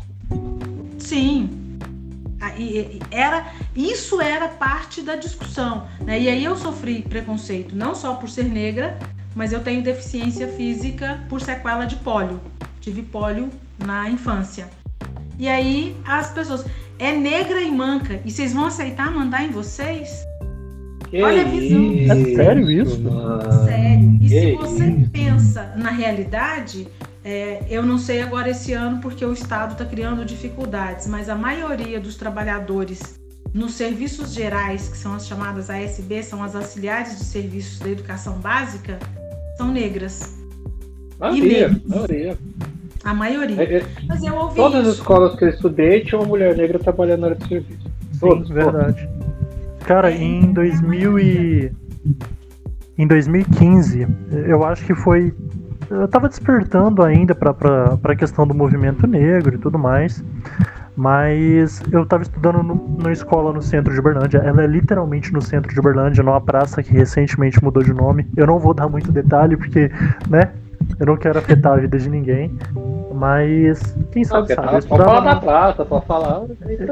Sim. 0.99 1.51
Era, 3.11 3.53
isso 3.75 4.21
era 4.21 4.49
parte 4.49 5.01
da 5.01 5.17
discussão. 5.17 5.87
Né? 6.01 6.21
E 6.21 6.29
aí 6.29 6.45
eu 6.45 6.57
sofri 6.57 7.03
preconceito, 7.03 7.75
não 7.75 7.95
só 7.95 8.15
por 8.15 8.29
ser 8.29 8.45
negra, 8.45 8.99
mas 9.35 9.53
eu 9.53 9.63
tenho 9.63 9.83
deficiência 9.83 10.49
física 10.49 11.25
por 11.29 11.41
sequela 11.41 11.85
de 11.85 11.97
pólio. 11.97 12.41
Tive 12.81 13.03
pólio 13.03 13.49
na 13.79 14.11
infância. 14.11 14.69
E 15.39 15.49
aí 15.49 15.97
as 16.05 16.31
pessoas, 16.31 16.65
é 16.99 17.13
negra 17.13 17.61
e 17.61 17.71
manca, 17.71 18.21
e 18.25 18.31
vocês 18.31 18.53
vão 18.53 18.67
aceitar 18.67 19.11
mandar 19.11 19.45
em 19.45 19.51
vocês? 19.51 20.25
Que 21.13 21.23
Olha 21.23 21.43
a 21.43 21.45
visão. 21.45 21.93
É 22.11 22.35
sério 22.35 22.71
isso? 22.71 23.03
Sério. 23.67 24.15
E 24.15 24.19
que 24.19 24.29
se 24.31 24.53
você 24.53 24.87
isso? 24.87 25.11
pensa 25.11 25.75
na 25.77 25.91
realidade, 25.91 26.89
é, 27.23 27.63
eu 27.69 27.83
não 27.83 27.99
sei 27.99 28.23
agora 28.23 28.49
esse 28.49 28.73
ano 28.73 28.99
porque 28.99 29.23
o 29.23 29.31
Estado 29.31 29.73
está 29.73 29.85
criando 29.85 30.25
dificuldades, 30.25 31.07
mas 31.07 31.29
a 31.29 31.35
maioria 31.35 32.01
dos 32.01 32.17
trabalhadores 32.17 33.21
nos 33.53 33.75
serviços 33.75 34.33
gerais, 34.33 34.89
que 34.89 34.97
são 34.97 35.13
as 35.13 35.27
chamadas 35.27 35.69
ASB, 35.69 36.23
são 36.23 36.43
as 36.43 36.57
auxiliares 36.57 37.19
de 37.19 37.25
serviços 37.25 37.79
da 37.79 37.91
educação 37.91 38.39
básica, 38.39 38.99
são 39.59 39.71
negras. 39.71 40.39
Maioria, 41.21 41.79
maioria. 41.87 42.39
A 43.05 43.13
maioria. 43.13 43.63
É, 43.63 43.77
é, 43.81 43.87
Mas 44.09 44.23
eu 44.23 44.35
ouvi 44.35 44.57
Todas 44.57 44.81
isso. 44.81 44.89
as 44.89 44.95
escolas 44.97 45.37
que 45.37 45.45
eu 45.45 45.51
estudei 45.51 46.01
tinha 46.01 46.19
uma 46.19 46.27
mulher 46.27 46.57
negra 46.57 46.79
trabalhando 46.79 47.21
na 47.21 47.27
área 47.27 47.37
de 47.37 47.49
serviço. 47.49 47.91
Todas, 48.19 48.49
Sim, 48.49 48.55
verdade. 48.55 49.07
Cara, 49.85 50.11
é. 50.11 50.17
em 50.17 50.53
2000 50.53 51.19
e... 51.19 51.73
Em 52.99 53.07
2015, 53.07 54.07
eu 54.47 54.65
acho 54.65 54.85
que 54.85 54.95
foi... 54.95 55.35
Eu 55.91 56.07
tava 56.09 56.29
despertando 56.29 57.03
ainda 57.03 57.35
para 57.35 57.99
a 58.03 58.17
questão 58.17 58.47
do 58.47 58.55
movimento 58.55 59.07
negro 59.07 59.55
e 59.55 59.59
tudo 59.59 59.79
mais. 59.79 60.23
Mas 60.95 61.83
eu 61.91 62.03
estava 62.03 62.23
estudando 62.23 62.63
no, 62.63 62.75
numa 62.75 63.13
escola 63.13 63.53
no 63.53 63.63
centro 63.63 63.93
de 63.93 63.99
Uberlândia. 63.99 64.39
Ela 64.39 64.63
é 64.63 64.67
literalmente 64.67 65.33
no 65.33 65.41
centro 65.41 65.73
de 65.73 65.81
Uberlândia, 65.81 66.23
numa 66.23 66.41
praça 66.41 66.83
que 66.83 66.93
recentemente 66.93 67.63
mudou 67.63 67.83
de 67.83 67.93
nome. 67.93 68.27
Eu 68.37 68.47
não 68.47 68.59
vou 68.59 68.75
dar 68.75 68.89
muito 68.89 69.11
detalhe, 69.11 69.57
porque, 69.57 69.91
né? 70.29 70.53
Eu 70.99 71.07
não 71.07 71.17
quero 71.17 71.39
afetar 71.39 71.73
a 71.73 71.77
vida 71.77 71.99
de 71.99 72.09
ninguém. 72.09 72.57
Mas 73.15 73.81
quem 74.11 74.25
sabe 74.25 74.55
sabe. 74.55 74.69
Tá, 74.69 74.73
pode 74.73 74.87
falar 74.87 75.21
da 75.21 75.37
praça, 75.37 75.85
pode 75.85 76.07
falar. 76.07 76.43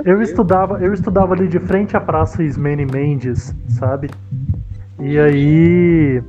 Eu 0.05 0.23
estudava, 0.23 0.79
eu 0.81 0.93
estudava 0.93 1.35
ali 1.35 1.49
de 1.49 1.59
frente 1.59 1.97
à 1.97 2.01
Praça 2.01 2.43
Ismene 2.43 2.87
Mendes, 2.87 3.55
sabe? 3.69 4.11
E 5.01 5.19
aí 5.19 6.23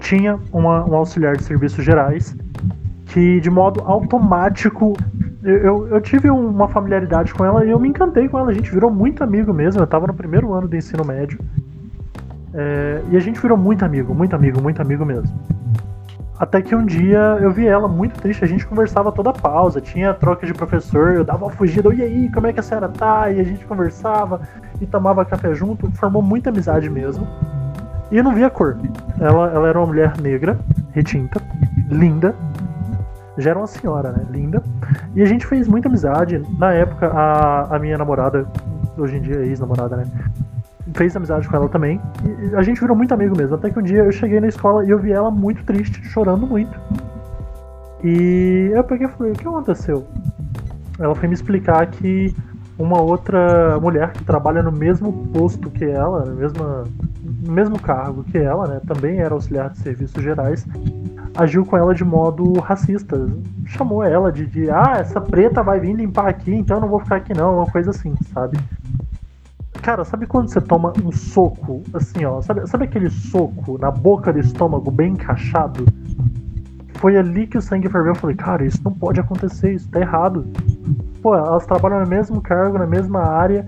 tinha 0.00 0.38
uma, 0.52 0.84
um 0.84 0.94
auxiliar 0.94 1.36
de 1.36 1.44
serviços 1.44 1.84
gerais 1.84 2.36
que 3.06 3.40
de 3.40 3.48
modo 3.48 3.80
automático 3.84 4.94
eu, 5.42 5.86
eu 5.88 6.00
tive 6.00 6.28
uma 6.28 6.68
familiaridade 6.68 7.32
com 7.32 7.44
ela 7.44 7.64
e 7.64 7.70
eu 7.70 7.78
me 7.78 7.88
encantei 7.88 8.28
com 8.28 8.38
ela. 8.38 8.50
A 8.50 8.54
gente 8.54 8.70
virou 8.70 8.90
muito 8.90 9.22
amigo 9.22 9.54
mesmo. 9.54 9.80
Eu 9.80 9.86
tava 9.86 10.06
no 10.06 10.14
primeiro 10.14 10.52
ano 10.52 10.66
do 10.66 10.76
ensino 10.76 11.04
médio. 11.04 11.38
É, 12.52 13.00
e 13.10 13.16
a 13.16 13.20
gente 13.20 13.40
virou 13.40 13.56
muito 13.56 13.84
amigo, 13.84 14.14
muito 14.14 14.34
amigo, 14.34 14.60
muito 14.60 14.82
amigo 14.82 15.04
mesmo. 15.04 15.38
Até 16.38 16.60
que 16.60 16.74
um 16.74 16.84
dia 16.84 17.38
eu 17.40 17.50
vi 17.50 17.66
ela 17.66 17.88
muito 17.88 18.20
triste, 18.20 18.44
a 18.44 18.46
gente 18.46 18.66
conversava 18.66 19.10
toda 19.10 19.32
pausa, 19.32 19.80
tinha 19.80 20.12
troca 20.12 20.46
de 20.46 20.52
professor, 20.52 21.14
eu 21.14 21.24
dava 21.24 21.46
uma 21.46 21.50
fugida, 21.50 21.92
e 21.94 22.02
aí, 22.02 22.30
como 22.30 22.46
é 22.46 22.52
que 22.52 22.60
a 22.60 22.62
senhora 22.62 22.88
tá? 22.88 23.30
E 23.30 23.40
a 23.40 23.44
gente 23.44 23.64
conversava 23.64 24.40
e 24.80 24.86
tomava 24.86 25.24
café 25.24 25.54
junto, 25.54 25.90
formou 25.92 26.20
muita 26.20 26.50
amizade 26.50 26.90
mesmo. 26.90 27.26
E 28.10 28.18
eu 28.18 28.24
não 28.24 28.34
via 28.34 28.50
cor. 28.50 28.76
Ela, 29.18 29.50
ela 29.50 29.68
era 29.68 29.78
uma 29.78 29.86
mulher 29.86 30.20
negra, 30.20 30.58
retinta, 30.92 31.40
linda, 31.90 32.34
já 33.38 33.50
era 33.50 33.58
uma 33.58 33.66
senhora, 33.66 34.12
né? 34.12 34.24
Linda. 34.30 34.62
E 35.14 35.22
a 35.22 35.26
gente 35.26 35.46
fez 35.46 35.68
muita 35.68 35.88
amizade. 35.88 36.42
Na 36.58 36.72
época, 36.72 37.08
a, 37.08 37.76
a 37.76 37.78
minha 37.78 37.98
namorada, 37.98 38.46
hoje 38.96 39.16
em 39.16 39.20
dia 39.20 39.36
é 39.36 39.46
ex-namorada, 39.46 39.96
né? 39.96 40.04
Fez 40.94 41.16
amizade 41.16 41.48
com 41.48 41.56
ela 41.56 41.68
também. 41.68 42.00
E 42.24 42.54
a 42.54 42.62
gente 42.62 42.80
virou 42.80 42.96
muito 42.96 43.12
amigo 43.12 43.36
mesmo. 43.36 43.54
Até 43.56 43.70
que 43.70 43.78
um 43.78 43.82
dia 43.82 44.04
eu 44.04 44.12
cheguei 44.12 44.40
na 44.40 44.48
escola 44.48 44.84
e 44.84 44.90
eu 44.90 44.98
vi 44.98 45.12
ela 45.12 45.30
muito 45.30 45.64
triste, 45.64 46.02
chorando 46.04 46.46
muito. 46.46 46.78
E 48.04 48.70
eu 48.72 48.84
peguei 48.84 49.06
e 49.06 49.10
falei: 49.10 49.32
O 49.32 49.34
que 49.34 49.46
aconteceu? 49.46 50.06
Ela 50.98 51.14
foi 51.14 51.28
me 51.28 51.34
explicar 51.34 51.86
que 51.86 52.34
uma 52.78 53.00
outra 53.00 53.78
mulher 53.80 54.12
que 54.12 54.24
trabalha 54.24 54.62
no 54.62 54.70
mesmo 54.70 55.12
posto 55.28 55.70
que 55.70 55.84
ela, 55.84 56.24
no 56.24 56.34
mesmo, 56.34 56.84
mesmo 57.48 57.80
cargo 57.80 58.22
que 58.24 58.38
ela, 58.38 58.66
né? 58.66 58.80
Também 58.86 59.18
era 59.18 59.34
auxiliar 59.34 59.70
de 59.70 59.78
serviços 59.78 60.22
gerais 60.22 60.66
agiu 61.36 61.64
com 61.64 61.76
ela 61.76 61.94
de 61.94 62.04
modo 62.04 62.58
racista. 62.60 63.28
Chamou 63.66 64.02
ela 64.02 64.32
de, 64.32 64.46
de 64.46 64.70
ah, 64.70 64.96
essa 64.98 65.20
preta 65.20 65.62
vai 65.62 65.78
vir 65.78 65.94
limpar 65.94 66.28
aqui, 66.28 66.54
então 66.54 66.78
eu 66.78 66.80
não 66.80 66.88
vou 66.88 67.00
ficar 67.00 67.16
aqui 67.16 67.34
não, 67.34 67.58
uma 67.58 67.66
coisa 67.66 67.90
assim, 67.90 68.14
sabe? 68.32 68.58
Cara, 69.86 70.04
sabe 70.04 70.26
quando 70.26 70.48
você 70.48 70.60
toma 70.60 70.92
um 71.04 71.12
soco, 71.12 71.80
assim, 71.94 72.24
ó, 72.24 72.42
sabe, 72.42 72.66
sabe 72.66 72.86
aquele 72.86 73.08
soco 73.08 73.78
na 73.78 73.88
boca 73.88 74.32
do 74.32 74.40
estômago 74.40 74.90
bem 74.90 75.12
encaixado? 75.12 75.86
Foi 76.94 77.16
ali 77.16 77.46
que 77.46 77.56
o 77.56 77.62
sangue 77.62 77.88
ferveu. 77.88 78.10
Eu 78.10 78.16
falei, 78.16 78.34
cara, 78.34 78.66
isso 78.66 78.80
não 78.84 78.92
pode 78.92 79.20
acontecer, 79.20 79.74
isso 79.74 79.88
tá 79.88 80.00
errado. 80.00 80.44
Pô, 81.22 81.36
elas 81.36 81.64
trabalham 81.66 82.00
no 82.00 82.06
mesmo 82.08 82.40
cargo, 82.40 82.76
na 82.76 82.86
mesma 82.86 83.20
área, 83.20 83.64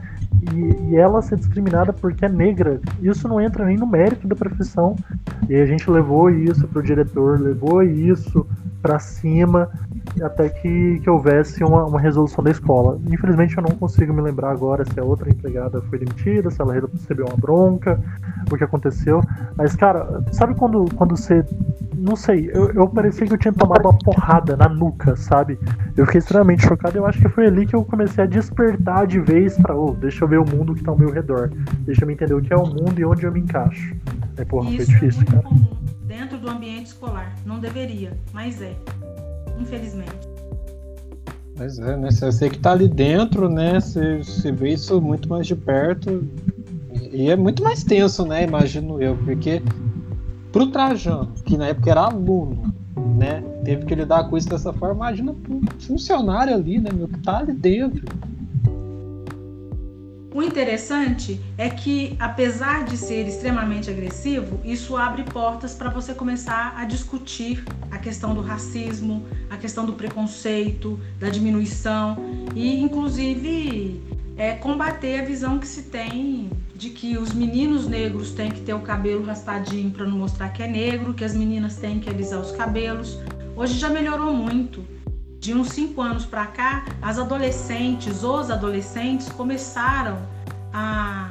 e, 0.52 0.90
e, 0.90 0.96
ela 0.96 1.22
ser 1.22 1.36
discriminada 1.36 1.92
porque 1.92 2.24
é 2.24 2.28
negra, 2.28 2.80
isso 3.00 3.28
não 3.28 3.40
entra 3.40 3.64
nem 3.64 3.76
no 3.76 3.86
mérito 3.86 4.26
da 4.26 4.34
profissão. 4.34 4.96
E 5.48 5.54
a 5.54 5.66
gente 5.66 5.88
levou 5.88 6.28
isso 6.30 6.66
pro 6.66 6.82
diretor, 6.82 7.40
levou 7.40 7.80
isso 7.80 8.44
para 8.80 8.98
cima 8.98 9.68
até 10.22 10.48
que, 10.48 11.00
que 11.00 11.10
houvesse 11.10 11.62
uma, 11.62 11.84
uma 11.84 12.00
resolução 12.00 12.42
da 12.42 12.50
escola. 12.50 12.98
Infelizmente 13.10 13.56
eu 13.56 13.62
não 13.62 13.70
consigo 13.70 14.12
me 14.12 14.22
lembrar 14.22 14.50
agora 14.50 14.84
se 14.84 14.98
a 14.98 15.04
outra 15.04 15.30
empregada 15.30 15.80
foi 15.82 15.98
demitida, 15.98 16.50
se 16.50 16.60
ela 16.60 16.72
recebeu 16.72 17.26
uma 17.26 17.36
bronca, 17.36 18.00
o 18.50 18.56
que 18.56 18.64
aconteceu. 18.64 19.22
Mas, 19.56 19.74
cara, 19.76 20.22
sabe 20.32 20.54
quando, 20.54 20.84
quando 20.94 21.16
você 21.16 21.44
não 21.96 22.14
sei, 22.14 22.50
eu, 22.54 22.70
eu 22.72 22.88
parecia 22.88 23.26
que 23.26 23.34
eu 23.34 23.38
tinha 23.38 23.52
tomado 23.52 23.88
uma 23.88 23.98
porrada 23.98 24.56
na 24.56 24.68
nuca, 24.68 25.16
sabe? 25.16 25.58
Eu 25.96 26.06
fiquei 26.06 26.20
extremamente 26.20 26.66
chocado. 26.66 26.96
Eu 26.96 27.06
acho 27.06 27.20
que 27.20 27.28
foi 27.28 27.46
ali 27.46 27.66
que 27.66 27.74
eu 27.74 27.84
comecei 27.84 28.24
a 28.24 28.26
despertar 28.26 29.06
de 29.06 29.20
vez 29.20 29.56
pra, 29.58 29.76
oh, 29.76 29.92
deixa 29.92 30.24
eu 30.24 30.28
ver 30.28 30.38
o 30.38 30.48
mundo 30.48 30.74
que 30.74 30.82
tá 30.82 30.92
ao 30.92 30.98
meu 30.98 31.10
redor. 31.10 31.50
Deixa 31.80 32.02
eu 32.02 32.06
me 32.06 32.14
entender 32.14 32.34
o 32.34 32.40
que 32.40 32.52
é 32.52 32.56
o 32.56 32.66
mundo 32.66 32.98
e 32.98 33.04
onde 33.04 33.24
eu 33.24 33.32
me 33.32 33.40
encaixo. 33.40 33.94
É, 34.36 34.44
porra, 34.44 34.70
Isso 34.70 34.76
foi 34.76 34.86
difícil, 34.86 35.22
é 35.22 35.32
cara. 35.32 35.42
Comum 35.42 35.97
dentro 36.08 36.38
do 36.38 36.48
ambiente 36.48 36.86
escolar. 36.86 37.36
Não 37.46 37.60
deveria, 37.60 38.18
mas 38.32 38.60
é. 38.60 38.74
Infelizmente. 39.60 40.28
Mas 41.56 41.78
é, 41.78 41.96
né? 41.96 42.10
Você 42.10 42.48
que 42.48 42.58
tá 42.58 42.72
ali 42.72 42.88
dentro, 42.88 43.48
né? 43.48 43.78
Você, 43.78 44.18
você 44.18 44.50
vê 44.50 44.72
isso 44.72 45.00
muito 45.00 45.28
mais 45.28 45.46
de 45.46 45.54
perto. 45.54 46.26
E 47.12 47.30
é 47.30 47.36
muito 47.36 47.62
mais 47.62 47.84
tenso, 47.84 48.24
né? 48.24 48.44
Imagino 48.44 49.00
eu, 49.00 49.16
porque 49.18 49.62
Pro 50.50 50.68
Trajano, 50.68 51.32
que 51.44 51.56
na 51.58 51.66
época 51.68 51.90
era 51.90 52.02
aluno, 52.02 52.72
né? 53.16 53.42
Teve 53.64 53.84
que 53.84 53.94
lidar 53.94 54.28
com 54.28 54.36
isso 54.36 54.48
dessa 54.48 54.72
forma. 54.72 54.94
Imagina 54.94 55.34
pro 55.34 55.60
funcionário 55.80 56.54
ali, 56.54 56.78
né, 56.78 56.90
meu, 56.92 57.06
que 57.06 57.18
tá 57.18 57.38
ali 57.38 57.52
dentro. 57.52 58.02
O 60.38 60.42
interessante 60.44 61.40
é 61.58 61.68
que, 61.68 62.14
apesar 62.16 62.84
de 62.84 62.96
ser 62.96 63.26
extremamente 63.26 63.90
agressivo, 63.90 64.60
isso 64.64 64.96
abre 64.96 65.24
portas 65.24 65.74
para 65.74 65.90
você 65.90 66.14
começar 66.14 66.74
a 66.76 66.84
discutir 66.84 67.64
a 67.90 67.98
questão 67.98 68.36
do 68.36 68.40
racismo, 68.40 69.26
a 69.50 69.56
questão 69.56 69.84
do 69.84 69.94
preconceito, 69.94 70.96
da 71.18 71.28
diminuição 71.28 72.16
e, 72.54 72.80
inclusive, 72.80 74.00
é, 74.36 74.52
combater 74.52 75.22
a 75.22 75.24
visão 75.24 75.58
que 75.58 75.66
se 75.66 75.82
tem 75.82 76.48
de 76.72 76.90
que 76.90 77.18
os 77.18 77.34
meninos 77.34 77.88
negros 77.88 78.30
têm 78.30 78.52
que 78.52 78.60
ter 78.60 78.74
o 78.74 78.80
cabelo 78.80 79.24
raspadinho 79.24 79.90
para 79.90 80.06
não 80.06 80.18
mostrar 80.18 80.50
que 80.50 80.62
é 80.62 80.68
negro, 80.68 81.14
que 81.14 81.24
as 81.24 81.34
meninas 81.34 81.78
têm 81.78 81.98
que 81.98 82.08
alisar 82.08 82.38
os 82.40 82.52
cabelos. 82.52 83.18
Hoje 83.56 83.76
já 83.76 83.90
melhorou 83.90 84.32
muito 84.32 84.84
de 85.40 85.54
uns 85.54 85.68
cinco 85.68 86.02
anos 86.02 86.26
para 86.26 86.46
cá, 86.46 86.84
as 87.00 87.18
adolescentes, 87.18 88.22
os 88.24 88.50
adolescentes 88.50 89.28
começaram 89.28 90.18
a, 90.72 91.30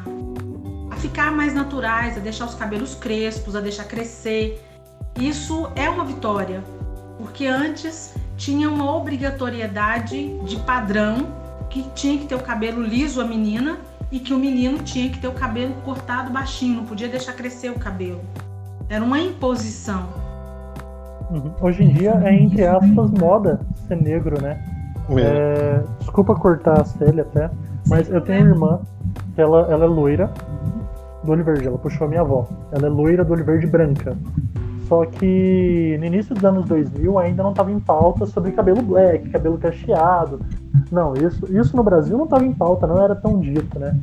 a 0.89 0.95
ficar 0.95 1.31
mais 1.31 1.53
naturais, 1.53 2.17
a 2.17 2.19
deixar 2.19 2.45
os 2.45 2.55
cabelos 2.55 2.95
crespos, 2.95 3.55
a 3.55 3.59
deixar 3.59 3.83
crescer. 3.83 4.63
Isso 5.19 5.69
é 5.75 5.89
uma 5.89 6.05
vitória, 6.05 6.63
porque 7.17 7.45
antes 7.45 8.15
tinha 8.37 8.69
uma 8.69 8.95
obrigatoriedade 8.95 10.37
de 10.39 10.55
padrão 10.57 11.27
que 11.69 11.83
tinha 11.93 12.17
que 12.17 12.27
ter 12.27 12.35
o 12.35 12.41
cabelo 12.41 12.81
liso 12.81 13.19
a 13.19 13.25
menina 13.25 13.77
e 14.09 14.19
que 14.19 14.33
o 14.33 14.39
menino 14.39 14.77
tinha 14.83 15.09
que 15.09 15.19
ter 15.19 15.27
o 15.27 15.33
cabelo 15.33 15.73
cortado 15.83 16.31
baixinho, 16.31 16.77
não 16.77 16.85
podia 16.85 17.09
deixar 17.09 17.33
crescer 17.33 17.71
o 17.71 17.79
cabelo. 17.79 18.21
Era 18.87 19.03
uma 19.03 19.19
imposição. 19.19 20.07
Uhum. 21.29 21.51
Hoje 21.59 21.83
em 21.83 21.93
dia 21.93 22.11
é, 22.23 22.33
entre 22.33 22.65
aspas, 22.65 23.11
moda 23.11 23.59
ser 23.87 24.01
negro, 24.01 24.41
né? 24.41 24.61
É. 25.09 25.21
É, 25.21 25.83
desculpa 25.99 26.35
cortar 26.35 26.81
a 26.81 26.85
Célia 26.85 27.23
até, 27.23 27.49
mas 27.87 28.09
eu 28.09 28.19
tenho 28.21 28.45
uma 28.45 28.49
irmã, 28.49 28.79
ela, 29.37 29.67
ela 29.71 29.85
é 29.85 29.87
loira, 29.87 30.29
do 31.23 31.31
olho 31.31 31.43
verde, 31.43 31.67
ela 31.67 31.77
puxou 31.77 32.05
a 32.05 32.09
minha 32.09 32.21
avó. 32.21 32.47
Ela 32.71 32.87
é 32.87 32.89
loira 32.89 33.23
do 33.23 33.33
olho 33.33 33.45
verde 33.45 33.67
branca. 33.67 34.15
Só 34.87 35.05
que 35.05 35.97
no 35.99 36.05
início 36.05 36.33
dos 36.33 36.45
anos 36.45 36.65
2000 36.65 37.19
ainda 37.19 37.43
não 37.43 37.51
estava 37.51 37.71
em 37.71 37.79
pauta 37.79 38.25
sobre 38.25 38.51
cabelo 38.51 38.81
black, 38.81 39.29
cabelo 39.29 39.57
cacheado. 39.57 40.39
Não, 40.89 41.13
isso, 41.13 41.45
isso 41.53 41.75
no 41.75 41.83
Brasil 41.83 42.17
não 42.17 42.23
estava 42.23 42.45
em 42.45 42.53
pauta, 42.53 42.87
não 42.87 43.01
era 43.01 43.13
tão 43.13 43.39
dito, 43.39 43.77
né? 43.77 43.97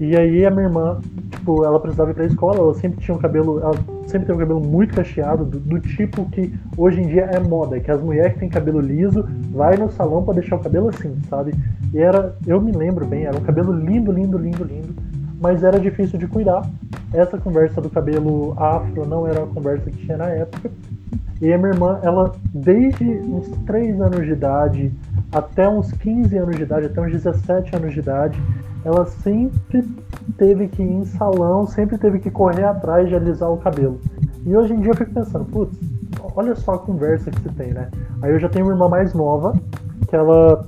E 0.00 0.16
aí 0.16 0.46
a 0.46 0.50
minha 0.50 0.64
irmã, 0.64 0.98
tipo, 1.44 1.62
ela 1.62 1.78
precisava 1.78 2.10
ir 2.10 2.14
pra 2.14 2.24
escola, 2.24 2.58
ela 2.58 2.74
sempre 2.74 3.04
tinha 3.04 3.14
um 3.14 3.20
cabelo, 3.20 3.60
ela 3.60 3.74
sempre 4.06 4.26
teve 4.26 4.32
um 4.32 4.38
cabelo 4.38 4.60
muito 4.60 4.94
cacheado, 4.94 5.44
do, 5.44 5.60
do, 5.60 5.78
tipo 5.78 6.24
que 6.30 6.52
hoje 6.76 7.02
em 7.02 7.06
dia 7.06 7.24
é 7.24 7.38
moda, 7.38 7.78
que 7.78 7.90
as 7.90 8.00
mulheres 8.00 8.32
que 8.32 8.40
têm 8.40 8.48
cabelo 8.48 8.80
liso 8.80 9.28
vai 9.50 9.76
no 9.76 9.90
salão 9.92 10.24
para 10.24 10.34
deixar 10.34 10.56
o 10.56 10.60
cabelo 10.60 10.88
assim, 10.88 11.14
sabe? 11.28 11.52
E 11.92 11.98
era, 11.98 12.34
eu 12.46 12.60
me 12.60 12.72
lembro 12.72 13.06
bem, 13.06 13.24
era 13.24 13.36
um 13.36 13.42
cabelo 13.42 13.72
lindo, 13.72 14.10
lindo, 14.10 14.38
lindo, 14.38 14.64
lindo, 14.64 14.94
mas 15.38 15.62
era 15.62 15.78
difícil 15.78 16.18
de 16.18 16.26
cuidar. 16.26 16.62
Essa 17.12 17.38
conversa 17.38 17.80
do 17.80 17.90
cabelo 17.90 18.54
afro 18.56 19.06
não 19.06 19.26
era 19.26 19.44
uma 19.44 19.54
conversa 19.54 19.90
que 19.90 19.98
tinha 19.98 20.16
na 20.16 20.28
época. 20.28 20.70
E 21.40 21.52
a 21.52 21.58
minha 21.58 21.70
irmã, 21.70 22.00
ela 22.02 22.32
desde 22.52 23.04
uns 23.04 23.48
3 23.66 24.00
anos 24.00 24.24
de 24.24 24.32
idade 24.32 24.92
até 25.34 25.68
uns 25.68 25.92
15 25.92 26.38
anos 26.38 26.56
de 26.56 26.62
idade, 26.62 26.86
até 26.86 27.00
uns 27.00 27.10
17 27.10 27.74
anos 27.74 27.92
de 27.92 27.98
idade, 27.98 28.40
ela 28.84 29.04
sempre 29.04 29.84
teve 30.38 30.68
que 30.68 30.82
ir 30.82 30.92
em 30.92 31.04
salão, 31.04 31.66
sempre 31.66 31.98
teve 31.98 32.20
que 32.20 32.30
correr 32.30 32.64
atrás 32.64 33.08
de 33.08 33.16
alisar 33.16 33.50
o 33.50 33.56
cabelo. 33.56 34.00
E 34.46 34.56
hoje 34.56 34.74
em 34.74 34.80
dia 34.80 34.92
eu 34.92 34.96
fico 34.96 35.12
pensando, 35.12 35.44
putz, 35.46 35.76
olha 36.36 36.54
só 36.54 36.74
a 36.74 36.78
conversa 36.78 37.30
que 37.30 37.40
você 37.40 37.48
tem, 37.50 37.72
né? 37.72 37.88
Aí 38.22 38.30
eu 38.30 38.38
já 38.38 38.48
tenho 38.48 38.64
uma 38.64 38.74
irmã 38.74 38.88
mais 38.88 39.12
nova, 39.12 39.54
que 40.08 40.14
ela 40.14 40.64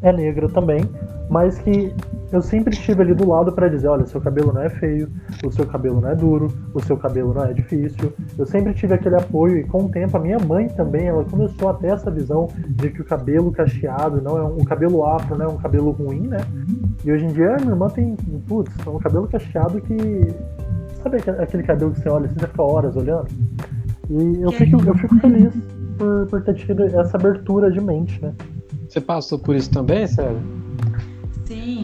é 0.00 0.12
negra 0.12 0.48
também, 0.48 0.88
mas 1.28 1.58
que 1.58 1.94
eu 2.32 2.40
sempre 2.40 2.74
estive 2.74 3.02
ali 3.02 3.14
do 3.14 3.28
lado 3.28 3.52
para 3.52 3.68
dizer, 3.68 3.88
olha, 3.88 4.06
seu 4.06 4.20
cabelo 4.20 4.52
não 4.52 4.62
é 4.62 4.70
feio, 4.70 5.10
o 5.44 5.50
seu 5.50 5.66
cabelo 5.66 6.00
não 6.00 6.08
é 6.08 6.14
duro, 6.14 6.48
o 6.72 6.80
seu 6.80 6.96
cabelo 6.96 7.34
não 7.34 7.44
é 7.44 7.52
difícil. 7.52 8.12
Eu 8.38 8.46
sempre 8.46 8.72
tive 8.72 8.94
aquele 8.94 9.16
apoio 9.16 9.58
e 9.58 9.64
com 9.64 9.86
o 9.86 9.88
tempo 9.88 10.16
a 10.16 10.20
minha 10.20 10.38
mãe 10.38 10.68
também, 10.68 11.06
ela 11.06 11.24
começou 11.24 11.68
a 11.68 11.74
ter 11.74 11.88
essa 11.88 12.10
visão 12.10 12.48
de 12.68 12.90
que 12.90 13.00
o 13.00 13.04
cabelo 13.04 13.50
cacheado 13.50 14.20
não 14.20 14.38
é 14.38 14.42
um, 14.42 14.58
o 14.58 14.64
cabelo 14.64 15.04
afro, 15.04 15.36
não 15.36 15.46
é 15.46 15.48
um 15.48 15.56
cabelo 15.56 15.90
ruim, 15.90 16.28
né? 16.28 16.38
E 17.04 17.10
hoje 17.10 17.24
em 17.24 17.32
dia 17.32 17.56
minha 17.56 17.72
irmã 17.72 17.88
tem, 17.88 18.14
putz, 18.46 18.72
um 18.86 18.98
cabelo 18.98 19.26
cacheado 19.26 19.80
que 19.80 19.96
sabe 21.02 21.16
aquele 21.16 21.62
cabelo 21.62 21.90
que 21.92 22.00
você 22.00 22.08
olha, 22.08 22.28
você 22.28 22.46
fica 22.46 22.62
horas 22.62 22.96
olhando? 22.96 23.26
E 24.08 24.42
eu 24.42 24.52
fico, 24.52 24.80
eu 24.86 24.94
fico 24.94 25.16
feliz 25.18 25.52
por, 25.98 26.26
por 26.26 26.42
ter 26.42 26.54
tido 26.54 26.84
essa 26.84 27.16
abertura 27.16 27.70
de 27.70 27.80
mente, 27.80 28.22
né? 28.22 28.32
Você 28.88 29.00
passou 29.00 29.38
por 29.38 29.54
isso 29.54 29.70
também, 29.70 30.06
Sério? 30.06 30.40
Sim, 31.44 31.79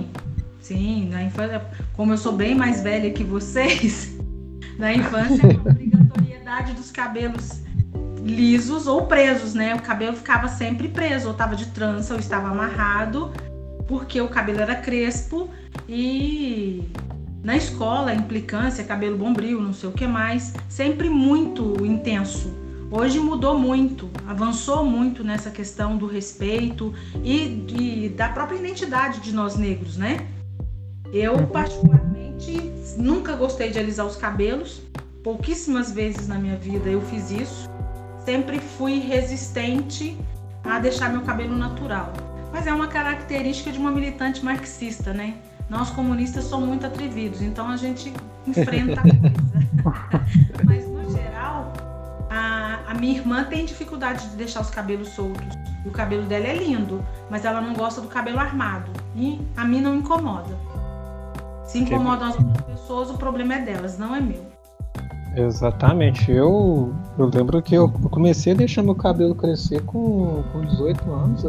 sim. 0.66 1.08
Na 1.10 1.22
infância, 1.22 1.64
como 1.94 2.12
eu 2.12 2.18
sou 2.18 2.32
bem 2.32 2.54
mais 2.54 2.80
velha 2.80 3.10
que 3.10 3.24
vocês, 3.24 4.16
na 4.78 4.92
infância 4.92 5.44
a 5.44 5.70
obrigatoriedade 5.70 6.72
dos 6.74 6.90
cabelos 6.90 7.60
lisos 8.24 8.86
ou 8.86 9.06
presos, 9.06 9.54
né? 9.54 9.74
O 9.74 9.82
cabelo 9.82 10.16
ficava 10.16 10.48
sempre 10.48 10.88
preso, 10.88 11.26
ou 11.26 11.32
estava 11.32 11.54
de 11.54 11.66
trança, 11.66 12.14
ou 12.14 12.20
estava 12.20 12.48
amarrado, 12.48 13.32
porque 13.86 14.20
o 14.20 14.28
cabelo 14.28 14.60
era 14.60 14.74
crespo 14.74 15.48
e 15.88 16.82
na 17.44 17.56
escola, 17.56 18.12
implicância, 18.12 18.82
cabelo 18.82 19.16
bombril, 19.16 19.62
não 19.62 19.72
sei 19.72 19.88
o 19.88 19.92
que 19.92 20.06
mais, 20.06 20.52
sempre 20.68 21.08
muito 21.08 21.84
intenso. 21.86 22.52
Hoje 22.90 23.20
mudou 23.20 23.58
muito, 23.58 24.08
avançou 24.26 24.84
muito 24.84 25.22
nessa 25.22 25.50
questão 25.50 25.96
do 25.96 26.06
respeito 26.06 26.92
e, 27.22 27.64
e 27.78 28.08
da 28.08 28.28
própria 28.28 28.56
identidade 28.56 29.20
de 29.20 29.32
nós 29.32 29.56
negros, 29.56 29.96
né? 29.96 30.26
Eu, 31.12 31.46
particularmente, 31.46 32.72
nunca 32.96 33.34
gostei 33.34 33.70
de 33.70 33.78
alisar 33.78 34.06
os 34.06 34.16
cabelos. 34.16 34.82
Pouquíssimas 35.22 35.90
vezes 35.92 36.28
na 36.28 36.36
minha 36.36 36.56
vida 36.56 36.88
eu 36.88 37.00
fiz 37.02 37.30
isso. 37.30 37.68
Sempre 38.24 38.58
fui 38.58 38.98
resistente 38.98 40.18
a 40.64 40.78
deixar 40.78 41.10
meu 41.10 41.22
cabelo 41.22 41.56
natural. 41.56 42.12
Mas 42.52 42.66
é 42.66 42.72
uma 42.72 42.88
característica 42.88 43.70
de 43.70 43.78
uma 43.78 43.90
militante 43.90 44.44
marxista, 44.44 45.12
né? 45.12 45.34
Nós 45.68 45.90
comunistas 45.90 46.44
somos 46.44 46.68
muito 46.68 46.86
atrevidos, 46.86 47.42
então 47.42 47.68
a 47.68 47.76
gente 47.76 48.12
enfrenta 48.46 49.00
a 49.00 49.02
coisa. 49.02 50.26
Mas 50.64 50.86
no 50.86 51.10
geral, 51.10 51.72
a, 52.30 52.78
a 52.86 52.94
minha 52.94 53.18
irmã 53.18 53.44
tem 53.44 53.64
dificuldade 53.64 54.28
de 54.28 54.36
deixar 54.36 54.60
os 54.60 54.70
cabelos 54.70 55.08
soltos. 55.08 55.56
O 55.84 55.90
cabelo 55.90 56.24
dela 56.24 56.46
é 56.46 56.56
lindo, 56.56 57.04
mas 57.30 57.44
ela 57.44 57.60
não 57.60 57.72
gosta 57.72 58.00
do 58.00 58.08
cabelo 58.08 58.40
armado. 58.40 58.90
E 59.14 59.40
a 59.56 59.64
mim 59.64 59.80
não 59.80 59.94
incomoda. 59.94 60.58
Se 61.66 61.78
incomodam 61.78 62.28
as 62.28 62.38
outras 62.38 62.62
pessoas, 62.62 63.10
o 63.10 63.14
problema 63.18 63.54
é 63.54 63.64
delas, 63.64 63.98
não 63.98 64.14
é 64.14 64.20
meu. 64.20 64.44
Exatamente. 65.36 66.30
Eu, 66.30 66.94
eu 67.18 67.30
lembro 67.32 67.60
que 67.60 67.74
eu 67.74 67.90
comecei 68.10 68.52
a 68.52 68.56
deixar 68.56 68.82
meu 68.82 68.94
cabelo 68.94 69.34
crescer 69.34 69.82
com, 69.82 70.42
com 70.52 70.64
18 70.64 71.12
anos, 71.12 71.44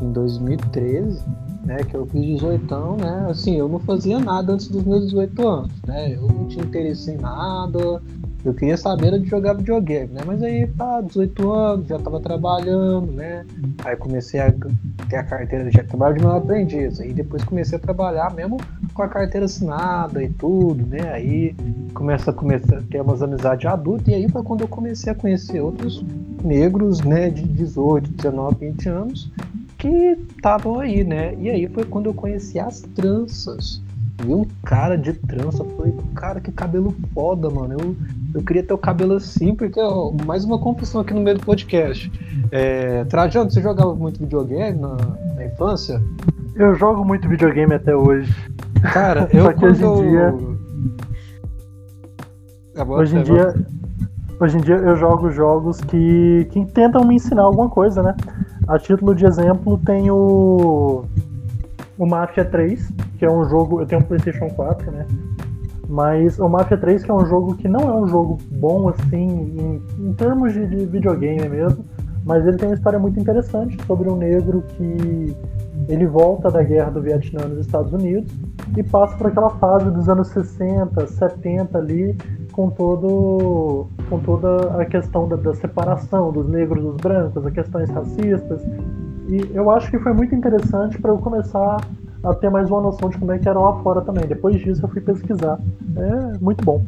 em 0.00 0.12
2013, 0.12 1.22
né? 1.64 1.78
Que 1.78 1.94
eu 1.94 2.06
fiz 2.06 2.20
18, 2.40 2.96
né? 2.96 3.26
Assim, 3.30 3.56
eu 3.56 3.68
não 3.68 3.78
fazia 3.78 4.18
nada 4.18 4.52
antes 4.52 4.68
dos 4.68 4.84
meus 4.84 5.04
18 5.06 5.48
anos, 5.48 5.72
né? 5.86 6.14
Eu 6.14 6.22
não 6.22 6.46
tinha 6.48 6.64
interesse 6.64 7.12
em 7.12 7.16
nada, 7.16 8.02
eu 8.44 8.54
queria 8.54 8.76
saber 8.76 9.18
de 9.18 9.28
jogar 9.28 9.54
videogame, 9.54 10.12
né? 10.12 10.22
Mas 10.24 10.42
aí, 10.42 10.66
tá, 10.66 11.00
18 11.00 11.52
anos, 11.52 11.88
já 11.88 11.98
tava 11.98 12.20
trabalhando, 12.20 13.12
né? 13.12 13.44
Aí 13.84 13.96
comecei 13.96 14.40
a 14.40 14.52
ter 15.08 15.16
a 15.16 15.24
carteira, 15.24 15.70
já 15.70 15.84
trabalho 15.84 16.16
de 16.16 16.22
meu 16.22 16.32
aprendiz. 16.32 17.00
Aí 17.00 17.12
depois 17.12 17.44
comecei 17.44 17.76
a 17.76 17.80
trabalhar 17.80 18.32
mesmo 18.34 18.58
com 18.94 19.02
a 19.02 19.08
carteira 19.08 19.44
assinada 19.44 20.22
e 20.22 20.30
tudo, 20.30 20.86
né? 20.86 21.10
Aí 21.12 21.54
começa 21.92 22.30
a 22.30 22.34
começar 22.34 22.78
a 22.78 22.82
ter 22.82 23.00
umas 23.02 23.22
amizades 23.22 23.66
adultas. 23.66 24.08
E 24.08 24.14
aí 24.14 24.28
foi 24.28 24.42
quando 24.42 24.62
eu 24.62 24.68
comecei 24.68 25.12
a 25.12 25.14
conhecer 25.14 25.60
outros 25.60 26.02
negros, 26.42 27.00
né? 27.00 27.28
De 27.28 27.42
18, 27.42 28.10
19, 28.10 28.56
20 28.58 28.88
anos 28.88 29.32
que 29.76 30.18
estavam 30.36 30.78
aí, 30.78 31.02
né? 31.04 31.34
E 31.38 31.48
aí 31.48 31.66
foi 31.68 31.84
quando 31.84 32.06
eu 32.06 32.14
conheci 32.14 32.58
as 32.58 32.80
tranças 32.80 33.82
vi 34.20 34.34
um 34.34 34.46
cara 34.64 34.96
de 34.96 35.12
trança, 35.12 35.64
falei, 35.76 35.94
cara, 36.14 36.40
que 36.40 36.52
cabelo 36.52 36.94
foda, 37.14 37.50
mano. 37.50 37.76
Eu, 37.78 37.96
eu 38.34 38.42
queria 38.42 38.62
ter 38.62 38.72
o 38.72 38.78
cabelo 38.78 39.14
assim, 39.14 39.54
porque 39.54 39.80
ó, 39.80 40.12
mais 40.24 40.44
uma 40.44 40.58
confissão 40.58 41.00
aqui 41.00 41.14
no 41.14 41.20
meio 41.20 41.38
do 41.38 41.44
podcast. 41.44 42.10
É, 42.50 43.04
Trajano, 43.04 43.50
você 43.50 43.60
jogava 43.60 43.94
muito 43.94 44.20
videogame 44.20 44.78
na, 44.78 44.96
na, 45.34 45.44
infância? 45.44 46.02
Eu 46.54 46.74
jogo 46.74 47.04
muito 47.04 47.28
videogame 47.28 47.74
até 47.74 47.94
hoje. 47.94 48.32
Cara, 48.92 49.28
eu 49.32 49.44
Só 49.44 49.52
que 49.52 49.64
hoje 49.64 49.84
em 49.84 50.00
dia. 50.00 50.34
hoje 52.86 53.16
em 53.16 53.22
dia. 53.22 53.54
Hoje 54.40 54.56
em 54.56 54.60
dia 54.62 54.76
eu 54.76 54.96
jogo 54.96 55.30
jogos 55.30 55.82
que, 55.82 56.48
que 56.50 56.64
tentam 56.66 57.04
me 57.04 57.16
ensinar 57.16 57.42
alguma 57.42 57.68
coisa, 57.68 58.02
né? 58.02 58.16
A 58.66 58.78
título 58.78 59.14
de 59.14 59.26
exemplo, 59.26 59.76
tem 59.84 60.10
o 60.10 61.04
o 62.00 62.06
Mafia 62.06 62.46
3, 62.46 62.90
que 63.18 63.26
é 63.26 63.30
um 63.30 63.44
jogo. 63.44 63.82
Eu 63.82 63.86
tenho 63.86 64.00
um 64.00 64.04
PlayStation 64.04 64.48
4, 64.48 64.90
né? 64.90 65.06
Mas 65.86 66.38
o 66.38 66.48
Mafia 66.48 66.78
3, 66.78 67.04
que 67.04 67.10
é 67.10 67.14
um 67.14 67.26
jogo 67.26 67.54
que 67.56 67.68
não 67.68 67.80
é 67.80 67.94
um 67.94 68.06
jogo 68.06 68.38
bom 68.52 68.88
assim, 68.88 69.16
em, 69.18 69.82
em 69.98 70.12
termos 70.14 70.54
de, 70.54 70.66
de, 70.66 70.86
videogame 70.86 71.46
mesmo, 71.48 71.84
mas 72.24 72.46
ele 72.46 72.56
tem 72.56 72.68
uma 72.68 72.74
história 72.74 72.98
muito 72.98 73.20
interessante 73.20 73.76
sobre 73.84 74.08
um 74.08 74.16
negro 74.16 74.62
que 74.68 75.36
ele 75.88 76.06
volta 76.06 76.50
da 76.50 76.62
guerra 76.62 76.90
do 76.90 77.02
Vietnã 77.02 77.46
nos 77.46 77.66
Estados 77.66 77.92
Unidos 77.92 78.32
e 78.76 78.82
passa 78.82 79.16
por 79.16 79.26
aquela 79.26 79.50
fase 79.50 79.90
dos 79.90 80.08
anos 80.08 80.28
60, 80.28 81.06
70 81.06 81.76
ali, 81.76 82.16
com 82.52 82.70
todo 82.70 83.88
com 84.08 84.20
toda 84.20 84.80
a 84.80 84.86
questão 84.86 85.28
da, 85.28 85.36
da 85.36 85.54
separação 85.54 86.32
dos 86.32 86.48
negros 86.48 86.82
dos 86.82 86.96
brancos, 86.96 87.44
as 87.44 87.52
questões 87.52 87.90
racistas. 87.90 88.62
E 89.30 89.50
eu 89.54 89.70
acho 89.70 89.90
que 89.90 89.98
foi 89.98 90.12
muito 90.12 90.34
interessante 90.34 91.00
para 91.00 91.12
eu 91.12 91.18
começar 91.18 91.80
a 92.22 92.34
ter 92.34 92.50
mais 92.50 92.68
uma 92.70 92.80
noção 92.82 93.08
de 93.08 93.16
como 93.16 93.32
é 93.32 93.38
que 93.38 93.48
era 93.48 93.58
lá 93.58 93.80
fora 93.82 94.00
também. 94.02 94.26
Depois 94.26 94.60
disso 94.60 94.84
eu 94.84 94.88
fui 94.88 95.00
pesquisar. 95.00 95.58
É 95.96 96.38
muito 96.38 96.64
bom. 96.64 96.82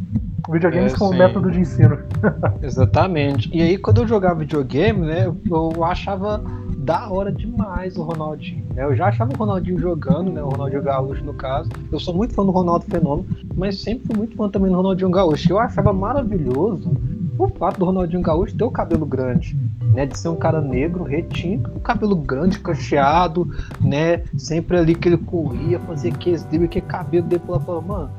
Videogames 0.50 0.92
É, 0.92 0.98
como 0.98 1.12
sim. 1.12 1.18
método 1.18 1.50
de 1.52 1.60
ensino. 1.60 1.98
Exatamente. 2.60 3.48
E 3.56 3.62
aí, 3.62 3.78
quando 3.78 4.02
eu 4.02 4.08
jogava 4.08 4.40
videogame, 4.40 5.00
né, 5.06 5.26
eu, 5.26 5.36
eu 5.48 5.84
achava 5.84 6.42
da 6.78 7.08
hora 7.08 7.30
demais 7.30 7.96
o 7.96 8.02
Ronaldinho. 8.02 8.64
né? 8.74 8.82
Eu 8.84 8.96
já 8.96 9.06
achava 9.06 9.32
o 9.32 9.36
Ronaldinho 9.36 9.78
jogando, 9.78 10.32
né, 10.32 10.42
o 10.42 10.48
Ronaldinho 10.48 10.82
Gaúcho 10.82 11.24
no 11.24 11.32
caso. 11.32 11.70
Eu 11.92 12.00
sou 12.00 12.12
muito 12.12 12.34
fã 12.34 12.44
do 12.44 12.50
Ronaldo 12.50 12.84
Fenômeno, 12.86 13.24
mas 13.54 13.80
sempre 13.80 14.08
fui 14.08 14.16
muito 14.16 14.36
fã 14.36 14.48
também 14.48 14.68
do 14.68 14.76
Ronaldinho 14.76 15.10
Gaúcho. 15.10 15.52
Eu 15.52 15.60
achava 15.60 15.92
maravilhoso 15.92 16.90
o 17.38 17.48
fato 17.48 17.78
do 17.78 17.84
Ronaldinho 17.84 18.22
Gaúcho 18.22 18.56
ter 18.56 18.64
o 18.64 18.70
cabelo 18.70 19.06
grande, 19.06 19.58
né, 19.92 20.06
de 20.06 20.18
ser 20.18 20.28
um 20.28 20.36
cara 20.36 20.60
negro, 20.60 21.04
retinto, 21.04 21.70
com 21.70 21.80
cabelo 21.80 22.16
grande, 22.16 22.58
cacheado, 22.58 23.48
né, 23.80 24.22
sempre 24.36 24.76
ali 24.76 24.94
que 24.94 25.08
ele 25.08 25.18
corria, 25.18 25.78
fazia 25.80 26.10
que 26.10 26.36
drible, 26.36 26.68
que 26.68 26.80
cabelo 26.80 27.26
dele, 27.26 27.42
eu 27.48 27.60
falava, 27.60 27.80
mano, 27.80 28.10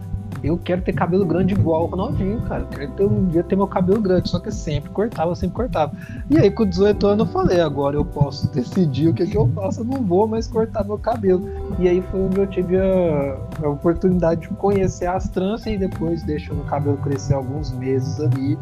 eu 0.44 0.57
quero 0.57 0.81
ter 0.81 0.91
cabelo 0.91 1.26
grande 1.26 1.53
igual 1.53 1.84
o 1.84 1.85
Ronaldinho, 1.85 2.41
cara. 2.41 2.64
Eu 2.64 2.68
quero 2.68 2.91
ter, 2.91 3.06
um 3.06 3.27
dia 3.27 3.44
ter 3.44 3.56
meu 3.56 3.68
cabelo 3.68 4.02
grande, 4.02 4.30
só 4.30 4.40
que 4.40 4.52
sempre 4.52 4.90
cortava, 4.90 5.34
sempre 5.35 5.56
cortava. 5.56 5.94
E 6.30 6.38
aí, 6.38 6.52
com 6.52 6.65
18 6.65 7.07
anos, 7.07 7.27
eu 7.27 7.34
falei: 7.34 7.61
agora 7.61 7.95
eu 7.95 8.03
posso 8.03 8.52
decidir 8.52 9.07
o 9.07 9.14
que, 9.14 9.26
que 9.26 9.38
eu 9.38 9.48
faço, 9.56 9.81
eu 9.81 9.85
não 9.85 10.03
vou 10.03 10.27
mais 10.27 10.48
cortar 10.48 10.84
meu 10.84 10.98
cabelo. 10.98 11.49
E 11.80 11.88
aí 11.88 12.02
foi 12.11 12.22
onde 12.22 12.40
eu 12.40 12.48
tive 12.48 12.77
a, 12.77 13.38
a 13.64 13.69
oportunidade 13.69 14.41
de 14.41 14.49
conhecer 14.49 15.06
as 15.06 15.30
tranças 15.30 15.68
e 15.68 15.77
depois, 15.77 16.23
deixando 16.23 16.61
o 16.61 16.65
cabelo 16.65 16.98
crescer 16.98 17.35
alguns 17.35 17.72
meses 17.72 18.19
ali, 18.19 18.57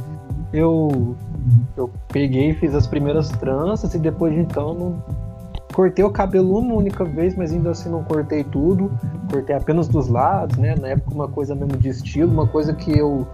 eu, 0.53 1.15
eu 1.77 1.89
peguei 2.09 2.49
e 2.51 2.53
fiz 2.53 2.75
as 2.75 2.87
primeiras 2.87 3.29
tranças 3.29 3.93
e 3.93 3.99
depois 3.99 4.33
de 4.33 4.39
então 4.39 4.73
não. 4.73 5.03
Cortei 5.73 6.03
o 6.03 6.09
cabelo 6.09 6.57
uma 6.57 6.73
única 6.75 7.05
vez, 7.05 7.33
mas 7.35 7.53
ainda 7.53 7.71
assim 7.71 7.89
não 7.89 8.03
cortei 8.03 8.43
tudo. 8.43 8.91
Cortei 9.31 9.55
apenas 9.55 9.87
dos 9.87 10.09
lados, 10.09 10.57
né? 10.57 10.75
Na 10.75 10.89
época 10.89 11.15
uma 11.15 11.29
coisa 11.29 11.55
mesmo 11.55 11.77
de 11.77 11.87
estilo, 11.87 12.29
uma 12.29 12.45
coisa 12.45 12.73
que 12.73 12.91
eu, 12.91 13.25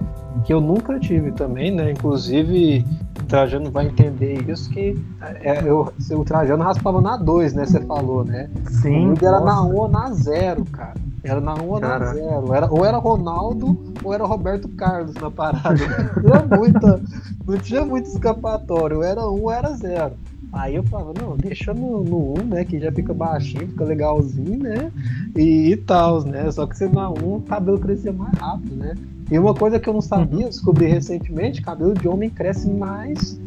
que 0.43 0.53
eu 0.53 0.61
nunca 0.61 0.99
tive 0.99 1.31
também, 1.31 1.71
né? 1.71 1.91
Inclusive, 1.91 2.85
o 3.19 3.25
Trajano 3.25 3.71
vai 3.71 3.87
entender 3.87 4.47
isso, 4.47 4.69
que 4.69 4.95
é, 5.41 5.67
eu, 5.67 5.91
o 6.11 6.23
Trajano 6.23 6.63
raspava 6.63 7.01
na 7.01 7.17
2, 7.17 7.53
né? 7.53 7.65
Você 7.65 7.81
falou, 7.81 8.23
né? 8.23 8.49
Sim. 8.69 9.01
Comigo 9.01 9.25
era 9.25 9.39
na 9.39 9.55
nossa. 9.55 9.73
1 9.73 9.75
ou 9.75 9.87
na 9.87 10.11
0, 10.11 10.65
cara. 10.65 10.93
Era 11.27 11.41
na 11.41 11.53
1 11.55 11.67
ou 11.67 11.79
na 11.79 11.87
Caraca. 11.87 12.13
0. 12.13 12.53
Era, 12.53 12.71
ou 12.71 12.85
era 12.85 12.97
Ronaldo 12.97 13.93
ou 14.03 14.13
era 14.13 14.25
Roberto 14.25 14.67
Carlos 14.69 15.13
na 15.15 15.29
parada. 15.29 15.75
Não 16.23 16.47
tinha 16.47 16.57
muita, 16.57 17.01
não 17.45 17.57
tinha 17.57 17.85
muito 17.85 18.05
escapatório. 18.07 18.97
Ou 18.97 19.03
era 19.03 19.21
1 19.27 19.41
ou 19.41 19.51
era 19.51 19.71
0. 19.73 20.13
Aí 20.53 20.75
eu 20.75 20.83
falava, 20.83 21.13
não, 21.21 21.35
deixa 21.35 21.73
no, 21.73 22.03
no 22.03 22.33
1, 22.39 22.43
né? 22.45 22.63
Que 22.63 22.79
já 22.79 22.91
fica 22.91 23.13
baixinho, 23.13 23.67
fica 23.67 23.83
legalzinho, 23.83 24.57
né? 24.59 24.91
E, 25.35 25.71
e 25.71 25.77
tal, 25.77 26.23
né? 26.23 26.49
Só 26.51 26.65
que 26.65 26.77
você 26.77 26.87
na 26.87 27.09
1 27.09 27.13
o 27.13 27.41
cabelo 27.41 27.77
crescia 27.79 28.13
mais 28.13 28.33
rápido, 28.37 28.75
né? 28.75 28.95
E 29.29 29.37
uma 29.37 29.53
coisa 29.53 29.77
que 29.77 29.89
eu 29.89 29.93
não 29.93 30.01
sabia, 30.01 30.45
eu 30.45 30.49
descobri 30.49 30.87
recentemente, 30.87 31.61
cabelo 31.61 31.93
de 31.93 32.07
homem 32.07 32.29
cresce 32.29 32.69
mais 32.69 33.37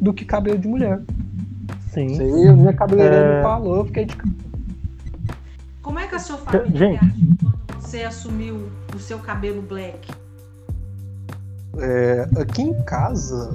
do 0.00 0.12
que 0.12 0.24
cabelo 0.24 0.58
de 0.58 0.68
mulher. 0.68 1.00
Sim. 1.92 2.06
Isso 2.06 2.20
aí 2.22 2.52
minha 2.52 2.72
cabeleireira 2.74 3.24
É. 3.24 3.36
me 3.38 3.42
falou, 3.42 3.76
eu 3.78 3.84
fiquei 3.86 4.04
de 4.04 4.16
Como 5.82 5.98
é 5.98 6.06
que 6.06 6.14
a 6.14 6.18
sua 6.18 6.36
família 6.36 6.76
Gente. 6.76 7.00
reagiu 7.00 7.36
quando 7.40 7.80
você 7.80 8.02
assumiu 8.02 8.68
o 8.94 8.98
seu 8.98 9.18
cabelo 9.18 9.62
black? 9.62 10.12
É, 11.78 12.28
aqui 12.36 12.62
em 12.62 12.82
casa 12.82 13.52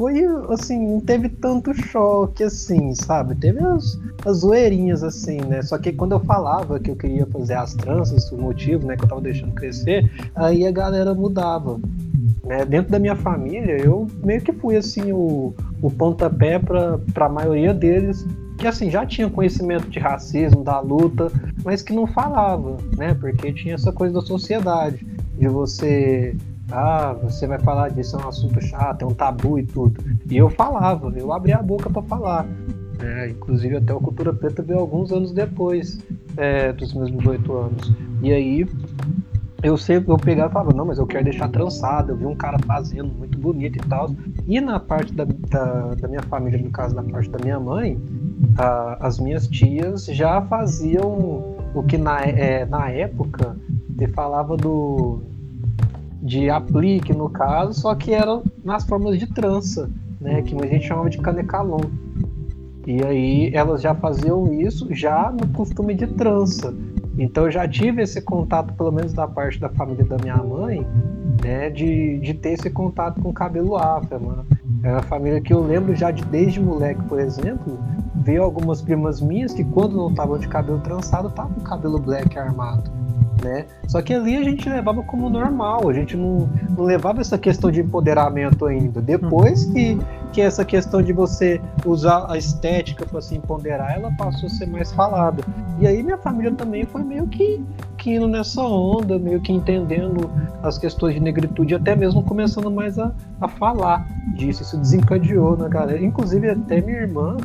foi 0.00 0.24
assim, 0.48 0.78
não 0.94 1.00
teve 1.00 1.28
tanto 1.28 1.74
choque 1.74 2.42
assim, 2.42 2.94
sabe? 2.94 3.34
Teve 3.34 3.62
as, 3.62 4.00
as 4.24 4.38
zoeirinhas 4.38 5.02
assim, 5.02 5.38
né? 5.42 5.60
Só 5.60 5.76
que 5.76 5.92
quando 5.92 6.12
eu 6.12 6.20
falava 6.20 6.80
que 6.80 6.90
eu 6.90 6.96
queria 6.96 7.26
fazer 7.26 7.54
as 7.54 7.74
tranças, 7.74 8.32
o 8.32 8.38
motivo, 8.38 8.86
né, 8.86 8.96
que 8.96 9.04
eu 9.04 9.08
tava 9.08 9.20
deixando 9.20 9.52
crescer, 9.52 10.10
aí 10.34 10.66
a 10.66 10.70
galera 10.70 11.12
mudava. 11.12 11.78
Né? 12.44 12.64
Dentro 12.64 12.90
da 12.90 12.98
minha 12.98 13.14
família, 13.14 13.76
eu 13.76 14.06
meio 14.24 14.40
que 14.40 14.52
fui 14.54 14.74
assim 14.74 15.12
o, 15.12 15.54
o 15.82 15.90
pontapé 15.90 16.58
para 16.58 17.26
a 17.26 17.28
maioria 17.28 17.74
deles 17.74 18.26
que 18.60 18.66
assim 18.66 18.90
já 18.90 19.06
tinha 19.06 19.28
conhecimento 19.30 19.88
de 19.88 19.98
racismo, 19.98 20.62
da 20.62 20.78
luta, 20.80 21.32
mas 21.64 21.82
que 21.82 21.94
não 21.94 22.06
falava, 22.06 22.76
né? 22.96 23.14
Porque 23.14 23.52
tinha 23.52 23.74
essa 23.74 23.90
coisa 23.90 24.14
da 24.14 24.20
sociedade, 24.20 25.04
de 25.38 25.48
você 25.48 26.36
ah, 26.70 27.16
você 27.20 27.46
vai 27.46 27.58
falar 27.58 27.88
disso, 27.88 28.16
é 28.16 28.24
um 28.24 28.28
assunto 28.28 28.60
chato, 28.60 29.02
é 29.02 29.06
um 29.06 29.14
tabu 29.14 29.58
e 29.58 29.64
tudo. 29.64 30.00
E 30.30 30.36
eu 30.36 30.48
falava, 30.50 31.12
eu 31.16 31.32
abria 31.32 31.56
a 31.56 31.62
boca 31.62 31.90
para 31.90 32.02
falar. 32.02 32.46
né? 32.98 33.30
inclusive 33.30 33.76
até 33.76 33.92
o 33.92 34.00
Cultura 34.00 34.32
Preta 34.32 34.62
veio 34.62 34.78
alguns 34.78 35.10
anos 35.10 35.32
depois 35.32 35.98
é, 36.36 36.72
dos 36.72 36.92
meus 36.94 37.10
18 37.10 37.52
anos. 37.52 37.92
E 38.22 38.32
aí 38.32 38.66
eu 39.62 39.76
sempre 39.76 40.12
eu 40.12 40.16
pegava 40.16 40.50
e 40.50 40.52
falava, 40.52 40.72
não, 40.72 40.86
mas 40.86 40.98
eu 40.98 41.06
quero 41.06 41.24
deixar 41.24 41.48
trançado, 41.48 42.12
eu 42.12 42.16
vi 42.16 42.26
um 42.26 42.36
cara 42.36 42.58
fazendo 42.60 43.12
muito 43.12 43.38
bonito 43.38 43.76
e 43.76 43.88
tal. 43.88 44.14
E 44.46 44.60
na 44.60 44.78
parte 44.78 45.12
da, 45.12 45.24
da, 45.24 45.94
da 45.94 46.08
minha 46.08 46.22
família, 46.22 46.58
no 46.62 46.70
caso 46.70 46.94
da 46.94 47.02
parte 47.02 47.28
da 47.30 47.38
minha 47.42 47.58
mãe, 47.58 48.00
a- 48.56 48.98
as 49.00 49.18
minhas 49.18 49.46
tias 49.46 50.06
já 50.06 50.40
faziam 50.42 51.56
o 51.74 51.82
que 51.82 51.96
na, 51.96 52.22
é, 52.22 52.64
na 52.64 52.90
época 52.90 53.56
se 53.98 54.08
falava 54.08 54.56
do 54.56 55.20
de 56.22 56.50
aplique 56.50 57.14
no 57.14 57.30
caso, 57.30 57.72
só 57.80 57.94
que 57.94 58.12
eram 58.12 58.42
nas 58.62 58.84
formas 58.84 59.18
de 59.18 59.26
trança, 59.26 59.90
né, 60.20 60.42
que 60.42 60.54
a 60.54 60.66
gente 60.66 60.86
chamava 60.86 61.08
de 61.08 61.18
canecalon. 61.18 61.80
E 62.86 63.02
aí 63.02 63.50
elas 63.54 63.80
já 63.80 63.94
faziam 63.94 64.52
isso 64.52 64.86
já 64.94 65.30
no 65.32 65.46
costume 65.48 65.94
de 65.94 66.06
trança. 66.06 66.74
Então 67.18 67.44
eu 67.44 67.50
já 67.50 67.66
tive 67.68 68.02
esse 68.02 68.20
contato, 68.20 68.72
pelo 68.74 68.90
menos 68.92 69.12
da 69.12 69.26
parte 69.26 69.58
da 69.60 69.68
família 69.68 70.04
da 70.04 70.16
minha 70.18 70.36
mãe, 70.36 70.86
né, 71.42 71.70
de, 71.70 72.18
de 72.18 72.34
ter 72.34 72.50
esse 72.52 72.70
contato 72.70 73.20
com 73.20 73.32
cabelo 73.32 73.76
afro, 73.76 74.20
mano. 74.20 74.46
É 74.82 74.92
uma 74.92 75.02
família 75.02 75.40
que 75.40 75.52
eu 75.52 75.62
lembro 75.62 75.94
já 75.94 76.10
de 76.10 76.24
desde 76.24 76.60
moleque, 76.60 77.02
por 77.04 77.18
exemplo, 77.20 77.78
veio 78.20 78.42
algumas 78.42 78.82
primas 78.82 79.20
minhas 79.20 79.52
que 79.52 79.64
quando 79.64 79.96
não 79.96 80.10
estavam 80.10 80.38
de 80.38 80.46
cabelo 80.48 80.78
trançado, 80.80 81.28
estavam 81.28 81.52
com 81.52 81.60
cabelo 81.60 81.98
black 81.98 82.38
armado. 82.38 82.90
Né? 83.42 83.64
Só 83.88 84.02
que 84.02 84.12
ali 84.12 84.36
a 84.36 84.44
gente 84.44 84.68
levava 84.68 85.02
como 85.02 85.30
normal, 85.30 85.88
a 85.88 85.94
gente 85.94 86.14
não, 86.14 86.46
não 86.76 86.84
levava 86.84 87.22
essa 87.22 87.38
questão 87.38 87.70
de 87.70 87.80
empoderamento 87.80 88.66
ainda. 88.66 89.00
Depois 89.00 89.64
que, 89.64 89.98
que 90.30 90.42
essa 90.42 90.62
questão 90.62 91.00
de 91.00 91.14
você 91.14 91.58
usar 91.86 92.26
a 92.30 92.36
estética 92.36 93.06
para 93.06 93.20
se 93.22 93.34
empoderar, 93.34 93.96
ela 93.96 94.12
passou 94.18 94.46
a 94.46 94.50
ser 94.50 94.66
mais 94.66 94.92
falada. 94.92 95.42
E 95.78 95.86
aí 95.86 96.02
minha 96.02 96.18
família 96.18 96.52
também 96.52 96.84
foi 96.84 97.02
meio 97.02 97.26
que, 97.28 97.64
que 97.96 98.14
indo 98.14 98.28
nessa 98.28 98.60
onda, 98.60 99.18
meio 99.18 99.40
que 99.40 99.52
entendendo 99.52 100.30
as 100.62 100.76
questões 100.76 101.14
de 101.14 101.20
negritude, 101.20 101.74
até 101.74 101.96
mesmo 101.96 102.22
começando 102.22 102.70
mais 102.70 102.98
a, 102.98 103.10
a 103.40 103.48
falar 103.48 104.06
disso. 104.34 104.62
Isso 104.62 104.76
desencadeou 104.76 105.56
na 105.56 105.68
galera. 105.68 106.04
Inclusive 106.04 106.50
até 106.50 106.82
minha 106.82 106.98
irmã, 106.98 107.38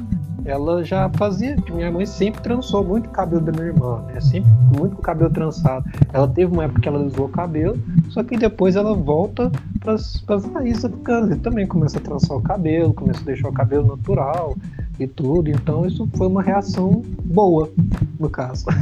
ela 0.46 0.84
já 0.84 1.10
fazia, 1.10 1.56
minha 1.74 1.92
mãe 1.92 2.06
sempre 2.06 2.42
trançou 2.42 2.84
muito 2.84 3.08
o 3.08 3.10
cabelo 3.10 3.42
da 3.42 3.52
minha 3.52 3.66
irmã, 3.66 4.02
né? 4.08 4.22
Sempre 4.22 4.52
muito 4.78 4.96
com 4.96 5.02
o 5.02 5.04
cabelo 5.04 5.32
trançado. 5.32 5.86
Ela 6.14 6.28
teve 6.28 6.54
uma 6.54 6.66
época 6.66 6.82
que 6.82 6.88
ela 6.88 7.00
usou 7.00 7.26
o 7.26 7.30
cabelo, 7.30 7.78
só 8.10 8.24
que 8.24 8.38
depois 8.38 8.76
ela 8.76 8.94
volta 8.94 9.52
para 9.80 9.94
as 9.94 10.46
raízes 10.54 10.86
africanas. 10.86 11.36
E 11.36 11.40
também 11.40 11.66
começa 11.66 11.98
a 11.98 12.02
trançar 12.02 12.38
o 12.38 12.42
cabelo, 12.42 12.94
começa 12.94 13.22
a 13.22 13.24
deixar 13.24 13.50
o 13.50 13.54
cabelo 13.54 13.88
natural 13.88 14.56
e 15.00 15.08
tudo. 15.08 15.50
Então 15.50 15.86
isso 15.86 16.08
foi 16.16 16.28
uma 16.28 16.44
reação 16.44 17.02
boa, 17.24 17.70
no 18.20 18.30
caso. 18.30 18.66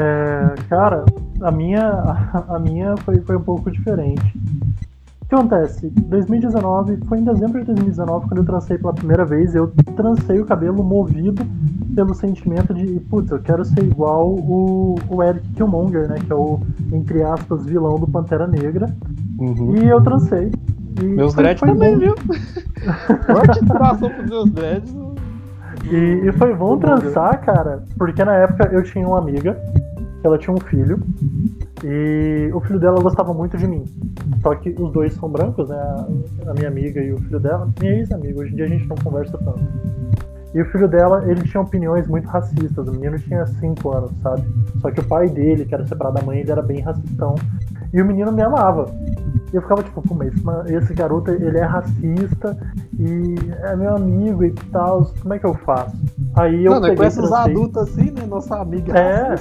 É, 0.00 0.54
cara, 0.68 1.04
a 1.40 1.50
minha, 1.50 1.82
a 2.48 2.58
minha 2.60 2.96
foi, 2.98 3.20
foi 3.20 3.36
um 3.36 3.42
pouco 3.42 3.68
diferente. 3.68 4.32
O 5.28 5.30
que 5.30 5.34
acontece? 5.34 5.90
2019, 5.90 7.00
foi 7.06 7.18
em 7.18 7.24
dezembro 7.24 7.60
de 7.60 7.66
2019 7.66 8.28
quando 8.28 8.38
eu 8.38 8.46
trancei 8.46 8.78
pela 8.78 8.94
primeira 8.94 9.26
vez. 9.26 9.54
Eu 9.54 9.70
trancei 9.94 10.40
o 10.40 10.46
cabelo 10.46 10.82
movido 10.82 11.44
pelo 11.94 12.14
sentimento 12.14 12.72
de, 12.72 12.98
putz, 13.10 13.30
eu 13.30 13.38
quero 13.38 13.62
ser 13.62 13.84
igual 13.84 14.30
o, 14.30 14.94
o 15.06 15.22
Eric 15.22 15.46
Killmonger, 15.48 16.08
né? 16.08 16.16
Que 16.24 16.32
é 16.32 16.34
o, 16.34 16.58
entre 16.94 17.22
aspas, 17.22 17.66
vilão 17.66 17.96
do 17.96 18.06
Pantera 18.06 18.46
Negra. 18.46 18.86
E 19.78 19.84
eu 19.86 20.00
trancei. 20.00 20.50
E 20.98 21.04
Meus 21.04 21.34
dreads 21.34 21.60
também, 21.60 21.92
bom. 21.92 21.98
viu? 21.98 22.14
Forte 23.26 23.62
inspiração 23.62 24.08
pros 24.08 24.30
meus 24.30 24.50
dreads. 24.50 24.96
E, 25.90 26.26
e 26.26 26.32
foi 26.32 26.54
bom 26.54 26.78
trançar, 26.78 27.38
cara, 27.42 27.84
porque 27.98 28.24
na 28.24 28.32
época 28.32 28.70
eu 28.72 28.82
tinha 28.82 29.06
uma 29.06 29.18
amiga, 29.18 29.60
que 30.22 30.26
ela 30.26 30.38
tinha 30.38 30.56
um 30.56 30.60
filho, 30.60 30.98
e 31.84 32.50
o 32.52 32.60
filho 32.60 32.78
dela 32.78 33.00
gostava 33.00 33.32
muito 33.32 33.56
de 33.56 33.66
mim. 33.66 33.84
Só 34.42 34.54
que 34.54 34.70
os 34.70 34.92
dois 34.92 35.14
são 35.14 35.28
brancos, 35.28 35.68
né? 35.68 36.06
A 36.46 36.54
minha 36.54 36.68
amiga 36.68 37.00
e 37.00 37.12
o 37.12 37.18
filho 37.18 37.40
dela, 37.40 37.68
minha 37.80 37.94
ex-amiga, 37.96 38.40
hoje 38.40 38.52
em 38.52 38.56
dia 38.56 38.64
a 38.64 38.68
gente 38.68 38.86
não 38.86 38.96
conversa 38.96 39.38
tanto. 39.38 39.60
E 40.54 40.62
o 40.62 40.64
filho 40.66 40.88
dela, 40.88 41.30
ele 41.30 41.42
tinha 41.42 41.60
opiniões 41.60 42.08
muito 42.08 42.26
racistas. 42.26 42.88
O 42.88 42.92
menino 42.92 43.18
tinha 43.18 43.44
5 43.44 43.96
anos, 43.96 44.10
sabe? 44.22 44.42
Só 44.80 44.90
que 44.90 45.00
o 45.00 45.04
pai 45.04 45.28
dele, 45.28 45.66
que 45.66 45.74
era 45.74 45.86
separado 45.86 46.16
da 46.16 46.22
mãe, 46.22 46.40
ele 46.40 46.50
era 46.50 46.62
bem 46.62 46.80
racistão. 46.80 47.34
E 47.92 48.00
o 48.00 48.04
menino 48.04 48.32
me 48.32 48.42
amava. 48.42 48.86
E 49.52 49.56
eu 49.56 49.62
ficava 49.62 49.82
tipo, 49.82 50.00
pô, 50.02 50.14
mas 50.14 50.32
esse 50.70 50.94
garoto, 50.94 51.30
ele 51.30 51.58
é 51.58 51.64
racista 51.64 52.56
e 52.98 53.34
é 53.62 53.76
meu 53.76 53.94
amigo 53.96 54.44
e 54.44 54.50
tal, 54.72 55.10
como 55.20 55.34
é 55.34 55.38
que 55.38 55.46
eu 55.46 55.54
faço? 55.54 55.96
Aí 56.38 56.64
eu 56.64 56.72
Mano, 56.72 56.82
peguei, 56.82 56.96
com 56.96 57.04
essas 57.04 57.32
adultas 57.32 57.88
assim, 57.88 58.10
né? 58.10 58.24
Nossa 58.26 58.60
amiga. 58.60 58.96
É. 58.96 59.34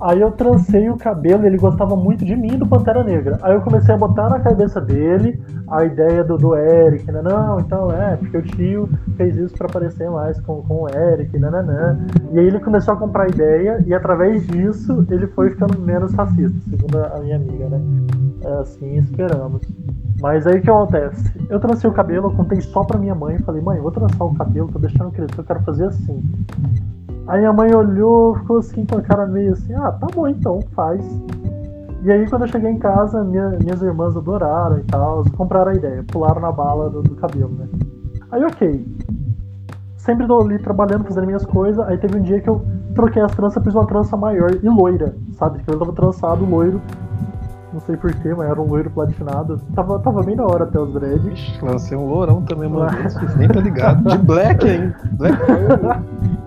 Aí 0.00 0.20
eu 0.20 0.30
trancei 0.32 0.88
o 0.88 0.96
cabelo, 0.96 1.46
ele 1.46 1.56
gostava 1.56 1.96
muito 1.96 2.24
de 2.24 2.36
mim 2.36 2.56
do 2.56 2.66
Pantera 2.66 3.02
Negra. 3.02 3.38
Aí 3.42 3.54
eu 3.54 3.60
comecei 3.60 3.94
a 3.94 3.98
botar 3.98 4.28
na 4.28 4.38
cabeça 4.38 4.80
dele 4.80 5.40
a 5.68 5.84
ideia 5.84 6.22
do, 6.22 6.36
do 6.36 6.54
Eric, 6.54 7.10
né? 7.10 7.20
Não, 7.22 7.58
então 7.60 7.90
é, 7.90 8.16
porque 8.16 8.36
o 8.36 8.42
tio 8.42 8.88
fez 9.16 9.36
isso 9.36 9.54
para 9.56 9.68
parecer 9.68 10.10
mais 10.10 10.40
com, 10.40 10.62
com 10.62 10.82
o 10.82 10.88
Eric, 10.88 11.36
nananã. 11.38 11.98
E 12.32 12.38
aí 12.38 12.46
ele 12.46 12.60
começou 12.60 12.94
a 12.94 12.96
comprar 12.96 13.28
ideia 13.28 13.82
e 13.86 13.92
através 13.92 14.46
disso 14.46 15.04
ele 15.10 15.26
foi 15.28 15.50
ficando 15.50 15.78
menos 15.80 16.12
racista, 16.14 16.58
segundo 16.68 16.98
a 16.98 17.18
minha 17.20 17.36
amiga, 17.36 17.68
né? 17.68 17.80
É 18.44 18.52
assim 18.60 18.96
esperamos. 18.96 19.62
Mas 20.20 20.46
aí 20.46 20.58
o 20.58 20.62
que 20.62 20.70
acontece? 20.70 21.32
Eu 21.48 21.58
trancei 21.58 21.88
o 21.88 21.92
cabelo, 21.92 22.28
eu 22.28 22.36
contei 22.36 22.60
só 22.60 22.84
pra 22.84 22.98
minha 22.98 23.14
mãe, 23.14 23.38
falei, 23.38 23.62
mãe, 23.62 23.80
vou 23.80 23.90
trançar 23.90 24.26
o 24.26 24.34
cabelo, 24.34 24.68
tô 24.68 24.78
deixando 24.78 25.10
crescer, 25.10 25.38
eu 25.38 25.44
quero 25.44 25.60
fazer 25.62 25.86
assim. 25.86 26.22
Aí 27.26 27.44
a 27.44 27.52
mãe 27.52 27.74
olhou, 27.74 28.36
ficou 28.36 28.58
assim 28.58 28.84
com 28.84 28.98
a 28.98 29.02
cara 29.02 29.26
meio 29.26 29.54
assim, 29.54 29.72
ah, 29.74 29.92
tá 29.92 30.06
bom 30.14 30.28
então, 30.28 30.60
faz. 30.74 31.02
E 32.02 32.12
aí 32.12 32.28
quando 32.28 32.42
eu 32.42 32.48
cheguei 32.48 32.70
em 32.70 32.78
casa, 32.78 33.24
minha, 33.24 33.50
minhas 33.62 33.80
irmãs 33.80 34.14
adoraram 34.14 34.78
e 34.78 34.82
tal, 34.84 35.24
compraram 35.36 35.72
a 35.72 35.74
ideia, 35.74 36.04
pularam 36.06 36.40
na 36.40 36.52
bala 36.52 36.90
do, 36.90 37.02
do 37.02 37.14
cabelo, 37.14 37.52
né? 37.58 37.66
Aí 38.30 38.44
ok. 38.44 38.86
Sempre 39.96 40.26
tô 40.26 40.40
ali 40.40 40.58
trabalhando, 40.58 41.04
fazendo 41.04 41.26
minhas 41.26 41.46
coisas, 41.46 41.86
aí 41.86 41.96
teve 41.96 42.18
um 42.18 42.22
dia 42.22 42.40
que 42.40 42.48
eu 42.48 42.62
troquei 42.94 43.22
as 43.22 43.32
tranças, 43.32 43.62
fiz 43.62 43.74
uma 43.74 43.86
trança 43.86 44.16
maior 44.16 44.50
e 44.50 44.68
loira, 44.68 45.14
sabe? 45.32 45.62
Que 45.62 45.70
eu 45.70 45.78
tava 45.78 45.92
trançado 45.92 46.44
loiro 46.44 46.80
não 47.72 47.80
sei 47.80 47.96
porquê, 47.96 48.34
mas 48.34 48.50
era 48.50 48.60
um 48.60 48.66
loiro 48.66 48.90
platinado. 48.90 49.58
Tava, 49.74 49.98
tava 50.00 50.22
bem 50.22 50.36
da 50.36 50.44
hora 50.44 50.64
até 50.64 50.78
os 50.78 50.92
dread. 50.92 51.58
lancei 51.62 51.96
um 51.96 52.06
lourão 52.06 52.42
também, 52.42 52.68
mano. 52.68 52.90
Nem 53.36 53.48
tá 53.48 53.60
ligado. 53.60 54.02
De 54.02 54.18
black, 54.18 54.66
hein? 54.66 54.92
Black 55.12 55.36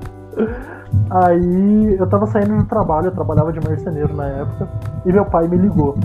Aí 1.10 1.96
eu 1.98 2.08
tava 2.08 2.26
saindo 2.28 2.58
do 2.58 2.66
trabalho, 2.66 3.08
eu 3.08 3.12
trabalhava 3.12 3.54
de 3.54 3.60
marceneiro 3.60 4.16
na 4.16 4.26
época, 4.26 4.68
e 5.06 5.12
meu 5.12 5.26
pai 5.26 5.48
me 5.48 5.58
ligou. 5.58 5.98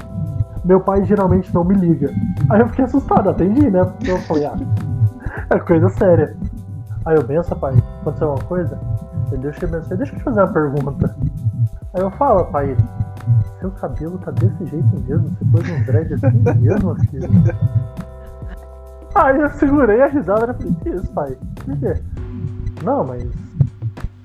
Meu 0.64 0.80
pai 0.80 1.04
geralmente 1.04 1.52
não 1.54 1.64
me 1.64 1.74
liga. 1.74 2.12
Aí 2.50 2.60
eu 2.60 2.68
fiquei 2.68 2.84
assustado, 2.84 3.30
atendi, 3.30 3.70
né? 3.70 3.84
Porque 3.84 4.10
eu 4.10 4.18
falei, 4.18 4.46
ah, 4.46 4.56
é 5.50 5.58
coisa 5.58 5.88
séria. 5.90 6.36
Aí 7.04 7.16
eu, 7.16 7.22
benção, 7.22 7.58
pai, 7.58 7.74
aconteceu 8.00 8.28
alguma 8.28 8.46
coisa? 8.46 8.78
Ele, 9.32 9.42
deixa 9.42 9.64
eu, 9.64 9.70
deixa 9.70 10.12
eu 10.12 10.18
te 10.18 10.24
fazer 10.24 10.40
uma 10.40 10.52
pergunta. 10.52 11.16
Aí 11.94 12.02
eu 12.02 12.10
falo, 12.12 12.44
pai, 12.46 12.76
seu 13.60 13.70
cabelo 13.72 14.18
tá 14.18 14.30
desse 14.30 14.64
jeito 14.66 15.00
mesmo? 15.06 15.28
Você 15.28 15.44
pôs 15.50 15.70
um 15.70 15.84
dread 15.84 16.14
assim 16.14 16.60
mesmo, 16.60 16.94
filho? 17.06 17.28
Aí 19.14 19.40
eu 19.40 19.50
segurei 19.50 20.00
a 20.00 20.06
risada 20.06 20.52
e 20.52 20.62
falei, 20.62 20.76
que 20.82 20.88
isso, 20.90 21.12
pai? 21.12 21.36
Por 21.64 21.76
quê? 21.78 21.94
Não, 22.84 23.04
mas. 23.04 23.26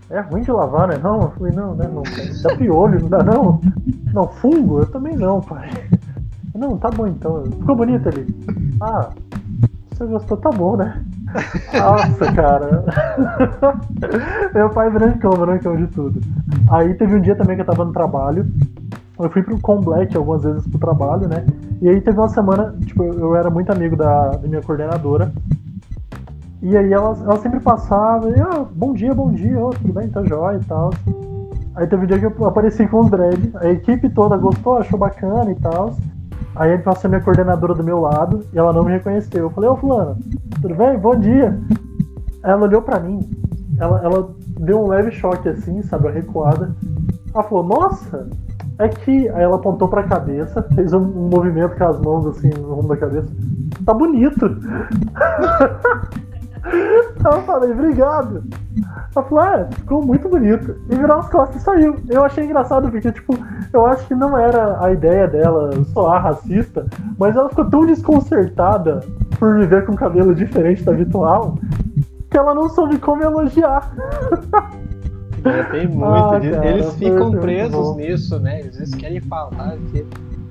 É 0.10 0.20
ruim 0.20 0.44
de 0.44 0.52
lavar, 0.52 0.88
né? 0.88 0.98
Não, 1.02 1.22
eu 1.22 1.32
falei, 1.32 1.54
não, 1.54 1.74
né? 1.74 1.90
Não, 1.92 2.04
dá 2.44 2.56
piolho, 2.56 3.02
não 3.02 3.10
dá 3.10 3.24
não. 3.24 3.62
Não, 4.14 4.28
fungo? 4.28 4.80
Eu 4.80 4.86
também 4.86 5.16
não, 5.16 5.42
pai. 5.42 5.70
Não, 6.54 6.78
tá 6.78 6.92
bom 6.92 7.08
então. 7.08 7.44
Ficou 7.46 7.76
bonito 7.76 8.08
ali. 8.10 8.28
Ah, 8.80 9.10
você 9.92 10.06
gostou, 10.06 10.38
tá 10.38 10.52
bom, 10.52 10.78
né? 10.78 11.04
Nossa, 11.74 12.32
cara. 12.32 12.86
Meu 14.54 14.70
pai 14.70 14.92
brancão, 14.92 15.32
brancão 15.32 15.76
de 15.76 15.88
tudo. 15.88 16.22
Aí 16.70 16.94
teve 16.94 17.16
um 17.16 17.22
dia 17.22 17.36
também 17.36 17.56
que 17.56 17.62
eu 17.64 17.66
tava 17.66 17.86
no 17.86 17.92
trabalho. 17.92 18.46
Eu 19.20 19.30
fui 19.30 19.44
pro 19.44 19.60
Com 19.60 19.80
Black 19.80 20.16
algumas 20.18 20.44
vezes 20.44 20.68
pro 20.68 20.80
trabalho, 20.80 21.28
né? 21.28 21.46
E 21.82 21.90
aí 21.90 22.02
teve 22.02 22.18
uma 22.18 22.30
semana, 22.30 22.76
tipo, 22.86 23.04
eu 23.04 23.36
era 23.36 23.50
muito 23.50 23.72
amigo 23.72 23.96
da, 23.96 24.32
da 24.32 24.48
minha 24.48 24.62
coordenadora. 24.62 25.32
E 26.62 26.76
aí 26.78 26.92
ela, 26.92 27.16
ela 27.22 27.38
sempre 27.40 27.60
passava, 27.60 28.30
e, 28.30 28.40
ah, 28.40 28.66
bom 28.74 28.94
dia, 28.94 29.14
bom 29.14 29.32
dia, 29.32 29.60
oh, 29.60 29.70
tudo 29.72 29.94
bem, 29.94 30.10
tá 30.10 30.24
jóia 30.24 30.58
e 30.58 30.64
tal. 30.64 30.92
Aí 31.76 31.86
teve 31.88 32.04
um 32.04 32.08
dia 32.08 32.20
que 32.20 32.26
eu 32.26 32.48
apareci 32.48 32.88
com 32.88 33.02
os 33.02 33.10
dread, 33.10 33.52
a 33.56 33.68
equipe 33.70 34.10
toda 34.10 34.38
gostou, 34.38 34.78
achou 34.78 34.98
bacana 34.98 35.52
e 35.52 35.56
tal. 35.56 35.96
Aí 36.56 36.78
passou 36.78 37.08
a 37.08 37.10
minha 37.10 37.22
coordenadora 37.22 37.74
do 37.74 37.84
meu 37.84 38.00
lado 38.00 38.46
e 38.54 38.58
ela 38.58 38.72
não 38.72 38.84
me 38.84 38.92
reconheceu. 38.92 39.42
Eu 39.42 39.50
falei, 39.50 39.70
ô 39.70 39.76
fulano, 39.76 40.18
tudo 40.62 40.76
bem? 40.76 40.98
Bom 40.98 41.16
dia. 41.16 41.60
Ela 42.44 42.62
olhou 42.62 42.82
pra 42.82 43.00
mim, 43.00 43.28
ela, 43.80 44.00
ela 44.04 44.30
deu 44.60 44.84
um 44.84 44.88
leve 44.88 45.12
choque 45.12 45.50
assim, 45.50 45.82
sabe, 45.82 46.08
a 46.08 46.12
recuada. 46.12 46.76
Ela 47.34 47.44
falou, 47.44 47.64
nossa, 47.64 48.30
é 48.80 48.88
que. 48.90 49.30
Aí 49.30 49.44
ela 49.44 49.56
apontou 49.56 49.88
pra 49.88 50.04
cabeça, 50.04 50.64
fez 50.76 50.94
um, 50.94 51.00
um 51.00 51.30
movimento 51.30 51.76
com 51.78 51.84
as 51.84 52.00
mãos 52.00 52.26
assim 52.28 52.50
no 52.50 52.74
rumo 52.76 52.90
da 52.90 52.98
cabeça. 52.98 53.28
Tá 53.86 53.94
bonito! 53.94 54.46
eu 57.26 57.42
falei, 57.44 57.72
obrigado. 57.72 58.44
Ela 59.16 59.26
falou, 59.26 59.40
ah, 59.44 59.68
ficou 59.72 60.06
muito 60.06 60.28
bonito. 60.28 60.76
E 60.90 60.96
virou 60.96 61.18
as 61.18 61.30
costas 61.30 61.62
e 61.62 61.66
saiu. 61.66 61.96
Eu 62.10 62.24
achei 62.24 62.44
engraçado 62.46 62.90
porque, 62.90 63.12
tipo, 63.12 63.38
eu 63.72 63.86
acho 63.86 64.08
que 64.08 64.16
não 64.16 64.38
era 64.38 64.84
a 64.84 64.92
ideia 64.92 65.28
dela 65.28 65.72
soar 65.94 66.24
racista, 66.24 66.86
mas 67.18 67.36
ela 67.36 67.50
ficou 67.50 67.66
tão 67.66 67.86
desconcertada 67.86 69.02
por 69.38 69.58
viver 69.58 69.86
com 69.86 69.96
cabelo 69.96 70.34
diferente 70.34 70.84
do 70.84 70.92
habitual 70.92 71.56
que 72.30 72.38
ela 72.38 72.56
não 72.56 72.68
soube 72.68 72.98
como 72.98 73.22
elogiar. 73.22 73.92
É, 75.46 75.64
tem 75.64 75.88
muito. 75.88 76.06
Ah, 76.06 76.40
cara, 76.40 76.70
eles 76.70 76.94
ficam 76.96 77.32
presos 77.32 77.96
nisso, 77.96 78.40
né? 78.40 78.62
Eles 78.62 78.94
querem 78.96 79.22
falar 79.22 79.78
que, 79.92 80.06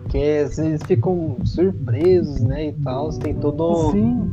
que 0.09 0.19
eles 0.19 0.82
ficam 0.86 1.36
surpresos, 1.44 2.40
né? 2.40 2.69
E 2.69 2.73
tal. 2.73 3.10
Tem 3.10 3.35
todo. 3.35 3.90
Sim 3.93 4.31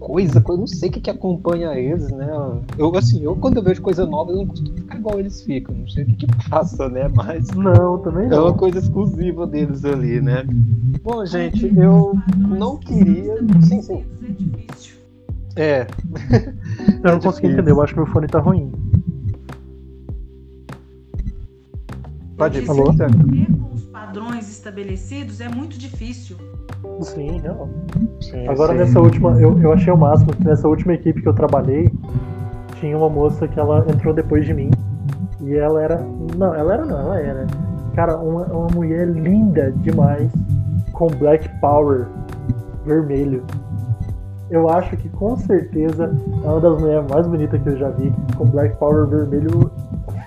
coisa, 0.00 0.42
eu 0.46 0.56
não 0.56 0.66
sei 0.66 0.88
o 0.88 0.92
que, 0.92 1.00
que 1.00 1.10
acompanha 1.10 1.74
eles, 1.74 2.10
né? 2.10 2.28
Eu, 2.76 2.94
assim, 2.96 3.22
eu 3.22 3.36
quando 3.36 3.56
eu 3.56 3.62
vejo 3.62 3.80
coisa 3.80 4.06
nova, 4.06 4.32
eu 4.32 4.38
não 4.38 4.46
costumo 4.46 4.76
ficar 4.76 4.98
igual 4.98 5.18
eles 5.18 5.42
ficam. 5.42 5.74
Não 5.74 5.88
sei 5.88 6.04
o 6.04 6.06
que, 6.06 6.26
que 6.26 6.50
passa, 6.50 6.88
né? 6.88 7.08
Mas. 7.14 7.48
Não, 7.50 7.98
também 7.98 8.28
não. 8.28 8.36
É 8.36 8.40
uma 8.40 8.54
coisa 8.54 8.78
exclusiva 8.78 9.46
deles 9.46 9.84
ali, 9.84 10.20
né? 10.20 10.44
Bom, 11.02 11.24
gente, 11.24 11.72
eu 11.76 12.18
não 12.36 12.76
queria. 12.76 13.36
Sim, 13.62 13.82
sim. 13.82 14.04
É. 15.56 15.86
Eu 17.02 17.10
não 17.10 17.18
é 17.18 17.20
consegui 17.20 17.48
entender, 17.48 17.70
eu 17.70 17.82
acho 17.82 17.92
que 17.92 17.98
meu 17.98 18.06
fone 18.06 18.26
tá 18.26 18.38
ruim. 18.38 18.72
Pode 22.40 22.62
falou. 22.62 22.86
Com 22.86 23.74
os 23.74 23.84
padrões 23.84 24.50
estabelecidos 24.50 25.42
é 25.42 25.48
muito 25.48 25.78
difícil. 25.78 26.38
Sim, 27.02 27.40
não. 27.44 27.68
Sim, 28.20 28.48
Agora 28.48 28.72
sim. 28.72 28.78
nessa 28.78 28.98
última, 28.98 29.38
eu, 29.40 29.60
eu 29.60 29.72
achei 29.72 29.92
o 29.92 29.96
máximo 29.96 30.32
que 30.32 30.44
nessa 30.44 30.66
última 30.66 30.94
equipe 30.94 31.20
que 31.20 31.28
eu 31.28 31.34
trabalhei, 31.34 31.90
tinha 32.76 32.96
uma 32.96 33.10
moça 33.10 33.46
que 33.46 33.60
ela 33.60 33.84
entrou 33.90 34.14
depois 34.14 34.46
de 34.46 34.54
mim. 34.54 34.70
E 35.42 35.54
ela 35.54 35.82
era. 35.82 36.06
Não, 36.36 36.54
ela 36.54 36.72
era 36.72 36.86
não, 36.86 36.98
ela 36.98 37.20
era. 37.20 37.46
Cara, 37.94 38.16
uma, 38.16 38.44
uma 38.46 38.68
mulher 38.68 39.06
linda 39.08 39.72
demais, 39.78 40.32
com 40.92 41.08
black 41.08 41.46
power 41.60 42.06
vermelho. 42.86 43.44
Eu 44.50 44.68
acho 44.68 44.96
que 44.96 45.08
com 45.10 45.36
certeza 45.36 46.10
é 46.42 46.46
uma 46.46 46.60
das 46.60 46.80
mulheres 46.80 47.06
mais 47.10 47.26
bonitas 47.26 47.62
que 47.62 47.68
eu 47.68 47.76
já 47.76 47.90
vi, 47.90 48.12
com 48.36 48.46
black 48.46 48.76
power 48.78 49.06
vermelho 49.06 49.70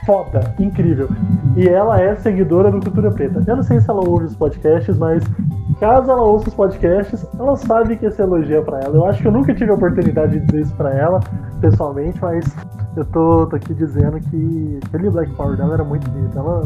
foda, 0.06 0.54
incrível. 0.60 1.10
E 1.56 1.68
ela 1.68 2.02
é 2.02 2.16
seguidora 2.16 2.72
do 2.72 2.80
Cultura 2.80 3.12
Preta. 3.12 3.44
Eu 3.46 3.56
não 3.56 3.64
sei 3.64 3.80
se 3.80 3.90
ela 3.90 4.08
ouve 4.08 4.26
os 4.26 4.36
podcasts, 4.36 4.98
mas 4.98 5.24
caso 5.80 6.12
ela 6.12 6.22
ouça 6.22 6.50
os 6.50 6.54
podcasts, 6.54 7.26
ela 7.38 7.56
sabe 7.56 7.98
que 7.98 8.06
esse 8.06 8.22
elogio 8.22 8.58
é 8.58 8.62
pra 8.62 8.80
ela. 8.80 8.96
Eu 8.96 9.06
acho 9.06 9.22
que 9.22 9.28
eu 9.28 9.32
nunca 9.32 9.54
tive 9.54 9.72
a 9.72 9.76
oportunidade 9.76 10.40
de 10.40 10.46
dizer 10.46 10.62
isso 10.62 10.76
pra 10.76 10.94
ela, 10.94 11.20
pessoalmente, 11.60 12.20
mas 12.22 12.46
eu 12.96 13.06
tô, 13.06 13.48
tô 13.48 13.56
aqui 13.56 13.74
dizendo 13.74 14.20
que 14.20 14.80
aquele 14.86 15.10
Black 15.10 15.32
Power 15.34 15.58
dela 15.58 15.74
era 15.74 15.84
muito 15.84 16.10
bonita. 16.10 16.40
Ela 16.40 16.62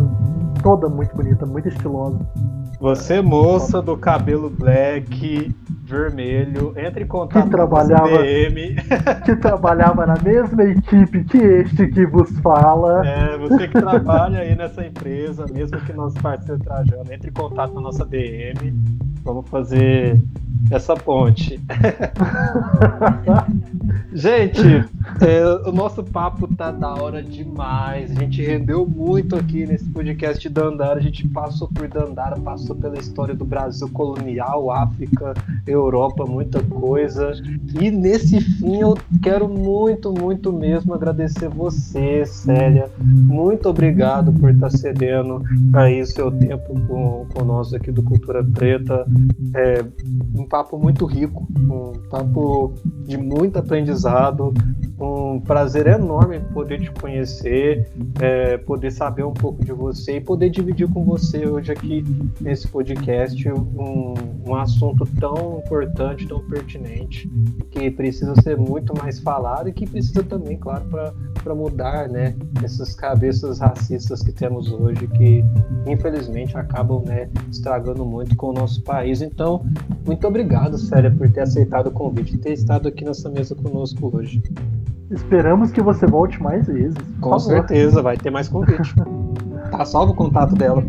toda 0.61 0.89
muito 0.89 1.15
bonita, 1.15 1.45
muito 1.45 1.67
estilosa. 1.67 2.19
Você, 2.79 3.21
moça 3.21 3.81
do 3.81 3.97
cabelo 3.97 4.51
black, 4.51 5.55
vermelho, 5.83 6.73
entre 6.77 7.05
em 7.05 7.07
contato 7.07 7.45
que 7.45 7.49
trabalhava, 7.49 8.07
com 8.09 8.17
DM. 8.17 8.75
Que 9.25 9.35
trabalhava 9.35 10.05
na 10.05 10.15
mesma 10.21 10.63
equipe 10.63 11.23
que 11.23 11.37
este 11.37 11.87
que 11.87 12.05
vos 12.05 12.29
fala. 12.39 13.07
É, 13.07 13.26
você 13.35 13.67
que 13.67 13.79
trabalha 13.79 14.39
aí 14.39 14.55
nessa 14.55 14.85
empresa, 14.85 15.45
mesmo 15.51 15.79
que 15.81 15.91
nosso 15.91 16.15
parceiro 16.21 16.61
trajando, 16.63 17.11
entre 17.11 17.29
em 17.29 17.33
contato 17.33 17.73
na 17.73 17.81
nossa 17.81 18.05
DM. 18.05 18.73
Vamos 19.23 19.49
fazer 19.49 20.21
essa 20.71 20.95
ponte. 20.95 21.59
Gente, 24.13 24.61
É, 25.21 25.69
o 25.69 25.71
nosso 25.71 26.03
papo 26.03 26.47
tá 26.55 26.71
da 26.71 26.93
hora 26.93 27.23
demais. 27.23 28.11
A 28.11 28.19
gente 28.19 28.41
rendeu 28.43 28.85
muito 28.85 29.35
aqui 29.35 29.65
nesse 29.65 29.85
podcast 29.85 30.41
de 30.41 30.49
Dandara. 30.49 30.99
A 30.99 31.01
gente 31.01 31.27
passou 31.27 31.67
por 31.67 31.87
Dandara, 31.87 32.35
passou 32.37 32.75
pela 32.75 32.97
história 32.99 33.33
do 33.33 33.45
Brasil 33.45 33.89
colonial, 33.89 34.69
África, 34.69 35.33
Europa, 35.65 36.25
muita 36.25 36.61
coisa. 36.63 37.33
E 37.81 37.89
nesse 37.89 38.39
fim 38.41 38.81
eu 38.81 38.97
quero 39.21 39.47
muito, 39.47 40.11
muito 40.11 40.51
mesmo 40.53 40.93
agradecer 40.93 41.49
você, 41.49 42.25
Célia. 42.25 42.89
Muito 42.99 43.69
obrigado 43.69 44.31
por 44.33 44.51
estar 44.51 44.69
cedendo 44.69 45.41
aí 45.73 46.05
seu 46.05 46.31
tempo 46.31 46.79
com, 46.87 47.25
com 47.33 47.45
nós 47.45 47.73
aqui 47.73 47.91
do 47.91 48.03
Cultura 48.03 48.43
Preta. 48.43 49.05
É 49.55 49.83
papo 50.47 50.77
muito 50.77 51.05
rico, 51.05 51.47
um 51.57 51.93
papo 52.09 52.73
de 53.05 53.17
muito 53.17 53.57
aprendizado 53.57 54.53
um 54.99 55.39
prazer 55.39 55.85
enorme 55.87 56.39
poder 56.39 56.81
te 56.81 56.91
conhecer, 56.91 57.87
é, 58.19 58.57
poder 58.57 58.91
saber 58.91 59.23
um 59.23 59.33
pouco 59.33 59.63
de 59.63 59.71
você 59.71 60.17
e 60.17 60.21
poder 60.21 60.49
dividir 60.49 60.91
com 60.91 61.03
você 61.03 61.45
hoje 61.45 61.71
aqui 61.71 62.03
nesse 62.41 62.67
podcast 62.67 63.47
um, 63.51 64.13
um 64.45 64.55
assunto 64.55 65.05
tão 65.19 65.61
importante, 65.63 66.27
tão 66.27 66.39
pertinente, 66.47 67.29
que 67.69 67.91
precisa 67.91 68.33
ser 68.41 68.57
muito 68.57 68.93
mais 68.97 69.19
falado 69.19 69.69
e 69.69 69.73
que 69.73 69.85
precisa 69.85 70.23
também, 70.23 70.57
claro, 70.57 70.85
para 70.85 71.55
mudar 71.55 72.09
né, 72.09 72.35
essas 72.63 72.95
cabeças 72.95 73.59
racistas 73.59 74.23
que 74.23 74.31
temos 74.31 74.71
hoje, 74.71 75.07
que 75.07 75.43
infelizmente 75.85 76.57
acabam 76.57 77.03
né, 77.05 77.29
estragando 77.51 78.03
muito 78.03 78.35
com 78.35 78.47
o 78.47 78.53
nosso 78.53 78.81
país. 78.83 79.21
Então, 79.21 79.63
muito 80.05 80.25
obrigado, 80.27 80.36
Célia, 80.77 81.09
por 81.09 81.29
ter 81.31 81.41
aceitado 81.41 81.87
o 81.87 81.91
convite 81.91 82.35
e 82.35 82.37
ter 82.37 82.53
estado 82.53 82.87
aqui 82.87 83.03
nessa 83.03 83.29
mesa 83.29 83.55
conosco 83.55 84.15
hoje. 84.15 84.41
Esperamos 85.09 85.71
que 85.71 85.81
você 85.81 86.05
volte 86.05 86.41
mais 86.41 86.67
vezes. 86.67 86.97
Com 87.21 87.39
certeza, 87.39 88.01
vai 88.01 88.17
ter 88.17 88.29
mais 88.29 88.49
convite. 88.49 88.93
tá 89.71 89.85
salvo 89.85 90.11
o 90.11 90.15
contato 90.15 90.53
dela. 90.55 90.83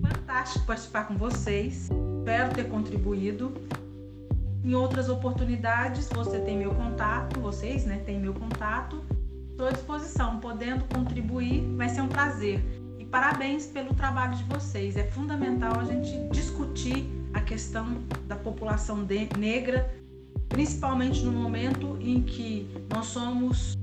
Fantástico 0.00 0.66
participar 0.66 1.08
com 1.08 1.16
vocês. 1.16 1.90
Espero 2.18 2.54
ter 2.54 2.68
contribuído. 2.68 3.52
Em 4.64 4.74
outras 4.74 5.08
oportunidades, 5.08 6.08
você 6.14 6.38
tem 6.38 6.56
meu 6.56 6.70
contato, 6.70 7.40
vocês, 7.40 7.84
né, 7.84 7.98
têm 8.06 8.20
meu 8.20 8.32
contato. 8.32 9.02
Estou 9.50 9.66
à 9.66 9.72
disposição, 9.72 10.38
podendo 10.38 10.84
contribuir, 10.84 11.66
vai 11.76 11.88
ser 11.88 12.00
um 12.00 12.08
prazer. 12.08 12.64
E 12.98 13.04
parabéns 13.04 13.66
pelo 13.66 13.92
trabalho 13.94 14.36
de 14.36 14.44
vocês. 14.44 14.96
É 14.96 15.02
fundamental 15.02 15.80
a 15.80 15.84
gente 15.84 16.16
discutir 16.30 17.21
a 17.32 17.40
questão 17.40 17.98
da 18.26 18.36
população 18.36 19.04
de, 19.04 19.28
negra 19.38 19.90
principalmente 20.52 21.24
no 21.24 21.32
momento 21.32 21.96
em 22.00 22.20
que 22.22 22.68
nós 22.92 23.06
somos 23.06 23.74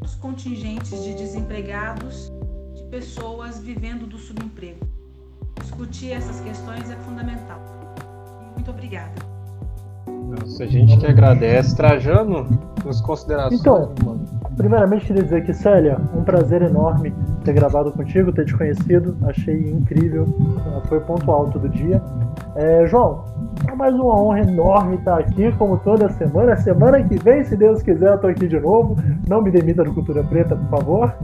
os 0.00 0.14
contingentes 0.14 1.02
de 1.02 1.14
desempregados, 1.14 2.32
de 2.76 2.84
pessoas 2.84 3.58
vivendo 3.58 4.06
do 4.06 4.16
subemprego. 4.16 4.86
Discutir 5.60 6.12
essas 6.12 6.40
questões 6.40 6.88
é 6.88 6.96
fundamental. 6.96 7.60
Muito 8.54 8.70
obrigada. 8.70 9.12
Nossa, 10.06 10.64
a 10.64 10.66
gente 10.66 10.96
que 10.98 11.06
agradece. 11.06 11.76
Trajano, 11.76 12.46
suas 12.82 13.00
considerações. 13.00 13.60
Então, 13.60 13.92
primeiramente 14.56 15.06
queria 15.06 15.24
dizer 15.24 15.44
que, 15.44 15.52
Célia, 15.52 15.98
um 16.14 16.22
prazer 16.22 16.62
enorme 16.62 17.12
ter 17.48 17.54
gravado 17.54 17.90
contigo, 17.92 18.30
ter 18.30 18.44
te 18.44 18.54
conhecido. 18.54 19.16
Achei 19.22 19.70
incrível. 19.70 20.26
Foi 20.86 20.98
o 20.98 21.00
ponto 21.00 21.30
alto 21.30 21.58
do 21.58 21.68
dia. 21.68 22.02
É, 22.54 22.86
João, 22.86 23.24
é 23.66 23.74
mais 23.74 23.94
uma 23.94 24.20
honra 24.20 24.40
enorme 24.40 24.96
estar 24.96 25.18
aqui, 25.18 25.50
como 25.52 25.78
toda 25.78 26.10
semana. 26.10 26.56
Semana 26.56 27.02
que 27.02 27.16
vem, 27.16 27.42
se 27.44 27.56
Deus 27.56 27.82
quiser, 27.82 28.08
eu 28.08 28.14
estou 28.16 28.30
aqui 28.30 28.46
de 28.46 28.60
novo. 28.60 28.96
Não 29.26 29.40
me 29.40 29.50
demita 29.50 29.82
do 29.82 29.94
Cultura 29.94 30.22
Preta, 30.22 30.54
por 30.56 30.68
favor. 30.68 31.14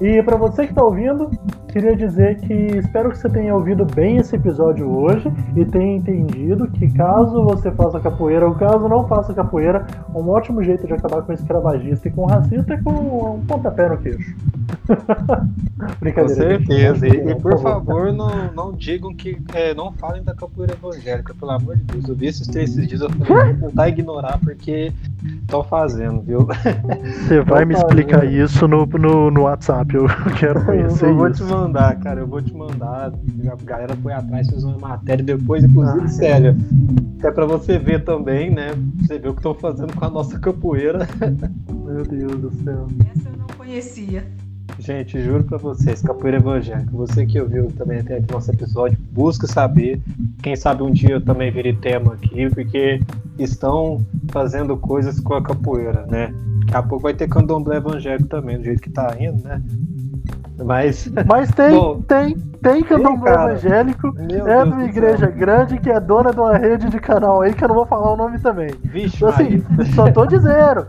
E 0.00 0.22
para 0.22 0.36
você 0.36 0.64
que 0.64 0.72
está 0.72 0.82
ouvindo, 0.82 1.30
queria 1.68 1.96
dizer 1.96 2.36
que 2.36 2.52
espero 2.52 3.10
que 3.10 3.18
você 3.18 3.28
tenha 3.28 3.54
ouvido 3.54 3.86
bem 3.86 4.18
esse 4.18 4.36
episódio 4.36 4.90
hoje 4.90 5.32
e 5.56 5.64
tenha 5.64 5.96
entendido 5.96 6.69
que 6.80 6.88
caso 6.94 7.44
você 7.44 7.70
faça 7.72 8.00
capoeira 8.00 8.48
ou 8.48 8.54
caso 8.54 8.88
não 8.88 9.06
faça 9.06 9.34
capoeira, 9.34 9.86
um 10.14 10.26
ótimo 10.30 10.64
jeito 10.64 10.86
de 10.86 10.94
acabar 10.94 11.20
com 11.20 11.30
escravagista 11.30 12.08
e 12.08 12.10
com 12.10 12.24
racista 12.24 12.72
é 12.72 12.82
com 12.82 13.34
um 13.34 13.44
pontapé 13.44 13.86
no 13.90 13.98
queixo. 13.98 14.34
Brincadeira. 16.00 16.58
Com 16.58 16.64
certeza. 16.64 17.06
E, 17.06 17.30
e, 17.30 17.34
por 17.34 17.60
favor, 17.60 18.12
não, 18.12 18.52
não 18.54 18.72
digam 18.72 19.14
que. 19.14 19.38
É, 19.52 19.74
não 19.74 19.92
falem 19.92 20.22
da 20.22 20.34
capoeira 20.34 20.72
evangélica, 20.72 21.34
pelo 21.34 21.50
amor 21.50 21.76
de 21.76 21.84
Deus. 21.84 22.08
Eu 22.08 22.14
vi 22.14 22.26
esses 22.26 22.46
três 22.46 22.70
esses 22.70 22.88
dias, 22.88 23.00
eu 23.00 23.10
falei, 23.10 23.52
vou 23.54 23.68
tentar 23.68 23.88
ignorar 23.88 24.38
porque 24.42 24.92
estão 25.22 25.62
fazendo, 25.62 26.20
viu? 26.22 26.48
Você 27.26 27.40
vai 27.42 27.64
me 27.64 27.74
explicar 27.74 28.24
isso 28.24 28.66
no, 28.66 28.86
no, 28.86 29.30
no 29.30 29.42
WhatsApp, 29.42 29.94
eu 29.94 30.06
quero 30.38 30.64
conhecer. 30.64 31.06
Eu, 31.06 31.10
eu 31.10 31.16
vou 31.16 31.32
te 31.32 31.42
mandar, 31.42 31.98
cara, 32.00 32.20
eu 32.20 32.26
vou 32.26 32.40
te 32.40 32.54
mandar. 32.54 33.12
A 33.12 33.64
galera 33.64 33.96
foi 33.96 34.12
atrás, 34.12 34.48
fez 34.48 34.64
uma 34.64 34.78
matéria 34.78 35.24
depois, 35.24 35.64
inclusive, 35.64 36.04
ah, 36.04 36.08
sério. 36.08 36.56
É 37.22 37.30
pra 37.30 37.44
você 37.44 37.78
ver 37.78 38.04
também, 38.04 38.50
né? 38.50 38.70
Você 39.00 39.18
ver 39.18 39.28
o 39.28 39.32
que 39.32 39.40
estão 39.40 39.54
fazendo 39.54 39.94
com 39.94 40.04
a 40.04 40.10
nossa 40.10 40.38
capoeira. 40.38 41.06
Meu 41.68 42.02
Deus 42.04 42.40
do 42.40 42.50
céu. 42.64 42.86
Essa 43.14 43.28
eu 43.28 43.36
não 43.36 43.46
conhecia. 43.56 44.24
Gente, 44.78 45.20
juro 45.22 45.44
pra 45.44 45.58
vocês, 45.58 46.00
capoeira 46.00 46.38
evangélica, 46.38 46.90
você 46.92 47.26
que 47.26 47.38
ouviu 47.38 47.70
também 47.72 47.98
até 48.00 48.16
aqui 48.16 48.32
nosso 48.32 48.50
episódio, 48.50 48.96
busca 49.12 49.46
saber. 49.46 50.00
Quem 50.42 50.56
sabe 50.56 50.82
um 50.82 50.90
dia 50.90 51.10
eu 51.10 51.20
também 51.20 51.50
virei 51.50 51.74
tema 51.74 52.14
aqui, 52.14 52.48
porque 52.48 53.00
estão 53.38 54.04
fazendo 54.30 54.76
coisas 54.78 55.20
com 55.20 55.34
a 55.34 55.42
capoeira, 55.42 56.06
né? 56.06 56.32
Daqui 56.60 56.76
a 56.76 56.82
pouco 56.82 57.02
vai 57.02 57.14
ter 57.14 57.28
candomblé 57.28 57.76
evangélico 57.76 58.28
também, 58.28 58.56
do 58.56 58.64
jeito 58.64 58.80
que 58.80 58.90
tá 58.90 59.14
indo, 59.20 59.42
né? 59.42 59.62
Mas, 60.64 61.10
Mas 61.26 61.50
tem, 61.52 61.70
Bom, 61.70 62.02
tem, 62.02 62.36
tem 62.62 62.82
candomblé 62.82 63.32
evangélico, 63.32 64.14
é 64.18 64.64
de 64.64 64.70
uma 64.70 64.84
igreja 64.84 65.26
grande 65.26 65.78
que 65.78 65.90
é 65.90 65.98
dona 65.98 66.32
de 66.32 66.40
uma 66.40 66.56
rede 66.56 66.88
de 66.88 67.00
canal 67.00 67.42
aí, 67.42 67.52
que 67.54 67.64
eu 67.64 67.68
não 67.68 67.74
vou 67.74 67.86
falar 67.86 68.12
o 68.12 68.16
nome 68.16 68.38
também. 68.38 68.70
Vixe, 68.84 69.16
então, 69.16 69.28
assim, 69.28 69.64
só 69.94 70.10
tô 70.10 70.26
dizendo. 70.26 70.86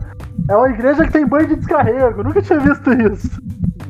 É 0.49 0.56
uma 0.56 0.69
igreja 0.69 1.06
que 1.06 1.11
tem 1.11 1.26
banho 1.26 1.48
de 1.48 1.56
descarrego, 1.56 2.23
nunca 2.23 2.41
tinha 2.41 2.60
visto 2.60 2.91
isso. 2.91 3.41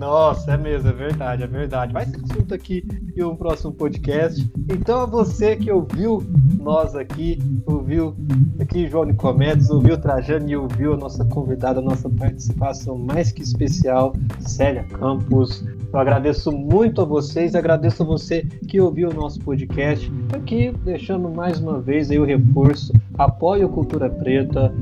Nossa, 0.01 0.53
é 0.53 0.57
mesmo, 0.57 0.89
é 0.89 0.93
verdade, 0.93 1.43
é 1.43 1.47
verdade. 1.47 1.93
Vai 1.93 2.07
ser 2.07 2.19
assunto 2.23 2.55
aqui 2.55 2.83
em 3.15 3.23
um 3.23 3.35
próximo 3.35 3.71
podcast. 3.71 4.51
Então, 4.67 5.01
a 5.01 5.05
você 5.05 5.55
que 5.55 5.71
ouviu 5.71 6.23
nós 6.59 6.95
aqui, 6.95 7.37
ouviu 7.67 8.15
aqui 8.59 8.87
João 8.87 9.05
Nicomedes, 9.05 9.69
ouviu 9.69 9.95
Trajano 10.01 10.49
e 10.49 10.57
ouviu 10.57 10.95
a 10.95 10.97
nossa 10.97 11.23
convidada, 11.25 11.81
a 11.81 11.83
nossa 11.83 12.09
participação 12.09 12.97
mais 12.97 13.31
que 13.31 13.43
especial, 13.43 14.13
Célia 14.39 14.83
Campos. 14.85 15.63
Eu 15.93 15.99
agradeço 15.99 16.51
muito 16.51 16.99
a 17.01 17.05
vocês, 17.05 17.53
agradeço 17.53 18.01
a 18.01 18.05
você 18.07 18.43
que 18.67 18.81
ouviu 18.81 19.07
o 19.07 19.13
nosso 19.13 19.39
podcast. 19.41 20.11
Aqui, 20.33 20.71
deixando 20.83 21.29
mais 21.29 21.59
uma 21.59 21.79
vez 21.79 22.09
aí 22.09 22.17
o 22.17 22.25
reforço, 22.25 22.91
apoie 23.19 23.63
o 23.63 23.69
Cultura 23.69 24.09
Preta, 24.09 24.73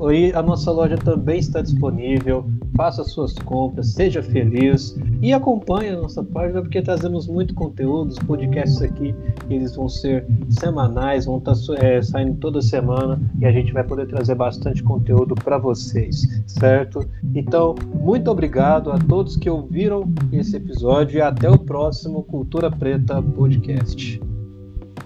Oi, 0.00 0.32
a 0.32 0.40
nossa 0.40 0.70
loja 0.70 0.96
também 0.96 1.40
está 1.40 1.60
disponível. 1.60 2.46
Faça 2.76 3.02
suas 3.02 3.32
compras, 3.34 3.94
seja 3.94 4.22
feliz 4.22 4.96
e 5.20 5.32
acompanhe 5.32 5.88
a 5.90 6.00
nossa 6.00 6.22
página 6.22 6.62
porque 6.62 6.80
trazemos 6.80 7.26
muito 7.26 7.52
conteúdo. 7.52 8.10
Os 8.10 8.18
podcasts 8.20 8.80
aqui 8.80 9.12
eles 9.50 9.74
vão 9.74 9.88
ser 9.88 10.24
semanais, 10.50 11.26
vão 11.26 11.38
estar 11.38 11.54
tá, 11.54 11.84
é, 11.84 12.00
saindo 12.00 12.34
toda 12.38 12.62
semana 12.62 13.20
e 13.40 13.46
a 13.46 13.50
gente 13.50 13.72
vai 13.72 13.82
poder 13.82 14.06
trazer 14.06 14.36
bastante 14.36 14.84
conteúdo 14.84 15.34
para 15.34 15.58
vocês, 15.58 16.22
certo? 16.46 17.04
Então, 17.34 17.74
muito 17.92 18.30
obrigado 18.30 18.92
a 18.92 18.98
todos 18.98 19.36
que 19.36 19.50
ouviram 19.50 20.04
esse 20.32 20.56
episódio 20.56 21.18
e 21.18 21.22
até 21.22 21.50
o 21.50 21.58
próximo 21.58 22.22
Cultura 22.22 22.70
Preta 22.70 23.20
Podcast. 23.20 24.20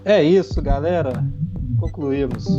É 0.05 0.23
isso, 0.23 0.60
galera. 0.60 1.24
Concluímos. 1.78 2.56